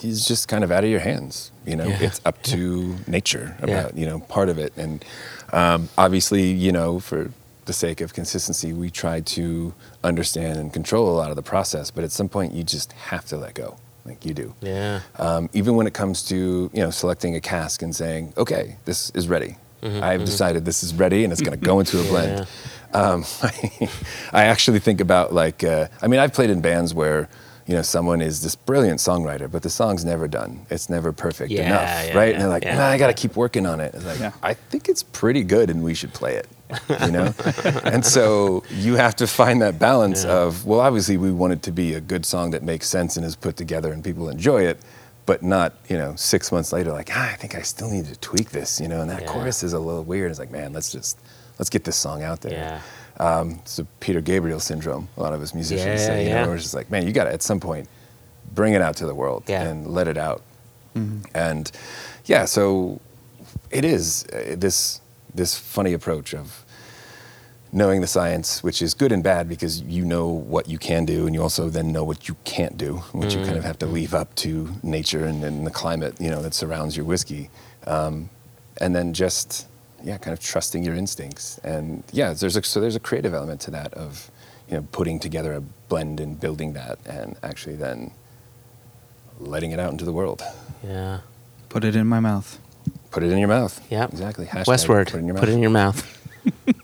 is 0.03 0.25
just 0.27 0.49
kind 0.49 0.63
of 0.65 0.71
out 0.71 0.85
of 0.85 0.91
your 0.91 1.01
hands. 1.01 1.51
You 1.67 1.77
know, 1.77 1.87
Yeah. 1.89 1.99
it's 2.03 2.21
up 2.25 2.43
to 2.45 2.97
nature 3.07 3.57
Yeah. 3.59 3.65
about 3.65 3.97
you 3.97 4.07
know 4.07 4.21
part 4.21 4.49
of 4.49 4.59
it, 4.59 4.73
and 4.77 5.05
um, 5.53 5.89
obviously, 5.99 6.45
you 6.53 6.73
know, 6.73 7.01
for 7.01 7.31
the 7.67 7.73
sake 7.73 8.01
of 8.01 8.15
consistency, 8.15 8.73
we 8.73 8.91
try 8.91 9.21
to 9.21 9.75
understand 10.03 10.59
and 10.59 10.73
control 10.73 11.11
a 11.11 11.17
lot 11.17 11.31
of 11.31 11.37
the 11.37 11.43
process. 11.43 11.91
But 11.91 12.05
at 12.05 12.11
some 12.13 12.29
point, 12.29 12.53
you 12.53 12.63
just 12.65 12.93
have 12.93 13.25
to 13.27 13.37
let 13.37 13.55
go, 13.55 13.77
like 14.05 14.25
you 14.25 14.35
do. 14.35 14.55
Yeah. 14.61 15.01
Um, 15.19 15.51
even 15.53 15.77
when 15.77 15.87
it 15.87 15.95
comes 15.95 16.23
to 16.25 16.71
you 16.73 16.81
know 16.83 16.91
selecting 16.91 17.35
a 17.37 17.41
cask 17.41 17.83
and 17.83 17.95
saying, 17.95 18.33
okay, 18.37 18.77
this 18.85 19.11
is 19.15 19.29
ready. 19.29 19.57
Mhm, 19.83 20.03
I've 20.03 20.21
mhm. 20.23 20.27
decided 20.27 20.65
this 20.65 20.83
is 20.83 20.95
ready 20.95 21.25
and 21.25 21.33
it's 21.33 21.43
going 21.43 21.59
to 21.59 21.65
go 21.65 21.81
into 21.81 22.01
a 22.01 22.05
blend. 22.11 22.47
Yeah. 22.95 23.01
Um, 23.01 23.25
I, 24.33 24.45
actually 24.45 24.81
think 24.81 25.01
about 25.01 25.33
like, 25.33 25.63
uh, 25.65 25.87
I 26.03 26.09
mean, 26.09 26.19
I've 26.21 26.33
played 26.33 26.51
in 26.51 26.61
bands 26.61 26.93
where, 26.93 27.29
you 27.67 27.75
know, 27.77 27.83
someone 27.83 28.21
is 28.21 28.43
this 28.43 28.57
brilliant 28.57 28.99
songwriter, 28.99 29.49
but 29.51 29.63
the 29.63 29.71
song's 29.71 30.05
never 30.05 30.27
done. 30.27 30.67
It's 30.71 30.91
never 30.91 31.13
perfect 31.13 31.53
Yeah, 31.53 31.67
enough, 31.67 31.81
yeah, 32.09 32.19
right? 32.19 32.25
yeah, 32.29 32.33
and 32.33 32.41
they're 32.43 32.49
like, 32.49 32.65
yeah. 32.65 32.77
"Nah, 32.77 32.87
I 32.89 32.99
got 32.99 33.07
to 33.07 33.13
keep 33.15 33.37
working 33.37 33.65
on 33.65 33.79
it. 33.81 33.95
It's 33.95 34.05
like, 34.05 34.19
Yeah. 34.19 34.33
I 34.43 34.55
think 34.55 34.89
it's 34.89 35.05
pretty 35.05 35.45
good 35.45 35.71
and 35.71 35.85
we 35.85 35.95
should 35.95 36.13
play 36.13 36.35
it, 36.35 36.49
you 37.05 37.13
know? 37.13 37.33
and 37.85 38.05
so 38.05 38.65
you 38.71 38.97
have 38.97 39.15
to 39.17 39.29
find 39.29 39.63
that 39.63 39.79
balance 39.79 40.25
Yeah. 40.25 40.33
of, 40.33 40.67
well, 40.67 40.81
obviously 40.81 41.17
we 41.17 41.31
want 41.31 41.53
it 41.53 41.63
to 41.63 41.71
be 41.73 41.95
a 41.95 42.01
good 42.01 42.27
song 42.27 42.51
that 42.51 42.65
makes 42.65 42.89
sense 42.89 43.17
and 43.17 43.25
is 43.25 43.37
put 43.37 43.57
together 43.57 43.93
and 43.93 44.03
people 44.03 44.29
enjoy 44.29 44.63
it. 44.67 44.81
But 45.31 45.45
not, 45.45 45.75
you 45.89 45.97
know, 45.97 46.17
six 46.17 46.51
months 46.51 46.73
later, 46.73 46.91
like, 46.91 47.11
ah, 47.13 47.31
I 47.31 47.37
think 47.37 47.55
I 47.55 47.63
still 47.63 47.89
need 47.89 48.07
to 48.07 48.17
tweak 48.17 48.51
this, 48.51 48.81
you 48.81 48.89
know, 48.89 49.01
and 49.01 49.09
that 49.11 49.21
Yeah. 49.23 49.29
chorus 49.33 49.63
is 49.63 49.75
a 49.75 49.79
little 49.79 50.03
weird. 50.03 50.29
It's 50.33 50.41
like, 50.41 50.51
man, 50.51 50.73
let's 50.73 50.91
just, 50.91 51.21
let's 51.57 51.71
get 51.71 51.85
this 51.85 51.95
song 51.95 52.25
out 52.25 52.41
there. 52.41 52.53
Yeah. 52.53 53.25
Um, 53.25 53.61
it's 53.63 53.79
a 53.79 53.85
Peter 54.01 54.21
Gabriel 54.21 54.59
syndrome. 54.59 55.07
A 55.17 55.23
lot 55.23 55.33
of 55.33 55.41
us 55.41 55.55
musicians 55.55 56.01
Yeah, 56.01 56.07
say, 56.09 56.25
you 56.25 56.31
yeah. 56.31 56.43
know, 56.43 56.49
we're 56.49 56.59
just 56.59 56.75
like, 56.75 56.91
man, 56.91 57.07
you 57.07 57.13
got 57.13 57.25
to 57.29 57.33
at 57.33 57.43
some 57.43 57.61
point 57.61 57.87
bring 58.57 58.73
it 58.73 58.83
out 58.83 58.97
to 58.97 59.07
the 59.07 59.15
world 59.15 59.45
Yeah. 59.47 59.63
and 59.63 59.87
let 59.87 60.09
it 60.09 60.19
out. 60.19 60.43
And 61.33 61.71
yeah, 62.25 62.45
so 62.45 62.99
it 63.71 63.85
is 63.85 64.27
uh, 64.33 64.57
this 64.59 65.01
this 65.33 65.57
funny 65.57 65.93
approach 65.93 66.35
of 66.35 66.65
knowing 67.73 68.01
the 68.01 68.07
science, 68.07 68.63
which 68.63 68.83
is 68.83 68.95
good 68.95 69.13
and 69.13 69.23
bad 69.23 69.49
because 69.49 69.81
you 69.83 70.05
know 70.05 70.29
what 70.29 70.69
you 70.69 70.79
can 70.79 71.05
do, 71.05 71.27
and 71.27 71.35
you 71.35 71.43
also 71.43 71.69
then 71.69 71.93
know 71.93 72.03
what 72.05 72.29
you 72.29 72.37
can't 72.45 72.77
do, 72.77 72.97
which 73.13 73.35
you 73.35 73.45
kind 73.45 73.57
of 73.57 73.65
have 73.65 73.79
to 73.79 73.87
leave 73.87 74.15
up 74.15 74.35
to 74.37 74.69
nature 74.83 75.25
and, 75.25 75.45
and 75.45 75.67
the 75.67 75.71
climate, 75.71 76.21
you 76.21 76.31
know, 76.31 76.43
that 76.43 76.55
surrounds 76.55 76.97
your 76.97 77.07
whiskey, 77.07 77.51
um, 77.87 78.29
and 78.81 78.95
then 78.95 79.13
just 79.13 79.67
yeah, 80.03 80.17
kind 80.17 80.33
of 80.33 80.41
trusting 80.41 80.83
your 80.83 80.95
instincts, 80.95 81.59
and 81.63 82.03
yeah, 82.13 82.33
there's 82.33 82.57
a, 82.57 82.63
so 82.63 82.81
there's 82.81 82.97
a 82.97 83.01
creative 83.01 83.35
element 83.35 83.61
to 83.63 83.71
that 83.71 83.93
of 83.95 84.31
you 84.69 84.77
know 84.77 84.87
putting 84.93 85.19
together 85.21 85.53
a 85.53 85.61
blend 85.61 86.21
and 86.21 86.41
building 86.41 86.73
that, 86.73 86.99
and 87.07 87.37
actually 87.43 87.77
then 87.77 88.11
letting 89.39 89.71
it 89.71 89.79
out 89.79 89.93
into 89.93 90.05
the 90.05 90.13
world. 90.13 90.43
Yeah. 90.85 91.21
Put 91.69 91.85
it 91.85 91.95
in 91.97 92.07
my 92.07 92.21
mouth. 92.21 92.59
Put 93.11 93.23
it 93.23 93.31
in 93.31 93.39
your 93.39 93.49
mouth. 93.49 93.81
Yep. 93.91 94.11
Exactly. 94.11 94.47
Hashtag 94.47 94.67
Westward. 94.67 95.07
Put 95.09 95.17
it 95.17 95.21
in 95.21 95.27
your 95.27 95.35
mouth. 95.35 95.41
Put 95.41 95.49
it 95.49 95.53
in 95.53 95.63
your 95.63 95.71
mouth. 95.71 96.17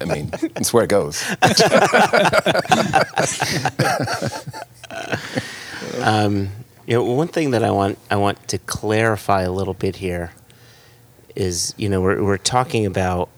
I 0.00 0.04
mean, 0.06 0.30
it's 0.56 0.72
where 0.72 0.84
it 0.84 0.90
goes. 0.90 1.22
Um, 6.00 6.50
you 6.86 6.94
know, 6.94 7.04
one 7.04 7.28
thing 7.28 7.52
that 7.52 7.64
I 7.64 7.70
want 7.70 7.98
I 8.10 8.16
want 8.16 8.46
to 8.48 8.58
clarify 8.58 9.42
a 9.42 9.50
little 9.50 9.74
bit 9.74 9.96
here 9.96 10.32
is, 11.34 11.74
you 11.76 11.88
know, 11.88 12.00
we're 12.00 12.22
we're 12.22 12.36
talking 12.36 12.84
about 12.84 13.28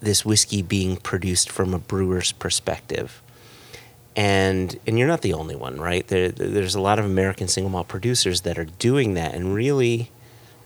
this 0.00 0.24
whiskey 0.24 0.62
being 0.62 0.96
produced 0.96 1.50
from 1.50 1.74
a 1.74 1.78
brewer's 1.78 2.32
perspective. 2.32 3.22
And 4.16 4.78
and 4.86 4.98
you're 4.98 5.08
not 5.08 5.22
the 5.22 5.34
only 5.34 5.56
one, 5.56 5.80
right? 5.80 6.06
There, 6.06 6.30
there's 6.30 6.74
a 6.74 6.80
lot 6.80 6.98
of 6.98 7.04
American 7.04 7.48
single 7.48 7.70
malt 7.70 7.88
producers 7.88 8.42
that 8.42 8.58
are 8.58 8.64
doing 8.66 9.14
that, 9.14 9.34
and 9.34 9.54
really, 9.54 10.10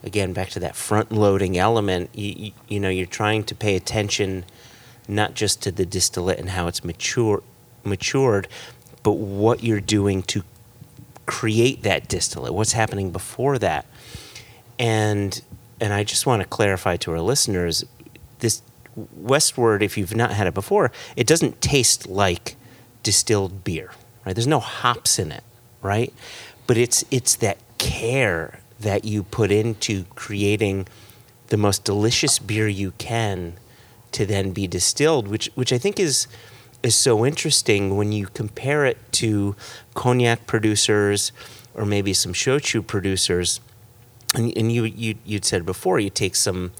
again, 0.03 0.33
back 0.33 0.49
to 0.49 0.59
that 0.59 0.75
front 0.75 1.11
loading 1.11 1.57
element. 1.57 2.09
You, 2.13 2.33
you, 2.37 2.51
you 2.67 2.79
know, 2.79 2.89
you're 2.89 3.05
trying 3.05 3.43
to 3.45 3.55
pay 3.55 3.75
attention 3.75 4.45
not 5.07 5.33
just 5.33 5.61
to 5.63 5.71
the 5.71 5.85
distillate 5.85 6.39
and 6.39 6.49
how 6.49 6.67
it's 6.67 6.83
mature 6.83 7.43
matured, 7.83 8.47
but 9.03 9.13
what 9.13 9.63
you're 9.63 9.79
doing 9.79 10.21
to 10.23 10.43
create 11.25 11.83
that 11.83 12.07
distillate. 12.07 12.53
What's 12.53 12.73
happening 12.73 13.11
before 13.11 13.57
that, 13.59 13.85
and 14.77 15.41
and 15.79 15.93
I 15.93 16.03
just 16.03 16.25
want 16.25 16.41
to 16.41 16.47
clarify 16.47 16.97
to 16.97 17.11
our 17.11 17.21
listeners 17.21 17.85
this 18.39 18.61
Westward, 19.15 19.83
if 19.83 19.97
you've 19.97 20.15
not 20.15 20.31
had 20.31 20.47
it 20.47 20.53
before, 20.55 20.91
it 21.15 21.27
doesn't 21.27 21.61
taste 21.61 22.07
like 22.07 22.55
distilled 23.03 23.63
beer, 23.63 23.91
right? 24.25 24.35
There's 24.35 24.47
no 24.47 24.59
hops 24.59 25.19
in 25.19 25.31
it, 25.31 25.43
right? 25.81 26.11
But 26.65 26.77
it's 26.77 27.05
it's 27.11 27.35
that 27.35 27.57
care 27.77 28.59
that 28.79 29.05
you 29.05 29.23
put 29.23 29.51
into 29.51 30.05
creating 30.15 30.87
the 31.47 31.57
most 31.57 31.83
delicious 31.83 32.39
beer 32.39 32.67
you 32.67 32.91
can 32.97 33.53
to 34.11 34.25
then 34.25 34.51
be 34.51 34.67
distilled, 34.67 35.27
which 35.27 35.49
which 35.55 35.73
I 35.73 35.77
think 35.77 35.99
is 35.99 36.27
is 36.83 36.95
so 36.95 37.25
interesting 37.25 37.97
when 37.97 38.11
you 38.11 38.27
compare 38.27 38.85
it 38.85 38.97
to 39.11 39.55
cognac 39.93 40.47
producers 40.47 41.31
or 41.73 41.85
maybe 41.85 42.13
some 42.13 42.33
shochu 42.33 42.85
producers. 42.85 43.59
And, 44.35 44.55
and 44.57 44.71
you, 44.71 44.83
you 44.83 45.15
you'd 45.25 45.45
said 45.45 45.65
before 45.65 45.99
you 45.99 46.09
take 46.09 46.35
some 46.35 46.71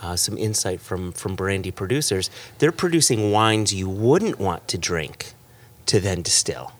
uh, 0.00 0.16
some 0.16 0.36
insight 0.36 0.80
from 0.80 1.12
from 1.12 1.36
brandy 1.36 1.70
producers. 1.70 2.30
They're 2.58 2.72
producing 2.72 3.32
wines 3.32 3.72
you 3.72 3.88
wouldn't 3.88 4.38
want 4.38 4.68
to 4.68 4.78
drink 4.78 5.34
to 5.86 6.00
then 6.00 6.22
distill. 6.22 6.72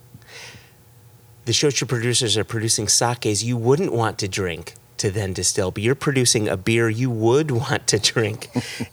The 1.49 1.55
shochu 1.55 1.89
producers 1.89 2.37
are 2.37 2.45
producing 2.45 2.89
sakes 2.89 3.43
you 3.43 3.57
wouldn't 3.57 3.91
want 3.91 4.19
to 4.19 4.29
drink 4.29 4.75
to 4.99 5.11
then 5.11 5.33
distill, 5.33 5.71
but 5.71 5.83
you're 5.83 5.95
producing 5.95 6.47
a 6.47 6.59
beer 6.59 6.91
you 6.91 7.09
would 7.09 7.51
want 7.63 7.87
to 7.87 7.99
drink 7.99 8.51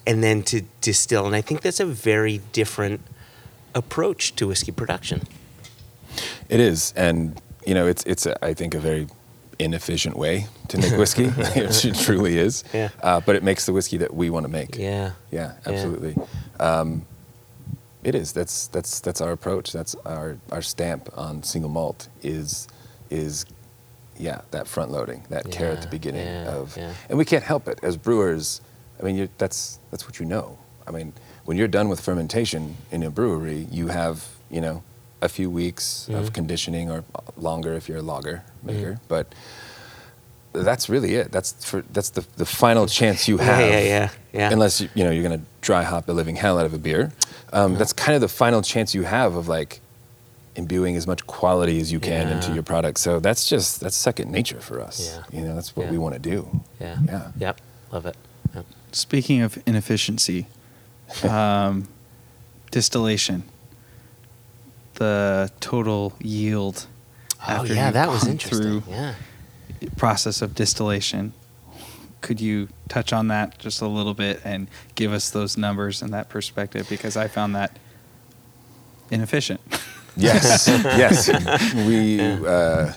and 0.07 0.23
then 0.23 0.41
to 0.43 0.61
distill. 0.79 1.25
And 1.25 1.35
I 1.35 1.41
think 1.41 1.59
that's 1.59 1.81
a 1.81 1.85
very 1.85 2.37
different 2.53 3.01
approach 3.73 4.37
to 4.37 4.47
whiskey 4.47 4.71
production. 4.71 5.23
It 6.47 6.61
is, 6.61 6.93
and 6.95 7.41
you 7.67 7.73
know, 7.73 7.87
it's 7.87 8.05
it's 8.05 8.25
a, 8.25 8.33
I 8.41 8.53
think 8.53 8.73
a 8.73 8.79
very 8.79 9.09
inefficient 9.59 10.15
way 10.15 10.47
to 10.69 10.77
make 10.77 10.97
whiskey. 10.97 11.25
it 11.37 11.95
truly 12.05 12.37
is. 12.37 12.63
Yeah. 12.73 12.87
Uh, 13.03 13.19
but 13.19 13.35
it 13.35 13.43
makes 13.43 13.65
the 13.65 13.73
whiskey 13.73 13.97
that 13.97 14.13
we 14.13 14.29
want 14.29 14.45
to 14.45 14.49
make. 14.49 14.77
Yeah. 14.77 15.11
Yeah, 15.29 15.55
absolutely. 15.65 16.15
Um, 16.57 17.05
it 18.05 18.15
is. 18.15 18.31
That's 18.31 18.67
that's 18.67 18.99
that's 19.01 19.19
our 19.19 19.31
approach. 19.31 19.73
That's 19.73 19.95
our 20.05 20.37
our 20.51 20.61
stamp 20.61 21.09
on 21.17 21.43
single 21.43 21.69
malt 21.71 22.07
is 22.21 22.67
is 23.09 23.45
yeah 24.17 24.41
that 24.51 24.67
front 24.67 24.91
loading, 24.91 25.23
that 25.29 25.49
care 25.51 25.71
at 25.71 25.81
the 25.81 25.87
beginning 25.89 26.25
yeah, 26.27 26.55
of, 26.55 26.77
yeah. 26.77 26.93
and 27.09 27.17
we 27.17 27.25
can't 27.25 27.43
help 27.43 27.67
it 27.67 27.79
as 27.83 27.97
brewers. 27.97 28.61
I 28.99 29.03
mean, 29.03 29.15
you 29.17 29.27
that's 29.39 29.79
that's 29.91 30.05
what 30.05 30.19
you 30.19 30.25
know. 30.25 30.57
I 30.87 30.91
mean, 30.91 31.13
when 31.45 31.57
you're 31.57 31.67
done 31.79 31.89
with 31.89 31.99
fermentation 31.99 32.77
in 32.91 33.03
a 33.03 33.09
brewery, 33.09 33.67
you 33.71 33.87
have 33.87 34.23
you 34.51 34.61
know 34.61 34.83
a 35.21 35.27
few 35.29 35.49
weeks 35.49 36.07
Mhm. 36.09 36.19
of 36.19 36.33
conditioning 36.33 36.91
or 36.91 37.03
longer 37.37 37.73
if 37.73 37.89
you're 37.89 37.97
a 37.97 38.03
lager 38.13 38.43
maker, 38.63 38.93
Mhm. 38.93 38.99
but 39.07 39.25
that's 40.53 40.87
really 40.89 41.15
it. 41.15 41.31
That's 41.31 41.51
for 41.65 41.83
that's 41.91 42.11
the, 42.11 42.23
the 42.37 42.45
final 42.45 42.85
chance 42.87 43.27
you 43.27 43.37
Yeah, 43.39 43.43
have. 43.43 43.69
yeah, 43.69 43.79
yeah, 43.79 44.09
yeah. 44.33 44.51
Unless 44.53 44.81
you, 44.81 44.89
you 44.93 45.03
know 45.03 45.11
you're 45.11 45.23
gonna 45.23 45.41
dry 45.61 45.83
hop 45.83 46.05
the 46.05 46.13
living 46.13 46.35
hell 46.37 46.59
out 46.59 46.65
of 46.65 46.73
a 46.73 46.77
beer. 46.77 47.11
Um, 47.55 47.75
That's 47.75 47.93
kind 47.93 48.15
of 48.15 48.21
the 48.21 48.27
final 48.27 48.61
chance 48.61 48.93
you 48.93 49.03
have 49.03 49.35
of 49.35 49.47
like 49.47 49.79
imbuing 50.55 50.95
as 50.97 51.07
much 51.07 51.25
quality 51.25 51.79
as 51.79 51.91
you 51.91 51.99
can 52.01 52.27
into 52.27 52.53
your 52.53 52.63
product. 52.63 52.99
So 52.99 53.19
that's 53.19 53.47
just 53.49 53.79
that's 53.79 53.95
second 53.95 54.29
nature 54.31 54.59
for 54.59 54.81
us. 54.81 54.97
Yeah. 55.31 55.39
You 55.39 55.45
know, 55.47 55.55
that's 55.55 55.75
what 55.75 55.85
Yeah. 55.85 55.91
we 55.93 55.97
want 55.97 56.13
to 56.15 56.19
do. 56.19 56.61
Yeah. 56.81 56.97
Yeah. 57.05 57.31
Yep. 57.39 57.61
Love 57.91 58.05
it. 58.05 58.17
Yep. 58.53 58.65
Speaking 58.91 59.41
of 59.41 59.57
inefficiency, 59.65 60.47
um, 61.23 61.87
distillation, 62.71 63.43
the 64.95 65.49
total 65.61 66.13
yield 66.19 66.87
Oh 67.39 67.51
after 67.51 67.73
yeah, 67.73 67.85
you've 67.85 67.93
that 67.93 68.09
was 68.09 68.23
gone 68.23 68.31
interesting. 68.33 68.81
through 68.81 68.83
Yeah. 68.93 69.13
process 69.97 70.41
of 70.41 70.55
distillation. 70.55 71.33
Could 72.25 72.41
you 72.41 72.69
touch 72.89 73.13
on 73.13 73.27
that 73.27 73.59
just 73.59 73.81
a 73.81 73.87
little 73.87 74.15
bit 74.15 74.41
and 74.43 74.67
give 74.95 75.13
us 75.13 75.29
those 75.29 75.57
numbers 75.57 76.01
and 76.01 76.11
that 76.11 76.27
perspective? 76.27 76.89
Because 76.89 77.15
I 77.15 77.27
found 77.27 77.55
that 77.55 77.77
inefficient. 79.11 79.61
Yes, 80.17 80.69
yes. 80.69 81.27
We 81.75 82.21
uh, 82.21 82.93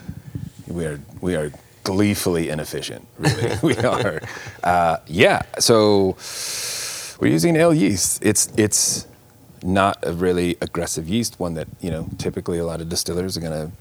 we 0.69 0.85
are 0.87 1.01
we 1.21 1.35
are 1.35 1.51
gleefully 1.83 2.49
inefficient. 2.49 3.09
Really, 3.19 3.57
we 3.63 3.77
are. 3.79 4.21
Uh, 4.63 4.99
yeah. 5.09 5.43
So 5.59 6.17
we're 7.21 7.33
using 7.33 7.57
ale 7.57 7.75
yeast. 7.75 8.25
It's 8.25 8.53
it's 8.57 9.09
not 9.65 9.99
a 10.05 10.13
really 10.13 10.57
aggressive 10.61 11.09
yeast, 11.09 11.41
one 11.41 11.55
that 11.55 11.67
you 11.81 11.91
know 11.91 12.09
typically 12.19 12.59
a 12.59 12.65
lot 12.65 12.81
of 12.81 12.89
distillers 12.89 13.37
are 13.37 13.41
going 13.41 13.73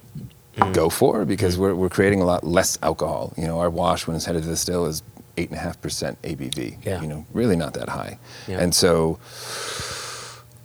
to 0.58 0.72
go 0.72 0.90
for 0.90 1.24
because 1.24 1.60
we're 1.60 1.76
we're 1.76 1.90
creating 1.90 2.22
a 2.22 2.26
lot 2.26 2.44
less 2.44 2.80
alcohol. 2.82 3.34
You 3.38 3.46
know, 3.46 3.60
our 3.60 3.70
wash 3.70 4.08
when 4.08 4.16
it's 4.16 4.26
headed 4.26 4.42
to 4.42 4.50
the 4.50 4.58
still 4.58 4.88
is 4.88 5.04
eight 5.38 5.50
and 5.50 5.58
a 5.58 5.62
half 5.62 5.82
percent 5.82 6.22
ABV. 6.24 6.86
Yeah. 6.86 7.02
You 7.02 7.08
know, 7.08 7.26
really 7.34 7.56
not 7.56 7.74
that 7.74 7.90
high. 7.90 8.20
Yeah. 8.48 8.60
And 8.60 8.74
so. 8.74 9.20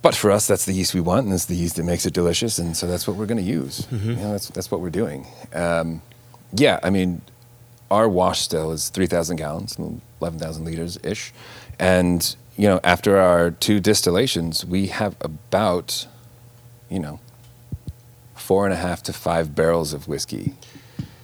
But 0.01 0.15
for 0.15 0.31
us, 0.31 0.47
that's 0.47 0.65
the 0.65 0.73
yeast 0.73 0.93
we 0.93 0.99
want, 0.99 1.27
and 1.27 1.33
it's 1.33 1.45
the 1.45 1.55
yeast 1.55 1.77
that 1.77 1.83
makes 1.83 2.05
it 2.05 2.13
delicious, 2.13 2.59
and 2.59 2.75
so 2.75 2.87
that's 2.87 3.07
what 3.07 3.15
we're 3.15 3.25
going 3.25 3.37
to 3.37 3.49
use. 3.49 3.87
You 3.89 4.15
know, 4.17 4.33
that's 4.33 4.49
that's 4.49 4.69
what 4.69 4.81
we're 4.81 4.89
doing. 4.89 5.25
Um, 5.53 6.01
yeah, 6.51 6.77
I 6.83 6.89
mean, 6.89 7.21
our 7.89 8.09
wash 8.09 8.41
still 8.41 8.73
is 8.73 8.89
three 8.89 9.07
thousand 9.07 9.37
gallons, 9.37 9.77
eleven 10.19 10.39
thousand 10.39 10.65
liters 10.65 10.99
ish, 11.03 11.31
and 11.79 12.35
you 12.57 12.67
know, 12.67 12.79
after 12.83 13.17
our 13.17 13.51
two 13.51 13.79
distillations, 13.79 14.65
we 14.65 14.87
have 14.87 15.15
about, 15.21 16.07
you 16.89 16.99
know, 16.99 17.19
four 18.35 18.65
and 18.65 18.73
a 18.73 18.77
half 18.77 19.01
to 19.03 19.13
five 19.13 19.55
barrels 19.55 19.93
of 19.93 20.07
whiskey. 20.07 20.53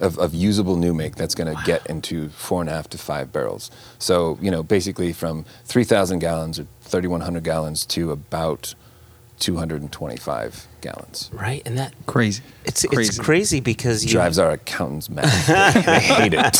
Of, 0.01 0.17
of 0.17 0.34
usable 0.34 0.77
new 0.77 0.93
make 0.93 1.15
that's 1.15 1.35
going 1.35 1.53
to 1.53 1.61
get 1.65 1.85
into 1.88 2.30
four 2.30 2.61
and 2.61 2.69
a 2.69 2.73
half 2.73 2.89
to 2.91 2.97
five 2.97 3.34
barrels. 3.34 3.69
So 3.97 4.38
you 4.41 4.49
know, 4.49 4.63
basically 4.63 5.11
from 5.11 5.43
three 5.65 5.84
thousand 5.84 6.19
gallons 6.19 6.57
or 6.57 6.67
thirty 6.81 7.07
one 7.07 7.19
hundred 7.21 7.43
gallons 7.43 7.85
to 7.88 8.11
about 8.11 8.76
two 9.39 9.57
hundred 9.57 9.81
and 9.81 9.91
twenty 9.91 10.15
five 10.17 10.67
gallons. 10.81 11.30
Right. 11.34 11.61
And 11.65 11.77
that 11.77 11.93
Crazy. 12.05 12.43
it's 12.65 12.85
it's 12.85 13.17
crazy 13.19 13.59
because 13.59 14.05
you 14.05 14.11
Drives 14.11 14.39
our 14.39 14.51
accountants 14.51 15.09
mad. 15.09 15.26
they 15.85 15.99
hate 15.99 16.34
it. 16.34 16.59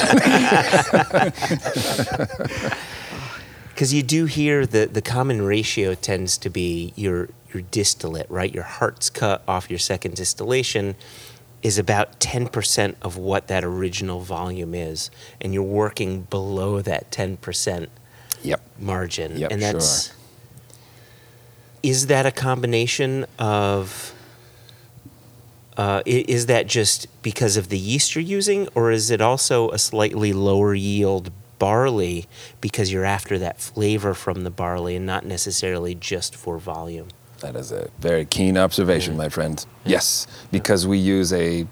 because 3.70 3.94
you 3.94 4.04
do 4.04 4.26
hear 4.26 4.66
the 4.66 4.86
the 4.86 5.02
common 5.02 5.42
ratio 5.42 5.96
tends 5.96 6.38
to 6.40 6.50
be 6.50 6.94
your 6.96 7.30
your 7.54 7.64
distillate, 7.64 8.30
right? 8.30 8.54
Your 8.54 8.64
heart's 8.64 9.10
cut 9.10 9.42
off 9.48 9.70
your 9.70 9.80
second 9.80 10.16
distillation 10.16 10.96
is 11.62 11.78
about 11.78 12.20
10% 12.20 12.96
of 13.02 13.18
what 13.18 13.48
that 13.48 13.64
original 13.64 14.22
volume 14.22 14.74
is 14.74 15.12
and 15.42 15.54
you're 15.54 15.64
working 15.64 16.22
below 16.24 16.82
that 16.82 17.12
10% 17.12 17.88
yep. 18.42 18.62
margin 18.78 19.38
Yep, 19.38 19.52
and 19.52 19.62
that's 19.62 20.08
sure. 20.08 20.16
is 21.84 22.08
that 22.08 22.26
a 22.26 22.32
combination 22.32 23.26
of 23.38 24.14
uh, 25.78 26.02
is 26.06 26.48
that 26.48 26.68
just 26.68 27.08
because 27.22 27.56
of 27.56 27.70
the 27.70 27.78
yeast 27.78 28.14
you're 28.16 28.22
using 28.22 28.68
or 28.76 28.92
is 28.92 29.10
it 29.12 29.22
also 29.22 29.70
a 29.72 29.78
slightly 29.78 30.34
lower 30.34 30.74
yield 30.74 31.32
barley 31.58 32.26
because 32.60 32.92
you're 32.92 33.06
after 33.06 33.38
that 33.38 33.60
flavor 33.60 34.14
from 34.14 34.44
the 34.44 34.50
barley 34.50 34.96
and 34.96 35.06
not 35.06 35.26
necessarily 35.26 35.96
just 35.96 36.36
for 36.36 36.58
volume 36.58 37.08
That 37.42 37.56
is 37.56 37.72
a 37.72 37.90
very 38.00 38.26
keen 38.26 38.58
observation, 38.58 39.16
my 39.18 39.30
friend. 39.30 39.66
Yes, 39.86 40.28
because 40.52 40.86
we 40.86 40.98
use 40.98 41.32
a 41.34 41.66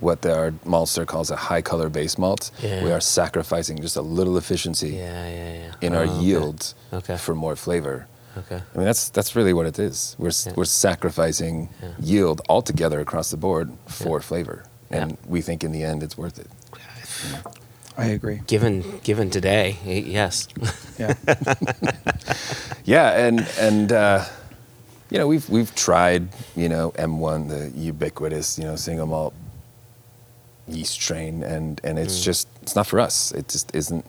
what 0.00 0.26
our 0.26 0.50
maltster 0.66 1.06
calls 1.06 1.30
a 1.30 1.36
high 1.36 1.62
color 1.62 1.88
base 1.88 2.18
malt. 2.18 2.50
Yeah. 2.60 2.82
We 2.82 2.90
are 2.90 3.00
sacrificing 3.00 3.80
just 3.80 3.96
a 3.96 4.02
little 4.02 4.36
efficiency 4.36 4.88
yeah 4.88 5.28
yeah 5.28 5.52
yeah 5.54 5.72
in 5.86 5.94
our 5.94 6.02
Oh, 6.06 6.10
okay. 6.10 6.20
yield 6.24 6.74
Okay. 6.92 7.16
for 7.16 7.34
more 7.36 7.54
flavor. 7.56 8.06
okay 8.36 8.60
I 8.74 8.76
mean, 8.78 8.86
that's 8.86 9.10
that's 9.10 9.36
really 9.36 9.52
what 9.52 9.66
it 9.66 9.78
is. 9.78 10.16
We're 10.18 10.32
Yeah. 10.46 10.54
we're 10.56 10.64
sacrificing 10.88 11.68
Yeah. 11.82 11.88
yield 12.00 12.40
altogether 12.48 12.98
across 13.00 13.30
the 13.30 13.36
board 13.36 13.70
for 13.86 14.18
Yeah. 14.18 14.26
flavor, 14.28 14.64
Yeah. 14.90 15.02
and 15.02 15.16
we 15.28 15.40
think 15.40 15.62
in 15.62 15.70
the 15.72 15.84
end 15.84 16.02
it's 16.02 16.18
worth 16.18 16.38
it. 16.38 16.50
I 17.96 18.06
agree. 18.06 18.40
given 18.46 18.82
given 19.04 19.30
today 19.30 19.76
yes 20.18 20.48
Yeah. 20.98 21.14
Yeah, 22.84 23.26
and 23.26 23.46
and 23.60 23.92
uh, 23.92 24.24
you 25.12 25.18
know 25.18 25.26
we've 25.26 25.48
we've 25.50 25.74
tried 25.74 26.28
you 26.56 26.68
know 26.68 26.92
M1, 26.92 27.48
the 27.48 27.78
ubiquitous 27.78 28.58
you 28.58 28.64
know 28.64 28.76
single 28.76 29.06
malt 29.06 29.34
yeast 30.66 30.92
strain, 30.92 31.42
and 31.42 31.80
and 31.84 31.98
it's 31.98 32.18
mm. 32.20 32.24
just 32.24 32.48
it's 32.62 32.74
not 32.74 32.86
for 32.86 32.98
us. 32.98 33.30
It 33.32 33.48
just 33.48 33.74
isn't 33.74 34.06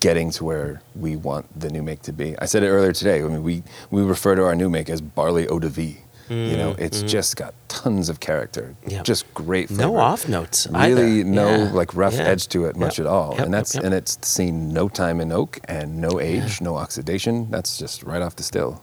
getting 0.00 0.30
to 0.32 0.44
where 0.44 0.82
we 0.94 1.16
want 1.16 1.46
the 1.58 1.70
new 1.70 1.82
make 1.82 2.02
to 2.02 2.12
be. 2.12 2.38
I 2.38 2.44
said 2.44 2.62
it 2.62 2.68
earlier 2.68 2.92
today. 2.92 3.22
I 3.22 3.26
mean, 3.26 3.42
we 3.42 3.62
we 3.90 4.02
refer 4.02 4.34
to 4.34 4.44
our 4.44 4.54
new 4.54 4.68
make 4.68 4.90
as 4.90 5.00
barley 5.00 5.48
eau 5.48 5.58
de 5.58 5.68
vie. 5.70 5.96
you 6.30 6.56
know, 6.56 6.72
mm, 6.72 6.78
it's 6.78 7.02
mm. 7.02 7.08
just 7.08 7.36
got 7.36 7.52
tons 7.68 8.08
of 8.08 8.18
character, 8.18 8.74
Mm. 8.84 8.92
Yeah. 8.92 9.02
just 9.02 9.24
great. 9.34 9.68
Flavor. 9.68 9.82
No 9.82 9.96
off 9.98 10.26
notes 10.26 10.66
Really, 10.70 11.20
either. 11.20 11.24
no 11.28 11.48
Yeah. 11.48 11.72
like 11.72 11.94
rough 11.94 12.14
Yeah. 12.14 12.30
edge 12.32 12.48
to 12.48 12.64
it 12.64 12.76
much 12.76 12.98
Yep. 12.98 13.06
at 13.06 13.12
all, 13.12 13.34
Yep, 13.36 13.44
and 13.44 13.52
that's 13.54 13.74
yep. 13.74 13.84
and 13.84 13.92
it's 13.94 14.16
seen 14.22 14.72
no 14.72 14.88
time 14.88 15.20
in 15.20 15.30
oak 15.30 15.60
and 15.68 16.00
no 16.00 16.20
age, 16.20 16.62
no 16.62 16.76
oxidation. 16.76 17.48
That's 17.50 17.76
just 17.76 18.02
right 18.02 18.22
off 18.22 18.36
the 18.36 18.42
still. 18.42 18.80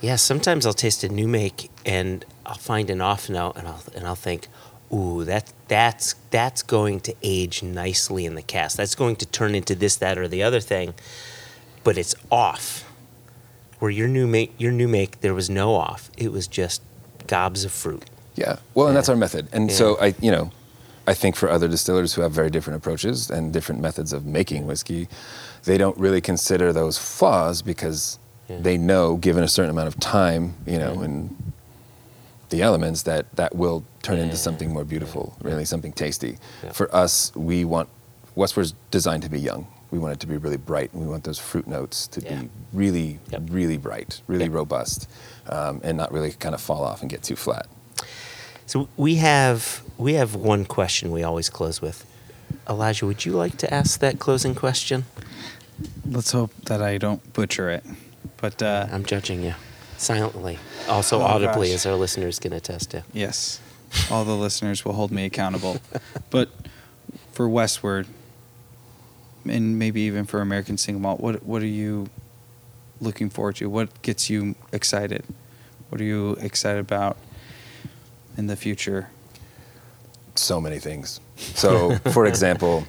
Yeah, 0.00 0.16
sometimes 0.16 0.66
I'll 0.66 0.72
taste 0.74 1.02
a 1.04 1.08
new 1.08 1.26
make 1.26 1.70
and 1.84 2.24
I'll 2.44 2.54
find 2.54 2.90
an 2.90 3.00
off 3.00 3.28
note 3.30 3.56
and 3.56 3.66
I'll 3.66 3.82
and 3.94 4.06
I'll 4.06 4.14
think, 4.14 4.48
ooh, 4.92 5.24
that 5.24 5.52
that's 5.68 6.14
that's 6.30 6.62
going 6.62 7.00
to 7.00 7.14
age 7.22 7.62
nicely 7.62 8.26
in 8.26 8.34
the 8.34 8.42
cask. 8.42 8.76
That's 8.76 8.94
going 8.94 9.16
to 9.16 9.26
turn 9.26 9.54
into 9.54 9.74
this, 9.74 9.96
that, 9.96 10.18
or 10.18 10.28
the 10.28 10.42
other 10.42 10.60
thing, 10.60 10.94
but 11.82 11.96
it's 11.98 12.14
off. 12.30 12.82
Where 13.78 13.90
your 13.90 14.08
new 14.08 14.26
make 14.26 14.52
your 14.58 14.72
new 14.72 14.88
make, 14.88 15.20
there 15.20 15.34
was 15.34 15.48
no 15.50 15.74
off. 15.74 16.10
It 16.16 16.30
was 16.32 16.46
just 16.46 16.82
gobs 17.26 17.64
of 17.64 17.72
fruit. 17.72 18.04
Yeah. 18.34 18.56
Well, 18.74 18.88
and 18.88 18.96
that's 18.96 19.08
our 19.08 19.16
method. 19.16 19.48
And 19.52 19.70
Yeah. 19.70 19.76
so 19.76 19.98
I, 20.00 20.14
you 20.20 20.30
know, 20.30 20.50
I 21.06 21.14
think 21.14 21.36
for 21.36 21.48
other 21.50 21.68
distillers 21.68 22.12
who 22.14 22.20
have 22.22 22.32
very 22.32 22.50
different 22.50 22.76
approaches 22.76 23.30
and 23.30 23.52
different 23.52 23.80
methods 23.80 24.12
of 24.12 24.24
making 24.26 24.66
whiskey, 24.66 25.08
they 25.64 25.78
don't 25.78 25.96
really 25.98 26.20
consider 26.20 26.72
those 26.72 26.98
flaws 26.98 27.62
because 27.62 28.18
Yeah. 28.48 28.58
they 28.60 28.78
know, 28.78 29.16
given 29.16 29.42
a 29.42 29.48
certain 29.48 29.70
amount 29.70 29.88
of 29.88 29.98
time, 29.98 30.54
you 30.66 30.78
know, 30.78 30.94
Yeah. 30.94 31.04
and 31.04 31.52
the 32.50 32.62
elements, 32.62 33.02
that 33.02 33.26
that 33.34 33.56
will 33.56 33.82
turn 34.02 34.18
into 34.18 34.36
something 34.36 34.72
more 34.72 34.84
beautiful, 34.84 35.36
really 35.42 35.64
something 35.64 35.92
tasty. 35.92 36.38
Yeah. 36.62 36.70
For 36.72 36.94
us, 36.94 37.32
we 37.34 37.64
want 37.64 37.88
Westward's 38.36 38.74
designed 38.92 39.24
to 39.24 39.28
be 39.28 39.40
young. 39.40 39.66
We 39.90 39.98
want 39.98 40.12
it 40.14 40.20
to 40.20 40.26
be 40.28 40.36
really 40.36 40.56
bright. 40.58 40.92
and 40.92 41.02
We 41.02 41.08
want 41.08 41.24
those 41.24 41.38
fruit 41.40 41.66
notes 41.66 42.06
to 42.08 42.20
Yeah. 42.20 42.42
be 42.42 42.48
really, 42.72 43.18
Yep. 43.30 43.42
really 43.50 43.78
bright, 43.78 44.20
really 44.28 44.44
Yep. 44.44 44.52
robust, 44.52 45.08
um, 45.48 45.80
and 45.82 45.96
not 45.96 46.12
really 46.12 46.32
kind 46.32 46.54
of 46.54 46.60
fall 46.60 46.84
off 46.84 47.00
and 47.02 47.10
get 47.10 47.22
too 47.24 47.36
flat. 47.36 47.66
So 48.66 48.88
we 48.96 49.16
have 49.16 49.82
we 49.98 50.14
have 50.14 50.34
one 50.34 50.66
question 50.66 51.10
we 51.10 51.22
always 51.24 51.48
close 51.48 51.80
with. 51.80 52.04
Elijah, 52.68 53.06
would 53.06 53.24
you 53.24 53.32
like 53.32 53.56
to 53.58 53.72
ask 53.74 53.98
that 54.00 54.18
closing 54.18 54.54
question? 54.54 55.04
Let's 56.08 56.32
hope 56.32 56.52
that 56.66 56.82
I 56.82 56.98
don't 56.98 57.32
butcher 57.32 57.70
it. 57.70 57.84
But 58.36 58.62
uh, 58.62 58.86
I'm 58.90 59.04
judging 59.04 59.42
you 59.42 59.54
silently, 59.98 60.58
also 60.88 61.20
Oh, 61.20 61.22
audibly, 61.22 61.68
gosh. 61.68 61.76
as 61.76 61.86
our 61.86 61.94
listeners 61.94 62.38
can 62.38 62.52
attest 62.52 62.90
to. 62.90 63.02
yes, 63.12 63.60
all 64.10 64.24
the 64.24 64.36
listeners 64.36 64.84
will 64.84 64.92
hold 64.94 65.10
me 65.10 65.24
accountable. 65.24 65.80
But 66.30 66.50
for 67.32 67.48
Westward, 67.48 68.06
and 69.48 69.78
maybe 69.78 70.02
even 70.02 70.24
for 70.26 70.40
American 70.40 70.76
Single 70.76 71.00
Malt, 71.02 71.20
what 71.20 71.44
what 71.44 71.62
are 71.62 71.66
you 71.82 72.08
looking 73.00 73.30
forward 73.30 73.56
to? 73.56 73.68
What 73.70 74.02
gets 74.02 74.28
you 74.30 74.54
excited? 74.72 75.24
What 75.88 76.00
are 76.00 76.04
you 76.04 76.32
excited 76.40 76.80
about 76.80 77.16
in 78.36 78.46
the 78.48 78.56
future? 78.56 79.08
so 80.34 80.60
many 80.60 80.78
things. 80.78 81.18
So, 81.36 81.96
for 82.12 82.26
example, 82.32 82.84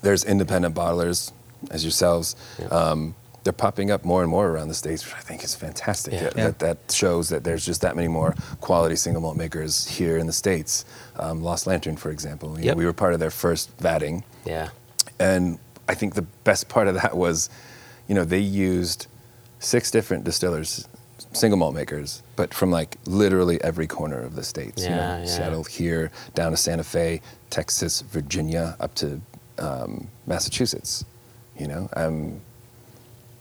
there's 0.00 0.24
independent 0.24 0.74
bottlers 0.74 1.30
as 1.70 1.84
yourselves. 1.84 2.34
Yeah. 2.58 2.68
Um, 2.68 3.14
they're 3.42 3.52
popping 3.52 3.90
up 3.90 4.04
more 4.04 4.20
and 4.22 4.30
more 4.30 4.48
around 4.48 4.68
the 4.68 4.74
states, 4.74 5.04
which 5.04 5.14
I 5.14 5.20
think 5.20 5.42
is 5.44 5.54
fantastic. 5.54 6.12
Yeah. 6.14 6.20
That, 6.24 6.36
Yeah. 6.36 6.44
that, 6.48 6.58
that 6.58 6.92
shows 6.92 7.28
that 7.30 7.42
there's 7.44 7.64
just 7.64 7.80
that 7.80 7.96
many 7.96 8.08
more 8.08 8.34
quality 8.60 8.96
single 8.96 9.22
malt 9.22 9.36
makers 9.36 9.86
here 9.86 10.18
in 10.18 10.26
the 10.26 10.32
states. 10.32 10.84
Um, 11.16 11.42
Lost 11.42 11.66
Lantern, 11.66 11.96
for 11.96 12.10
example, 12.10 12.50
you 12.58 12.66
know, 12.66 12.70
Yep. 12.72 12.76
we 12.76 12.84
were 12.84 12.92
part 12.92 13.14
of 13.14 13.20
their 13.20 13.30
first 13.30 13.74
vatting, 13.78 14.22
Yeah. 14.44 14.68
and 15.18 15.58
I 15.88 15.94
think 15.94 16.14
the 16.14 16.26
best 16.44 16.68
part 16.68 16.86
of 16.86 16.94
that 16.94 17.16
was, 17.16 17.48
you 18.08 18.14
know, 18.14 18.24
they 18.24 18.38
used 18.38 19.06
six 19.58 19.90
different 19.90 20.24
distillers, 20.24 20.86
single 21.32 21.58
malt 21.58 21.74
makers, 21.74 22.22
but 22.36 22.52
from 22.52 22.70
like 22.70 22.96
literally 23.06 23.62
every 23.62 23.86
corner 23.86 24.20
of 24.20 24.34
the 24.36 24.42
states. 24.42 24.82
you 24.82 24.90
Yeah, 24.90 24.96
know, 24.96 25.18
yeah. 25.20 25.26
Seattle 25.26 25.64
here, 25.64 26.10
down 26.34 26.50
to 26.50 26.56
Santa 26.56 26.84
Fe, 26.84 27.20
Texas, 27.50 28.02
Virginia, 28.02 28.76
up 28.80 28.94
to 28.96 29.20
um, 29.58 30.08
Massachusetts. 30.26 31.04
You 31.58 31.66
know, 31.68 31.88
um, 31.96 32.40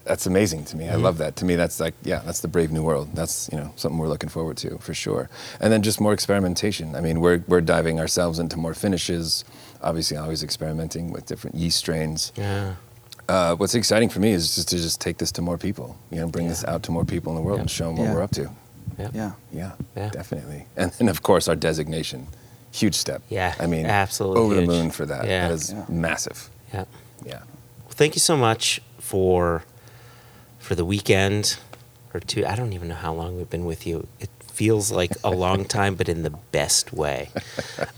that's 0.10 0.26
amazing 0.26 0.66
to 0.66 0.76
me. 0.76 0.86
Mm-hmm. 0.86 0.94
I 0.94 0.98
love 1.08 1.18
that. 1.20 1.36
To 1.38 1.46
me, 1.46 1.56
that's 1.56 1.80
like, 1.80 1.94
yeah, 2.04 2.20
that's 2.26 2.42
the 2.42 2.48
brave 2.48 2.72
new 2.72 2.84
world. 2.84 3.08
That's 3.14 3.48
you 3.52 3.58
know 3.60 3.72
something 3.78 3.98
we're 4.02 4.08
looking 4.16 4.30
forward 4.30 4.58
to 4.58 4.78
for 4.80 4.94
sure. 4.94 5.30
And 5.62 5.72
then 5.72 5.82
just 5.84 6.02
more 6.02 6.14
experimentation. 6.14 6.96
I 6.96 7.02
mean, 7.02 7.22
we're 7.22 7.44
we're 7.48 7.62
diving 7.62 8.00
ourselves 8.00 8.40
into 8.40 8.58
more 8.58 8.74
finishes. 8.74 9.46
Obviously, 9.82 10.18
always 10.18 10.42
experimenting 10.44 11.12
with 11.14 11.26
different 11.26 11.56
yeast 11.56 11.78
strains. 11.78 12.34
Yeah. 12.36 12.74
Uh, 13.30 13.56
what's 13.56 13.76
exciting 13.76 14.10
for 14.10 14.20
me 14.20 14.32
is 14.32 14.56
just 14.56 14.70
to 14.70 14.78
just 14.78 15.00
take 15.00 15.18
this 15.20 15.32
to 15.34 15.42
more 15.42 15.58
people. 15.58 15.96
You 16.12 16.20
know, 16.22 16.28
bring 16.28 16.48
this 16.50 16.64
out 16.66 16.82
to 16.84 16.92
more 16.92 17.06
people 17.06 17.32
in 17.32 17.36
the 17.38 17.44
world 17.44 17.60
Yeah. 17.60 17.62
and 17.62 17.72
show 17.72 17.86
them 17.90 17.98
what 17.98 18.06
Yeah. 18.06 18.14
we're 18.16 18.24
up 18.24 18.32
to. 18.32 18.50
Yeah. 18.98 19.10
Yeah. 19.14 19.32
Yeah, 19.54 19.72
Yeah. 19.96 20.10
definitely. 20.10 20.66
And 20.76 20.92
then 20.98 21.08
of 21.10 21.22
course 21.22 21.48
our 21.48 21.56
designation, 21.56 22.28
huge 22.72 22.96
step. 22.96 23.22
Yeah, 23.30 23.54
I 23.60 23.68
mean, 23.68 23.86
absolutely 23.86 24.42
over 24.42 24.56
huge. 24.56 24.68
the 24.68 24.74
moon 24.74 24.90
for 24.92 25.06
that. 25.06 25.26
Yeah. 25.26 25.48
That 25.48 25.54
is 25.54 25.72
Yeah. 25.72 25.86
massive. 25.88 26.50
Yeah. 26.74 26.86
Yeah. 27.24 27.40
Well, 27.86 27.96
thank 28.02 28.16
you 28.16 28.20
so 28.20 28.36
much 28.36 28.82
for 29.00 29.64
for 30.60 30.76
the 30.76 30.86
weekend 30.86 31.58
or 32.14 32.20
two. 32.20 32.46
I 32.46 32.56
don't 32.56 32.74
even 32.74 32.88
know 32.90 32.96
how 32.96 33.14
long 33.14 33.38
we've 33.38 33.50
been 33.50 33.66
with 33.66 33.88
you. 33.88 34.08
It 34.20 34.30
feels 34.52 34.92
like 34.92 35.12
a 35.24 35.32
long 35.32 35.66
time, 35.80 35.96
but 35.96 36.10
in 36.10 36.24
the 36.24 36.30
best 36.30 36.94
way. 36.94 37.30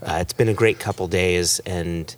Uh, 0.02 0.18
it's 0.20 0.32
been 0.32 0.48
a 0.48 0.54
great 0.54 0.78
couple 0.78 1.08
days, 1.08 1.60
and 1.60 2.14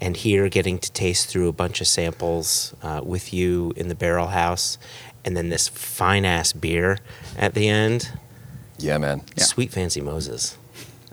and 0.00 0.16
here 0.16 0.48
getting 0.48 0.78
to 0.78 0.92
taste 0.92 1.28
through 1.28 1.48
a 1.48 1.52
bunch 1.52 1.80
of 1.80 1.88
samples 1.88 2.72
uh, 2.82 3.00
with 3.04 3.32
you 3.32 3.72
in 3.76 3.88
the 3.88 3.94
barrel 3.96 4.28
house, 4.28 4.78
and 5.24 5.36
then 5.36 5.48
this 5.48 5.68
fine 5.68 6.24
ass 6.24 6.52
beer 6.52 6.98
at 7.36 7.54
the 7.54 7.68
end. 7.68 8.12
Yeah, 8.78 8.98
man. 8.98 9.22
Yeah. 9.36 9.44
Sweet 9.44 9.72
fancy 9.72 10.00
Moses. 10.00 10.56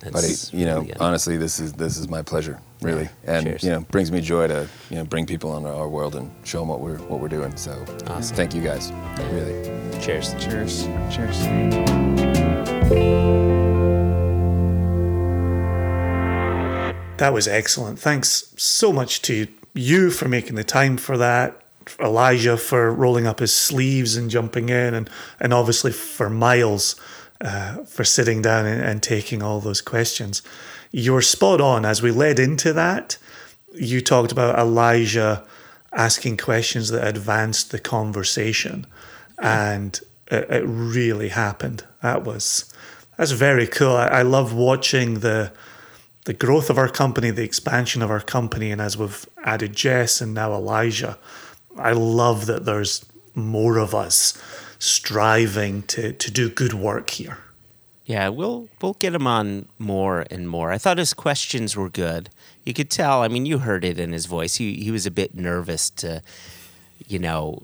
Buddy, 0.01 0.27
That's 0.27 0.53
you 0.53 0.65
know, 0.65 0.81
really 0.81 0.93
honestly, 0.99 1.35
this 1.37 1.59
is 1.59 1.73
this 1.73 1.97
is 1.97 2.07
my 2.07 2.21
pleasure, 2.21 2.59
really, 2.85 3.09
Yeah. 3.23 3.37
and 3.37 3.45
Cheers. 3.47 3.63
you 3.63 3.69
know, 3.71 3.81
brings 3.91 4.11
me 4.11 4.21
joy 4.21 4.47
to 4.47 4.67
you 4.89 4.97
know 4.97 5.03
bring 5.05 5.25
people 5.25 5.57
into 5.57 5.69
our 5.69 5.89
world 5.89 6.15
and 6.15 6.31
show 6.43 6.59
them 6.59 6.69
what 6.69 6.79
we're 6.81 6.97
what 7.09 7.19
we're 7.19 7.27
doing. 7.27 7.55
So, 7.57 7.71
Awesome. 8.07 8.35
thank 8.35 8.53
you 8.53 8.61
guys, 8.61 8.91
really. 9.31 9.55
Cheers. 10.01 10.33
Cheers. 10.39 10.87
Cheers. 11.13 11.37
That 17.17 17.31
was 17.33 17.47
excellent. 17.47 17.97
Thanks 17.97 18.53
so 18.57 18.91
much 18.91 19.21
to 19.23 19.47
you 19.73 20.11
for 20.11 20.27
making 20.27 20.55
the 20.55 20.65
time 20.65 20.97
for 20.97 21.17
that. 21.17 21.61
Elijah 21.99 22.57
for 22.57 22.91
rolling 22.91 23.25
up 23.25 23.39
his 23.39 23.53
sleeves 23.53 24.17
and 24.17 24.29
jumping 24.29 24.67
in, 24.69 24.93
and 24.93 25.09
and 25.39 25.53
obviously 25.53 25.91
for 25.93 26.29
Miles 26.29 26.95
uh, 27.39 27.83
for 27.85 28.03
sitting 28.03 28.41
down 28.41 28.65
and, 28.65 28.81
and 28.81 29.01
taking 29.03 29.41
all 29.41 29.61
those 29.61 29.81
questions. 29.81 30.41
You're 30.91 31.21
spot 31.21 31.61
on. 31.61 31.85
As 31.85 32.01
we 32.01 32.11
led 32.11 32.39
into 32.39 32.73
that, 32.73 33.17
you 33.73 34.01
talked 34.01 34.31
about 34.31 34.57
Elijah 34.57 35.43
asking 35.93 36.37
questions 36.37 36.89
that 36.89 37.07
advanced 37.07 37.71
the 37.71 37.79
conversation, 37.79 38.85
and 39.37 39.99
it, 40.27 40.49
it 40.49 40.63
really 40.65 41.29
happened. 41.29 41.83
That 42.01 42.23
was 42.23 42.73
that's 43.17 43.31
very 43.31 43.67
cool. 43.67 43.95
I, 43.95 44.07
I 44.07 44.21
love 44.21 44.53
watching 44.53 45.19
the 45.19 45.51
the 46.25 46.33
growth 46.33 46.69
of 46.69 46.77
our 46.77 46.89
company, 46.89 47.29
the 47.29 47.43
expansion 47.43 48.01
of 48.01 48.09
our 48.09 48.19
company, 48.19 48.71
and 48.71 48.81
as 48.81 48.97
we've 48.97 49.25
added 49.43 49.75
Jess 49.75 50.21
and 50.21 50.33
now 50.33 50.53
Elijah, 50.53 51.17
I 51.77 51.91
love 51.91 52.47
that 52.47 52.65
there's 52.65 53.05
more 53.35 53.77
of 53.77 53.93
us 53.93 54.41
striving 54.79 55.83
to, 55.83 56.13
to 56.13 56.31
do 56.31 56.49
good 56.49 56.73
work 56.73 57.11
here. 57.11 57.37
Yeah, 58.05 58.29
we'll 58.29 58.69
we'll 58.81 58.93
get 58.93 59.15
him 59.15 59.25
on 59.25 59.67
more 59.79 60.25
and 60.29 60.47
more. 60.47 60.71
I 60.71 60.77
thought 60.77 60.99
his 60.99 61.13
questions 61.13 61.75
were 61.75 61.89
good. 61.89 62.29
You 62.63 62.73
could 62.73 62.91
tell. 62.91 63.23
I 63.23 63.27
mean, 63.27 63.47
you 63.47 63.59
heard 63.59 63.83
it 63.83 63.99
in 63.99 64.11
his 64.11 64.27
voice. 64.27 64.55
He 64.55 64.75
he 64.75 64.91
was 64.91 65.07
a 65.07 65.11
bit 65.11 65.33
nervous 65.33 65.89
to, 65.91 66.21
you 67.07 67.17
know, 67.17 67.59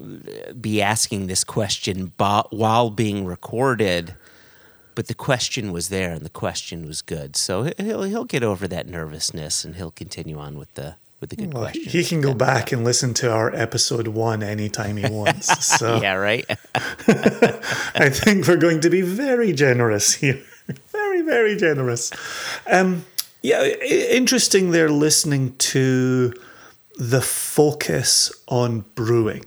be 0.60 0.82
asking 0.82 1.28
this 1.28 1.44
question 1.44 2.12
while 2.18 2.90
being 2.90 3.26
recorded. 3.26 4.16
But 4.96 5.08
the 5.08 5.14
question 5.14 5.72
was 5.72 5.90
there, 5.90 6.12
and 6.12 6.26
the 6.26 6.30
question 6.30 6.86
was 6.88 7.04
good. 7.04 7.36
So 7.36 7.72
he'll 7.78 8.04
he'll 8.04 8.26
get 8.26 8.44
over 8.44 8.68
that 8.68 8.88
nervousness, 8.88 9.64
and 9.64 9.76
he'll 9.76 9.92
continue 9.92 10.40
on 10.40 10.58
with 10.58 10.74
the 10.74 10.96
with 11.22 11.30
the 11.30 11.36
good 11.38 11.54
Well, 11.54 11.64
questions. 11.64 11.94
he 11.94 12.04
can 12.04 12.20
go 12.20 12.34
back 12.34 12.72
and 12.72 12.84
listen 12.84 13.14
to 13.16 13.32
our 13.32 13.56
episode 13.56 14.08
one 14.10 14.44
anytime 14.44 14.98
he 14.98 15.08
wants. 15.10 15.48
So 15.82 16.02
yeah, 16.02 16.14
right. 16.16 16.46
I 16.76 18.10
think 18.10 18.48
we're 18.48 18.58
going 18.58 18.82
to 18.82 18.90
be 18.90 19.02
very 19.02 19.54
generous 19.54 20.14
here. 20.16 20.42
very, 20.92 21.22
very 21.22 21.56
generous. 21.56 22.12
Um, 22.70 23.06
yeah, 23.42 23.64
interesting 23.64 24.72
they're 24.72 24.90
listening 24.90 25.56
to 25.58 26.34
the 26.98 27.22
focus 27.22 28.32
on 28.48 28.86
brewing. 28.96 29.46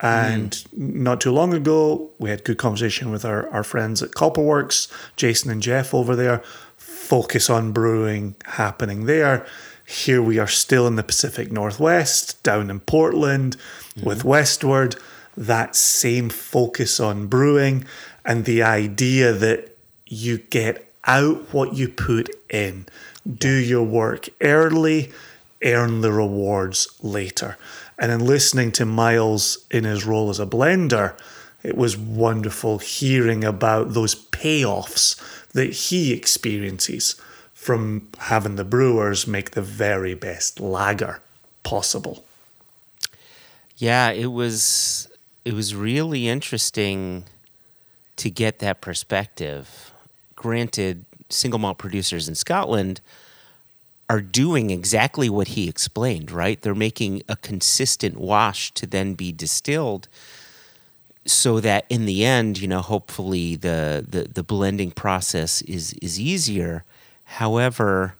And 0.00 0.62
not 0.76 1.20
too 1.20 1.32
long 1.32 1.54
ago, 1.54 2.10
we 2.18 2.28
had 2.30 2.44
good 2.44 2.58
conversation 2.58 3.10
with 3.10 3.24
our, 3.24 3.48
our 3.50 3.64
friends 3.64 4.02
at 4.02 4.10
Copperworks, 4.10 4.88
Jason 5.16 5.50
and 5.50 5.62
Jeff 5.62 5.94
over 5.94 6.14
there. 6.14 6.42
Focus 6.76 7.48
on 7.48 7.72
brewing 7.72 8.36
happening 8.44 9.06
there. 9.06 9.46
Here 9.86 10.22
we 10.22 10.38
are 10.38 10.48
still 10.48 10.86
in 10.86 10.96
the 10.96 11.02
Pacific 11.02 11.52
Northwest, 11.52 12.42
down 12.42 12.70
in 12.70 12.80
Portland 12.80 13.56
mm-hmm. 13.56 14.06
with 14.06 14.24
Westward, 14.24 14.96
that 15.36 15.76
same 15.76 16.30
focus 16.30 17.00
on 17.00 17.26
brewing 17.26 17.84
and 18.24 18.44
the 18.44 18.62
idea 18.62 19.32
that 19.32 19.76
you 20.06 20.38
get 20.38 20.90
out 21.06 21.52
what 21.52 21.74
you 21.74 21.88
put 21.88 22.30
in. 22.48 22.86
Do 23.30 23.52
your 23.52 23.82
work 23.82 24.28
early, 24.40 25.12
earn 25.62 26.00
the 26.00 26.12
rewards 26.12 26.88
later. 27.02 27.56
And 27.98 28.10
in 28.10 28.24
listening 28.24 28.72
to 28.72 28.84
Miles 28.84 29.66
in 29.70 29.84
his 29.84 30.04
role 30.04 30.30
as 30.30 30.40
a 30.40 30.46
blender, 30.46 31.14
it 31.62 31.76
was 31.76 31.96
wonderful 31.96 32.78
hearing 32.78 33.44
about 33.44 33.94
those 33.94 34.14
payoffs 34.14 35.16
that 35.52 35.72
he 35.72 36.12
experiences 36.12 37.20
from 37.64 38.06
having 38.18 38.56
the 38.56 38.64
brewers 38.64 39.26
make 39.26 39.52
the 39.52 39.62
very 39.62 40.12
best 40.12 40.60
lager 40.60 41.22
possible. 41.62 42.22
Yeah, 43.78 44.10
it 44.10 44.26
was 44.26 45.08
it 45.46 45.54
was 45.54 45.74
really 45.74 46.28
interesting 46.28 47.24
to 48.16 48.28
get 48.28 48.58
that 48.58 48.82
perspective. 48.82 49.92
Granted, 50.36 51.06
single 51.30 51.58
malt 51.58 51.78
producers 51.78 52.28
in 52.28 52.34
Scotland 52.34 53.00
are 54.10 54.20
doing 54.20 54.68
exactly 54.68 55.30
what 55.30 55.48
he 55.48 55.66
explained, 55.66 56.30
right? 56.30 56.60
They're 56.60 56.74
making 56.74 57.22
a 57.30 57.36
consistent 57.36 58.18
wash 58.18 58.72
to 58.72 58.86
then 58.86 59.14
be 59.14 59.32
distilled 59.32 60.06
so 61.24 61.60
that 61.60 61.86
in 61.88 62.04
the 62.04 62.26
end, 62.26 62.58
you 62.58 62.68
know, 62.68 62.82
hopefully 62.82 63.56
the, 63.56 64.04
the, 64.06 64.24
the 64.24 64.42
blending 64.42 64.90
process 64.90 65.62
is, 65.62 65.94
is 65.94 66.20
easier. 66.20 66.84
However, 67.24 68.16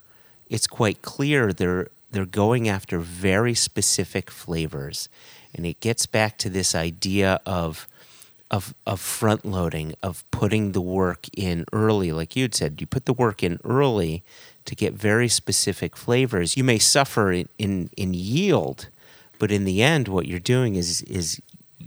it's 0.49 0.67
quite 0.67 1.01
clear 1.01 1.53
they're 1.53 1.87
they're 2.11 2.25
going 2.25 2.69
after 2.69 2.97
very 2.97 3.53
specific 3.53 4.31
flavors. 4.31 5.09
And 5.53 5.65
it 5.65 5.81
gets 5.81 6.05
back 6.05 6.37
to 6.39 6.49
this 6.49 6.73
idea 6.73 7.41
of 7.45 7.87
of 8.51 8.73
of 8.85 8.99
front 8.99 9.45
loading, 9.45 9.95
of 10.03 10.23
putting 10.31 10.71
the 10.71 10.81
work 10.81 11.27
in 11.35 11.65
early, 11.73 12.11
like 12.11 12.35
you'd 12.35 12.55
said, 12.55 12.79
you 12.79 12.87
put 12.87 13.05
the 13.05 13.13
work 13.13 13.43
in 13.43 13.59
early 13.63 14.23
to 14.65 14.75
get 14.75 14.93
very 14.93 15.27
specific 15.27 15.97
flavors. 15.97 16.57
You 16.57 16.63
may 16.63 16.79
suffer 16.79 17.31
in, 17.31 17.49
in, 17.57 17.89
in 17.97 18.13
yield, 18.13 18.87
but 19.39 19.51
in 19.51 19.65
the 19.65 19.81
end, 19.83 20.07
what 20.07 20.27
you're 20.27 20.39
doing 20.39 20.75
is 20.75 21.01
is 21.03 21.41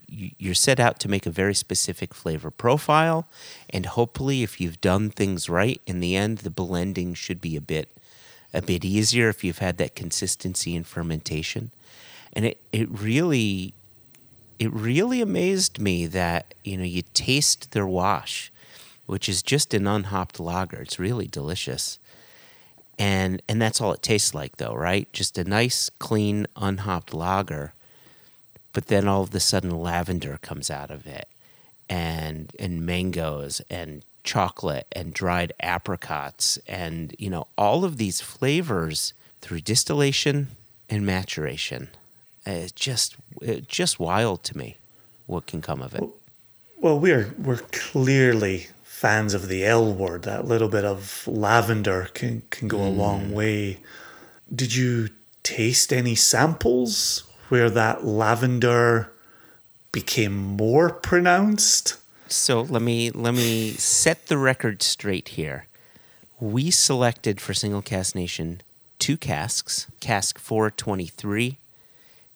you're 0.08 0.54
set 0.54 0.80
out 0.80 0.98
to 1.00 1.08
make 1.08 1.26
a 1.26 1.30
very 1.30 1.54
specific 1.54 2.14
flavor 2.14 2.50
profile, 2.50 3.28
and 3.70 3.86
hopefully, 3.86 4.42
if 4.42 4.60
you've 4.60 4.80
done 4.80 5.10
things 5.10 5.48
right, 5.48 5.80
in 5.86 6.00
the 6.00 6.16
end, 6.16 6.38
the 6.38 6.50
blending 6.50 7.14
should 7.14 7.40
be 7.40 7.56
a 7.56 7.60
bit 7.60 7.88
a 8.54 8.62
bit 8.62 8.84
easier 8.84 9.28
if 9.28 9.44
you've 9.44 9.58
had 9.58 9.76
that 9.76 9.94
consistency 9.94 10.74
in 10.74 10.82
fermentation. 10.82 11.70
And 12.32 12.46
it, 12.46 12.58
it 12.72 12.88
really 12.90 13.74
it 14.58 14.72
really 14.72 15.20
amazed 15.20 15.78
me 15.78 16.06
that 16.06 16.54
you 16.64 16.76
know 16.76 16.84
you 16.84 17.02
taste 17.14 17.72
their 17.72 17.86
wash, 17.86 18.50
which 19.06 19.28
is 19.28 19.42
just 19.42 19.74
an 19.74 19.86
unhopped 19.86 20.40
lager. 20.40 20.80
It's 20.80 20.98
really 20.98 21.26
delicious, 21.26 21.98
and 22.98 23.40
and 23.48 23.60
that's 23.60 23.80
all 23.80 23.92
it 23.92 24.02
tastes 24.02 24.34
like, 24.34 24.56
though, 24.56 24.74
right? 24.74 25.10
Just 25.12 25.38
a 25.38 25.44
nice, 25.44 25.90
clean, 25.98 26.46
unhopped 26.56 27.14
lager. 27.14 27.72
But 28.78 28.86
then 28.86 29.08
all 29.08 29.22
of 29.22 29.34
a 29.34 29.40
sudden, 29.40 29.72
lavender 29.82 30.38
comes 30.40 30.70
out 30.70 30.92
of 30.92 31.04
it, 31.04 31.26
and 31.90 32.52
and 32.60 32.86
mangoes 32.86 33.60
and 33.68 34.04
chocolate 34.22 34.86
and 34.92 35.12
dried 35.12 35.52
apricots, 35.58 36.60
and 36.68 37.12
you 37.18 37.28
know 37.28 37.48
all 37.58 37.84
of 37.84 37.96
these 37.96 38.20
flavors 38.20 39.14
through 39.40 39.62
distillation 39.62 40.46
and 40.88 41.04
maturation 41.04 41.88
it's 42.46 42.70
just 42.70 43.16
it's 43.42 43.66
just 43.66 43.98
wild 43.98 44.44
to 44.44 44.56
me 44.56 44.76
what 45.26 45.46
can 45.46 45.60
come 45.60 45.82
of 45.82 45.92
it. 45.96 46.04
Well, 46.80 47.00
we're 47.00 47.34
we're 47.36 47.62
clearly 47.72 48.68
fans 48.84 49.34
of 49.34 49.48
the 49.48 49.64
L 49.64 49.92
word. 49.92 50.22
That 50.22 50.46
little 50.46 50.68
bit 50.68 50.84
of 50.84 51.26
lavender 51.26 52.10
can 52.14 52.42
can 52.50 52.68
go 52.68 52.78
mm. 52.78 52.86
a 52.86 52.90
long 52.90 53.32
way. 53.32 53.78
Did 54.54 54.74
you 54.76 55.08
taste 55.42 55.92
any 55.92 56.14
samples 56.14 57.24
where 57.48 57.70
that 57.70 58.04
lavender 58.04 59.10
became 59.92 60.36
more 60.36 60.90
pronounced? 60.90 61.96
So 62.28 62.62
let 62.62 62.82
me 62.82 63.10
let 63.10 63.34
me 63.34 63.70
set 63.72 64.26
the 64.26 64.38
record 64.38 64.82
straight 64.82 65.30
here. 65.30 65.66
We 66.40 66.70
selected 66.70 67.40
for 67.40 67.54
Single 67.54 67.82
Cask 67.82 68.14
Nation 68.14 68.60
two 68.98 69.16
casks, 69.16 69.86
cask 70.00 70.38
423 70.38 71.58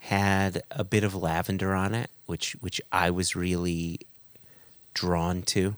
had 0.06 0.62
a 0.72 0.82
bit 0.82 1.05
of 1.05 1.14
lavender 1.14 1.74
on 1.74 1.94
it, 1.94 2.10
which 2.26 2.52
which 2.60 2.80
I 2.90 3.10
was 3.10 3.36
really 3.36 4.01
drawn 4.94 5.43
to. 5.43 5.76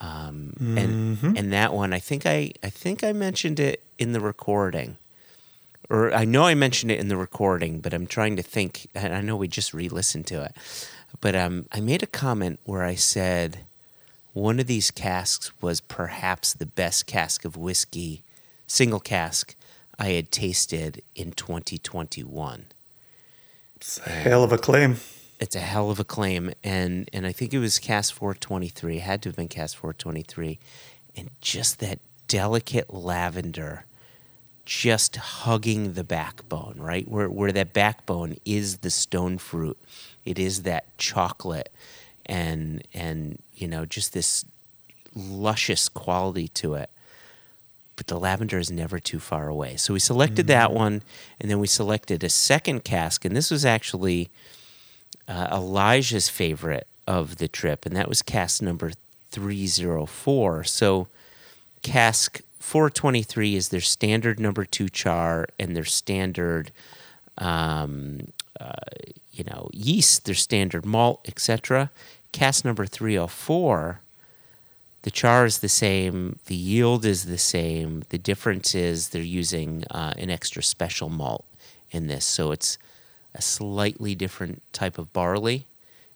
Um, 0.00 0.54
and 0.58 1.18
mm-hmm. 1.18 1.36
and 1.36 1.52
that 1.52 1.74
one, 1.74 1.92
I 1.92 1.98
think 1.98 2.24
I 2.24 2.52
I 2.62 2.70
think 2.70 3.04
I 3.04 3.12
mentioned 3.12 3.60
it 3.60 3.82
in 3.98 4.12
the 4.12 4.20
recording, 4.20 4.96
or 5.90 6.12
I 6.12 6.24
know 6.24 6.44
I 6.44 6.54
mentioned 6.54 6.90
it 6.90 7.00
in 7.00 7.08
the 7.08 7.16
recording, 7.16 7.80
but 7.80 7.94
I'm 7.94 8.06
trying 8.06 8.36
to 8.36 8.42
think. 8.42 8.88
And 8.94 9.14
I 9.14 9.20
know 9.20 9.36
we 9.36 9.48
just 9.48 9.72
re-listened 9.72 10.26
to 10.28 10.42
it, 10.44 10.56
but 11.20 11.34
um, 11.34 11.66
I 11.72 11.80
made 11.80 12.02
a 12.02 12.06
comment 12.06 12.60
where 12.64 12.84
I 12.84 12.94
said 12.94 13.60
one 14.32 14.60
of 14.60 14.66
these 14.66 14.90
casks 14.90 15.50
was 15.60 15.80
perhaps 15.80 16.52
the 16.52 16.66
best 16.66 17.06
cask 17.06 17.44
of 17.44 17.56
whiskey, 17.56 18.22
single 18.66 19.00
cask 19.00 19.54
I 19.98 20.10
had 20.10 20.30
tasted 20.30 21.02
in 21.16 21.32
2021. 21.32 22.66
It's 23.76 23.98
a 24.06 24.10
hell 24.10 24.44
of 24.44 24.52
a 24.52 24.58
claim. 24.58 24.96
It's 25.40 25.56
a 25.56 25.60
hell 25.60 25.90
of 25.90 26.00
a 26.00 26.04
claim, 26.04 26.52
and 26.64 27.08
and 27.12 27.24
I 27.24 27.32
think 27.32 27.54
it 27.54 27.58
was 27.58 27.78
cask 27.78 28.12
423. 28.14 28.96
It 28.96 29.00
had 29.00 29.22
to 29.22 29.28
have 29.28 29.36
been 29.36 29.48
cask 29.48 29.76
423, 29.76 30.58
and 31.16 31.30
just 31.40 31.78
that 31.78 32.00
delicate 32.26 32.92
lavender, 32.92 33.84
just 34.68 35.16
hugging 35.16 35.94
the 35.94 36.04
backbone, 36.04 36.74
right 36.76 37.08
where 37.08 37.30
where 37.30 37.52
that 37.52 37.72
backbone 37.72 38.36
is 38.44 38.78
the 38.78 38.90
stone 38.90 39.38
fruit. 39.38 39.78
It 40.26 40.38
is 40.38 40.62
that 40.64 40.84
chocolate, 40.98 41.72
and 42.26 42.82
and 42.92 43.42
you 43.54 43.66
know 43.66 43.86
just 43.86 44.12
this 44.12 44.44
luscious 45.16 45.88
quality 45.88 46.48
to 46.48 46.74
it 46.74 46.90
but 47.96 48.06
the 48.06 48.18
lavender 48.18 48.60
is 48.60 48.70
never 48.70 49.00
too 49.00 49.18
far 49.18 49.48
away. 49.48 49.74
So 49.74 49.92
we 49.92 49.98
selected 49.98 50.46
mm-hmm. 50.46 50.52
that 50.52 50.72
one, 50.72 51.02
and 51.40 51.50
then 51.50 51.58
we 51.58 51.66
selected 51.66 52.22
a 52.22 52.28
second 52.28 52.84
cask, 52.84 53.24
and 53.24 53.34
this 53.34 53.50
was 53.50 53.64
actually 53.64 54.30
uh, 55.26 55.48
Elijah's 55.50 56.28
favorite 56.28 56.86
of 57.08 57.38
the 57.38 57.48
trip, 57.48 57.84
and 57.84 57.96
that 57.96 58.08
was 58.08 58.22
cask 58.22 58.62
number 58.62 58.92
304. 59.32 60.62
So 60.62 61.08
cask 61.82 62.40
423 62.58 63.56
is 63.56 63.68
their 63.68 63.80
standard 63.80 64.40
number 64.40 64.64
two 64.64 64.88
char 64.88 65.48
and 65.58 65.76
their 65.76 65.84
standard, 65.84 66.70
um, 67.38 68.32
uh, 68.60 68.72
you 69.32 69.44
know, 69.44 69.70
yeast, 69.72 70.24
their 70.24 70.34
standard 70.34 70.84
malt, 70.84 71.20
etc. 71.26 71.90
Cask 72.32 72.64
number 72.64 72.86
304 72.86 74.00
the 75.02 75.10
char 75.10 75.46
is 75.46 75.58
the 75.58 75.68
same, 75.68 76.38
the 76.46 76.54
yield 76.54 77.04
is 77.04 77.26
the 77.26 77.38
same. 77.38 78.02
The 78.08 78.18
difference 78.18 78.74
is 78.74 79.08
they're 79.08 79.22
using 79.22 79.84
uh, 79.90 80.14
an 80.18 80.28
extra 80.28 80.62
special 80.62 81.08
malt 81.08 81.44
in 81.90 82.08
this. 82.08 82.26
So 82.26 82.50
it's 82.50 82.78
a 83.34 83.40
slightly 83.40 84.14
different 84.14 84.62
type 84.72 84.98
of 84.98 85.12
barley 85.12 85.66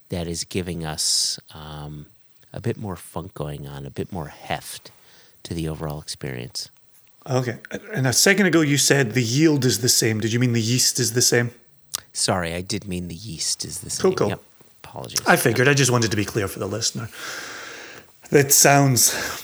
that 0.09 0.27
is 0.27 0.45
giving 0.45 0.85
us 0.85 1.39
um, 1.55 2.07
a 2.53 2.61
bit 2.61 2.77
more 2.77 2.97
funk 2.97 3.35
going 3.35 3.67
on, 3.67 3.87
a 3.87 3.91
bit 3.91 4.13
more 4.13 4.29
heft 4.29 4.91
to 5.45 5.55
the 5.55 5.69
overall 5.69 6.01
experience. 6.01 6.71
Okay. 7.29 7.59
And 7.95 8.07
a 8.07 8.13
second 8.13 8.47
ago 8.47 8.61
you 8.61 8.79
said 8.79 9.13
the 9.13 9.23
yield 9.23 9.65
is 9.65 9.81
the 9.81 9.89
same. 9.89 10.21
Did 10.21 10.33
you 10.33 10.41
mean 10.41 10.53
the 10.53 10.61
yeast 10.61 10.99
is 10.99 11.13
the 11.13 11.23
same? 11.23 11.53
Sorry, 12.13 12.55
I 12.55 12.61
did 12.61 12.87
mean 12.87 13.09
the 13.09 13.15
yeast 13.15 13.65
is 13.65 13.81
the 13.81 13.91
same. 13.91 14.03
Cool, 14.03 14.15
cool. 14.15 14.29
Yep. 14.29 14.43
Apologies. 14.85 15.27
I 15.27 15.37
figured. 15.37 15.69
I 15.69 15.75
just 15.75 15.91
wanted 15.91 16.11
to 16.11 16.17
be 16.17 16.25
clear 16.25 16.49
for 16.49 16.59
the 16.59 16.67
listener. 16.67 17.09
That 18.31 18.53
sounds 18.53 19.03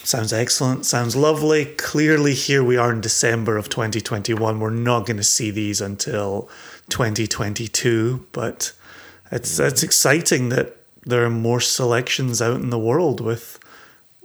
sounds 0.08 0.32
excellent. 0.32 0.86
Sounds 0.86 1.14
lovely. 1.14 1.66
Clearly, 1.66 2.34
here 2.34 2.64
we 2.64 2.76
are 2.76 2.92
in 2.92 3.00
December 3.00 3.56
of 3.56 3.68
2021. 3.68 4.60
We're 4.60 4.70
not 4.70 5.06
going 5.06 5.18
to 5.18 5.24
see 5.24 5.50
these 5.50 5.80
until 5.80 6.48
2022, 6.88 8.26
but 8.32 8.72
it's 9.30 9.58
it's 9.58 9.82
exciting 9.82 10.48
that 10.50 10.76
there 11.04 11.24
are 11.24 11.30
more 11.30 11.60
selections 11.60 12.42
out 12.42 12.60
in 12.60 12.70
the 12.70 12.78
world 12.78 13.20
with 13.20 13.58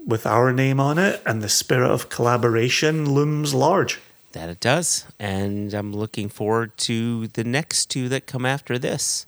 with 0.05 0.25
our 0.25 0.51
name 0.51 0.79
on 0.79 0.97
it, 0.97 1.21
and 1.25 1.41
the 1.41 1.49
spirit 1.49 1.89
of 1.91 2.09
collaboration 2.09 3.09
looms 3.13 3.53
large. 3.53 3.99
That 4.33 4.49
it 4.49 4.59
does, 4.59 5.05
and 5.19 5.73
I'm 5.73 5.93
looking 5.93 6.27
forward 6.27 6.75
to 6.79 7.27
the 7.27 7.43
next 7.43 7.85
two 7.91 8.09
that 8.09 8.25
come 8.25 8.45
after 8.45 8.79
this. 8.79 9.25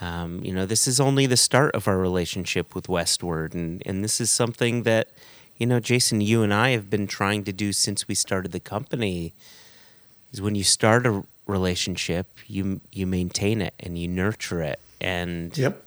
Um, 0.00 0.42
you 0.42 0.52
know, 0.52 0.66
this 0.66 0.86
is 0.88 0.98
only 0.98 1.26
the 1.26 1.36
start 1.36 1.74
of 1.74 1.86
our 1.86 1.98
relationship 1.98 2.74
with 2.74 2.88
Westward, 2.88 3.54
and, 3.54 3.82
and 3.86 4.02
this 4.02 4.20
is 4.20 4.30
something 4.30 4.82
that, 4.84 5.10
you 5.58 5.66
know, 5.66 5.78
Jason, 5.78 6.20
you 6.20 6.42
and 6.42 6.52
I 6.52 6.70
have 6.70 6.90
been 6.90 7.06
trying 7.06 7.44
to 7.44 7.52
do 7.52 7.72
since 7.72 8.08
we 8.08 8.14
started 8.14 8.52
the 8.52 8.60
company. 8.60 9.34
is 10.32 10.40
when 10.40 10.54
you 10.54 10.64
start 10.64 11.06
a 11.06 11.22
relationship, 11.46 12.26
you 12.46 12.80
you 12.90 13.06
maintain 13.06 13.60
it 13.60 13.74
and 13.78 13.98
you 13.98 14.08
nurture 14.08 14.62
it, 14.62 14.80
and 15.00 15.56
Yep. 15.56 15.83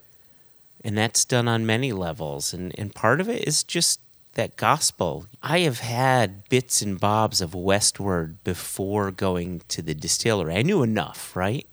And 0.84 0.98
that's 0.98 1.26
done 1.26 1.48
on 1.48 1.66
many 1.66 1.92
levels, 1.92 2.54
and 2.54 2.74
and 2.78 2.94
part 2.94 3.20
of 3.22 3.30
it 3.30 3.48
is 3.48 3.64
just 3.64 4.00
that 4.34 4.56
gospel. 4.56 5.26
I 5.42 5.60
have 5.60 5.80
had 5.80 6.48
bits 6.50 6.82
and 6.82 7.00
bobs 7.00 7.42
of 7.42 7.54
Westward 7.56 8.44
before 8.44 9.12
going 9.12 9.62
to 9.70 9.82
the 9.82 9.96
distillery. 9.96 10.56
I 10.56 10.62
knew 10.62 10.84
enough, 10.84 11.36
right? 11.36 11.68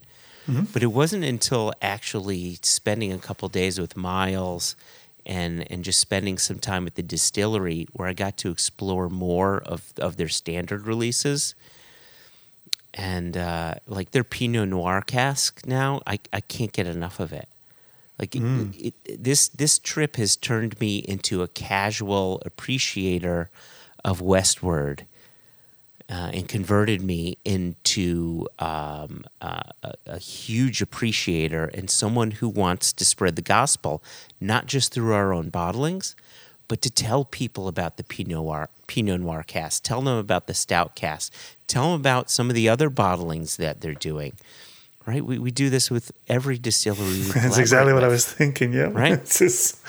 But 0.73 0.83
it 0.83 0.89
wasn't 0.93 1.25
until 1.25 1.73
actually 1.81 2.59
spending 2.63 3.13
a 3.13 3.19
couple 3.19 3.49
days 3.49 3.79
with 3.79 3.97
Miles 3.97 4.77
and 5.27 5.71
and 5.71 5.85
just 5.85 6.01
spending 6.01 6.39
some 6.39 6.59
time 6.59 6.87
at 6.87 6.97
the 6.97 7.03
distillery 7.03 7.87
where 7.93 8.09
I 8.09 8.13
got 8.13 8.37
to 8.39 8.51
explore 8.51 9.09
more 9.09 9.63
of, 9.65 9.93
of 9.99 10.17
their 10.17 10.29
standard 10.29 10.87
releases. 10.87 11.55
And 12.93 13.37
uh, 13.37 13.75
like 13.87 14.13
their 14.13 14.23
Pinot 14.25 14.69
Noir 14.69 15.03
cask 15.03 15.67
now, 15.67 16.01
I, 16.07 16.21
I 16.33 16.41
can't 16.41 16.73
get 16.73 16.87
enough 16.87 17.19
of 17.21 17.33
it. 17.33 17.49
Like 18.19 18.37
it, 18.37 18.95
it, 19.05 19.25
this 19.25 19.49
this 19.49 19.79
trip 19.79 20.17
has 20.17 20.37
turned 20.37 20.79
me 20.81 20.99
into 20.99 21.43
a 21.43 21.49
casual 21.49 22.41
appreciator 22.47 23.51
of 24.05 24.21
Westward 24.21 25.07
uh, 26.09 26.31
and 26.33 26.47
converted 26.47 27.03
me 27.03 27.39
into 27.45 28.47
um, 28.59 29.25
uh, 29.41 29.63
a, 29.83 29.95
a 30.07 30.19
huge 30.19 30.83
appreciator 30.83 31.65
and 31.75 31.91
someone 31.91 32.33
who 32.33 32.49
wants 32.49 32.93
to 32.93 33.05
spread 33.05 33.37
the 33.37 33.43
gospel, 33.43 34.03
not 34.41 34.67
just 34.67 34.93
through 34.93 35.15
our 35.15 35.33
own 35.33 35.51
bottlings, 35.51 36.15
but 36.69 36.83
to 36.83 36.91
tell 36.91 37.25
people 37.25 37.69
about 37.69 37.97
the 37.97 38.05
Pinot 38.05 38.33
Noir, 38.33 38.69
Pinot 38.87 39.21
Noir 39.21 39.45
cask, 39.47 39.83
tell 39.83 40.03
them 40.03 40.17
about 40.19 40.47
the 40.47 40.55
Stout 40.55 40.95
cask, 40.95 41.33
tell 41.67 41.91
them 41.91 42.01
about 42.01 42.31
some 42.31 42.49
of 42.49 42.55
the 42.55 42.69
other 42.69 42.91
bottlings 42.91 43.57
that 43.57 43.81
they're 43.81 43.95
doing. 43.95 44.35
Right? 45.07 45.25
We, 45.25 45.39
we 45.39 45.51
do 45.51 45.69
this 45.69 45.91
with 45.91 46.13
every 46.29 46.57
distillery. 46.59 47.19
That's 47.35 47.59
exactly 47.59 47.93
what 47.93 48.05
I 48.05 48.09
was 48.09 48.25
thinking. 48.27 48.73
Yeah, 48.73 48.89
Right. 48.91 49.21
This 49.25 49.41
is 49.43 49.81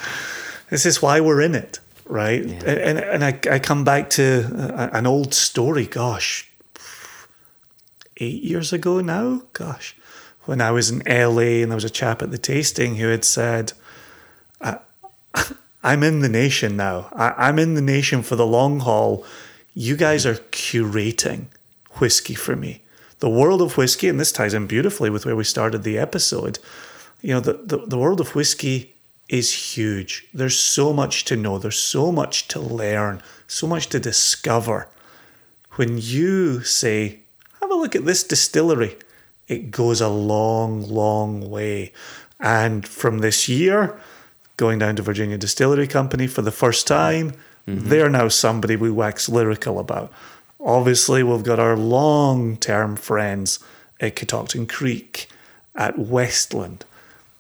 this 0.69 0.85
is 0.85 1.01
why 1.01 1.21
we're 1.21 1.41
in 1.41 1.55
it, 1.55 1.79
right? 2.05 2.43
Yeah. 2.43 2.63
And 2.63 2.99
and 2.99 3.23
I, 3.23 3.39
I 3.49 3.59
come 3.59 3.83
back 3.83 4.09
to 4.11 4.23
uh, 4.53 4.89
an 4.91 5.05
old 5.07 5.33
story. 5.33 5.85
Gosh, 5.85 6.49
eight 8.17 8.43
years 8.43 8.73
ago 8.73 8.99
now. 9.01 9.43
Gosh, 9.53 9.95
when 10.45 10.59
I 10.59 10.71
was 10.71 10.89
in 10.89 11.01
LA 11.07 11.61
and 11.61 11.71
there 11.71 11.75
was 11.77 11.85
a 11.85 11.89
chap 11.89 12.21
at 12.21 12.31
the 12.31 12.37
tasting 12.37 12.95
who 12.97 13.07
had 13.09 13.23
said, 13.23 13.73
I, 14.59 14.79
"I'm 15.83 16.03
in 16.03 16.19
the 16.19 16.29
nation 16.29 16.75
now. 16.75 17.09
I, 17.13 17.47
I'm 17.47 17.59
in 17.59 17.75
the 17.75 17.81
nation 17.81 18.21
for 18.23 18.35
the 18.35 18.45
long 18.45 18.79
haul. 18.81 19.23
You 19.73 19.95
guys 19.95 20.25
are 20.25 20.35
curating 20.51 21.45
whiskey 21.99 22.35
for 22.35 22.55
me." 22.55 22.81
The 23.19 23.29
world 23.29 23.61
of 23.61 23.77
whiskey, 23.77 24.09
and 24.09 24.19
this 24.19 24.31
ties 24.31 24.53
in 24.53 24.67
beautifully 24.67 25.09
with 25.09 25.25
where 25.25 25.35
we 25.35 25.43
started 25.43 25.83
the 25.83 25.97
episode 25.97 26.59
you 27.25 27.33
know 27.33 27.39
the, 27.39 27.53
the, 27.53 27.77
the 27.77 27.97
world 27.97 28.21
of 28.21 28.35
whiskey 28.35 28.93
is 29.27 29.73
huge. 29.73 30.27
There's 30.31 30.59
so 30.59 30.93
much 30.93 31.25
to 31.25 31.35
know. 31.35 31.57
There's 31.57 31.79
so 31.79 32.11
much 32.11 32.47
to 32.49 32.59
learn. 32.59 33.23
So 33.47 33.65
much 33.65 33.89
to 33.89 33.99
discover. 33.99 34.87
When 35.71 35.97
you 35.97 36.61
say 36.61 37.21
have 37.61 37.71
a 37.71 37.73
look 37.73 37.95
at 37.95 38.05
this 38.05 38.23
distillery 38.23 38.95
it 39.47 39.71
goes 39.71 40.01
a 40.01 40.07
long 40.07 40.83
long 40.83 41.49
way. 41.49 41.91
And 42.39 42.87
from 42.87 43.19
this 43.19 43.49
year 43.49 43.99
going 44.57 44.77
down 44.77 44.95
to 44.97 45.01
virginia 45.01 45.37
distillery 45.37 45.87
company 45.87 46.27
for 46.27 46.43
the 46.43 46.51
first 46.51 46.87
time 46.87 47.31
mm-hmm. 47.67 47.89
they're 47.89 48.09
now 48.09 48.27
somebody 48.27 48.75
we 48.75 48.89
wax 48.89 49.27
lyrical 49.27 49.79
about 49.79 50.13
obviously 50.65 51.23
we've 51.23 51.43
got 51.43 51.59
our 51.59 51.77
long 51.77 52.57
term 52.57 52.97
friends 52.97 53.59
at 54.01 54.15
catoctin 54.15 54.67
creek 54.67 55.29
at 55.75 55.97
westland 55.97 56.83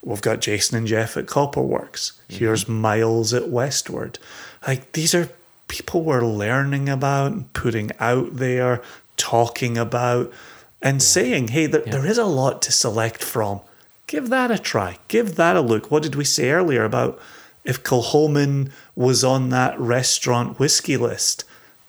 We've 0.05 0.21
got 0.21 0.39
Jason 0.39 0.77
and 0.77 0.87
Jeff 0.87 1.17
at 1.17 1.25
Copperworks. 1.25 2.11
Mm-hmm. 2.11 2.35
Here's 2.35 2.69
Miles 2.69 3.33
at 3.33 3.49
Westward. 3.49 4.19
Like 4.65 4.91
these 4.91 5.15
are 5.15 5.29
people 5.67 6.03
we're 6.03 6.25
learning 6.25 6.87
about, 6.87 7.31
and 7.31 7.51
putting 7.53 7.91
out 7.99 8.35
there, 8.35 8.83
talking 9.17 9.79
about, 9.79 10.31
and 10.79 11.01
saying, 11.01 11.49
hey, 11.49 11.65
there, 11.65 11.81
there 11.81 12.05
is 12.05 12.19
a 12.19 12.25
lot 12.25 12.61
to 12.61 12.71
select 12.71 13.23
from. 13.23 13.61
Give 14.05 14.29
that 14.29 14.51
a 14.51 14.59
try. 14.59 14.99
Give 15.07 15.35
that 15.35 15.55
a 15.55 15.61
look. 15.61 15.89
What 15.89 16.03
did 16.03 16.13
we 16.13 16.23
say 16.23 16.51
earlier 16.51 16.83
about 16.83 17.19
if 17.63 17.81
Kilchoman 17.81 18.69
was 18.95 19.23
on 19.23 19.49
that 19.49 19.79
restaurant 19.79 20.59
whiskey 20.59 20.97
list? 20.97 21.45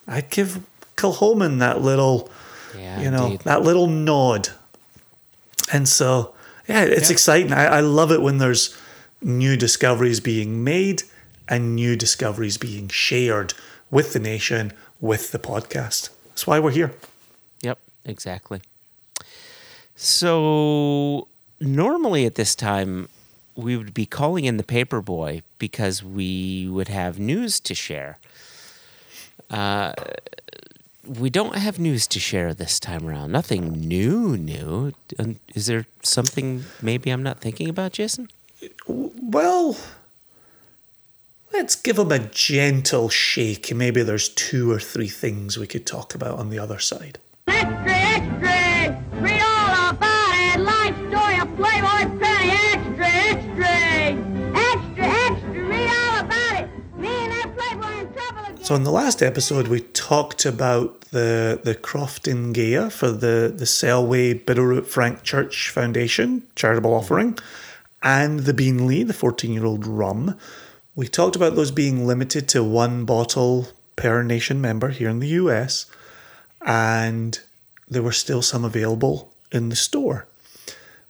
I'd 0.09 0.31
give 0.31 0.65
Kilchoman 0.97 1.59
that 1.59 1.83
little, 1.83 2.31
Yeah, 2.77 3.01
you 3.01 3.11
know, 3.11 3.27
indeed. 3.27 3.41
that 3.41 3.63
little 3.63 3.87
nod. 3.87 4.49
And 5.73 5.89
so, 5.89 6.35
yeah, 6.69 6.83
it's 6.85 7.09
Yeah. 7.11 7.13
exciting. 7.15 7.53
I, 7.53 7.67
I 7.67 7.81
love 7.81 8.11
it 8.13 8.23
when 8.23 8.39
there's 8.39 8.77
new 9.23 9.57
discoveries 9.57 10.21
being 10.21 10.63
made 10.65 11.03
and 11.49 11.75
new 11.75 11.97
discoveries 11.97 12.57
being 12.59 12.89
shared 12.89 13.55
with 13.91 14.13
the 14.13 14.19
nation, 14.19 14.73
with 15.01 15.33
the 15.33 15.39
podcast. 15.39 16.11
That's 16.29 16.47
why 16.47 16.59
we're 16.59 16.71
here. 16.73 16.93
Yep, 17.63 17.79
exactly. 18.05 18.61
So 19.97 21.29
normally 21.61 22.27
at 22.27 22.35
this 22.35 22.55
time, 22.55 23.09
we 23.55 23.77
would 23.77 23.95
be 23.95 24.05
calling 24.07 24.45
in 24.45 24.57
the 24.59 24.63
paper 24.63 25.01
boy 25.01 25.43
because 25.59 26.03
we 26.03 26.69
would 26.69 26.89
have 26.89 27.19
news 27.19 27.59
to 27.61 27.75
share. 27.75 28.19
Uh, 29.51 29.93
we 31.07 31.31
don't 31.31 31.57
have 31.57 31.79
news 31.79 32.07
to 32.09 32.21
share 32.21 32.55
this 32.55 32.81
time 32.81 33.07
around. 33.07 33.33
Nothing 33.33 33.73
new, 33.73 34.37
new. 34.37 34.93
Is 35.55 35.67
there 35.67 35.87
something 36.03 36.65
maybe 36.83 37.11
I'm 37.11 37.23
not 37.23 37.41
thinking 37.41 37.69
about, 37.69 37.93
Jason? 37.93 38.29
Well, 38.87 39.77
let's 41.53 41.75
give 41.75 41.99
him 41.99 42.13
a 42.13 42.19
gentle 42.19 43.09
shake. 43.09 43.75
Maybe 43.75 44.03
there's 44.03 44.29
two 44.29 44.71
or 44.71 44.81
three 44.81 45.09
things 45.09 45.59
we 45.59 45.67
could 45.67 45.87
talk 45.87 46.15
about 46.15 46.39
on 46.39 46.51
the 46.51 46.59
other 46.59 46.79
side. 46.79 47.19
Extra, 47.47 47.93
extra! 47.93 49.46
So 58.67 58.75
in 58.75 58.83
the 58.83 58.91
last 58.91 59.23
episode, 59.23 59.69
we 59.69 59.83
talked 59.83 60.45
about 60.45 61.03
the 61.13 61.61
the 61.63 61.77
Croftengea 61.77 62.91
for 62.91 63.13
the 63.13 63.55
the 63.57 63.65
Selway 63.65 64.45
Bitterroot 64.45 64.87
Frank 64.87 65.23
Church 65.23 65.71
Foundation 65.71 66.43
charitable 66.57 66.91
mm-hmm. 66.91 66.99
offering, 66.99 67.39
and 68.03 68.41
the 68.41 68.53
Beenleigh, 68.53 69.07
the 69.07 69.13
fourteen 69.13 69.53
year 69.53 69.65
old 69.65 69.87
rum. 69.87 70.37
We 70.97 71.07
talked 71.07 71.37
about 71.37 71.55
those 71.55 71.71
being 71.71 72.09
limited 72.09 72.49
to 72.49 72.65
one 72.65 73.05
bottle 73.05 73.69
per 73.95 74.25
nation 74.25 74.61
member 74.61 74.89
here 74.89 75.11
in 75.11 75.21
the 75.21 75.39
US, 75.45 75.87
and 76.61 77.39
there 77.89 78.03
were 78.03 78.11
still 78.11 78.43
some 78.43 78.65
available 78.65 79.33
in 79.53 79.69
the 79.69 79.77
store. 79.77 80.27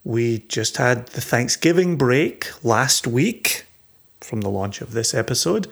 We 0.05 0.41
just 0.41 0.77
had 0.77 1.07
the 1.07 1.23
Thanksgiving 1.23 1.97
break 1.97 2.51
last 2.63 3.07
week 3.07 3.65
from 4.21 4.43
the 4.43 4.51
launch 4.51 4.83
of 4.83 4.93
this 4.93 5.15
episode, 5.15 5.69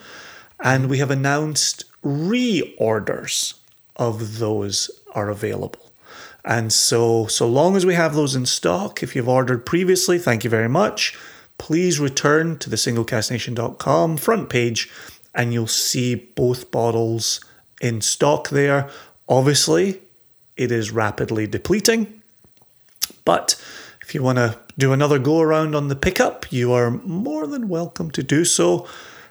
and 0.64 0.88
we 0.88 0.98
have 0.98 1.10
announced 1.10 1.84
reorders 2.02 3.54
of 3.96 4.38
those 4.38 4.90
are 5.12 5.28
available. 5.28 5.92
And 6.44 6.72
so, 6.72 7.26
so 7.26 7.46
long 7.46 7.76
as 7.76 7.86
we 7.86 7.94
have 7.94 8.14
those 8.14 8.34
in 8.34 8.46
stock, 8.46 9.02
if 9.02 9.14
you've 9.14 9.28
ordered 9.28 9.64
previously, 9.64 10.18
thank 10.18 10.42
you 10.42 10.50
very 10.50 10.68
much. 10.68 11.16
Please 11.58 12.00
return 12.00 12.58
to 12.58 12.70
the 12.70 12.76
singlecasknation.com 12.76 14.16
front 14.16 14.48
page 14.48 14.90
and 15.34 15.52
you'll 15.52 15.66
see 15.66 16.14
both 16.14 16.70
bottles 16.70 17.40
in 17.80 18.00
stock 18.00 18.48
there. 18.48 18.90
Obviously, 19.28 20.00
it 20.56 20.72
is 20.72 20.90
rapidly 20.90 21.46
depleting. 21.46 22.22
But 23.24 23.60
if 24.02 24.14
you 24.14 24.22
want 24.22 24.38
to 24.38 24.58
do 24.78 24.92
another 24.92 25.18
go 25.18 25.40
around 25.40 25.74
on 25.74 25.88
the 25.88 25.96
pickup, 25.96 26.50
you 26.52 26.72
are 26.72 26.90
more 26.90 27.46
than 27.46 27.68
welcome 27.68 28.10
to 28.12 28.22
do 28.22 28.44
so. 28.44 28.86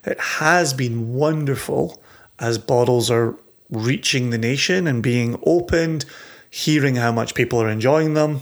It 0.06 0.20
has 0.20 0.74
been 0.74 1.14
wonderful 1.14 2.02
as 2.40 2.58
bottles 2.58 3.10
are 3.10 3.36
reaching 3.70 4.30
the 4.30 4.38
nation 4.38 4.88
and 4.88 5.02
being 5.02 5.40
opened, 5.46 6.06
hearing 6.50 6.96
how 6.96 7.12
much 7.12 7.36
people 7.36 7.62
are 7.62 7.70
enjoying 7.70 8.14
them 8.14 8.42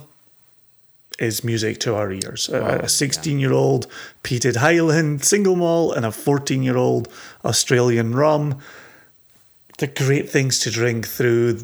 is 1.19 1.43
music 1.43 1.79
to 1.79 1.95
our 1.95 2.11
ears. 2.11 2.49
A- 2.49 2.79
a 2.83 2.89
16 2.89 3.39
year 3.39 3.53
old 3.53 3.87
peated 4.23 4.57
Highland 4.57 5.23
single 5.23 5.55
malt 5.55 5.95
and 5.95 6.05
a 6.05 6.11
14 6.11 6.63
year 6.63 6.77
old 6.77 7.07
Australian 7.45 8.15
rum. 8.15 8.57
They're 9.77 9.87
great 9.89 10.29
things 10.29 10.59
to 10.59 10.71
drink 10.71 11.07
through 11.07 11.63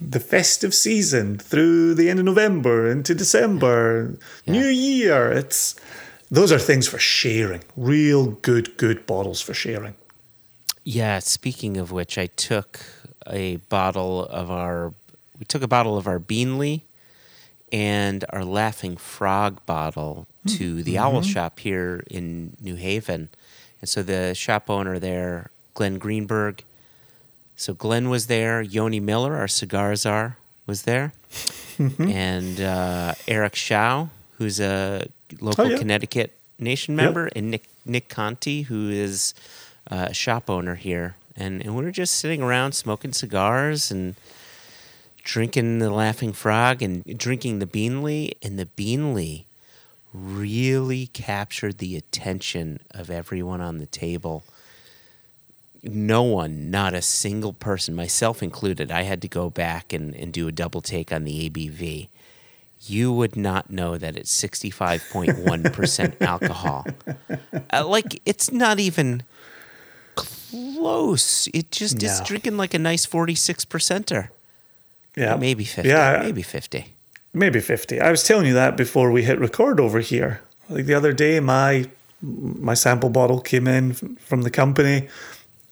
the 0.00 0.20
festive 0.20 0.74
season, 0.74 1.38
through 1.38 1.94
the 1.94 2.10
end 2.10 2.18
of 2.18 2.24
November 2.24 2.90
into 2.90 3.14
December, 3.14 4.16
New 4.46 4.66
Year. 4.66 5.30
It's 5.30 5.76
those 6.30 6.52
are 6.52 6.58
things 6.58 6.86
for 6.86 6.98
sharing. 6.98 7.62
Real 7.76 8.26
good, 8.26 8.76
good 8.76 9.06
bottles 9.06 9.40
for 9.40 9.54
sharing. 9.54 9.94
Yeah, 10.84 11.18
speaking 11.18 11.76
of 11.76 11.92
which, 11.92 12.16
I 12.18 12.26
took 12.26 12.80
a 13.26 13.56
bottle 13.56 14.24
of 14.24 14.50
our 14.50 14.94
we 15.38 15.44
took 15.44 15.62
a 15.62 15.68
bottle 15.68 15.96
of 15.96 16.08
our 16.08 16.18
Beenleigh 16.18 16.82
and 17.70 18.24
our 18.30 18.44
Laughing 18.44 18.96
Frog 18.96 19.64
bottle 19.66 20.26
hmm. 20.42 20.56
to 20.56 20.82
the 20.82 20.94
mm-hmm. 20.94 21.16
Owl 21.16 21.22
Shop 21.22 21.60
here 21.60 22.02
in 22.10 22.56
New 22.60 22.74
Haven. 22.74 23.28
And 23.80 23.88
so 23.88 24.02
the 24.02 24.34
shop 24.34 24.68
owner 24.68 24.98
there, 24.98 25.50
Glenn 25.74 25.98
Greenberg. 25.98 26.64
So 27.54 27.74
Glenn 27.74 28.08
was 28.08 28.26
there. 28.26 28.60
Yoni 28.60 28.98
Miller, 28.98 29.36
our 29.36 29.48
cigar 29.48 29.94
czar, 29.94 30.38
was 30.66 30.82
there. 30.82 31.12
Mm-hmm. 31.78 32.08
And 32.08 32.60
uh, 32.60 33.14
Eric 33.28 33.54
Shao, 33.54 34.10
who's 34.38 34.58
a 34.58 35.06
local 35.40 35.66
Oh, 35.66 35.68
yeah. 35.70 35.78
Connecticut 35.78 36.32
Nation 36.58 36.96
Yep. 36.96 37.04
member, 37.04 37.30
and 37.36 37.50
Nick 37.50 37.68
Nick 37.84 38.08
Conti, 38.08 38.62
who 38.62 38.90
is 38.90 39.34
uh, 39.90 40.06
a 40.10 40.14
shop 40.14 40.50
owner 40.50 40.74
here. 40.74 41.16
And, 41.36 41.62
and 41.64 41.76
we 41.76 41.84
were 41.84 41.90
just 41.92 42.16
sitting 42.16 42.42
around 42.42 42.72
smoking 42.72 43.12
cigars 43.12 43.90
and 43.92 44.16
drinking 45.22 45.78
the 45.78 45.90
Laughing 45.90 46.32
Frog 46.32 46.82
and 46.82 47.04
drinking 47.16 47.60
the 47.60 47.66
Beenleigh. 47.66 48.32
And 48.42 48.58
the 48.58 48.66
Beenleigh 48.66 49.44
really 50.12 51.06
captured 51.08 51.78
the 51.78 51.96
attention 51.96 52.80
of 52.90 53.08
everyone 53.10 53.60
on 53.60 53.78
the 53.78 53.86
table. 53.86 54.42
No 55.84 56.22
one, 56.24 56.70
not 56.72 56.92
a 56.92 57.00
single 57.02 57.52
person, 57.52 57.94
myself 57.94 58.42
included, 58.42 58.90
I 58.90 59.02
had 59.02 59.22
to 59.22 59.28
go 59.28 59.48
back 59.48 59.92
and, 59.92 60.14
and 60.16 60.32
do 60.32 60.48
a 60.48 60.52
double 60.52 60.80
take 60.80 61.12
on 61.12 61.22
the 61.24 61.48
ABV. 61.48 62.08
You 62.88 63.12
would 63.12 63.36
not 63.36 63.70
know 63.70 63.98
that 63.98 64.16
it's 64.16 64.32
65.1% 64.42 66.20
alcohol. 66.22 66.86
Uh, 67.72 67.86
like, 67.86 68.20
it's 68.24 68.50
not 68.52 68.78
even 68.80 69.22
close. 70.14 71.48
It 71.54 71.70
just 71.70 72.02
is 72.02 72.20
drinking 72.20 72.56
like 72.56 72.74
a 72.74 72.78
nice 72.78 73.04
46 73.06 73.64
percenter. 73.66 74.28
Yeah, 75.16 75.36
Maybe 75.36 75.64
50. 75.64 75.88
Yeah, 75.88 76.20
Maybe 76.22 76.42
50. 76.42 76.94
maybe 77.34 77.60
50 77.60 78.00
i 78.00 78.10
was 78.10 78.22
telling 78.24 78.46
you 78.46 78.54
that 78.54 78.76
before 78.76 79.10
we 79.12 79.22
hit 79.22 79.38
record 79.38 79.78
over 79.80 80.00
here 80.00 80.40
like 80.70 80.86
the 80.86 80.94
other 80.94 81.12
day 81.12 81.40
my 81.40 81.84
my 82.22 82.72
sample 82.74 83.10
bottle 83.10 83.40
came 83.40 83.66
in 83.68 83.92
from 84.28 84.42
the 84.42 84.50
company 84.50 85.08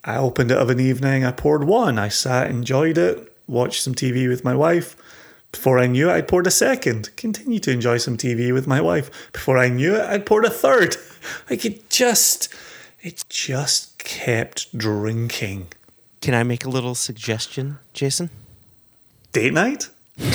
i 0.05 0.15
opened 0.17 0.51
it 0.51 0.57
of 0.57 0.69
an 0.69 0.79
evening 0.79 1.25
i 1.25 1.31
poured 1.31 1.63
one 1.63 1.97
i 1.97 2.07
sat 2.09 2.49
enjoyed 2.49 2.97
it 2.97 3.33
watched 3.47 3.81
some 3.81 3.95
tv 3.95 4.27
with 4.29 4.43
my 4.43 4.53
wife 4.55 4.95
before 5.51 5.79
i 5.79 5.87
knew 5.87 6.09
it 6.09 6.13
i 6.13 6.21
poured 6.21 6.45
a 6.47 6.51
second 6.51 7.09
continued 7.15 7.63
to 7.63 7.71
enjoy 7.71 7.97
some 7.97 8.17
tv 8.17 8.53
with 8.53 8.67
my 8.67 8.79
wife 8.81 9.09
before 9.31 9.57
i 9.57 9.69
knew 9.69 9.95
it 9.95 10.01
i 10.05 10.17
poured 10.17 10.45
a 10.45 10.49
third 10.49 10.95
like 11.49 11.65
it 11.65 11.89
just 11.89 12.53
it 13.01 13.23
just 13.29 13.97
kept 13.99 14.75
drinking 14.77 15.67
Can 16.21 16.33
I 16.33 16.43
make 16.43 16.65
a 16.65 16.69
little 16.69 16.95
suggestion, 16.95 17.77
Jason? 17.93 18.29
date 19.31 19.53
night 19.53 19.89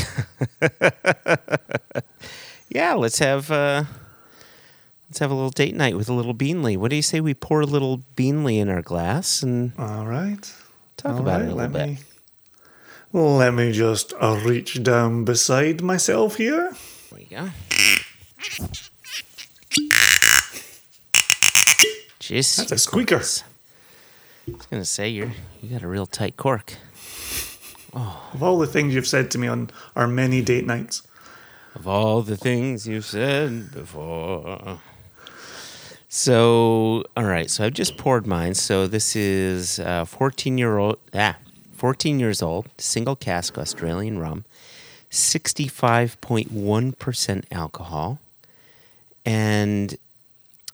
Yeah, 2.70 2.94
let's 2.94 3.18
have 3.18 3.51
uh, 3.51 3.84
let's 5.10 5.18
have 5.18 5.30
a 5.30 5.34
little 5.34 5.51
date 5.51 5.74
night 5.74 5.94
with 5.97 6.09
a 6.09 6.14
little 6.14 6.32
Beenleigh. 6.34 6.78
What 6.78 6.89
do 6.89 6.97
you 6.97 7.02
say 7.02 7.20
we 7.20 7.34
pour 7.34 7.60
a 7.60 7.66
little 7.66 7.98
Beenleigh 8.16 8.59
in 8.59 8.70
our 8.70 8.80
glass 8.80 9.43
and 9.43 9.72
all 9.78 10.06
right 10.06 10.51
talk 10.97 11.12
All 11.16 11.20
about 11.20 11.43
it 11.43 11.48
a 11.51 11.55
little 11.55 11.70
bit? 11.72 11.86
Me, 11.89 11.98
let 13.12 13.55
me 13.55 13.72
just 13.72 14.12
uh, 14.20 14.40
reach 14.44 14.82
down 14.82 15.24
beside 15.24 15.82
myself 15.82 16.36
here. 16.36 16.72
There 17.10 17.18
we 17.18 17.24
go. 17.24 17.51
Jeez, 22.20 22.56
That's 22.56 22.72
a 22.72 22.78
squeaker. 22.78 23.16
I 23.16 24.52
was 24.56 24.66
gonna 24.70 24.84
say 24.84 25.09
you're 25.09 25.32
you 25.62 25.70
got 25.70 25.82
a 25.82 25.89
real 25.89 26.06
tight 26.06 26.36
cork. 26.36 26.74
Of 27.94 28.43
all 28.43 28.59
the 28.59 28.66
things 28.66 28.94
you've 28.94 29.06
said 29.06 29.30
to 29.32 29.39
me 29.39 29.48
on 29.48 29.68
our 29.94 30.09
many 30.09 30.40
date 30.40 30.66
nights, 30.66 31.02
Of 31.74 31.86
all 31.86 32.22
the 32.22 32.39
things 32.39 32.86
you've 32.89 33.05
said 33.05 33.72
before. 33.72 34.80
So, 36.09 37.05
all 37.16 37.24
right. 37.24 37.51
So 37.51 37.64
I've 37.64 37.72
just 37.74 37.97
poured 37.97 38.26
mine. 38.26 38.55
So 38.55 38.86
this 38.86 39.14
is 39.16 39.78
uh, 39.78 40.05
14 40.05 40.59
year 40.59 40.78
old, 40.78 40.98
ah, 41.14 41.36
14 41.82 42.18
years 42.20 42.40
old, 42.40 42.68
single 42.78 43.16
cask 43.16 43.59
Australian 43.59 44.20
rum, 44.20 44.44
65.1% 45.10 47.44
alcohol. 47.50 48.20
And 49.26 49.96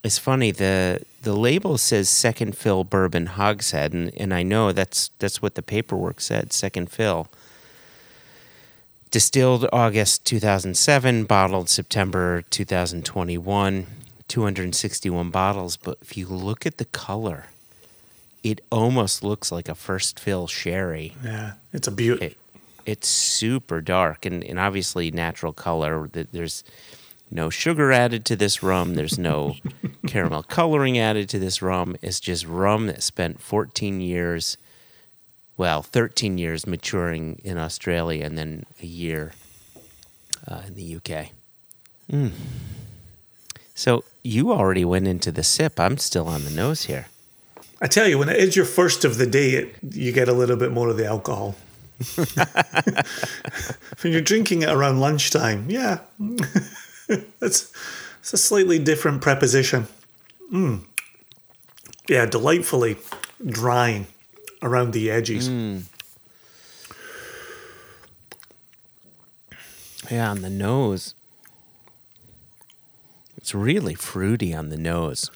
it's 0.04 0.18
funny, 0.18 0.50
the 0.50 1.00
the 1.22 1.32
label 1.32 1.78
says 1.78 2.10
second 2.10 2.58
fill 2.58 2.84
bourbon 2.84 3.24
hogshead, 3.24 3.94
and, 3.94 4.12
and 4.18 4.34
I 4.34 4.42
know 4.42 4.72
that's 4.72 5.08
that's 5.18 5.40
what 5.40 5.54
the 5.54 5.62
paperwork 5.62 6.20
said, 6.20 6.52
second 6.52 6.90
fill. 6.90 7.28
Distilled 9.10 9.66
August 9.72 10.26
2007, 10.26 11.24
bottled 11.24 11.70
September 11.70 12.44
2021, 12.50 13.86
261 14.28 15.30
bottles. 15.30 15.78
But 15.78 15.96
if 16.02 16.18
you 16.18 16.26
look 16.26 16.66
at 16.66 16.76
the 16.76 16.84
color, 16.84 17.46
it 18.42 18.60
almost 18.70 19.22
looks 19.22 19.50
like 19.50 19.68
a 19.68 19.74
first 19.74 20.18
fill 20.18 20.46
sherry. 20.46 21.14
yeah, 21.24 21.54
it's 21.72 21.88
a 21.88 21.90
beauty. 21.90 22.26
It, 22.26 22.36
it's 22.86 23.08
super 23.08 23.80
dark 23.82 24.24
and, 24.24 24.42
and 24.42 24.58
obviously 24.58 25.10
natural 25.10 25.52
color. 25.52 26.08
There's 26.08 26.64
no 27.30 27.50
sugar 27.50 27.92
added 27.92 28.24
to 28.26 28.36
this 28.36 28.62
rum. 28.62 28.94
There's 28.94 29.18
no 29.18 29.56
caramel 30.06 30.42
coloring 30.44 30.98
added 30.98 31.28
to 31.30 31.38
this 31.38 31.60
rum. 31.60 31.96
It's 32.00 32.20
just 32.20 32.46
rum 32.46 32.86
that 32.86 33.02
spent 33.02 33.40
14 33.40 34.00
years, 34.00 34.56
well, 35.56 35.82
13 35.82 36.38
years 36.38 36.66
maturing 36.66 37.40
in 37.44 37.58
Australia 37.58 38.24
and 38.24 38.38
then 38.38 38.64
a 38.82 38.86
year 38.86 39.32
uh, 40.46 40.62
in 40.66 40.74
the 40.74 40.96
UK. 40.96 41.32
Mm. 42.10 42.32
So 43.74 44.02
you 44.22 44.50
already 44.50 44.84
went 44.84 45.06
into 45.06 45.30
the 45.30 45.42
sip. 45.42 45.78
I'm 45.78 45.98
still 45.98 46.26
on 46.26 46.44
the 46.44 46.50
nose 46.50 46.84
here. 46.84 47.08
I 47.80 47.86
tell 47.86 48.08
you, 48.08 48.18
when 48.18 48.28
it 48.28 48.36
is 48.36 48.56
your 48.56 48.64
first 48.64 49.04
of 49.04 49.18
the 49.18 49.26
day, 49.26 49.50
it, 49.50 49.76
you 49.92 50.12
get 50.12 50.28
a 50.28 50.32
little 50.32 50.56
bit 50.56 50.72
more 50.72 50.88
of 50.88 50.96
the 50.96 51.06
alcohol. 51.06 51.54
when 54.02 54.12
you're 54.12 54.20
drinking 54.20 54.62
it 54.62 54.68
around 54.68 55.00
lunchtime, 55.00 55.66
yeah, 55.68 56.00
that's 57.38 57.72
it's 58.20 58.32
a 58.32 58.38
slightly 58.38 58.78
different 58.78 59.20
preposition. 59.20 59.86
Mm. 60.52 60.82
Yeah, 62.08 62.26
delightfully 62.26 62.96
drying 63.44 64.06
around 64.62 64.92
the 64.92 65.10
edges. 65.10 65.48
Yeah, 70.10 70.30
on 70.30 70.40
the 70.42 70.50
nose. 70.50 71.14
It's 73.36 73.54
really 73.54 73.94
fruity 73.94 74.54
on 74.54 74.68
the 74.68 74.76
nose. 74.76 75.30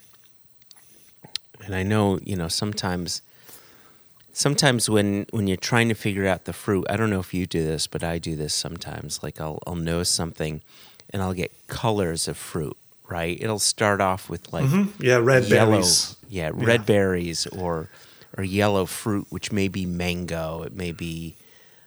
And 1.65 1.75
I 1.75 1.83
know, 1.83 2.19
you 2.25 2.37
know, 2.37 2.49
sometimes 2.49 3.23
sometimes 4.33 4.89
when 4.89 5.27
when 5.31 5.47
you're 5.47 5.57
trying 5.57 5.89
to 5.89 5.95
figure 5.95 6.27
out 6.27 6.45
the 6.45 6.53
fruit, 6.53 6.87
I 6.91 6.97
don't 6.97 7.11
know 7.11 7.21
if 7.21 7.33
you 7.35 7.47
do 7.47 7.65
this, 7.65 7.87
but 7.87 8.03
I 8.03 8.19
do 8.19 8.37
this 8.37 8.55
sometimes. 8.55 9.23
Like 9.23 9.41
I'll 9.41 9.59
I'll 9.67 9.75
nose 9.77 10.09
something 10.09 10.61
and 11.11 11.23
I'll 11.23 11.35
get 11.35 11.53
colors 11.69 12.29
of 12.29 12.37
fruit, 12.37 12.77
right? 13.09 13.37
It'll 13.41 13.59
start 13.59 14.01
off 14.01 14.29
with 14.31 14.53
like 14.53 14.65
Yeah, 14.99 15.17
red 15.17 15.45
yellow, 15.45 15.73
berries. 15.73 16.17
yeah, 16.29 16.51
red 16.53 16.87
berries 16.87 17.47
or 17.49 17.89
or 18.39 18.45
yellow 18.45 18.87
fruit, 18.87 19.27
which 19.31 19.53
may 19.53 19.69
be 19.69 19.85
mango, 19.87 20.63
it 20.63 20.75
may 20.75 20.93
be 20.93 21.35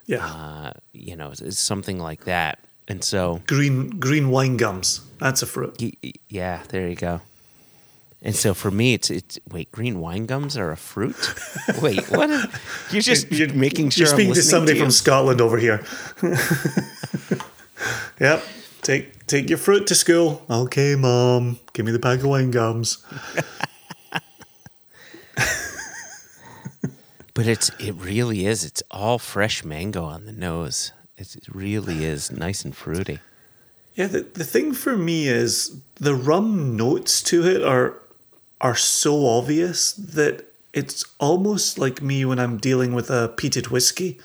Yeah, 0.06 0.24
uh, 0.26 0.72
you 0.94 1.16
know, 1.16 1.32
it's, 1.32 1.58
something 1.60 1.98
like 2.00 2.26
that. 2.26 2.60
And 2.88 3.04
so 3.04 3.42
green 3.48 3.90
green 4.00 4.30
wine 4.30 4.58
gums. 4.58 5.02
That's 5.18 5.42
a 5.42 5.48
fruit. 5.48 5.82
Yeah, 6.30 6.62
there 6.70 6.88
you 6.88 6.96
go. 6.96 7.22
And 8.26 8.36
so 8.36 8.54
for 8.56 8.72
me, 8.72 8.94
it's 8.96 9.12
it's 9.12 9.40
wait, 9.52 9.72
green 9.72 10.00
wine 10.00 10.26
gums 10.26 10.58
are 10.58 10.72
a 10.72 10.76
fruit. 10.78 11.16
wait, 11.82 12.10
what? 12.10 12.30
You're 12.92 13.02
just 13.04 13.32
You're- 13.32 13.54
making 13.54 13.92
sure 13.92 14.06
You're 14.08 14.14
I'm 14.14 14.18
speaking 14.18 14.34
to 14.34 14.42
somebody 14.42 14.74
to 14.80 14.86
from. 14.86 14.92
Scotland 14.92 15.40
over 15.42 15.58
here. 15.60 15.86
yep. 18.20 18.44
Take 18.82 19.28
take 19.28 19.48
your 19.48 19.60
fruit 19.60 19.86
to 19.88 19.96
school. 19.96 20.42
Okay, 20.50 20.96
mom. 20.96 21.60
Give 21.74 21.86
me 21.86 21.92
the 21.92 22.00
bag 22.00 22.20
of 22.20 22.26
wine 22.26 22.50
gums. 22.52 22.98
But 27.34 27.48
it's 27.48 27.70
it 27.80 27.96
really 27.96 28.46
is. 28.46 28.64
It's 28.64 28.82
all 28.90 29.20
fresh 29.20 29.66
mango 29.66 30.06
on 30.06 30.26
the 30.26 30.32
nose. 30.32 30.94
It's, 31.18 31.36
it 31.36 31.44
really 31.54 32.06
is 32.06 32.32
nice 32.32 32.64
and 32.64 32.74
fruity. 32.74 33.20
Yeah, 33.94 34.08
the, 34.08 34.22
the 34.22 34.46
thing 34.46 34.72
for 34.74 34.96
me 34.96 35.28
is 35.28 35.76
the 35.96 36.16
rum 36.16 36.78
notes 36.78 37.22
to 37.24 37.46
it 37.46 37.62
are 37.62 38.00
are 38.62 38.76
so 38.76 39.28
obvious 39.28 39.94
that 39.94 40.46
it's 40.74 41.06
almost 41.20 41.80
like 41.80 42.02
me 42.02 42.26
when 42.26 42.40
I'm 42.40 42.58
dealing 42.58 42.94
with 42.94 43.10
a 43.10 43.34
peated 43.38 43.70
whiskey. 43.70 44.20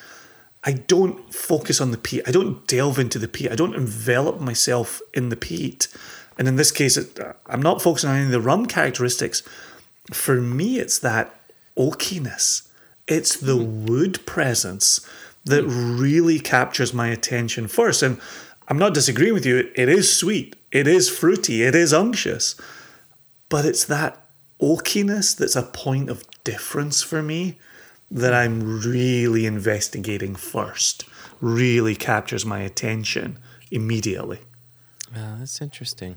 I 0.65 0.73
don't 0.73 1.33
focus 1.33 1.81
on 1.81 1.91
the 1.91 1.99
peat. 1.99 2.23
I 2.27 2.33
don't 2.33 2.67
delve 2.67 2.99
into 2.99 3.19
the 3.19 3.29
peat. 3.29 3.51
I 3.51 3.55
don't 3.55 3.75
envelop 3.75 4.41
myself 4.41 5.01
in 5.15 5.29
the 5.29 5.37
peat. 5.37 5.89
And 6.37 6.49
in 6.49 6.57
this 6.57 6.73
case, 6.73 6.97
it, 6.97 7.19
uh, 7.19 7.35
I'm 7.47 7.63
not 7.63 7.81
focusing 7.81 8.11
on 8.11 8.17
any 8.17 8.27
of 8.27 8.31
the 8.33 8.41
rum 8.41 8.67
characteristics. 8.67 9.43
For 10.13 10.41
me, 10.41 10.79
it's 10.79 10.99
that 10.99 11.35
oakiness. 11.77 12.69
It's 13.07 13.37
the 13.37 13.57
hmm. 13.57 13.87
wood 13.87 14.27
presence 14.27 15.07
that 15.45 15.65
hmm. 15.65 15.99
really 15.99 16.39
captures 16.39 16.93
my 16.93 17.09
attention 17.09 17.69
first. 17.69 18.03
And 18.03 18.21
I'm 18.69 18.79
not 18.79 18.95
disagreeing 18.95 19.35
with 19.35 19.47
you. 19.47 19.71
It 19.75 19.89
is 19.89 20.15
sweet, 20.15 20.57
it 20.71 20.87
is 20.87 21.09
fruity, 21.09 21.63
it 21.63 21.75
is 21.75 21.93
unctuous, 21.93 22.55
but 23.51 23.67
it's 23.67 23.85
that 23.85 24.19
oakiness 24.61 25.37
that's 25.37 25.57
a 25.57 25.63
point 25.63 26.09
of 26.09 26.25
difference 26.45 27.03
for 27.03 27.23
me 27.23 27.59
that 28.11 28.33
I'm 28.33 28.81
really 28.81 29.45
investigating 29.45 30.35
first. 30.35 31.05
Really 31.41 31.95
captures 31.95 32.47
my 32.47 32.61
attention 32.61 33.39
immediately. 33.71 34.39
Oh, 35.17 35.37
that's 35.39 35.61
interesting. 35.61 36.17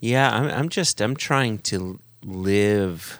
Yeah, 0.00 0.30
I'm, 0.30 0.48
I'm 0.50 0.68
just 0.68 1.00
I'm 1.00 1.16
trying 1.16 1.58
to 1.58 1.98
live. 2.24 3.18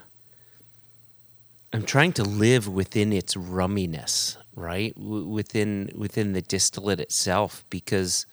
I'm 1.73 1.85
trying 1.85 2.13
to 2.15 2.25
live 2.25 2.69
within 2.69 3.13
its 3.13 3.35
rumminess, 3.35 4.37
right? 4.55 4.95
W- 4.97 5.25
within 5.27 5.91
within 5.95 6.33
the 6.33 6.43
distillate 6.43 7.01
itself, 7.01 7.65
because 7.71 8.27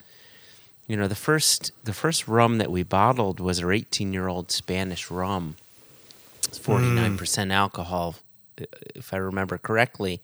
you 0.90 0.98
know 0.98 1.08
the 1.08 1.16
first 1.16 1.72
the 1.86 1.94
first 1.94 2.28
rum 2.28 2.58
that 2.58 2.72
we 2.72 2.82
bottled 2.82 3.40
was 3.40 3.62
our 3.62 3.72
18 3.72 4.12
year 4.12 4.28
old 4.28 4.52
Spanish 4.52 5.10
rum. 5.12 5.56
It's 6.46 6.58
49 6.58 7.16
percent 7.16 7.52
alcohol, 7.52 8.16
uh, 8.60 8.66
if 8.96 9.14
I 9.14 9.18
remember 9.18 9.60
correctly, 9.60 10.20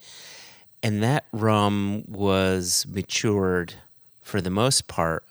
and 0.82 1.04
that 1.04 1.26
rum 1.32 2.04
was 2.08 2.86
matured 2.90 3.76
for 4.24 4.42
the 4.42 4.50
most 4.50 4.88
part 4.88 5.24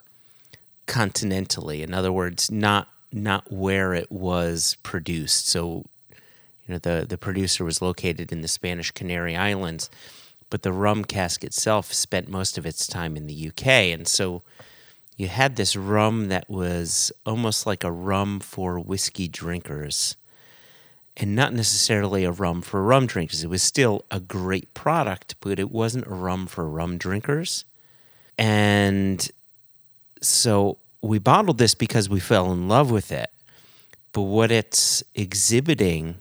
continentally. 0.86 1.82
In 1.82 1.92
other 1.92 2.12
words, 2.12 2.48
not 2.48 2.86
not 3.12 3.50
where 3.50 3.92
it 3.92 4.12
was 4.12 4.76
produced. 4.84 5.48
So, 5.48 5.84
you 6.10 6.74
know, 6.74 6.78
the 6.78 7.06
the 7.08 7.18
producer 7.18 7.64
was 7.64 7.82
located 7.82 8.30
in 8.30 8.42
the 8.42 8.48
Spanish 8.48 8.92
Canary 8.92 9.34
Islands, 9.34 9.90
but 10.48 10.62
the 10.62 10.70
rum 10.70 11.04
cask 11.04 11.42
itself 11.42 11.92
spent 11.92 12.28
most 12.28 12.56
of 12.56 12.64
its 12.64 12.86
time 12.86 13.16
in 13.16 13.26
the 13.26 13.48
UK, 13.48 13.66
and 13.66 14.06
so 14.06 14.42
you 15.16 15.28
had 15.28 15.56
this 15.56 15.76
rum 15.76 16.28
that 16.28 16.48
was 16.50 17.12
almost 17.24 17.66
like 17.66 17.84
a 17.84 17.92
rum 17.92 18.40
for 18.40 18.78
whiskey 18.78 19.28
drinkers. 19.28 20.16
And 21.16 21.36
not 21.36 21.52
necessarily 21.52 22.24
a 22.24 22.32
rum 22.32 22.60
for 22.60 22.82
rum 22.82 23.06
drinkers. 23.06 23.44
It 23.44 23.50
was 23.50 23.62
still 23.62 24.04
a 24.10 24.18
great 24.18 24.74
product, 24.74 25.36
but 25.40 25.60
it 25.60 25.70
wasn't 25.70 26.08
a 26.08 26.14
rum 26.14 26.48
for 26.48 26.68
rum 26.68 26.98
drinkers. 26.98 27.64
And 28.36 29.30
so 30.20 30.76
we 31.00 31.20
bottled 31.20 31.58
this 31.58 31.76
because 31.76 32.08
we 32.08 32.18
fell 32.18 32.52
in 32.52 32.66
love 32.66 32.90
with 32.90 33.12
it. 33.12 33.30
But 34.12 34.22
what 34.22 34.50
it's 34.50 35.04
exhibiting 35.14 36.16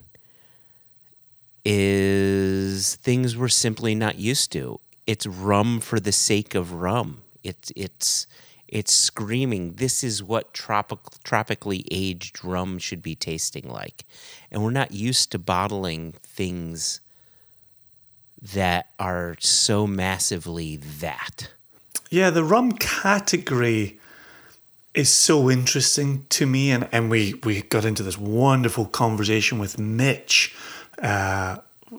is 1.66 2.96
things 2.98 3.36
we're 3.36 3.48
simply 3.48 3.96
not 3.96 4.18
used 4.18 4.52
to. 4.52 4.80
It's 5.08 5.26
rum 5.26 5.80
for 5.80 6.00
the 6.00 6.12
sake 6.12 6.54
of 6.54 6.74
rum. 6.74 7.22
It's 7.44 7.72
it's 7.76 8.28
it's 8.74 8.92
screaming 8.92 9.76
this 9.76 10.04
is 10.04 10.24
what 10.24 10.52
tropic, 10.52 10.98
tropically 11.24 11.86
aged 11.92 12.44
rum 12.44 12.80
should 12.80 13.04
be 13.04 13.14
tasting 13.14 13.70
like. 13.70 14.04
And 14.52 14.64
we're 14.64 14.72
not 14.72 14.92
used 14.92 15.32
to 15.32 15.40
bottling 15.40 16.16
things 16.24 17.00
that 18.42 18.88
are 18.98 19.38
so 19.40 19.86
massively 19.86 20.78
that. 20.78 21.52
Yeah, 22.10 22.32
the 22.32 22.44
rum 22.44 22.72
category 22.72 24.00
is 24.96 25.10
so 25.10 25.52
interesting 25.52 26.26
to 26.30 26.48
me, 26.48 26.72
and, 26.72 26.90
and 26.92 27.12
we, 27.12 27.36
we 27.44 27.62
got 27.62 27.86
into 27.86 28.02
this 28.02 28.18
wonderful 28.18 28.86
conversation 28.86 29.60
with 29.60 29.78
Mitch, 29.78 30.56
uh, 31.00 31.58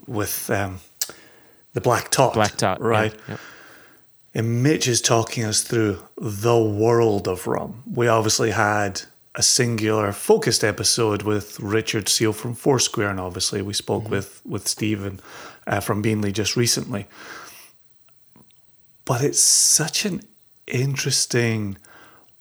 with 0.08 0.50
um, 0.50 0.80
the 1.72 1.80
Black 1.80 2.10
Tot. 2.10 2.34
Black 2.34 2.56
Tot, 2.56 2.80
yeah, 2.80 2.86
right? 2.86 3.14
And 4.34 4.62
Mitch 4.62 4.88
is 4.88 5.00
talking 5.00 5.44
us 5.44 5.62
through 5.62 6.00
the 6.18 6.58
world 6.58 7.28
of 7.28 7.46
rum. 7.46 7.84
We 7.86 8.08
obviously 8.08 8.50
had 8.50 9.02
a 9.36 9.42
singular 9.42 10.12
focused 10.12 10.64
episode 10.64 11.22
with 11.22 11.58
Richard 11.60 12.08
Seale 12.08 12.32
from 12.32 12.54
Foursquare, 12.54 13.10
and 13.10 13.20
obviously 13.20 13.62
we 13.62 13.74
spoke 13.74 14.10
with 14.10 14.40
with 14.44 14.66
Stephen 14.66 15.20
uh, 15.66 15.80
from 15.80 16.02
Beenleigh 16.02 16.32
just 16.32 16.56
recently. 16.56 17.06
But 19.04 19.22
it's 19.22 19.40
such 19.40 20.04
an 20.04 20.22
interesting 20.66 21.76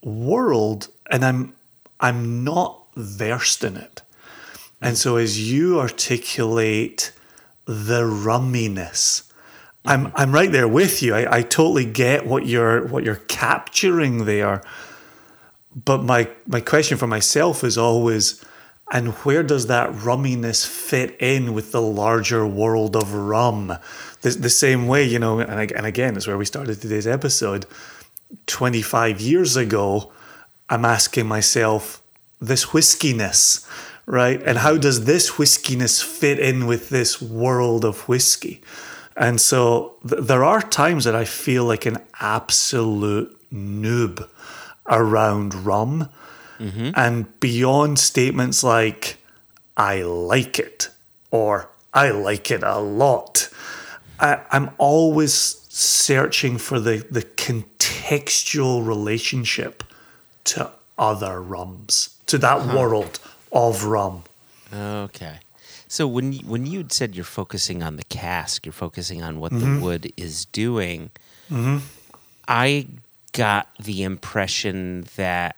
world, 0.03 0.87
and 1.11 1.23
I'm 1.23 1.53
I'm 1.99 2.43
not 2.43 2.79
versed 2.95 3.63
in 3.63 3.77
it. 3.77 4.01
And 4.81 4.97
so 4.97 5.17
as 5.17 5.51
you 5.51 5.79
articulate 5.79 7.13
the 7.65 8.01
rumminess, 8.01 9.23
I'm 9.85 10.11
I'm 10.15 10.31
right 10.31 10.51
there 10.51 10.67
with 10.67 11.01
you. 11.01 11.13
I, 11.13 11.37
I 11.37 11.41
totally 11.41 11.85
get 11.85 12.25
what 12.25 12.45
you're 12.45 12.87
what 12.87 13.03
you're 13.03 13.15
capturing 13.27 14.25
there. 14.25 14.61
But 15.75 16.03
my 16.03 16.29
my 16.47 16.61
question 16.61 16.97
for 16.97 17.07
myself 17.07 17.63
is 17.63 17.77
always, 17.77 18.43
and 18.91 19.09
where 19.25 19.43
does 19.43 19.67
that 19.67 19.89
rumminess 19.91 20.65
fit 20.65 21.17
in 21.19 21.53
with 21.53 21.71
the 21.71 21.81
larger 21.81 22.47
world 22.47 22.95
of 22.95 23.13
rum? 23.13 23.77
The, 24.21 24.29
the 24.29 24.49
same 24.49 24.87
way, 24.87 25.03
you 25.03 25.19
know, 25.19 25.39
and, 25.39 25.51
ag- 25.51 25.73
and 25.75 25.85
again, 25.85 26.15
is 26.15 26.27
where 26.27 26.37
we 26.37 26.45
started 26.45 26.79
today's 26.79 27.07
episode. 27.07 27.65
25 28.47 29.19
years 29.19 29.57
ago, 29.57 30.11
I'm 30.69 30.85
asking 30.85 31.27
myself 31.27 32.01
this 32.39 32.67
whiskiness, 32.67 33.67
right? 34.05 34.41
And 34.43 34.59
how 34.59 34.77
does 34.77 35.05
this 35.05 35.31
whiskiness 35.31 36.01
fit 36.01 36.39
in 36.39 36.67
with 36.67 36.89
this 36.89 37.21
world 37.21 37.83
of 37.83 38.07
whiskey? 38.07 38.61
And 39.15 39.39
so 39.39 39.95
th- 40.07 40.23
there 40.23 40.43
are 40.43 40.61
times 40.61 41.03
that 41.05 41.15
I 41.15 41.25
feel 41.25 41.65
like 41.65 41.85
an 41.85 41.97
absolute 42.19 43.37
noob 43.51 44.27
around 44.87 45.53
rum. 45.65 46.09
Mm-hmm. 46.59 46.91
And 46.95 47.39
beyond 47.39 47.99
statements 47.99 48.63
like, 48.63 49.17
I 49.75 50.01
like 50.01 50.59
it, 50.59 50.89
or 51.31 51.69
I 51.93 52.09
like 52.09 52.51
it 52.51 52.63
a 52.63 52.79
lot, 52.79 53.49
I, 54.19 54.41
I'm 54.51 54.71
always 54.77 55.33
searching 55.69 56.57
for 56.57 56.79
the, 56.79 57.05
the 57.09 57.23
contextual 57.23 58.85
relationship 58.85 59.83
to 60.45 60.71
other 60.97 61.41
rums, 61.41 62.15
to 62.27 62.37
that 62.37 62.67
world 62.73 63.19
of 63.51 63.85
rum. 63.85 64.23
Okay. 64.73 65.39
So 65.93 66.07
when 66.07 66.33
you, 66.33 66.39
when 66.39 66.65
you 66.65 66.87
said 66.89 67.13
you're 67.13 67.23
focusing 67.23 67.83
on 67.83 67.97
the 67.97 68.03
cask, 68.05 68.65
you're 68.65 68.73
focusing 68.73 69.21
on 69.21 69.39
what 69.39 69.51
the 69.51 69.59
mm-hmm. 69.59 69.81
wood 69.81 70.11
is 70.17 70.45
doing. 70.45 71.11
Mm-hmm. 71.51 71.85
I 72.47 72.87
got 73.31 73.67
the 73.77 74.01
impression 74.01 75.05
that 75.17 75.55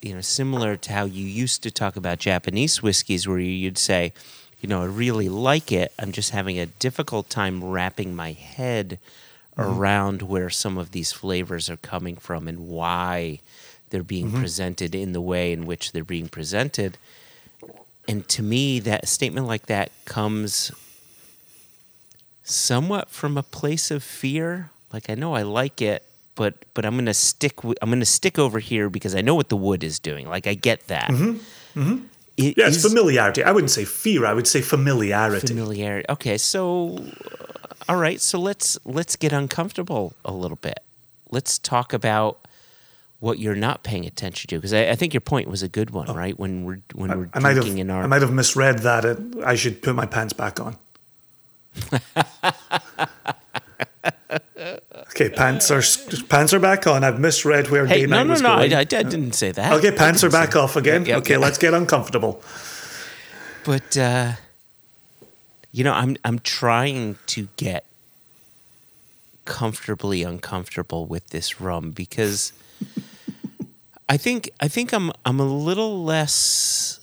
you 0.00 0.14
know, 0.14 0.20
similar 0.20 0.76
to 0.76 0.92
how 0.92 1.04
you 1.04 1.26
used 1.26 1.64
to 1.64 1.72
talk 1.72 1.96
about 1.96 2.20
Japanese 2.20 2.80
whiskeys, 2.80 3.26
where 3.26 3.40
you'd 3.40 3.76
say, 3.76 4.12
you 4.60 4.68
know, 4.68 4.82
I 4.82 4.84
really 4.84 5.28
like 5.28 5.72
it. 5.72 5.92
I'm 5.98 6.12
just 6.12 6.30
having 6.30 6.60
a 6.60 6.66
difficult 6.66 7.28
time 7.28 7.64
wrapping 7.64 8.14
my 8.14 8.30
head 8.30 9.00
mm-hmm. 9.58 9.68
around 9.68 10.22
where 10.22 10.48
some 10.48 10.78
of 10.78 10.92
these 10.92 11.10
flavors 11.10 11.68
are 11.68 11.78
coming 11.78 12.14
from 12.14 12.46
and 12.46 12.68
why 12.68 13.40
they're 13.90 14.04
being 14.04 14.30
presented 14.30 14.94
in 14.94 15.10
the 15.10 15.20
way 15.20 15.52
in 15.52 15.66
which 15.66 15.90
they're 15.90 16.04
being 16.04 16.28
presented. 16.28 16.98
And 18.08 18.26
to 18.28 18.42
me, 18.42 18.78
that 18.80 19.08
statement 19.08 19.46
like 19.46 19.66
that 19.66 19.90
comes 20.04 20.70
somewhat 22.44 23.10
from 23.10 23.36
a 23.36 23.42
place 23.42 23.90
of 23.90 24.02
fear. 24.02 24.70
Like 24.92 25.10
I 25.10 25.14
know 25.14 25.34
I 25.34 25.42
like 25.42 25.82
it, 25.82 26.04
but 26.34 26.54
but 26.74 26.84
I'm 26.84 26.96
gonna 26.96 27.14
stick. 27.14 27.56
wi- 27.56 27.76
I'm 27.82 27.90
gonna 27.90 28.04
stick 28.04 28.38
over 28.38 28.58
here 28.58 28.88
because 28.88 29.14
I 29.14 29.20
know 29.20 29.34
what 29.34 29.48
the 29.48 29.56
wood 29.56 29.82
is 29.82 29.98
doing. 29.98 30.28
Like 30.28 30.46
I 30.46 30.54
get 30.54 30.86
that. 30.88 31.10
Mm-hmm. 31.10 31.80
Mm-hmm. 31.80 32.04
It 32.36 32.56
Yeah, 32.56 32.68
it's 32.68 32.76
is 32.76 32.82
familiarity. 32.86 33.42
I 33.42 33.50
wouldn't 33.50 33.70
say 33.70 33.84
fear, 33.84 34.24
I 34.26 34.34
would 34.34 34.46
say 34.46 34.60
familiarity. 34.60 35.46
familiarity. 35.48 36.06
Okay, 36.10 36.38
so 36.38 36.98
uh, 37.40 37.66
all 37.88 37.96
right, 37.96 38.20
so 38.20 38.38
let's 38.38 38.78
let's 38.84 39.16
get 39.16 39.32
uncomfortable 39.32 40.14
a 40.24 40.32
little 40.32 40.58
bit. 40.58 40.78
Let's 41.30 41.58
talk 41.58 41.92
about 41.92 42.45
what 43.20 43.38
you're 43.38 43.54
not 43.54 43.82
paying 43.82 44.04
attention 44.04 44.48
to 44.48 44.56
because 44.56 44.72
I, 44.74 44.90
I 44.90 44.94
think 44.94 45.14
your 45.14 45.20
point 45.22 45.48
was 45.48 45.62
a 45.62 45.68
good 45.68 45.90
one, 45.90 46.06
right? 46.14 46.38
When 46.38 46.64
we're 46.64 46.80
when 46.94 47.10
we're 47.18 47.24
Oh. 47.26 47.30
I 47.34 47.38
might 47.40 47.56
have 47.56 47.66
in 47.66 47.90
our 47.90 48.02
I 48.02 48.06
might 48.06 48.22
have 48.22 48.32
misread 48.32 48.80
that. 48.80 49.04
It, 49.04 49.18
I 49.44 49.54
should 49.54 49.82
put 49.82 49.94
my 49.94 50.06
pants 50.06 50.32
back 50.32 50.60
on. 50.60 50.76
okay, 55.10 55.30
pants 55.30 55.70
are 55.70 55.82
pants 56.28 56.52
are 56.54 56.58
back 56.60 56.86
on. 56.86 57.04
I've 57.04 57.18
misread 57.18 57.68
where 57.70 57.86
Hey, 57.86 58.00
day 58.00 58.06
no, 58.06 58.16
night 58.16 58.26
no, 58.26 58.30
was 58.32 58.42
no! 58.42 58.52
I, 58.52 58.68
going. 58.68 58.74
I, 58.74 58.80
I 58.80 58.84
didn't 58.84 59.32
say 59.32 59.50
that. 59.52 59.72
okay, 59.74 59.92
pants 59.92 60.22
are 60.24 60.30
back 60.30 60.56
off 60.56 60.76
again. 60.76 61.10
Okay, 61.10 61.36
let's 61.36 61.58
get 61.58 61.74
uncomfortable. 61.74 62.42
but 63.64 63.96
uh, 63.96 64.32
you 65.72 65.84
know, 65.84 65.92
I'm 65.92 66.16
I'm 66.24 66.38
trying 66.40 67.18
to 67.28 67.48
get 67.56 67.84
comfortably 69.44 70.22
uncomfortable 70.22 71.06
with 71.06 71.28
this 71.30 71.60
rum 71.60 71.92
because 71.92 72.52
I 74.08 74.16
think 74.16 74.50
I 74.60 74.68
think 74.68 74.92
I'm 74.92 75.12
I'm 75.24 75.40
a 75.40 75.46
little 75.46 76.04
less. 76.04 77.00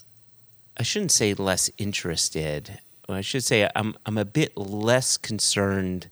I 0.78 0.84
shouldn't 0.84 1.12
say 1.12 1.34
less 1.34 1.70
interested. 1.78 2.80
I 3.10 3.22
should 3.22 3.44
say 3.44 3.70
I'm 3.76 3.96
I'm 4.06 4.18
a 4.18 4.26
bit 4.26 4.56
less 4.56 5.18
concerned 5.18 6.08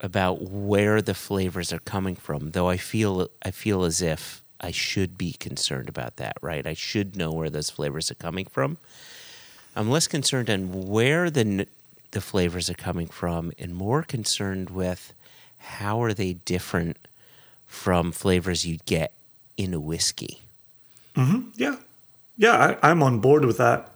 about 0.00 0.42
where 0.42 1.00
the 1.00 1.14
flavors 1.14 1.72
are 1.72 1.78
coming 1.80 2.16
from, 2.16 2.50
though 2.52 2.68
I 2.68 2.76
feel 2.76 3.28
I 3.42 3.52
feel 3.52 3.84
as 3.84 4.02
if 4.02 4.42
I 4.60 4.72
should 4.72 5.16
be 5.16 5.32
concerned 5.34 5.88
about 5.88 6.16
that, 6.16 6.36
right? 6.40 6.66
I 6.66 6.74
should 6.74 7.16
know 7.16 7.30
where 7.30 7.50
those 7.50 7.70
flavors 7.70 8.10
are 8.10 8.16
coming 8.16 8.46
from. 8.46 8.78
I'm 9.76 9.88
less 9.88 10.08
concerned 10.08 10.50
on 10.50 10.88
where 10.88 11.30
the 11.30 11.68
the 12.10 12.20
flavors 12.20 12.68
are 12.68 12.74
coming 12.74 13.06
from 13.06 13.52
and 13.58 13.76
more 13.76 14.02
concerned 14.02 14.70
with 14.70 15.12
how 15.58 16.02
are 16.02 16.14
they 16.14 16.32
different 16.32 16.96
from 17.66 18.10
flavors 18.10 18.66
you'd 18.66 18.84
get 18.84 19.12
in 19.58 19.74
a 19.74 19.80
whiskey. 19.80 20.40
Mm-hmm. 21.14 21.50
Yeah, 21.56 21.76
yeah, 22.38 22.76
I, 22.82 22.90
I'm 22.90 23.02
on 23.02 23.18
board 23.18 23.44
with 23.44 23.58
that 23.58 23.90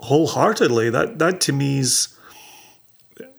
wholeheartedly. 0.00 0.90
That 0.90 1.20
that 1.20 1.40
to 1.42 1.52
me 1.52 1.78
is, 1.78 2.08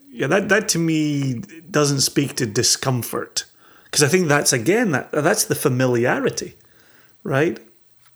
yeah, 0.10 0.28
that 0.28 0.48
that 0.48 0.70
to 0.70 0.80
me 0.80 1.42
doesn't 1.70 2.02
speak 2.02 2.36
to 2.36 2.46
discomfort 2.46 3.44
because 3.86 4.04
I 4.04 4.08
think 4.08 4.28
that's 4.28 4.54
again 4.54 4.92
that 4.92 5.12
that's 5.12 5.46
the 5.46 5.56
familiarity, 5.56 6.56
right? 7.24 7.60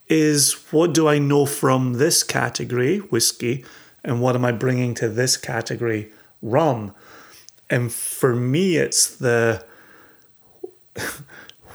Is 0.07 0.53
what 0.72 0.93
do 0.93 1.07
I 1.07 1.18
know 1.18 1.45
from 1.45 1.93
this 1.93 2.22
category 2.22 2.99
whiskey, 2.99 3.65
and 4.03 4.22
what 4.22 4.35
am 4.35 4.45
I 4.45 4.51
bringing 4.51 4.93
to 4.95 5.09
this 5.09 5.35
category 5.35 6.11
rum? 6.41 6.93
And 7.69 7.91
for 7.91 8.35
me, 8.35 8.76
it's 8.76 9.07
the 9.15 9.63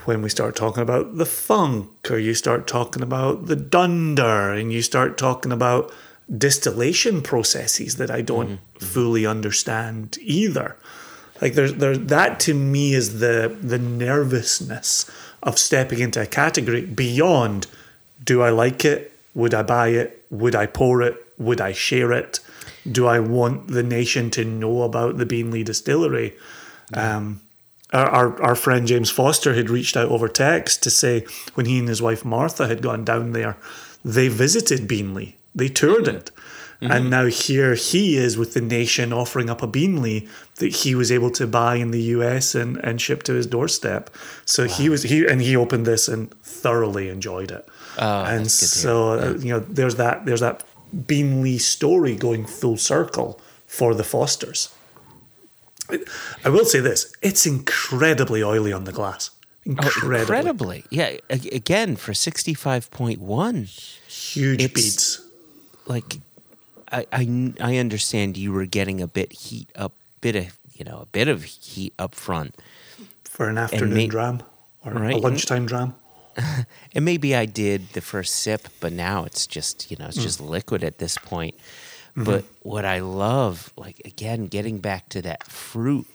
when 0.07 0.21
we 0.21 0.29
start 0.29 0.55
talking 0.55 0.81
about 0.81 1.17
the 1.17 1.25
funk, 1.25 1.89
or 2.09 2.17
you 2.17 2.33
start 2.33 2.65
talking 2.65 3.03
about 3.03 3.47
the 3.47 3.57
dunder, 3.57 4.53
and 4.53 4.71
you 4.71 4.81
start 4.81 5.17
talking 5.17 5.51
about 5.51 5.91
distillation 6.35 7.21
processes 7.21 7.97
that 7.97 8.09
I 8.09 8.21
don't 8.21 8.59
fully 8.79 9.25
understand 9.25 10.17
either. 10.21 10.77
Like 11.41 11.53
there's 11.53 11.73
there 11.75 11.97
that 11.97 12.39
to 12.41 12.53
me 12.53 12.93
is 12.93 13.19
the 13.19 13.55
the 13.61 13.77
nervousness 13.77 15.09
of 15.43 15.59
stepping 15.59 15.99
into 15.99 16.21
a 16.21 16.25
category 16.25 16.85
beyond 16.85 17.67
do 18.23 18.41
I 18.41 18.49
like 18.49 18.85
it? 18.85 19.11
Would 19.35 19.53
I 19.53 19.63
buy 19.63 19.89
it? 19.89 20.25
Would 20.31 20.55
I 20.55 20.65
pour 20.67 21.01
it? 21.01 21.15
Would 21.37 21.61
I 21.61 21.73
share 21.73 22.11
it? 22.11 22.39
Do 22.89 23.07
I 23.07 23.19
want 23.19 23.67
the 23.67 23.83
nation 23.83 24.31
to 24.31 24.45
know 24.45 24.83
about 24.83 25.17
the 25.17 25.25
Beenleigh 25.25 25.65
distillery? 25.65 26.33
Um, 26.93 27.41
our, 27.93 28.07
our, 28.09 28.41
our 28.41 28.55
friend 28.55 28.87
James 28.87 29.09
Foster 29.09 29.53
had 29.53 29.69
reached 29.69 29.95
out 29.95 30.09
over 30.09 30.27
text 30.27 30.83
to 30.83 30.89
say 30.89 31.25
when 31.53 31.65
he 31.65 31.79
and 31.79 31.87
his 31.87 32.01
wife 32.01 32.25
Martha 32.25 32.67
had 32.67 32.81
gone 32.81 33.05
down 33.05 33.31
there, 33.31 33.57
they 34.03 34.27
visited 34.27 34.87
Beenleigh, 34.87 35.35
they 35.55 35.69
toured 35.69 36.07
it. 36.07 36.31
And 36.79 37.09
now 37.09 37.25
here 37.25 37.73
he 37.73 38.17
is 38.17 38.37
with 38.37 38.53
the 38.53 38.61
nation 38.61 39.11
offering 39.11 39.49
up 39.49 39.63
a 39.63 39.67
Beenleigh 39.67 40.27
that 40.55 40.75
he 40.75 40.93
was 40.93 41.11
able 41.11 41.31
to 41.31 41.47
buy 41.47 41.75
in 41.75 41.91
the 41.91 42.01
US 42.01 42.53
and, 42.53 42.77
and 42.77 43.01
ship 43.01 43.23
to 43.23 43.33
his 43.33 43.47
doorstep. 43.47 44.09
So 44.45 44.65
he 44.65 44.89
was 44.89 45.03
he 45.03 45.25
and 45.25 45.41
he 45.41 45.55
opened 45.55 45.85
this 45.85 46.07
and 46.07 46.31
thoroughly 46.41 47.09
enjoyed 47.09 47.51
it. 47.51 47.67
Oh, 47.97 48.23
and 48.23 48.45
that's 48.45 48.59
good 48.59 48.65
to 48.67 48.77
so 48.79 49.11
uh, 49.11 49.33
you 49.39 49.53
know 49.53 49.59
there's 49.59 49.95
that 49.95 50.25
there's 50.25 50.41
that 50.41 50.63
Beenleigh 50.95 51.59
story 51.59 52.15
going 52.15 52.45
full 52.45 52.77
circle 52.77 53.41
for 53.65 53.95
the 53.95 54.03
Fosters. 54.03 54.73
I 56.45 56.49
will 56.49 56.65
say 56.65 56.79
this: 56.79 57.13
it's 57.21 57.45
incredibly 57.45 58.43
oily 58.43 58.73
on 58.73 58.83
the 58.83 58.91
glass. 58.91 59.29
Oh, 59.67 59.71
Incredibly, 59.71 60.19
incredibly. 60.21 60.83
Yeah, 60.89 61.17
again 61.29 61.95
for 61.97 62.13
65.1. 62.13 63.65
huge 64.07 64.63
It's- 64.63 64.73
beats. 64.73 65.21
like 65.85 66.19
I, 66.91 67.05
I 67.11 67.53
I 67.59 67.77
understand 67.77 68.37
you 68.37 68.53
were 68.53 68.65
getting 68.65 69.01
a 69.01 69.07
bit 69.07 69.33
heat 69.33 69.69
up 69.75 69.91
bit 70.21 70.35
of 70.37 70.57
you 70.73 70.85
know 70.85 70.99
a 71.01 71.05
bit 71.05 71.27
of 71.27 71.43
heat 71.43 71.93
up 71.99 72.15
front 72.15 72.55
for 73.25 73.49
an 73.49 73.57
afternoon 73.57 73.97
ma- 74.05 74.07
dram 74.07 74.43
or 74.85 74.93
Right, 74.93 75.15
a 75.15 75.17
lunchtime 75.17 75.65
dram. 75.65 75.95
and 76.93 77.03
maybe 77.03 77.35
I 77.35 77.45
did 77.45 77.89
the 77.93 78.01
first 78.01 78.35
sip 78.35 78.67
but 78.79 78.93
now 78.93 79.25
it's 79.25 79.45
just 79.47 79.91
you 79.91 79.97
know 79.97 80.05
it's 80.07 80.17
mm. 80.17 80.21
just 80.23 80.39
liquid 80.39 80.81
at 80.83 80.97
this 80.99 81.17
point 81.17 81.55
Mm-hmm. 82.17 82.23
but 82.23 82.45
what 82.63 82.83
I 82.83 82.99
love 82.99 83.71
like 83.77 84.01
again 84.03 84.47
getting 84.47 84.79
back 84.79 85.07
to 85.09 85.21
that 85.21 85.45
fruit 85.45 86.07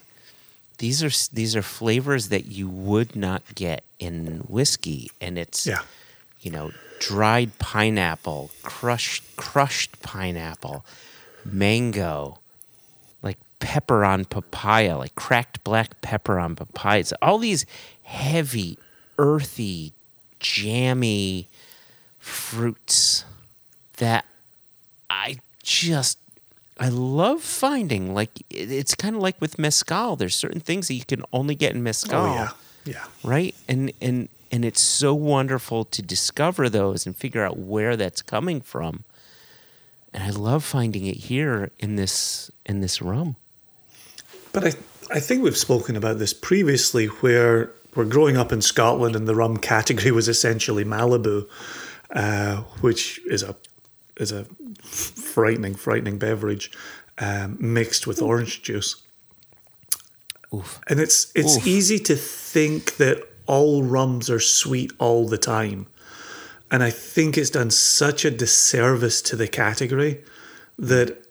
these 0.79 1.01
are 1.05 1.11
these 1.33 1.55
are 1.55 1.63
flavors 1.63 2.29
that 2.31 2.47
you 2.47 2.69
would 2.69 3.15
not 3.15 3.43
get 3.55 3.85
in 4.01 4.39
whiskey 4.49 5.13
and 5.21 5.39
it's 5.39 5.65
Yeah. 5.65 5.83
you 6.41 6.51
know 6.51 6.73
dried 6.99 7.57
pineapple 7.61 8.51
crushed 8.65 9.23
crushed 9.37 10.03
pineapple 10.03 10.85
mango 11.45 12.39
like 13.23 13.39
pepper 13.61 14.05
on 14.05 14.25
papaya, 14.25 14.97
like 14.99 15.15
cracked 15.15 15.63
black 15.63 16.01
pepper 16.01 16.39
on 16.41 16.57
papayas. 16.57 17.13
All 17.23 17.39
these 17.39 17.65
heavy, 18.03 18.77
earthy, 19.19 19.93
jammy 20.41 21.47
fruits 22.19 23.25
that 23.99 24.25
I 25.09 25.39
just 25.63 26.19
I 26.79 26.89
love 26.89 27.43
finding. 27.43 28.15
Like 28.15 28.31
it's 28.51 28.95
kind 28.95 29.15
of 29.17 29.23
like 29.23 29.41
with 29.41 29.59
mezcal. 29.59 30.17
There's 30.17 30.35
certain 30.37 30.61
things 30.61 30.89
that 30.89 30.95
you 30.95 31.05
can 31.05 31.23
only 31.33 31.55
get 31.55 31.75
in 31.75 31.83
mezcal 31.83 32.25
Oh 32.27 32.35
yeah, 32.35 32.51
yeah. 32.85 33.05
right 33.23 33.55
and 33.69 33.93
and 34.01 34.29
and 34.51 34.65
it's 34.65 34.81
so 34.83 35.15
wonderful 35.15 35.85
to 35.87 36.03
discover 36.03 36.69
those 36.69 37.07
and 37.07 37.17
figure 37.17 37.45
out 37.45 37.59
where 37.59 37.97
that's 37.97 38.21
coming 38.21 38.61
from 38.61 39.05
and 40.13 40.23
i 40.23 40.29
love 40.29 40.63
finding 40.63 41.07
it 41.07 41.17
here 41.17 41.71
in 41.79 41.97
this 41.97 42.51
in 42.67 42.81
this 42.83 43.01
rum 43.01 43.37
But 44.53 44.65
I, 44.67 44.73
I 45.11 45.21
think 45.21 45.43
we've 45.43 45.57
spoken 45.57 45.97
about 45.97 46.19
this 46.19 46.35
previously, 46.35 47.07
where 47.07 47.71
we're 47.95 48.05
growing 48.05 48.37
up 48.37 48.53
in 48.53 48.61
Scotland 48.61 49.17
and 49.17 49.27
the 49.27 49.35
rum 49.35 49.57
category 49.57 50.11
was 50.21 50.29
essentially 50.29 50.85
Malibu, 50.85 51.47
uh, 52.11 52.57
which 52.83 53.21
is 53.27 53.43
a 53.43 53.55
is 54.17 54.33
a 54.33 54.47
frightening, 54.83 55.75
frightening 55.75 56.19
beverage 56.19 56.71
um, 57.19 57.57
mixed 57.61 58.07
with 58.07 58.23
orange 58.23 58.63
juice. 58.63 58.97
Oof. 60.55 60.81
And 60.89 61.01
it's 61.01 61.33
it's 61.35 61.57
Oof. 61.57 61.67
easy 61.67 61.99
to 62.01 62.17
think 62.17 62.97
that 62.97 63.23
all 63.47 63.83
rums 63.83 64.29
are 64.31 64.41
sweet 64.41 64.93
all 64.99 65.27
the 65.27 65.39
time. 65.39 65.87
And 66.71 66.83
I 66.83 66.91
think 66.91 67.37
it's 67.37 67.51
done 67.51 67.71
such 67.71 68.25
a 68.25 68.31
disservice 68.31 69.21
to 69.23 69.37
the 69.37 69.49
category 69.49 70.25
that 70.79 71.23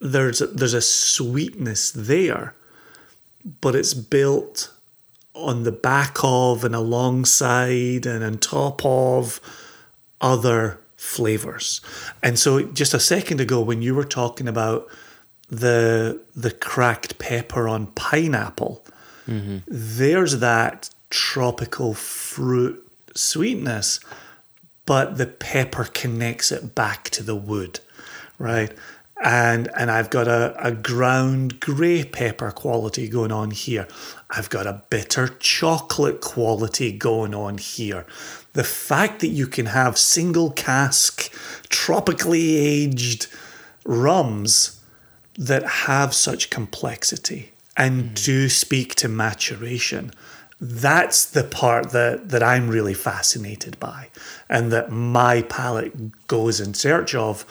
there's 0.00 0.42
a, 0.42 0.46
there's 0.48 0.74
a 0.74 0.82
sweetness 0.82 1.90
there, 1.92 2.54
but 3.62 3.74
it's 3.74 3.94
built 3.94 4.70
on 5.34 5.62
the 5.62 5.72
back 5.72 6.18
of 6.22 6.64
and 6.64 6.74
alongside 6.74 8.04
and 8.06 8.22
on 8.22 8.38
top 8.38 8.84
of 8.84 9.40
other 10.20 10.78
flavors. 11.06 11.80
And 12.22 12.38
so 12.38 12.62
just 12.62 12.92
a 12.92 13.00
second 13.00 13.40
ago 13.40 13.60
when 13.60 13.80
you 13.80 13.94
were 13.94 14.04
talking 14.04 14.48
about 14.48 14.88
the 15.48 16.20
the 16.34 16.50
cracked 16.50 17.18
pepper 17.18 17.68
on 17.68 17.86
pineapple, 17.88 18.84
mm-hmm. 19.28 19.58
there's 19.68 20.40
that 20.40 20.90
tropical 21.10 21.94
fruit 21.94 22.82
sweetness, 23.14 24.00
but 24.84 25.16
the 25.16 25.26
pepper 25.26 25.84
connects 25.84 26.50
it 26.50 26.74
back 26.74 27.08
to 27.10 27.22
the 27.22 27.36
wood, 27.36 27.78
right? 28.38 28.72
And 29.22 29.70
and 29.76 29.90
I've 29.90 30.10
got 30.10 30.26
a, 30.26 30.54
a 30.58 30.72
ground 30.72 31.60
grey 31.60 32.04
pepper 32.04 32.50
quality 32.50 33.08
going 33.08 33.32
on 33.32 33.52
here. 33.52 33.86
I've 34.28 34.50
got 34.50 34.66
a 34.66 34.82
bitter 34.90 35.28
chocolate 35.38 36.20
quality 36.20 36.90
going 36.92 37.34
on 37.34 37.58
here. 37.58 38.04
The 38.56 38.64
fact 38.64 39.20
that 39.20 39.28
you 39.28 39.46
can 39.46 39.66
have 39.66 39.98
single 39.98 40.50
cask, 40.50 41.30
tropically 41.68 42.56
aged 42.56 43.26
rums 43.84 44.80
that 45.36 45.62
have 45.62 46.14
such 46.14 46.48
complexity 46.48 47.52
and 47.76 48.02
hmm. 48.02 48.14
do 48.14 48.48
speak 48.48 48.94
to 48.94 49.08
maturation. 49.08 50.10
That's 50.58 51.26
the 51.26 51.44
part 51.44 51.90
that, 51.90 52.30
that 52.30 52.42
I'm 52.42 52.70
really 52.70 52.94
fascinated 52.94 53.78
by 53.78 54.08
and 54.48 54.72
that 54.72 54.90
my 54.90 55.42
palate 55.42 56.26
goes 56.26 56.58
in 56.58 56.72
search 56.72 57.14
of. 57.14 57.44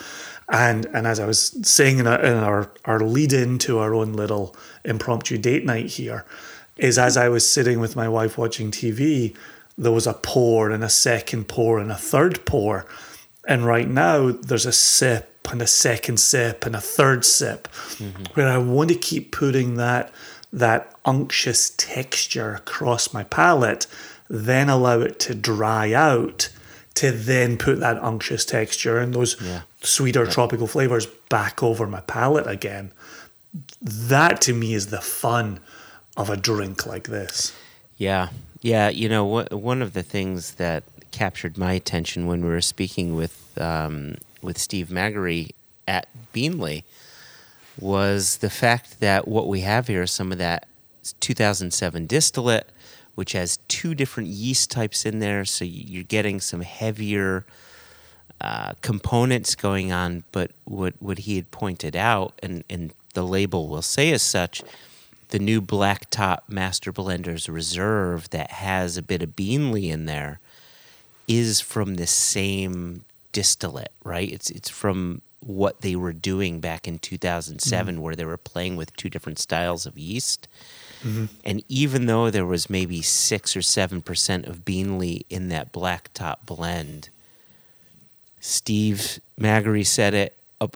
And 0.50 0.88
and 0.88 1.06
as 1.06 1.20
I 1.20 1.28
was 1.28 1.56
saying 1.68 2.00
in, 2.00 2.08
our 2.08 2.20
in 2.20 2.38
our, 2.38 2.72
our 2.86 3.00
lead 3.00 3.32
in 3.32 3.60
to 3.60 3.78
our 3.78 3.94
own 3.94 4.14
little 4.14 4.56
impromptu 4.84 5.38
date 5.38 5.66
night 5.66 5.86
here, 5.86 6.26
is 6.78 6.98
as 6.98 7.14
hmm. 7.14 7.22
I 7.22 7.30
was 7.30 7.48
sitting 7.48 7.80
with 7.80 7.96
my 7.96 8.10
wife 8.10 8.40
watching 8.40 8.72
TV, 8.72 9.36
there 9.78 9.92
was 9.92 10.08
a 10.08 10.14
pour 10.14 10.70
and 10.70 10.84
a 10.84 10.90
second 10.90 11.48
pour 11.48 11.80
and 11.80 11.92
a 11.92 11.96
third 11.96 12.46
pour. 12.46 12.86
And 13.48 13.66
right 13.66 13.88
now, 13.88 14.32
there's 14.32 14.66
a 14.66 14.72
sip 14.72 15.48
and 15.52 15.62
a 15.62 15.68
second 15.68 16.20
sip 16.20 16.66
and 16.66 16.76
a 16.76 16.82
third 16.82 17.24
sip, 17.26 17.68
mm-hmm. 17.68 18.24
where 18.34 18.48
I 18.48 18.58
want 18.58 18.90
to 18.90 18.96
keep 18.96 19.32
putting 19.32 19.76
that 19.76 20.12
that 20.54 20.96
unctuous 21.04 21.72
texture 21.76 22.54
across 22.56 23.14
my 23.14 23.26
palate, 23.26 23.88
then 24.30 24.70
allow 24.70 25.02
it 25.02 25.20
to 25.20 25.36
dry 25.36 25.92
out, 25.92 26.50
to 26.94 27.12
then 27.12 27.58
put 27.58 27.82
that 27.82 28.02
unctuous 28.02 28.46
texture 28.46 28.98
and 28.98 29.14
those 29.14 29.36
Yeah. 29.42 29.62
sweeter 29.84 30.26
tropical 30.26 30.66
flavors 30.66 31.08
back 31.30 31.62
over 31.62 31.86
my 31.86 32.00
palate 32.02 32.48
again. 32.48 32.94
That 33.82 34.40
to 34.42 34.54
me 34.54 34.74
is 34.74 34.88
the 34.88 35.02
fun 35.02 35.60
of 36.16 36.30
a 36.30 36.38
drink 36.38 36.86
like 36.86 37.10
this. 37.10 37.52
Yeah, 37.98 38.30
yeah. 38.66 38.90
You 38.90 39.10
know, 39.10 39.42
wh- 39.44 39.52
one 39.52 39.84
of 39.84 39.94
the 39.94 40.02
things 40.02 40.56
that 40.56 40.84
captured 41.12 41.56
my 41.56 41.74
attention 41.74 42.26
when 42.26 42.42
we 42.42 42.50
were 42.50 42.62
speaking 42.62 43.16
with 43.16 43.56
um, 43.62 44.16
with 44.42 44.58
Steve 44.58 44.88
Magarey 44.88 45.52
at 45.88 46.08
Beenleigh 46.34 46.84
was 47.80 48.38
the 48.38 48.50
fact 48.50 49.00
that 49.02 49.28
what 49.28 49.48
we 49.48 49.62
have 49.62 49.88
here 49.88 50.02
is 50.02 50.12
some 50.12 50.32
of 50.32 50.40
that 50.40 50.68
2007 51.20 52.08
distillate, 52.08 52.68
which 53.14 53.34
has 53.34 53.58
two 53.68 53.94
different 53.94 54.30
yeast 54.30 54.72
types 54.72 55.06
in 55.06 55.20
there, 55.20 55.46
so 55.46 55.64
you're 55.64 56.04
getting 56.04 56.40
some 56.40 56.62
heavier 56.62 57.46
uh, 58.42 58.74
components 58.82 59.54
going 59.54 59.92
on. 59.92 60.24
But 60.32 60.50
what 60.64 60.96
what 61.00 61.20
he 61.20 61.36
had 61.36 61.52
pointed 61.52 61.96
out, 61.96 62.34
and 62.42 62.64
and 62.68 62.94
the 63.14 63.24
label 63.24 63.68
will 63.68 63.84
say 63.84 64.12
as 64.12 64.24
such, 64.24 64.64
the 65.30 65.40
new 65.40 65.62
Black 65.62 66.10
Tot 66.10 66.44
Master 66.48 66.92
Blenders 66.92 67.52
Reserve 67.52 68.30
that 68.30 68.52
has 68.52 68.98
a 68.98 69.02
bit 69.02 69.22
of 69.24 69.36
Beenleigh 69.36 69.90
in 69.90 70.06
there 70.06 70.40
is 71.28 71.62
from 71.62 71.96
the 71.96 72.08
same 72.08 73.04
distillate, 73.32 73.92
right? 74.04 74.32
It's 74.32 74.50
it's 74.50 74.70
from 74.70 75.22
what 75.46 75.82
they 75.82 75.96
were 75.96 76.14
doing 76.14 76.60
back 76.60 76.88
in 76.88 76.98
2007 76.98 77.96
mm-hmm. 77.96 78.02
where 78.02 78.16
they 78.16 78.26
were 78.26 78.38
playing 78.38 78.76
with 78.76 78.96
two 78.96 79.10
different 79.10 79.38
styles 79.38 79.86
of 79.86 79.98
yeast. 79.98 80.48
Mm-hmm. 81.04 81.26
And 81.44 81.64
even 81.70 82.08
though 82.08 82.32
there 82.32 82.46
was 82.46 82.70
maybe 82.70 83.04
6 83.04 83.56
or 83.56 83.60
7% 83.60 84.48
of 84.48 84.66
Beenleigh 84.66 85.24
in 85.30 85.50
that 85.50 85.72
Black 85.72 86.10
Tot 86.16 86.44
blend, 86.48 87.10
Steve 88.40 89.20
Magarey 89.40 89.86
said 89.86 90.14
it. 90.14 90.36
A 90.62 90.70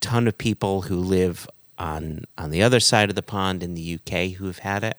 ton 0.00 0.28
of 0.28 0.36
people 0.36 0.82
who 0.82 0.96
live 0.96 1.48
on 1.78 2.24
on 2.38 2.50
the 2.50 2.62
other 2.62 2.80
side 2.80 3.08
of 3.10 3.16
the 3.16 3.22
pond 3.22 3.62
in 3.62 3.74
the 3.74 3.94
UK 3.94 4.32
who 4.32 4.46
have 4.46 4.58
had 4.58 4.84
it 4.84 4.98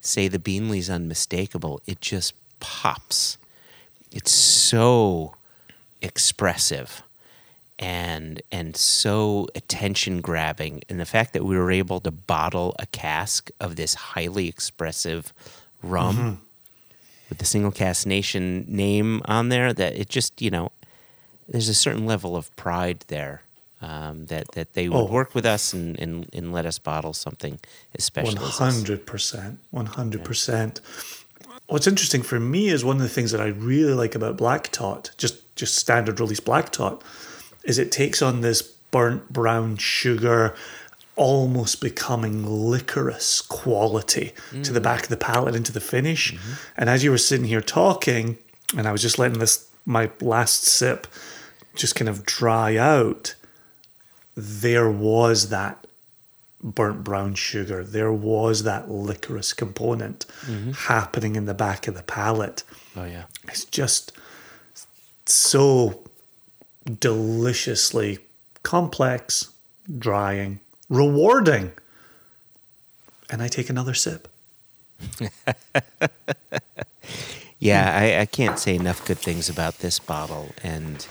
say 0.00 0.28
the 0.28 0.38
Beenleigh's 0.38 0.90
unmistakable. 0.90 1.80
It 1.86 2.00
just 2.00 2.34
pops. 2.60 3.38
It's 4.12 4.30
so 4.30 5.34
expressive 6.02 7.02
and 7.78 8.40
and 8.52 8.76
so 8.76 9.48
attention 9.56 10.20
grabbing 10.20 10.82
and 10.88 11.00
the 11.00 11.06
fact 11.06 11.32
that 11.32 11.44
we 11.44 11.56
were 11.56 11.72
able 11.72 11.98
to 11.98 12.10
bottle 12.10 12.76
a 12.78 12.86
cask 12.86 13.50
of 13.58 13.74
this 13.74 13.94
highly 13.94 14.46
expressive 14.46 15.32
rum 15.82 16.16
mm-hmm. 16.16 16.34
with 17.28 17.38
the 17.38 17.44
Single 17.44 17.72
Cask 17.72 18.06
Nation 18.06 18.64
name 18.68 19.22
on 19.24 19.48
there 19.48 19.72
that 19.72 19.96
it 19.96 20.08
just 20.08 20.40
you 20.40 20.50
know 20.50 20.70
there's 21.48 21.68
a 21.68 21.74
certain 21.74 22.06
level 22.06 22.36
of 22.36 22.54
pride 22.54 23.04
there 23.08 23.42
um, 23.88 24.16
that 24.26 24.46
that 24.56 24.68
they 24.76 24.86
would 24.88 25.06
Oh. 25.08 25.12
work 25.18 25.30
with 25.34 25.46
us 25.56 25.64
and, 25.74 25.88
and 26.02 26.12
and 26.36 26.46
let 26.56 26.64
us 26.70 26.78
bottle 26.78 27.12
something 27.26 27.54
as 27.96 28.02
special 28.04 28.34
One 28.34 28.50
hundred 28.64 29.00
percent, 29.12 29.58
one 29.70 29.86
hundred 29.98 30.22
percent. 30.24 30.80
What's 31.72 31.86
interesting 31.92 32.22
for 32.22 32.38
me 32.54 32.62
is 32.74 32.84
one 32.84 32.96
of 32.96 33.02
the 33.08 33.14
things 33.16 33.30
that 33.32 33.40
I 33.40 33.48
really 33.72 33.94
like 34.02 34.14
about 34.20 34.36
Black 34.36 34.64
Tot, 34.70 35.10
just 35.22 35.36
just 35.56 35.74
standard 35.76 36.20
release 36.20 36.40
Black 36.40 36.70
Tot, 36.70 37.02
is 37.64 37.78
it 37.78 37.90
takes 37.92 38.20
on 38.22 38.40
this 38.40 38.62
burnt 38.90 39.32
brown 39.32 39.76
sugar, 39.76 40.54
almost 41.16 41.80
becoming 41.80 42.44
licorice 42.70 43.40
quality 43.40 44.32
to 44.62 44.72
the 44.72 44.80
back 44.80 45.02
of 45.04 45.08
the 45.08 45.16
palate 45.16 45.54
into 45.54 45.72
the 45.72 45.80
finish. 45.80 46.34
And 46.76 46.88
as 46.90 47.02
you 47.04 47.10
were 47.10 47.18
sitting 47.28 47.46
here 47.46 47.60
talking, 47.62 48.36
and 48.76 48.86
I 48.88 48.92
was 48.92 49.02
just 49.02 49.18
letting 49.18 49.38
this 49.38 49.68
my 49.86 50.10
last 50.20 50.64
sip 50.64 51.06
just 51.76 51.94
kind 51.96 52.08
of 52.08 52.24
dry 52.24 52.76
out, 52.76 53.34
there 54.36 54.90
was 54.90 55.48
that 55.50 55.86
burnt 56.62 57.04
brown 57.04 57.34
sugar. 57.34 57.84
There 57.84 58.12
was 58.12 58.62
that 58.62 58.90
licorice 58.90 59.52
component 59.52 60.26
mm-hmm. 60.42 60.72
happening 60.72 61.36
in 61.36 61.46
the 61.46 61.54
back 61.54 61.86
of 61.88 61.94
the 61.94 62.02
palate. 62.02 62.62
Oh 62.96 63.04
yeah. 63.04 63.24
It's 63.44 63.64
just 63.64 64.12
so 65.26 66.00
deliciously 67.00 68.18
complex, 68.62 69.50
drying, 69.98 70.60
rewarding. 70.88 71.72
And 73.30 73.42
I 73.42 73.48
take 73.48 73.70
another 73.70 73.94
sip. 73.94 74.28
Yeah, 77.64 77.98
I, 77.98 78.20
I 78.20 78.26
can't 78.26 78.58
say 78.58 78.74
enough 78.74 79.06
good 79.06 79.16
things 79.16 79.48
about 79.48 79.78
this 79.78 79.98
bottle. 79.98 80.54
And 80.62 81.06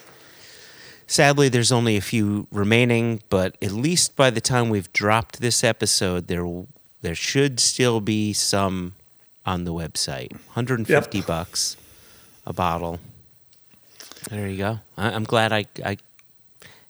sadly, 1.08 1.50
there's 1.50 1.72
only 1.72 1.96
a 1.98 2.02
few 2.02 2.48
remaining, 2.52 3.22
but 3.30 3.56
at 3.62 3.72
least 3.72 4.16
by 4.16 4.30
the 4.30 4.42
time 4.42 4.70
we've 4.70 4.92
dropped 4.94 5.40
this 5.42 5.64
episode, 5.64 6.28
there 6.28 6.46
there 7.02 7.16
should 7.16 7.60
still 7.60 8.00
be 8.02 8.32
some 8.34 8.94
on 9.46 9.66
the 9.66 9.74
website. 9.74 10.32
150 10.32 11.18
Yep. 11.18 11.28
bucks 11.28 11.76
a 12.46 12.54
bottle. 12.54 13.00
There 14.30 14.48
you 14.48 14.58
go. 14.58 14.80
I, 14.98 15.12
I'm 15.12 15.26
glad 15.26 15.52
I, 15.52 15.66
I, 15.84 15.98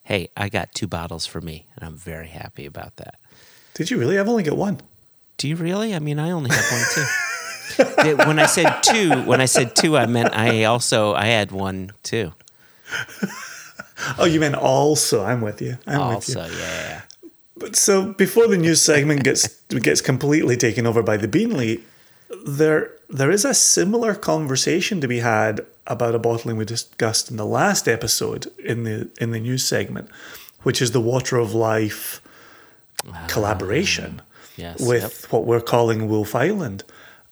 hey, 0.04 0.30
I 0.38 0.50
got 0.50 0.74
two 0.74 0.86
bottles 0.88 1.26
for 1.26 1.42
me, 1.42 1.66
and 1.76 1.84
I'm 1.86 1.96
very 1.96 2.28
happy 2.28 2.66
about 2.68 2.96
that. 2.98 3.16
Did 3.74 3.90
you 3.90 3.98
really? 3.98 4.20
I've 4.20 4.30
only 4.30 4.44
got 4.44 4.56
one. 4.56 4.82
Do 5.38 5.48
you 5.48 5.56
really? 5.56 5.96
I 5.96 6.00
mean, 6.00 6.20
I 6.20 6.30
only 6.32 6.52
have 6.52 6.72
one 6.72 6.84
too. 6.94 7.06
When 8.28 8.38
I 8.38 8.46
said 8.46 8.82
two, 8.84 9.24
when 9.24 9.42
I 9.42 9.46
said 9.46 9.76
two, 9.76 9.98
I 9.98 10.06
meant 10.06 10.36
I 10.36 10.66
also 10.66 11.16
I 11.16 11.26
had 11.26 11.52
one 11.52 11.92
too. 12.04 12.34
Oh, 14.18 14.26
you 14.26 14.40
meant 14.40 14.56
also. 14.56 15.24
I'm 15.24 15.42
with 15.42 15.62
you. 15.62 15.78
I'm 15.86 16.16
with 16.16 16.30
you. 16.30 16.40
Also, 16.40 16.58
yeah. 16.58 17.02
But 17.56 17.76
so 17.76 18.14
before 18.14 18.48
the 18.48 18.58
news 18.58 18.82
segment 18.82 19.24
gets 19.24 19.48
gets 19.70 20.02
completely 20.02 20.58
taken 20.58 20.88
over 20.88 21.04
by 21.04 21.18
the 21.18 21.28
Beenleigh, 21.28 21.82
there 22.46 22.92
there 23.10 23.32
is 23.32 23.46
a 23.46 23.54
similar 23.54 24.16
conversation 24.16 25.00
to 25.02 25.08
be 25.08 25.20
had 25.20 25.66
about 25.86 26.16
a 26.16 26.20
bottling 26.20 26.58
we 26.58 26.66
discussed 26.66 27.30
in 27.30 27.38
the 27.38 27.46
last 27.46 27.88
episode 27.88 28.48
in 28.58 28.84
the 28.84 29.10
in 29.22 29.32
the 29.32 29.40
news 29.40 29.64
segment, 29.64 30.10
which 30.64 30.82
is 30.82 30.92
the 30.92 31.02
Water 31.02 31.38
of 31.38 31.54
Life 31.54 32.22
ah, 33.08 33.26
collaboration 33.28 34.22
Yes. 34.56 34.80
with 34.80 35.02
yep. 35.24 35.32
what 35.32 35.46
we're 35.46 35.62
calling 35.62 36.08
Wolf 36.08 36.36
Island, 36.36 36.84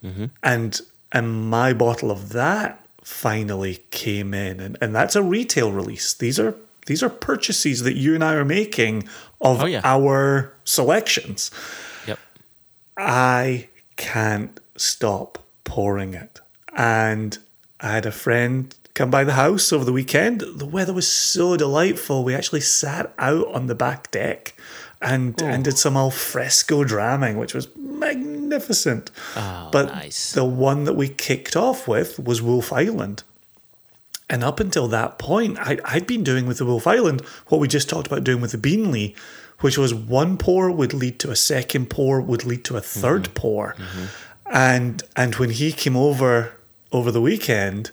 mm-hmm. 0.03 0.25
and 0.41 0.81
and 1.11 1.49
my 1.49 1.73
bottle 1.73 2.09
of 2.09 2.29
that 2.29 2.80
finally 3.03 3.83
came 3.91 4.33
in, 4.33 4.59
and, 4.59 4.77
and 4.81 4.95
that's 4.95 5.15
a 5.15 5.23
retail 5.23 5.71
release. 5.71 6.13
These 6.13 6.39
are 6.39 6.55
these 6.87 7.03
are 7.03 7.09
purchases 7.09 7.83
that 7.83 7.93
you 7.93 8.15
and 8.15 8.23
I 8.23 8.33
are 8.33 8.45
making 8.45 9.07
of 9.39 9.61
Oh, 9.61 9.65
yeah. 9.65 9.81
our 9.83 10.53
selections. 10.65 11.51
Yep. 12.07 12.19
I 12.97 13.67
can't 13.97 14.59
stop 14.75 15.37
pouring 15.63 16.13
it, 16.13 16.39
and 16.75 17.37
I 17.79 17.91
had 17.91 18.05
a 18.05 18.11
friend 18.11 18.73
come 18.93 19.09
by 19.09 19.23
the 19.23 19.33
house 19.33 19.71
over 19.71 19.85
the 19.85 19.93
weekend. 19.93 20.41
The 20.41 20.65
weather 20.65 20.93
was 20.93 21.07
so 21.07 21.55
delightful. 21.57 22.23
We 22.23 22.35
actually 22.35 22.61
sat 22.61 23.13
out 23.17 23.47
on 23.47 23.67
the 23.67 23.75
back 23.75 24.11
deck 24.11 24.53
and 25.01 25.41
oh. 25.41 25.45
and 25.45 25.63
did 25.63 25.77
some 25.77 25.97
al 25.97 26.11
fresco 26.11 26.83
dramming, 26.83 27.37
which 27.37 27.53
was 27.53 27.67
magnificent. 27.75 28.40
Oh, 29.35 29.69
but 29.71 29.85
nice. 29.87 30.33
the 30.33 30.45
one 30.45 30.83
that 30.85 30.93
we 30.93 31.09
kicked 31.09 31.55
off 31.55 31.87
with 31.87 32.19
was 32.19 32.41
Wolf 32.41 32.71
Island. 32.73 33.23
And 34.29 34.43
up 34.43 34.59
until 34.59 34.87
that 34.89 35.19
point, 35.19 35.57
I, 35.59 35.77
I'd 35.83 36.07
been 36.07 36.23
doing 36.23 36.47
with 36.47 36.57
the 36.59 36.65
Wolf 36.65 36.87
Island 36.87 37.21
what 37.47 37.59
we 37.59 37.67
just 37.67 37.89
talked 37.89 38.07
about 38.07 38.23
doing 38.23 38.41
with 38.41 38.51
the 38.53 38.57
Beenleigh, 38.57 39.13
which 39.59 39.77
was 39.77 39.93
one 39.93 40.37
pour 40.37 40.71
would 40.71 40.93
lead 40.93 41.19
to 41.19 41.31
a 41.31 41.35
second 41.35 41.89
pour, 41.89 42.21
would 42.21 42.45
lead 42.45 42.63
to 42.65 42.77
a 42.77 42.81
3rd 42.81 43.23
Mm-hmm. 43.23 43.33
pour. 43.33 43.75
And 44.45 45.03
and 45.15 45.35
when 45.35 45.49
he 45.51 45.71
came 45.71 45.95
over 45.97 46.53
over 46.91 47.11
the 47.11 47.21
weekend, 47.21 47.91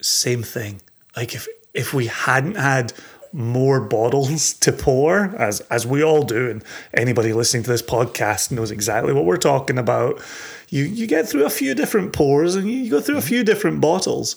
same 0.00 0.42
thing. 0.42 0.80
Like 1.16 1.34
if 1.34 1.46
if 1.72 1.92
we 1.94 2.06
hadn't 2.06 2.56
had 2.56 2.92
more 3.34 3.80
bottles 3.80 4.54
to 4.54 4.72
pour, 4.72 5.34
as 5.36 5.60
as 5.62 5.86
we 5.86 6.02
all 6.02 6.22
do, 6.22 6.48
and 6.48 6.64
anybody 6.94 7.32
listening 7.32 7.64
to 7.64 7.70
this 7.70 7.82
podcast 7.82 8.52
knows 8.52 8.70
exactly 8.70 9.12
what 9.12 9.24
we're 9.24 9.36
talking 9.36 9.76
about. 9.76 10.22
You 10.68 10.84
you 10.84 11.06
get 11.08 11.28
through 11.28 11.44
a 11.44 11.50
few 11.50 11.74
different 11.74 12.12
pours 12.12 12.54
and 12.54 12.70
you 12.70 12.88
go 12.88 13.00
through 13.00 13.16
a 13.16 13.22
few 13.22 13.42
different 13.42 13.80
bottles. 13.80 14.36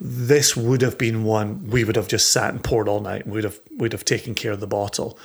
This 0.00 0.56
would 0.56 0.80
have 0.80 0.96
been 0.96 1.24
one 1.24 1.68
we 1.68 1.82
would 1.82 1.96
have 1.96 2.08
just 2.08 2.30
sat 2.30 2.54
and 2.54 2.62
poured 2.62 2.88
all 2.88 3.00
night. 3.00 3.26
We'd 3.26 3.44
have 3.44 3.58
we'd 3.76 3.92
have 3.92 4.04
taken 4.04 4.34
care 4.34 4.52
of 4.52 4.60
the 4.60 4.68
bottle. 4.68 5.18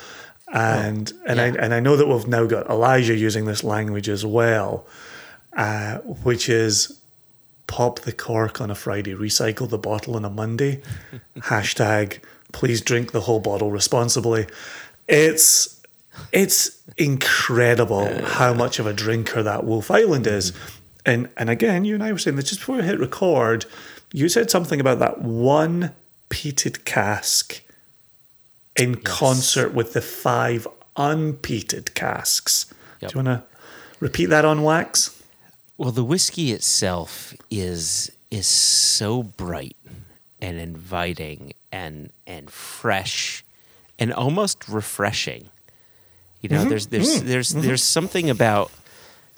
And 0.51 1.13
and 1.27 1.39
I 1.39 1.47
and 1.49 1.73
I 1.75 1.79
know 1.79 1.95
that 1.95 2.07
we've 2.07 2.27
now 2.27 2.45
got 2.45 2.67
Elijah 2.69 3.15
using 3.15 3.45
this 3.45 3.63
language 3.63 4.09
as 4.09 4.25
well, 4.25 4.87
uh, 5.55 5.99
which 5.99 6.49
is 6.49 6.99
pop 7.67 7.99
the 7.99 8.11
cork 8.11 8.61
on 8.61 8.71
a 8.71 8.75
Friday, 8.75 9.13
recycle 9.13 9.69
the 9.69 9.77
bottle 9.77 10.15
on 10.15 10.25
a 10.25 10.29
Monday. 10.29 10.81
Hashtag 11.37 12.19
please 12.55 12.81
drink 12.81 13.11
the 13.11 13.21
whole 13.21 13.39
bottle 13.39 13.69
responsibly. 13.69 14.47
It's 15.07 15.83
it's 16.31 16.81
incredible 16.97 18.23
how 18.23 18.53
much 18.53 18.79
of 18.79 18.87
a 18.87 18.93
drinker 18.93 19.43
that 19.43 19.65
Wolf 19.65 19.91
Island 19.91 20.25
is. 20.25 20.53
And 21.05 21.29
and 21.37 21.49
again, 21.49 21.85
you 21.85 21.93
and 21.93 22.03
I 22.03 22.11
were 22.11 22.17
saying 22.17 22.37
that 22.37 22.45
just 22.45 22.61
before 22.61 22.77
we 22.77 22.83
hit 22.83 22.99
record, 22.99 23.65
you 24.13 24.29
said 24.29 24.49
something 24.49 24.79
about 24.79 24.99
that 24.99 25.21
one 25.21 25.91
peated 26.29 26.85
cask 26.85 27.61
in 28.75 28.95
concert 28.95 29.73
with 29.73 29.93
the 29.93 30.01
five 30.01 30.67
unpeated 30.95 31.93
casks. 31.93 32.73
Yep. 33.01 33.11
Do 33.11 33.19
you 33.19 33.25
want 33.25 33.41
to 33.41 33.55
Repeat 33.99 34.25
that 34.27 34.45
on 34.45 34.63
wax. 34.63 35.21
Well, 35.77 35.91
the 35.91 36.03
whiskey 36.03 36.51
itself 36.51 37.33
is 37.49 38.11
is 38.31 38.47
so 38.47 39.23
bright 39.23 39.75
and 40.41 40.59
inviting 40.59 41.53
and 41.71 42.11
and 42.27 42.49
fresh 42.49 43.43
and 43.97 44.13
almost 44.13 44.67
refreshing. 44.67 45.49
You 46.41 46.49
know, 46.49 46.59
mm-hmm. 46.59 46.69
there's 46.69 46.87
there's 46.87 47.17
mm-hmm. 47.17 47.27
there's 47.27 47.49
mm-hmm. 47.51 47.61
there's 47.61 47.83
something 47.83 48.29
about 48.29 48.71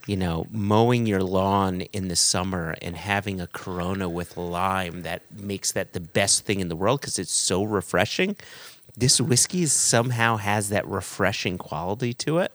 you 0.05 0.17
know 0.17 0.47
mowing 0.51 1.05
your 1.05 1.23
lawn 1.23 1.81
in 1.81 2.07
the 2.07 2.15
summer 2.15 2.75
and 2.81 2.95
having 2.95 3.39
a 3.39 3.47
Corona 3.47 4.09
with 4.09 4.37
lime 4.37 5.03
that 5.03 5.21
makes 5.31 5.71
that 5.71 5.93
the 5.93 5.99
best 5.99 6.45
thing 6.45 6.59
in 6.59 6.69
the 6.69 6.75
world 6.75 7.01
because 7.01 7.19
it's 7.19 7.31
so 7.31 7.63
refreshing. 7.63 8.35
This 8.95 9.21
whiskey 9.21 9.67
somehow 9.67 10.37
has 10.37 10.69
that 10.69 10.87
refreshing 10.87 11.59
quality 11.59 12.13
to 12.15 12.39
it. 12.39 12.51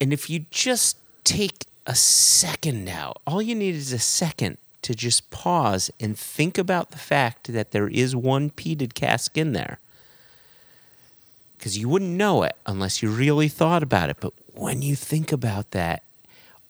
And 0.00 0.12
if 0.12 0.28
you 0.28 0.44
just 0.50 0.96
take 1.22 1.66
a 1.86 1.94
second 1.94 2.84
now, 2.84 3.14
all 3.26 3.40
you 3.40 3.54
need 3.54 3.76
is 3.76 3.92
a 3.92 3.98
second 3.98 4.58
to 4.84 4.94
just 4.94 5.30
pause 5.30 5.90
and 5.98 6.16
think 6.16 6.58
about 6.58 6.90
the 6.90 6.98
fact 6.98 7.52
that 7.52 7.70
there 7.70 7.88
is 7.88 8.14
one 8.14 8.50
peated 8.50 8.94
cask 8.94 9.36
in 9.36 9.52
there. 9.52 9.78
Because 11.56 11.78
you 11.78 11.88
wouldn't 11.88 12.10
know 12.10 12.42
it 12.42 12.54
unless 12.66 13.02
you 13.02 13.08
really 13.10 13.48
thought 13.48 13.82
about 13.82 14.10
it. 14.10 14.18
But 14.20 14.34
when 14.52 14.82
you 14.82 14.94
think 14.94 15.32
about 15.32 15.70
that, 15.70 16.02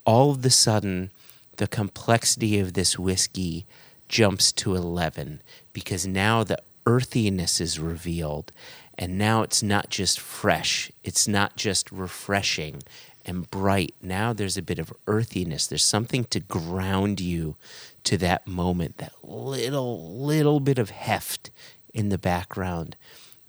all 0.04 0.30
of 0.30 0.44
a 0.44 0.50
sudden, 0.50 1.10
the 1.56 1.66
complexity 1.66 2.60
of 2.60 2.74
this 2.74 2.96
whiskey 2.96 3.66
jumps 4.08 4.52
to 4.52 4.76
11 4.76 5.40
because 5.72 6.06
now 6.06 6.44
the 6.44 6.62
earthiness 6.86 7.60
is 7.60 7.80
revealed. 7.80 8.52
And 8.96 9.18
now 9.18 9.42
it's 9.42 9.62
not 9.62 9.90
just 9.90 10.20
fresh, 10.20 10.92
it's 11.02 11.26
not 11.26 11.56
just 11.56 11.90
refreshing 11.90 12.84
and 13.26 13.50
bright. 13.50 13.94
Now 14.00 14.32
there's 14.32 14.56
a 14.56 14.62
bit 14.62 14.78
of 14.78 14.92
earthiness. 15.08 15.66
There's 15.66 15.84
something 15.84 16.26
to 16.26 16.38
ground 16.38 17.20
you 17.20 17.56
to 18.04 18.16
that 18.18 18.46
moment. 18.46 18.98
That 18.98 19.12
little, 19.22 20.16
little 20.16 20.60
bit 20.60 20.78
of 20.78 20.90
heft 20.90 21.50
in 21.92 22.08
the 22.08 22.18
background 22.18 22.96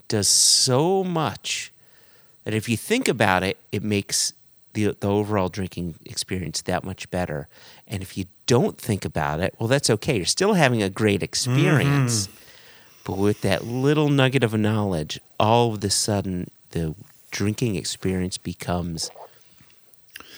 does 0.08 0.28
so 0.28 1.04
much 1.04 1.72
that 2.44 2.54
if 2.54 2.70
you 2.70 2.78
think 2.78 3.08
about 3.08 3.44
it, 3.44 3.58
it 3.72 3.84
makes 3.84 4.34
the, 4.74 4.96
the 5.00 5.08
overall 5.08 5.50
drinking 5.50 5.96
experience 6.06 6.62
that 6.64 6.84
much 6.84 7.10
better. 7.10 7.48
And 7.88 8.04
if 8.04 8.18
you 8.18 8.26
don't 8.46 8.78
think 8.78 9.04
about 9.06 9.40
it, 9.40 9.56
well, 9.58 9.68
that's 9.68 9.90
okay. 9.90 10.18
You're 10.18 10.26
still 10.26 10.54
having 10.54 10.84
a 10.84 10.90
great 10.90 11.24
experience. 11.24 12.28
Mm-hmm. 12.28 12.38
But 13.06 13.18
with 13.18 13.42
that 13.42 13.66
little 13.66 14.10
nugget 14.10 14.44
of 14.44 14.54
knowledge, 14.54 15.20
all 15.40 15.74
of 15.74 15.84
a 15.84 15.90
sudden 15.90 16.50
the 16.72 16.96
drinking 17.32 17.76
experience 17.76 18.38
becomes 18.38 19.12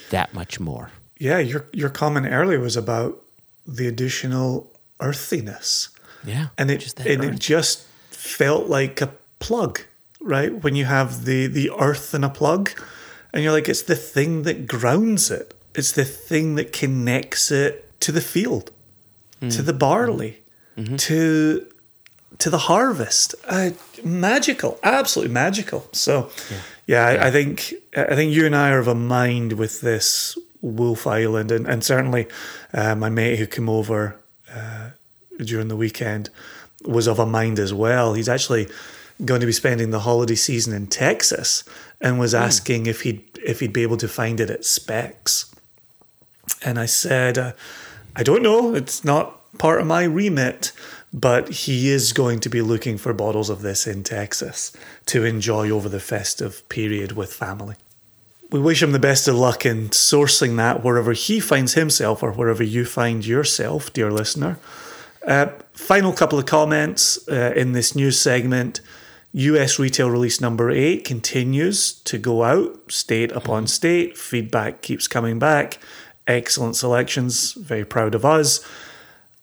that 0.09 0.33
much 0.33 0.59
more. 0.59 0.91
Yeah, 1.17 1.39
your 1.39 1.65
your 1.73 1.89
comment 1.89 2.27
earlier 2.29 2.59
was 2.59 2.77
about 2.77 3.21
the 3.67 3.87
additional 3.87 4.71
earthiness. 4.99 5.89
Yeah. 6.25 6.47
and 6.57 6.69
it 6.71 6.79
just 6.79 6.99
and 6.99 7.23
it 7.23 7.39
just 7.39 7.85
felt 8.09 8.67
like 8.67 8.99
a 9.01 9.11
plug, 9.39 9.79
right? 10.19 10.51
When 10.63 10.75
you 10.75 10.85
have 10.85 11.25
the 11.25 11.47
the 11.47 11.71
earth 11.79 12.13
in 12.13 12.23
a 12.23 12.29
plug, 12.29 12.69
and 13.33 13.43
you're 13.43 13.53
like, 13.53 13.69
it's 13.69 13.83
the 13.83 13.95
thing 13.95 14.43
that 14.43 14.67
grounds 14.67 15.31
it. 15.31 15.53
It's 15.75 15.91
the 15.91 16.03
thing 16.05 16.55
that 16.55 16.73
connects 16.73 17.51
it 17.51 17.83
to 18.01 18.11
the 18.11 18.21
field, 18.21 18.71
Hmm. 19.39 19.49
to 19.49 19.61
the 19.61 19.73
barley, 19.73 20.41
Mm-hmm. 20.77 20.95
to 20.95 21.65
to 22.39 22.49
the 22.49 22.57
harvest. 22.57 23.35
Uh, 23.47 23.69
magical, 24.03 24.79
absolutely 24.83 25.33
magical. 25.33 25.87
So, 25.93 26.29
yeah, 26.87 27.05
I, 27.05 27.27
I 27.27 27.31
think 27.31 27.73
I 27.95 28.15
think 28.15 28.33
you 28.33 28.45
and 28.45 28.55
I 28.55 28.71
are 28.71 28.79
of 28.79 28.87
a 28.87 28.95
mind 28.95 29.53
with 29.53 29.81
this 29.81 30.37
Wolf 30.61 31.05
Island, 31.07 31.51
and 31.51 31.67
and 31.67 31.83
certainly 31.83 32.27
uh, 32.73 32.95
my 32.95 33.09
mate 33.09 33.39
who 33.39 33.47
came 33.47 33.69
over 33.69 34.19
uh, 34.53 34.91
during 35.43 35.67
the 35.67 35.75
weekend 35.75 36.29
was 36.85 37.07
of 37.07 37.19
a 37.19 37.25
mind 37.25 37.59
as 37.59 37.73
well. 37.73 38.13
He's 38.13 38.29
actually 38.29 38.67
going 39.25 39.39
to 39.41 39.47
be 39.47 39.51
spending 39.51 39.89
the 39.89 40.01
holiday 40.01 40.35
season 40.35 40.73
in 40.73 40.87
Texas, 40.87 41.63
and 41.99 42.19
was 42.19 42.33
asking 42.33 42.85
if 42.85 43.01
he'd 43.01 43.23
if 43.43 43.59
he'd 43.59 43.73
be 43.73 43.83
able 43.83 43.97
to 43.97 44.07
find 44.07 44.39
it 44.39 44.49
at 44.49 44.65
Specs. 44.65 45.53
And 46.63 46.79
I 46.79 46.85
said, 46.85 47.37
uh, 47.37 47.51
I 48.15 48.23
don't 48.23 48.41
know. 48.41 48.73
It's 48.73 49.03
not 49.03 49.33
part 49.57 49.81
of 49.81 49.87
my 49.87 50.03
remit, 50.03 50.71
but 51.13 51.49
he 51.49 51.89
is 51.89 52.13
going 52.13 52.39
to 52.41 52.49
be 52.49 52.61
looking 52.61 52.97
for 52.97 53.13
bottles 53.13 53.49
of 53.49 53.61
this 53.61 53.87
in 53.87 54.03
Texas 54.03 54.71
to 55.07 55.23
enjoy 55.23 55.69
over 55.69 55.89
the 55.89 55.99
festive 55.99 56.67
period 56.69 57.11
with 57.13 57.33
family. 57.33 57.75
We 58.49 58.61
wish 58.61 58.81
him 58.81 58.93
the 58.93 58.99
best 58.99 59.27
of 59.27 59.35
luck 59.35 59.65
in 59.65 59.89
sourcing 59.89 60.55
that 60.55 60.81
wherever 60.81 61.11
he 61.11 61.41
finds 61.41 61.73
himself 61.73 62.23
or 62.23 62.31
wherever 62.31 62.63
you 62.63 62.85
find 62.85 63.25
yourself, 63.25 63.91
dear 63.91 64.09
listener. 64.09 64.57
Uh, 65.25 65.47
final 65.73 66.13
couple 66.13 66.39
of 66.39 66.45
comments 66.45 67.27
uh, 67.27 67.51
in 67.57 67.73
this 67.73 67.93
news 67.93 68.17
segment. 68.17 68.79
US 69.33 69.77
retail 69.77 70.09
release 70.09 70.39
number 70.39 70.71
eight 70.71 71.03
continues 71.03 71.91
to 71.91 72.17
go 72.17 72.43
out 72.43 72.89
state 72.89 73.33
upon 73.33 73.67
state. 73.67 74.17
Feedback 74.17 74.81
keeps 74.81 75.09
coming 75.09 75.39
back. 75.39 75.79
Excellent 76.25 76.77
selections. 76.77 77.51
Very 77.51 77.83
proud 77.83 78.15
of 78.15 78.23
us. 78.23 78.65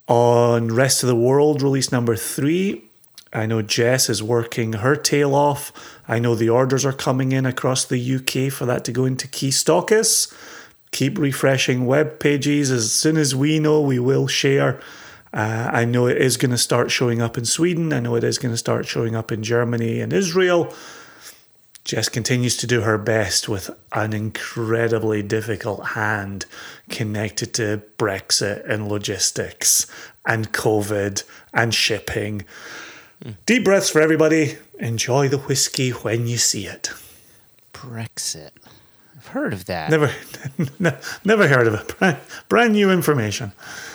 On 0.09 0.68
rest 0.68 1.02
of 1.02 1.09
the 1.09 1.16
world 1.16 1.60
release 1.60 1.93
number 1.93 2.16
three, 2.16 2.90
I 3.35 3.47
know 3.47 3.62
Jess 3.62 4.09
is 4.09 4.23
working 4.23 4.74
her 4.74 4.94
tail 4.94 5.35
off. 5.35 5.73
I 6.06 6.20
know 6.20 6.36
the 6.36 6.51
orders 6.51 6.85
are 6.86 6.93
coming 6.93 7.32
in 7.32 7.44
across 7.44 7.85
the 7.85 8.15
UK 8.15 8.52
for 8.52 8.65
that 8.66 8.85
to 8.85 8.93
go 8.93 9.05
into 9.05 9.27
key 9.27 9.51
stockists. 9.51 10.32
Keep 10.93 11.19
refreshing 11.19 11.85
web 11.86 12.20
pages. 12.20 12.70
As 12.70 12.93
soon 12.93 13.16
as 13.16 13.35
we 13.35 13.59
know, 13.59 13.81
we 13.81 13.98
will 13.98 14.28
share. 14.28 14.81
Uh, 15.32 15.69
I 15.73 15.85
know 15.85 16.06
it 16.06 16.16
is 16.19 16.36
going 16.36 16.52
to 16.52 16.59
start 16.59 16.93
showing 16.93 17.20
up 17.20 17.36
in 17.36 17.44
Sweden. 17.44 17.93
I 17.93 17.98
know 17.98 18.15
it 18.15 18.23
is 18.23 18.39
going 18.39 18.55
to 18.55 18.59
start 18.59 18.86
showing 18.86 19.16
up 19.16 19.32
in 19.32 19.43
Germany 19.43 20.01
and 20.01 20.12
Israel. 20.12 20.73
Jess 21.85 22.09
continues 22.09 22.56
to 22.59 22.66
do 22.66 22.82
her 22.82 22.97
best 22.97 23.48
with 23.48 23.69
an 23.93 24.12
incredibly 24.15 25.23
difficult 25.23 25.89
hand 25.89 26.47
connected 26.89 27.52
to 27.55 27.82
Brexit 27.98 28.66
and 28.70 28.89
logistics 28.89 29.86
and 30.24 30.52
COVID 30.52 31.24
and 31.52 31.74
shipping. 31.74 32.44
Deep 33.47 33.65
breaths 33.65 33.89
for 33.91 34.01
everybody. 34.01 34.59
Enjoy 34.78 35.28
the 35.28 35.39
whiskey 35.39 35.91
when 35.91 36.27
you 36.27 36.36
see 36.36 36.66
it. 36.66 36.91
Brexit. 37.73 38.51
I've 39.16 39.27
heard 39.28 39.53
of 39.55 39.65
that. 39.66 39.91
Never, 39.91 40.12
ne- 40.78 40.99
never 41.24 41.49
heard 41.49 41.66
of 41.66 41.74
it. 41.74 41.99
Brand, 41.99 42.19
brand 42.49 42.73
new 42.74 42.91
information. 42.91 43.53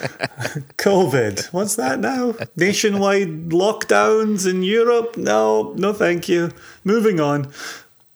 COVID. 0.78 1.52
What's 1.52 1.76
that 1.76 2.00
now? 2.00 2.34
Nationwide 2.56 3.50
lockdowns 3.50 4.48
in 4.48 4.62
Europe? 4.62 5.16
No, 5.16 5.74
no, 5.76 5.92
thank 5.92 6.28
you. 6.28 6.50
Moving 6.84 7.20
on. 7.20 7.52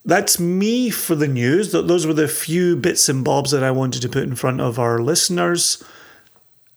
That's 0.05 0.39
me 0.39 0.91
for 0.91 1.15
the 1.15 1.29
news. 1.29 1.73
Th- 1.73 1.87
Those 1.87 2.07
were 2.07 2.13
the 2.13 2.29
few 2.29 2.77
bits 2.77 3.09
and 3.09 3.25
bobs 3.25 3.53
that 3.53 3.63
I 3.63 3.71
wanted 3.71 4.03
to 4.03 4.09
put 4.09 4.25
in 4.25 4.35
front 4.35 4.61
of 4.61 4.79
our 4.79 4.99
listeners. 4.99 5.83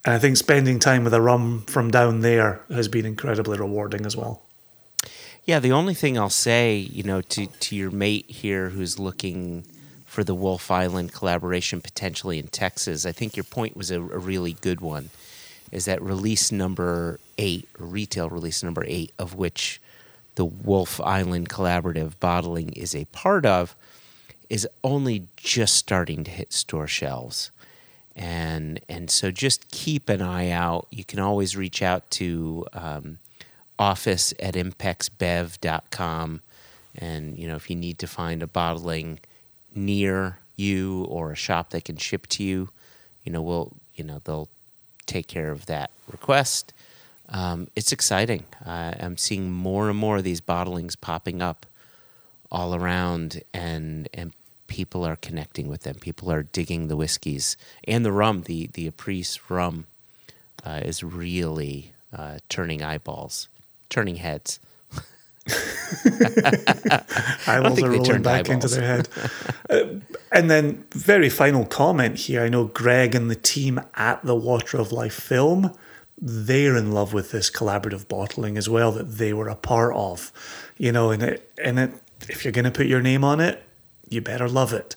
And 0.08 0.16
I 0.16 0.20
think 0.20 0.38
spending 0.38 0.80
time 0.80 1.04
with 1.04 1.14
a 1.14 1.20
rum 1.20 1.64
from 1.68 1.92
down 1.92 2.22
there 2.22 2.62
has 2.70 2.88
been 2.88 3.06
incredibly 3.06 3.58
rewarding 3.58 4.06
as 4.06 4.16
well. 4.16 4.42
Yeah, 5.44 5.60
the 5.60 5.74
only 5.74 5.94
thing 5.94 6.18
I'll 6.18 6.30
say, 6.30 6.78
you 6.78 7.04
know, 7.04 7.20
to, 7.20 7.48
to 7.48 7.76
your 7.76 7.92
mate 7.92 8.30
here 8.30 8.70
who's 8.70 9.00
looking 9.00 9.66
for 10.06 10.24
the 10.24 10.34
Wolf 10.34 10.72
Island 10.72 11.12
collaboration 11.12 11.82
potentially 11.82 12.40
in 12.40 12.48
Texas, 12.48 13.06
I 13.06 13.12
think 13.12 13.36
your 13.36 13.44
point 13.44 13.76
was 13.76 13.92
a, 13.92 13.98
a 13.98 14.18
really 14.18 14.54
good 14.54 14.80
one. 14.80 15.10
Is 15.74 15.84
that 15.84 16.02
release 16.02 16.54
number 16.54 17.20
eight, 17.38 17.68
retail 17.78 18.30
release 18.30 18.64
number 18.64 18.86
eight, 18.88 19.12
of 19.20 19.36
which 19.36 19.82
the 20.36 20.46
Wolf 20.46 21.02
Island 21.02 21.50
Collaborative 21.50 22.14
bottling 22.22 22.72
is 22.72 22.96
a 22.96 23.04
part 23.12 23.46
of, 23.46 23.76
is 24.50 24.66
only 24.86 25.28
just 25.36 25.76
starting 25.76 26.24
to 26.24 26.32
hit 26.32 26.54
store 26.54 26.88
shelves. 26.88 27.52
And, 28.18 28.80
and 28.89 29.10
so 29.11 29.30
just 29.30 29.69
keep 29.69 30.10
an 30.10 30.22
eye 30.22 30.49
out. 30.49 30.88
You 30.89 31.06
can 31.06 31.19
always 31.19 31.56
reach 31.56 31.81
out 31.84 32.10
to 32.11 32.65
um, 32.73 33.19
office 33.77 34.34
at 34.39 34.56
impexbev.com. 34.56 36.41
And, 36.98 37.38
you 37.38 37.48
know, 37.48 37.56
if 37.56 37.69
you 37.69 37.76
need 37.76 37.99
to 37.99 38.07
find 38.07 38.41
a 38.41 38.48
bottling 38.48 39.19
near 39.76 40.39
you 40.56 41.03
or 41.03 41.31
a 41.31 41.35
shop 41.35 41.69
that 41.69 41.85
can 41.85 41.98
ship 41.98 42.26
to 42.27 42.44
you, 42.44 42.69
you 43.23 43.31
know, 43.31 43.41
we'll, 43.41 43.72
you 43.95 44.03
know, 44.03 44.19
they'll 44.23 44.49
take 45.06 45.27
care 45.27 45.52
of 45.52 45.68
that 45.68 45.91
request. 46.11 46.73
Um, 47.30 47.68
it's 47.76 47.91
exciting. 47.91 48.45
Uh, 48.65 48.94
I'm 48.99 49.18
seeing 49.18 49.52
more 49.52 49.89
and 49.89 49.98
more 49.98 50.18
of 50.18 50.23
these 50.23 50.41
bottlings 50.41 50.99
popping 50.99 51.41
up 51.41 51.65
all 52.52 52.73
around, 52.73 53.41
and 53.53 54.07
and 54.14 54.31
people 54.68 55.06
are 55.06 55.15
connecting 55.15 55.68
with 55.68 55.81
them. 55.81 55.95
People 55.95 56.31
are 56.31 56.44
digging 56.44 56.88
the 56.88 56.98
whiskeys 56.98 57.57
and 57.85 58.06
the 58.06 58.11
rum. 58.11 58.44
The 58.44 58.68
the 58.68 58.88
Apres 58.88 59.39
rum 59.49 59.85
uh, 60.65 60.81
is 60.84 61.03
really 61.03 61.94
uh, 62.15 62.38
turning 62.49 62.84
eyeballs, 62.84 63.49
turning 63.89 64.18
heads. 64.18 64.60
Eyeballs 67.48 67.81
are 67.81 67.89
rolling 67.89 68.22
back 68.22 68.49
into 68.49 68.68
their 68.68 68.85
head. 68.85 69.10
Uh, 69.69 69.99
and 70.31 70.49
then, 70.49 70.85
very 70.91 71.30
final 71.30 71.65
comment 71.65 72.18
here. 72.18 72.41
I 72.41 72.48
know 72.48 72.68
Greg 72.68 73.14
and 73.14 73.30
the 73.30 73.35
team 73.35 73.81
at 73.95 74.23
the 74.23 74.34
Water 74.34 74.77
of 74.77 74.94
Life 74.94 75.14
film, 75.14 75.73
they're 76.18 76.77
in 76.77 76.94
love 76.94 77.11
with 77.11 77.31
this 77.31 77.52
collaborative 77.52 78.07
bottling 78.07 78.57
as 78.57 78.69
well 78.69 78.94
that 78.94 79.18
they 79.18 79.34
were 79.34 79.49
a 79.49 79.56
part 79.56 79.94
of. 79.94 80.31
You 80.77 80.94
know, 80.94 81.11
and 81.11 81.22
it, 81.22 81.52
and 81.61 81.80
it, 81.80 81.91
if 82.30 82.45
you're 82.45 82.53
going 82.53 82.64
to 82.64 82.72
put 82.72 82.85
your 82.88 83.02
name 83.02 83.26
on 83.26 83.41
it, 83.41 83.61
you 84.10 84.22
better 84.22 84.48
love 84.48 84.74
it. 84.74 84.96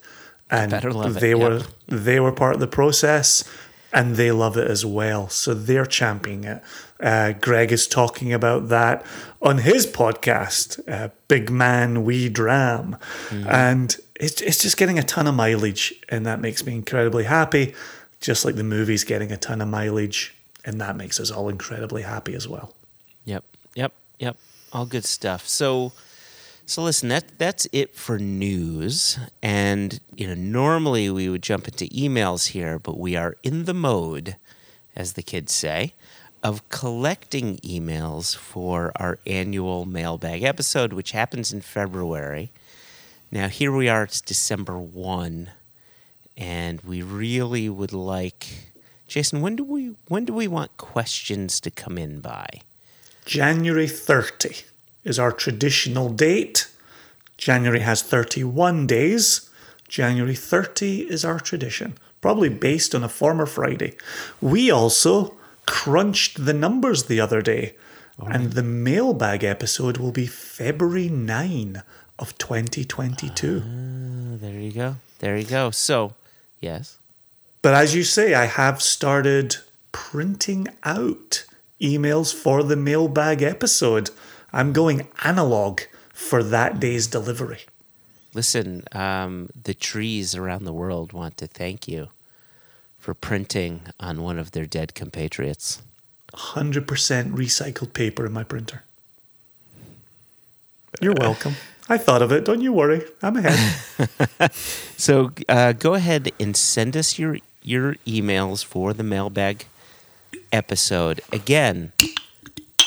And 0.50 0.72
love 0.72 1.16
it, 1.16 1.20
they 1.20 1.34
yep. 1.34 1.38
were 1.38 1.62
they 1.86 2.18
were 2.18 2.32
part 2.32 2.54
of 2.54 2.60
the 2.60 2.66
process 2.66 3.44
and 3.92 4.16
they 4.16 4.30
love 4.30 4.56
it 4.56 4.68
as 4.68 4.84
well. 4.84 5.28
So 5.28 5.54
they're 5.54 5.86
championing 5.86 6.44
it. 6.44 6.62
Uh, 7.00 7.32
Greg 7.32 7.72
is 7.72 7.86
talking 7.86 8.32
about 8.32 8.68
that 8.68 9.04
on 9.40 9.58
his 9.58 9.86
podcast, 9.86 10.80
uh, 10.88 11.08
Big 11.28 11.50
Man 11.50 12.04
We 12.04 12.28
Dram. 12.28 12.96
And 13.30 13.96
it's, 14.14 14.40
it's 14.42 14.62
just 14.62 14.76
getting 14.76 14.98
a 14.98 15.02
ton 15.02 15.26
of 15.26 15.34
mileage, 15.34 15.94
and 16.08 16.26
that 16.26 16.40
makes 16.40 16.64
me 16.64 16.74
incredibly 16.74 17.24
happy. 17.24 17.74
Just 18.20 18.44
like 18.44 18.56
the 18.56 18.64
movie's 18.64 19.02
getting 19.02 19.32
a 19.32 19.36
ton 19.38 19.62
of 19.62 19.68
mileage, 19.68 20.34
and 20.64 20.80
that 20.80 20.94
makes 20.94 21.18
us 21.18 21.30
all 21.30 21.48
incredibly 21.48 22.02
happy 22.02 22.34
as 22.34 22.46
well. 22.46 22.74
Yep, 23.24 23.44
yep, 23.74 23.92
yep. 24.18 24.36
All 24.72 24.84
good 24.84 25.06
stuff. 25.06 25.48
So, 25.48 25.92
so 26.70 26.84
listen, 26.84 27.08
that 27.08 27.36
that's 27.36 27.66
it 27.72 27.96
for 27.96 28.16
news. 28.16 29.18
And 29.42 29.98
you 30.14 30.28
know, 30.28 30.34
normally 30.34 31.10
we 31.10 31.28
would 31.28 31.42
jump 31.42 31.66
into 31.66 31.86
emails 31.86 32.50
here, 32.50 32.78
but 32.78 32.96
we 32.96 33.16
are 33.16 33.36
in 33.42 33.64
the 33.64 33.74
mode, 33.74 34.36
as 34.94 35.14
the 35.14 35.22
kids 35.24 35.52
say, 35.52 35.94
of 36.44 36.68
collecting 36.68 37.56
emails 37.56 38.36
for 38.36 38.92
our 38.94 39.18
annual 39.26 39.84
mailbag 39.84 40.44
episode, 40.44 40.92
which 40.92 41.10
happens 41.10 41.52
in 41.52 41.60
February. 41.60 42.52
Now 43.32 43.48
here 43.48 43.72
we 43.72 43.88
are. 43.88 44.04
It's 44.04 44.20
December 44.20 44.78
one, 44.78 45.50
and 46.36 46.80
we 46.82 47.02
really 47.02 47.68
would 47.68 47.92
like. 47.92 48.46
Jason, 49.08 49.40
when 49.40 49.56
do 49.56 49.64
we 49.64 49.96
when 50.06 50.24
do 50.24 50.32
we 50.32 50.46
want 50.46 50.76
questions 50.76 51.58
to 51.62 51.70
come 51.72 51.98
in 51.98 52.20
by? 52.20 52.46
January 53.24 53.88
30 53.88 54.69
is 55.04 55.18
our 55.18 55.32
traditional 55.32 56.08
date. 56.08 56.68
January 57.36 57.80
has 57.80 58.02
31 58.02 58.86
days. 58.86 59.48
January 59.88 60.34
30 60.34 61.10
is 61.10 61.24
our 61.24 61.40
tradition, 61.40 61.94
probably 62.20 62.48
based 62.48 62.94
on 62.94 63.02
a 63.02 63.08
former 63.08 63.46
Friday. 63.46 63.96
We 64.40 64.70
also 64.70 65.34
crunched 65.66 66.44
the 66.44 66.54
numbers 66.54 67.04
the 67.04 67.20
other 67.20 67.42
day, 67.42 67.74
and 68.18 68.52
the 68.52 68.62
mailbag 68.62 69.42
episode 69.42 69.96
will 69.96 70.12
be 70.12 70.26
February 70.26 71.08
9 71.08 71.82
of 72.18 72.36
2022. 72.38 73.62
Oh, 73.64 74.34
ah, 74.34 74.36
there 74.40 74.60
you 74.60 74.72
go. 74.72 74.96
There 75.20 75.36
you 75.36 75.44
go. 75.44 75.70
So, 75.70 76.14
yes. 76.60 76.96
But 77.62 77.74
as 77.74 77.94
you 77.94 78.04
say, 78.04 78.34
I 78.34 78.44
have 78.44 78.80
started 78.82 79.56
printing 79.92 80.68
out 80.84 81.44
emails 81.80 82.34
for 82.34 82.62
the 82.62 82.76
mailbag 82.76 83.42
episode. 83.42 84.10
I'm 84.52 84.72
going 84.72 85.08
analog 85.24 85.80
for 86.12 86.42
that 86.42 86.80
day's 86.80 87.06
delivery. 87.06 87.60
Listen, 88.34 88.84
um, 88.92 89.50
the 89.60 89.74
trees 89.74 90.34
around 90.34 90.64
the 90.64 90.72
world 90.72 91.12
want 91.12 91.36
to 91.38 91.46
thank 91.46 91.88
you 91.88 92.08
for 92.98 93.14
printing 93.14 93.82
on 93.98 94.22
one 94.22 94.38
of 94.38 94.52
their 94.52 94.66
dead 94.66 94.94
compatriots. 94.94 95.82
100% 96.34 96.84
recycled 97.32 97.92
paper 97.92 98.26
in 98.26 98.32
my 98.32 98.44
printer. 98.44 98.84
You're 101.00 101.14
welcome. 101.14 101.54
I 101.88 101.98
thought 101.98 102.22
of 102.22 102.30
it. 102.30 102.44
Don't 102.44 102.60
you 102.60 102.72
worry. 102.72 103.02
I'm 103.22 103.36
ahead. 103.36 104.52
So 105.00 105.32
uh, 105.48 105.72
go 105.72 105.94
ahead 105.94 106.30
and 106.38 106.54
send 106.54 106.94
us 106.94 107.18
your 107.18 107.38
your 107.62 107.94
emails 108.06 108.62
for 108.62 108.92
the 108.92 109.02
mailbag 109.02 109.64
episode. 110.52 111.22
Again, 111.32 111.92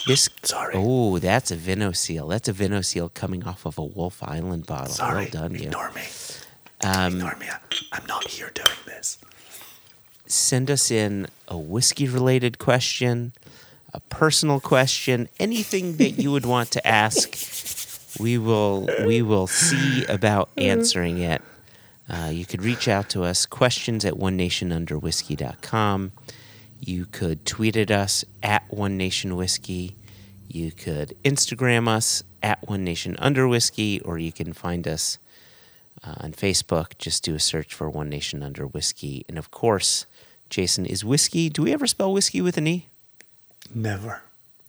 this. 0.08 0.30
Sorry. 0.44 0.74
Oh, 0.78 1.20
that's 1.20 1.52
a 1.52 1.56
Vino 1.56 1.92
seal. 1.92 2.28
That's 2.28 2.48
a 2.48 2.54
Vino 2.54 2.82
seal 2.82 3.10
coming 3.10 3.44
off 3.46 3.66
of 3.66 3.78
a 3.78 3.84
Wolf 3.84 4.22
Island 4.24 4.66
bottle. 4.66 4.94
Sorry. 4.94 5.24
Well 5.34 5.44
done, 5.50 5.56
you. 5.56 5.68
Ignore 5.68 5.92
me. 5.92 6.04
Um, 6.84 7.14
Ignore 7.16 7.36
me. 7.40 7.48
I'm 7.92 8.06
not 8.08 8.28
here 8.28 8.52
doing 8.54 8.78
this. 8.86 9.18
send 10.26 10.70
us 10.72 10.90
in 10.92 11.28
a 11.48 11.58
whiskey 11.58 12.08
related 12.08 12.58
question, 12.60 13.34
a 13.94 14.00
personal 14.00 14.60
question, 14.60 15.30
anything 15.40 15.98
that 15.98 16.12
you 16.12 16.32
would 16.32 16.46
want 16.46 16.72
to 16.72 16.86
ask. 16.88 17.38
We 18.20 18.38
will 18.38 18.88
we 19.06 19.22
will 19.24 19.48
see 19.48 20.06
about 20.06 20.50
answering 20.58 21.18
it. 21.20 21.42
Uh, 22.10 22.30
you 22.32 22.46
could 22.46 22.62
reach 22.62 22.88
out 22.88 23.10
to 23.10 23.24
us 23.24 23.46
questions 23.46 24.04
at 24.06 24.18
one 24.18 24.36
nation 24.38 24.72
under 24.72 24.98
whiskey.com. 25.00 26.12
You 26.86 27.06
could 27.06 27.46
tweet 27.46 27.78
at 27.78 27.92
us 27.92 28.26
at 28.44 28.66
one 28.68 28.98
nation 28.98 29.38
whiskey. 29.38 29.96
You 30.50 30.74
could 30.74 31.16
Instagram 31.24 31.88
us 31.88 32.24
at 32.42 32.68
one 32.68 32.84
nation 32.84 33.16
under 33.20 33.48
whiskey, 33.48 34.02
or 34.02 34.18
you 34.18 34.34
can 34.34 34.52
find 34.52 34.86
us 34.86 35.18
uh, 36.04 36.16
on 36.18 36.34
Facebook. 36.34 36.98
Just 36.98 37.24
do 37.24 37.36
a 37.36 37.40
search 37.40 37.74
for 37.74 37.90
One 37.90 38.10
Nation 38.10 38.44
Under 38.44 38.68
Whiskey. 38.68 39.24
And 39.30 39.38
of 39.38 39.50
course, 39.50 40.06
Jason, 40.50 40.86
is 40.86 41.06
whiskey, 41.06 41.48
do 41.50 41.64
we 41.64 41.72
ever 41.72 41.88
spell 41.88 42.12
whiskey 42.12 42.42
with 42.42 42.58
an 42.58 42.68
E? 42.68 42.88
Never. 43.74 44.22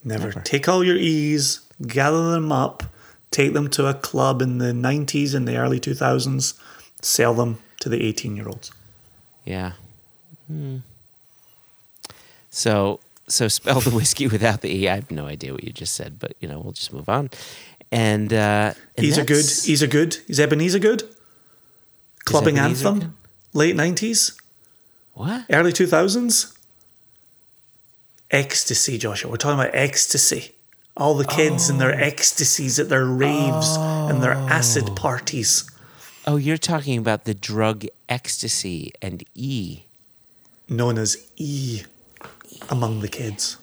Never. 0.04 0.28
Never. 0.28 0.40
Take 0.42 0.68
all 0.68 0.84
your 0.84 0.96
E's, 0.96 1.62
gather 1.84 2.30
them 2.30 2.52
up, 2.52 2.84
take 3.32 3.54
them 3.54 3.68
to 3.70 3.88
a 3.88 3.94
club 3.94 4.40
in 4.40 4.58
the 4.58 4.66
90s 4.66 5.34
and 5.34 5.48
the 5.48 5.56
early 5.56 5.80
2000s, 5.80 6.54
sell 7.02 7.34
them 7.34 7.58
to 7.80 7.88
the 7.88 8.04
18 8.04 8.36
year 8.36 8.46
olds. 8.46 8.70
Yeah. 9.44 9.72
Hmm. 10.46 10.78
So, 12.54 13.00
so 13.26 13.48
spell 13.58 13.80
the 13.80 13.90
whiskey 13.90 14.28
without 14.28 14.62
the 14.62 14.70
E. 14.70 14.88
I 14.88 14.94
have 14.94 15.10
no 15.10 15.26
idea 15.26 15.52
what 15.52 15.64
you 15.64 15.72
just 15.72 15.94
said, 15.94 16.18
but 16.18 16.34
you 16.40 16.48
know, 16.48 16.60
we'll 16.60 16.72
just 16.72 16.92
move 16.92 17.08
on. 17.08 17.30
And, 17.90 18.32
uh, 18.32 18.74
and 18.96 19.06
E's 19.06 19.18
are 19.18 19.24
good. 19.24 19.44
He's 19.44 19.82
a 19.82 19.86
good. 19.86 20.18
Is 20.28 20.40
Ebenezer 20.40 20.78
good? 20.78 21.02
Clubbing 22.24 22.58
Ebenezer 22.58 22.88
anthem? 22.88 23.00
good? 23.00 23.12
Late 23.52 23.76
90s? 23.76 24.38
What? 25.12 25.44
Early 25.50 25.72
2000s? 25.72 26.56
Ecstasy, 28.30 28.98
Joshua. 28.98 29.30
We're 29.30 29.36
talking 29.36 29.60
about 29.60 29.74
ecstasy. 29.74 30.52
All 30.96 31.14
the 31.14 31.24
kids 31.24 31.68
and 31.68 31.80
their 31.80 31.92
ecstasies 31.92 32.78
at 32.80 32.88
their 32.88 33.04
raves 33.04 33.76
and 33.76 34.22
their 34.22 34.32
acid 34.32 34.96
parties. 34.96 35.70
Oh, 36.26 36.36
you're 36.36 36.56
talking 36.56 36.98
about 36.98 37.24
the 37.24 37.34
drug 37.34 37.84
ecstasy 38.08 38.92
and 39.02 39.24
E. 39.34 39.82
known 40.68 40.98
as 40.98 41.16
E 41.36 41.82
among 42.70 43.00
the 43.00 43.08
kids. 43.08 43.56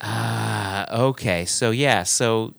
Uh, 0.00 0.84
okay, 0.90 1.44
so 1.44 1.70
yeah, 1.70 2.02
so 2.02 2.52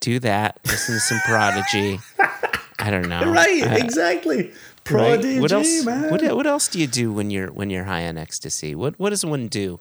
do 0.00 0.18
that. 0.20 0.58
Listen 0.64 0.94
to 0.94 1.00
some 1.00 1.20
Prodigy. 1.24 2.00
I 2.78 2.90
don't 2.90 3.08
know. 3.08 3.30
Right, 3.32 3.62
Uh, 3.62 3.74
exactly. 3.84 4.36
right? 4.46 4.54
Prodigy, 4.84 5.40
What 5.40 5.52
else? 5.52 5.84
man. 5.84 6.10
What, 6.10 6.22
what 6.34 6.46
else 6.46 6.66
do 6.68 6.80
you 6.80 6.86
do 6.86 7.12
when 7.12 7.30
you're 7.30 7.52
when 7.52 7.70
you're 7.70 7.84
high 7.84 8.06
on 8.08 8.16
ecstasy? 8.18 8.74
What 8.74 8.98
what 8.98 9.10
does 9.10 9.24
one 9.24 9.46
do 9.46 9.78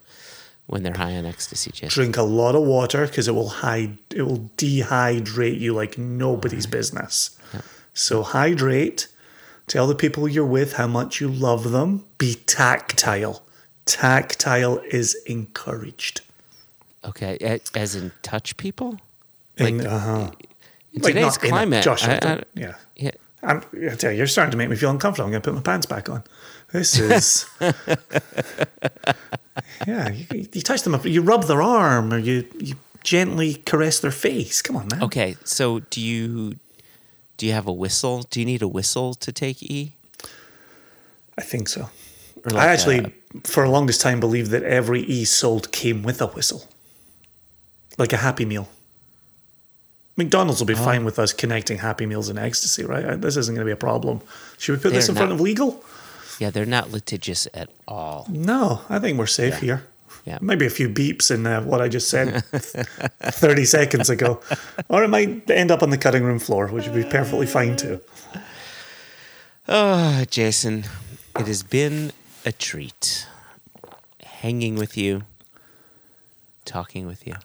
when 0.68 0.84
they're 0.84 0.98
high 0.98 1.16
on 1.16 1.26
ecstasy, 1.26 1.72
Jason? 1.72 1.90
Drink 1.90 2.18
a 2.18 2.22
lot 2.24 2.53
of 2.53 2.61
water 2.64 3.07
because 3.07 3.28
it 3.28 3.32
will 3.34 3.49
hide, 3.49 3.98
it 4.14 4.24
will 4.24 4.49
dehydrate 4.57 5.60
you 5.60 5.74
like 5.74 5.98
nobody's 5.98 6.68
business. 6.68 7.38
So 7.94 8.22
hydrate. 8.24 9.07
Tell 9.68 9.88
the 9.88 9.95
people 9.95 10.28
you're 10.28 10.45
with 10.45 10.74
how 10.74 10.88
much 10.88 11.22
you 11.22 11.28
love 11.30 11.72
them. 11.72 12.03
Be 12.18 12.36
tactile. 12.45 13.44
Tactile 13.90 14.80
is 14.91 15.16
encouraged. 15.26 16.22
Okay, 17.03 17.60
as 17.76 17.95
in 17.95 18.11
touch 18.22 18.56
people. 18.57 18.99
In, 19.57 19.80
Like, 19.80 19.88
uh-huh. 19.88 20.32
In 20.94 21.02
Like, 21.02 21.14
today's 21.14 21.38
in 21.38 21.45
a- 21.45 21.49
climate, 21.49 21.84
Josh, 21.84 22.03
I 22.03 22.14
I- 22.14 22.34
I- 22.34 22.44
yeah. 22.53 22.76
yeah. 22.95 23.11
I'm, 23.41 23.61
I 23.90 23.95
tell 23.95 24.11
you, 24.11 24.18
you're 24.18 24.28
starting 24.28 24.52
to 24.52 24.57
make 24.57 24.70
me 24.70 24.76
feel 24.76 24.90
uncomfortable. 24.91 25.26
I'm 25.26 25.32
going 25.32 25.41
to 25.41 25.49
put 25.49 25.56
my 25.56 25.61
pants 25.61 25.86
back 25.86 26.10
on. 26.10 26.24
This 26.72 26.99
is. 26.99 27.45
yeah, 29.88 30.10
you, 30.10 30.26
you 30.53 30.61
touch 30.61 30.84
them, 30.84 30.94
up, 30.94 31.06
you 31.06 31.22
rub 31.22 31.44
their 31.45 31.61
arm, 31.61 32.14
or 32.14 32.18
you, 32.18 32.45
you 32.60 32.76
gently 33.03 33.56
caress 33.66 33.99
their 34.02 34.11
face. 34.11 34.61
Come 34.61 34.76
on, 34.76 34.88
man. 34.91 35.02
Okay, 35.03 35.36
so 35.44 35.80
do 35.80 36.02
you 36.02 36.57
do 37.38 37.45
you 37.48 37.53
have 37.53 37.66
a 37.68 37.74
whistle? 37.74 38.24
Do 38.30 38.40
you 38.40 38.45
need 38.45 38.61
a 38.61 38.68
whistle 38.68 39.14
to 39.16 39.32
take 39.32 39.64
E? 39.64 39.94
I 41.38 41.41
think 41.41 41.70
so. 41.70 41.90
Or 42.52 42.57
I 42.57 42.66
actually, 42.68 42.99
a- 42.99 43.11
for 43.44 43.64
the 43.66 43.70
longest 43.72 44.02
time, 44.02 44.20
believed 44.20 44.52
that 44.52 44.64
every 44.64 45.02
E 45.04 45.26
sold 45.26 45.72
came 45.72 46.04
with 46.04 46.22
a 46.22 46.28
whistle, 46.28 46.68
like 47.98 48.14
a 48.14 48.18
Happy 48.18 48.46
Meal. 48.46 48.68
McDonald's 50.18 50.60
will 50.60 50.66
Oh. 50.70 50.76
be 50.76 50.76
fine 50.76 51.06
with 51.06 51.18
us 51.20 51.32
connecting 51.32 51.78
Happy 51.78 52.06
Meals 52.06 52.28
and 52.30 52.38
ecstasy, 52.38 52.84
right? 52.84 53.22
This 53.22 53.38
isn't 53.38 53.56
going 53.56 53.66
to 53.66 53.70
be 53.70 53.72
a 53.74 53.78
problem. 53.78 54.22
Should 54.58 54.78
we 54.78 54.82
put 54.82 54.92
this 54.94 55.08
They're 55.08 55.14
in 55.14 55.18
front 55.18 55.32
of 55.32 55.40
legal? 55.42 55.84
yeah, 56.40 56.50
they're 56.50 56.66
not 56.66 56.92
litigious 56.92 57.48
at 57.54 57.70
all. 57.88 58.26
No, 58.30 58.82
I 58.90 59.00
think 59.00 59.18
we're 59.18 59.26
safe 59.28 59.60
here. 59.60 59.86
Yeah. 60.26 60.38
Maybe 60.42 60.66
a 60.66 60.70
few 60.70 60.90
beeps 60.90 61.32
in 61.32 61.48
uh, 61.48 61.62
what 61.62 61.80
I 61.82 61.88
just 61.88 62.10
said 62.10 62.44
30 63.22 63.66
seconds 63.66 64.10
ago. 64.10 64.42
Or 64.90 65.04
it 65.04 65.08
might 65.08 65.50
end 65.50 65.72
up 65.72 65.82
on 65.82 65.90
the 65.92 65.98
cutting 65.98 66.24
room 66.24 66.40
floor, 66.40 66.68
which 66.68 66.86
would 66.88 66.96
be 66.96 67.10
perfectly 67.10 67.46
fine 67.46 67.78
too. 67.78 68.02
Oh, 69.68 70.26
Jason, 70.30 70.86
it 71.38 71.48
has 71.48 71.64
been 71.64 72.12
a 72.50 72.52
treat 72.52 73.28
hanging 74.24 74.74
with 74.74 74.98
you, 74.98 75.22
talking 76.66 77.06
with 77.06 77.28
you. 77.28 77.36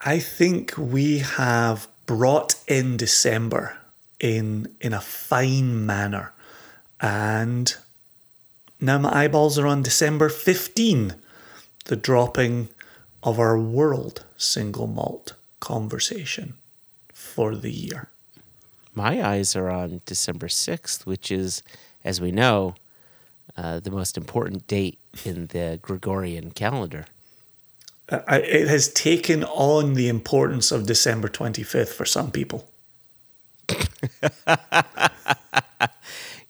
I 0.00 0.20
think 0.20 0.72
we 0.78 1.18
have 1.18 1.86
brought 2.06 2.54
in 2.66 2.96
December 2.96 3.76
in 4.18 4.74
in 4.80 4.94
a 4.94 5.02
fine 5.02 5.84
manner. 5.84 6.32
And 6.98 7.76
now 8.80 8.96
my 8.96 9.24
eyeballs 9.24 9.58
are 9.58 9.66
on 9.66 9.82
December 9.82 10.30
15, 10.30 11.14
the 11.84 11.96
dropping 11.96 12.70
of 13.22 13.38
our 13.38 13.58
world 13.58 14.24
single 14.38 14.86
malt 14.86 15.34
conversation 15.60 16.54
for 17.12 17.54
the 17.54 17.70
year. 17.70 18.08
My 18.94 19.22
eyes 19.22 19.54
are 19.54 19.68
on 19.68 20.00
December 20.06 20.48
6th, 20.48 21.04
which 21.04 21.30
is, 21.30 21.62
as 22.02 22.18
we 22.18 22.32
know, 22.32 22.74
uh, 23.56 23.80
the 23.80 23.90
most 23.90 24.16
important 24.16 24.66
date 24.66 24.98
in 25.24 25.46
the 25.48 25.78
Gregorian 25.82 26.50
calendar. 26.52 27.06
Uh, 28.08 28.20
I- 28.28 28.38
it 28.40 28.68
has 28.68 28.88
taken 28.92 29.44
on 29.44 29.94
the 29.94 30.08
importance 30.08 30.72
of 30.72 30.86
December 30.86 31.28
25th 31.28 31.88
for 31.94 32.04
some 32.04 32.30
people. 32.30 32.68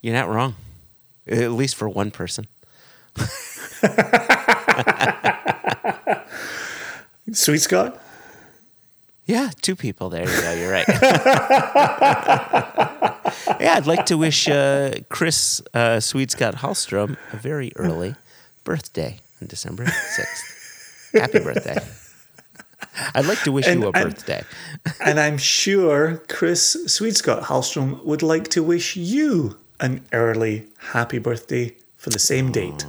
You're 0.01 0.13
not 0.15 0.29
wrong, 0.29 0.55
at 1.27 1.51
least 1.51 1.75
for 1.75 1.87
one 1.87 2.11
person. 2.11 2.47
Sweet 7.31 7.59
Scott? 7.61 7.99
Yeah, 9.25 9.51
two 9.61 9.75
people. 9.75 10.09
There 10.09 10.21
you 10.29 10.41
go. 10.41 10.53
You're 10.53 10.71
right. 10.71 10.85
yeah, 13.59 13.75
I'd 13.77 13.87
like 13.87 14.05
to 14.07 14.17
wish 14.17 14.47
uh, 14.49 14.91
Chris 15.09 15.61
uh, 15.73 15.99
Sweet 15.99 16.31
Scott 16.31 16.55
Hallstrom 16.55 17.15
a 17.31 17.37
very 17.37 17.71
early 17.77 18.15
birthday 18.63 19.19
on 19.41 19.47
December 19.47 19.85
6th. 19.85 21.11
Happy 21.19 21.39
birthday. 21.39 21.77
I'd 23.15 23.25
like 23.25 23.41
to 23.43 23.51
wish 23.51 23.67
And- 23.67 23.81
you 23.81 23.87
a 23.87 23.91
birthday. 23.91 24.43
And 24.99 25.19
I'm 25.19 25.37
sure 25.37 26.21
Chris 26.27 26.75
Sweet 26.87 27.15
Scott 27.15 27.43
Hallstrom 27.43 28.03
would 28.03 28.21
like 28.23 28.49
to 28.49 28.61
wish 28.63 28.95
you 28.97 29.57
an 29.79 30.03
early 30.11 30.67
happy 30.91 31.17
birthday 31.19 31.75
for 31.97 32.09
the 32.09 32.19
same 32.19 32.51
date. 32.51 32.85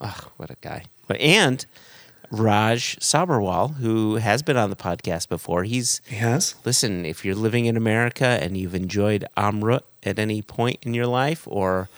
Oh, 0.00 0.28
what 0.36 0.50
a 0.50 0.56
guy. 0.60 0.84
And 1.18 1.64
Raj 2.30 2.96
Sabharwal, 2.98 3.76
who 3.76 4.16
has 4.16 4.42
been 4.42 4.56
on 4.56 4.70
the 4.70 4.76
podcast 4.76 5.28
before, 5.28 5.64
he's 5.64 6.00
Yes. 6.10 6.54
listen, 6.64 7.04
if 7.06 7.24
you're 7.24 7.34
living 7.34 7.64
in 7.66 7.76
America 7.76 8.26
and 8.26 8.56
you've 8.56 8.74
enjoyed 8.74 9.24
Amrut 9.36 9.82
at 10.02 10.18
any 10.18 10.42
point 10.42 10.78
in 10.82 10.94
your 10.94 11.06
life 11.06 11.46
or 11.46 11.88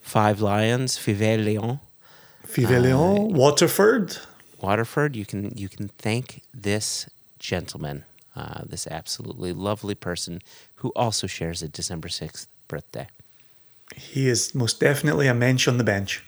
Five 0.00 0.40
Lions, 0.40 0.96
Five 0.96 1.20
Lions, 1.20 1.78
Vive 2.46 2.82
Leon, 2.82 3.32
Waterford. 3.34 4.16
Waterford, 4.60 5.16
you 5.16 5.24
can 5.26 5.52
you 5.56 5.68
can 5.68 5.88
thank 5.98 6.42
this 6.54 7.08
gentleman, 7.38 8.04
uh, 8.36 8.62
this 8.64 8.86
absolutely 8.86 9.52
lovely 9.52 9.94
person 9.94 10.40
who 10.76 10.90
also 10.96 11.26
shares 11.26 11.62
a 11.62 11.68
December 11.68 12.08
sixth 12.08 12.46
birthday. 12.68 13.06
He 13.96 14.28
is 14.28 14.54
most 14.54 14.78
definitely 14.80 15.26
a 15.26 15.34
mensch 15.34 15.66
on 15.68 15.78
the 15.78 15.84
bench. 15.84 16.22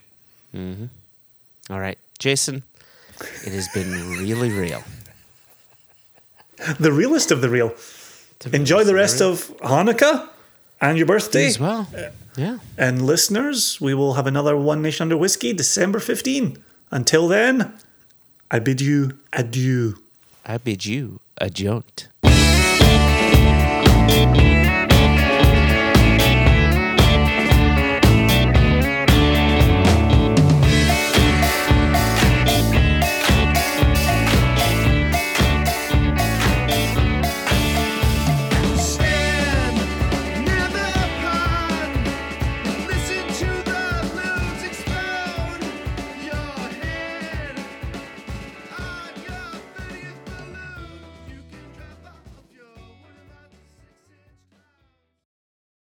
All 0.55 1.81
right, 1.81 1.99
Jason, 2.19 2.63
it 3.45 3.53
has 3.53 3.69
been 3.69 3.91
really 4.19 4.51
real. 4.51 4.83
The 6.79 6.93
realest 6.93 7.31
of 7.31 7.41
the 7.41 7.49
real. 7.49 7.75
Enjoy 8.53 8.85
the 8.85 8.95
rest 8.95 9.21
of 9.21 9.49
Hanukkah 9.59 10.29
and 10.81 10.97
your 10.99 11.07
birthday. 11.07 11.47
as 11.47 11.59
well. 11.61 11.89
Uh, 11.97 12.11
yeah. 12.37 12.59
And 12.79 13.03
listeners, 13.07 13.81
we 13.81 13.95
will 13.95 14.15
have 14.15 14.27
another 14.27 14.57
One 14.57 14.83
Nation 14.83 15.05
Under 15.05 15.17
Whiskey 15.17 15.53
December 15.53 15.99
15. 16.01 16.59
Until 16.91 17.29
then, 17.29 17.73
I 18.51 18.59
bid 18.59 18.81
you 18.81 19.19
adieu. 19.33 19.99
I 20.45 20.59
bid 20.59 20.85
you 20.85 21.21
a 21.39 21.51
jaunt. 21.51 22.09
Thank 24.13 24.52